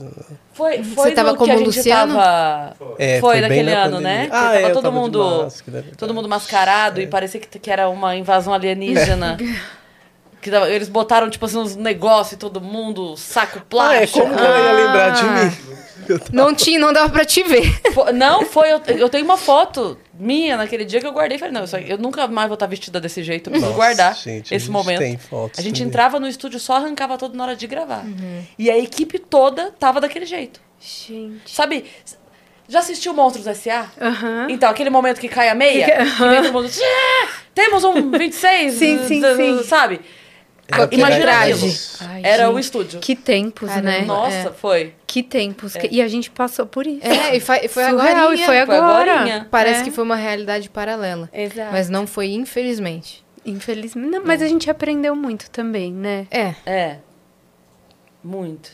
Foi, 0.54 0.84
foi 0.84 1.12
tava 1.14 1.32
no 1.32 1.38
como 1.38 1.50
que 1.50 1.56
a 1.56 1.58
gente 1.58 1.78
Luciano? 1.78 2.14
tava... 2.16 2.76
É, 3.00 3.20
foi, 3.20 3.34
bem 3.34 3.42
naquele 3.42 3.72
na 3.72 3.84
ano, 3.84 4.00
né? 4.00 4.28
pandemia. 4.28 4.38
Ah, 4.38 4.44
tava 4.44 4.56
é, 4.56 4.64
eu 4.64 4.74
todo 4.74 4.84
tava 4.84 4.96
mundo... 5.00 5.20
máscara, 5.44 5.78
é 5.78 5.82
verdade. 5.82 5.98
Todo 5.98 6.14
mundo 6.14 6.30
mascarado 6.30 7.02
e 7.02 7.08
parecia 7.08 7.40
que, 7.40 7.60
que 7.60 7.72
era 7.72 7.90
uma 7.90 8.16
invasão 8.16 8.54
alienígena. 8.54 9.38
Que 10.44 10.52
tava- 10.52 10.70
eles 10.70 10.90
botaram, 10.90 11.30
tipo 11.30 11.46
assim, 11.46 11.58
uns 11.58 11.74
negócios 11.78 12.34
e 12.34 12.36
todo 12.36 12.60
mundo, 12.60 13.16
saco 13.16 13.60
Ah, 13.60 13.62
é, 13.62 13.64
plástico. 13.70 14.20
como 14.20 14.36
que 14.36 14.44
ela 14.44 14.60
ia 14.60 14.72
lembrar 14.74 15.10
de 15.12 15.22
Ah. 15.22 15.46
mim? 15.46 15.73
Não 16.32 16.54
tinha, 16.54 16.80
não 16.80 16.92
dava 16.94 17.10
pra 17.10 17.26
te 17.26 17.44
ver. 17.44 17.80
Não, 18.14 18.46
foi. 18.46 18.72
Eu, 18.72 18.82
eu 18.98 19.10
tenho 19.10 19.24
uma 19.26 19.38
foto 19.38 19.98
minha 20.14 20.56
naquele 20.58 20.86
dia 20.86 21.00
que 21.00 21.08
eu 21.08 21.12
guardei. 21.12 21.38
Falei, 21.38 21.54
não, 21.54 21.64
eu 21.88 21.98
nunca 21.98 22.28
mais 22.28 22.48
vou 22.48 22.54
estar 22.56 22.66
vestida 22.68 23.00
desse 23.02 23.24
jeito. 23.24 23.48
Eu 23.48 23.52
preciso 23.52 23.72
Nossa, 23.72 23.84
guardar 23.86 24.16
gente, 24.16 24.54
a 24.54 24.58
esse 24.58 24.66
gente 24.66 24.72
momento. 24.72 25.00
tem 25.00 25.18
fotos 25.18 25.60
a 25.60 25.62
gente 25.62 25.76
também. 25.76 25.88
entrava 25.88 26.20
no 26.20 26.28
estúdio 26.28 26.60
só 26.60 26.76
arrancava 26.78 27.18
todo 27.18 27.36
na 27.36 27.44
hora 27.44 27.56
de 27.56 27.68
gravar. 27.68 28.04
E 28.58 28.70
a 28.70 28.78
equipe 28.78 29.20
toda 29.20 29.72
tava 29.80 30.00
daquele 30.02 30.26
jeito. 30.26 30.60
Gente. 30.80 31.50
Sabe? 31.54 31.86
Já 32.68 32.80
assistiu 32.80 33.14
Monstros 33.14 33.46
S.A.? 33.46 33.88
Aham. 34.02 34.48
Então, 34.50 34.70
aquele 34.70 34.90
momento 34.90 35.20
que 35.20 35.28
cai 35.28 35.50
a 35.50 35.56
meia, 35.56 35.86
que 35.86 36.24
vem 36.24 36.42
todo 36.44 36.54
mundo. 36.54 36.70
"Ah, 36.82 37.28
Temos 37.54 37.84
um 37.84 38.10
26, 38.12 38.74
Sim, 38.74 39.00
sim, 39.08 39.22
sim. 39.36 39.64
sabe? 39.64 40.00
Pegar 40.88 40.92
Imagina. 40.92 41.32
Ai, 42.02 42.22
Era 42.24 42.46
gente, 42.46 42.56
o 42.56 42.60
estúdio. 42.60 43.00
Que 43.00 43.16
tempos, 43.16 43.70
Caramba. 43.70 43.90
né? 43.90 44.02
Nossa, 44.02 44.36
é. 44.50 44.52
foi. 44.52 44.94
Que 45.08 45.22
tempos. 45.24 45.74
que- 45.76 45.88
E 45.92 46.02
a 46.02 46.08
gente 46.08 46.30
passou 46.32 46.66
por 46.66 46.86
isso. 46.88 47.06
É, 47.06 47.34
e 47.36 47.38
e 47.38 47.40
foi 47.40 47.70
Surreal, 47.70 48.00
agora. 48.00 48.34
e 48.36 48.38
foi 48.38 48.66
Foi 48.66 48.78
agora. 48.78 49.48
Parece 49.52 49.82
É. 49.82 49.84
que 49.84 49.92
foi 49.92 50.04
uma 50.04 50.16
realidade 50.16 50.70
paralela. 50.70 51.30
Exato. 51.34 51.72
Mas 51.72 51.90
não 51.90 52.06
foi, 52.08 52.32
infelizmente. 52.34 53.24
Infelizmente. 53.46 54.10
Não, 54.10 54.24
mas 54.26 54.42
a 54.42 54.48
gente 54.48 54.70
aprendeu 54.70 55.16
muito 55.16 55.50
também, 55.50 55.92
né? 55.92 56.28
É. 56.32 56.56
É. 56.66 56.98
Muito. 58.24 58.72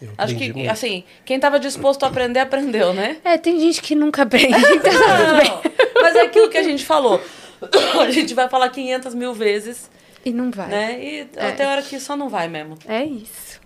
Eu 0.00 0.10
Acho 0.16 0.36
que, 0.36 0.52
muito. 0.52 0.70
assim, 0.70 1.02
quem 1.24 1.40
tava 1.40 1.58
disposto 1.58 2.04
a 2.04 2.08
aprender, 2.08 2.38
aprendeu, 2.38 2.94
né? 2.94 3.16
É, 3.24 3.36
tem 3.36 3.58
gente 3.58 3.82
que 3.82 3.96
nunca 3.96 4.22
aprende. 4.22 4.52
Não, 4.52 6.00
mas 6.00 6.14
é 6.14 6.20
aquilo 6.22 6.48
que 6.48 6.56
a 6.56 6.62
gente 6.62 6.84
falou. 6.86 7.20
A 8.00 8.08
gente 8.12 8.34
vai 8.34 8.48
falar 8.48 8.68
500 8.68 9.14
mil 9.16 9.34
vezes, 9.34 9.90
e 10.28 10.32
não 10.32 10.50
vai. 10.50 10.68
né? 10.68 11.04
E 11.04 11.28
É. 11.36 11.48
até 11.48 11.64
a 11.64 11.70
hora 11.70 11.82
que 11.82 11.98
só 11.98 12.16
não 12.16 12.28
vai 12.28 12.48
mesmo. 12.48 12.76
É 12.86 13.04
isso. 13.04 13.60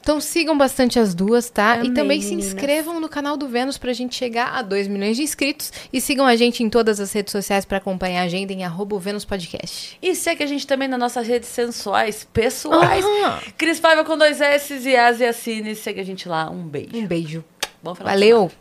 Então 0.00 0.20
sigam 0.20 0.56
bastante 0.56 1.00
as 1.00 1.16
duas, 1.16 1.50
tá? 1.50 1.82
e 1.82 1.92
também 1.92 2.22
se 2.22 2.32
inscrevam 2.32 3.00
no 3.00 3.08
canal 3.08 3.36
do 3.36 3.48
Vênus 3.48 3.76
pra 3.76 3.92
gente 3.92 4.14
chegar 4.14 4.54
a 4.54 4.62
2 4.62 4.86
milhões 4.86 5.16
de 5.16 5.24
inscritos. 5.24 5.72
E 5.92 6.00
sigam 6.00 6.24
a 6.24 6.36
gente 6.36 6.62
em 6.62 6.70
todas 6.70 7.00
as 7.00 7.12
redes 7.12 7.32
sociais 7.32 7.64
pra 7.64 7.78
acompanhar 7.78 8.20
a 8.22 8.24
agenda 8.26 8.52
em 8.52 8.62
arroba 8.64 8.96
Vênus 9.00 9.24
Podcast. 9.24 9.98
E 10.00 10.14
segue 10.14 10.44
a 10.44 10.46
gente 10.46 10.64
também 10.64 10.86
nas 10.86 11.00
nossas 11.00 11.26
redes 11.26 11.48
sensuais, 11.48 12.22
pessoais. 12.32 13.04
Cris 13.58 13.80
Paiva 13.80 14.04
com 14.04 14.16
dois 14.16 14.40
S 14.40 14.74
e 14.74 14.96
Asia 14.96 15.32
Cine. 15.32 15.74
Segue 15.74 15.98
a 16.00 16.04
gente 16.04 16.28
lá. 16.28 16.48
Um 16.50 16.62
beijo. 16.62 16.96
Um 16.96 17.04
beijo. 17.06 17.44
Bom. 17.82 17.94
Valeu! 17.94 18.52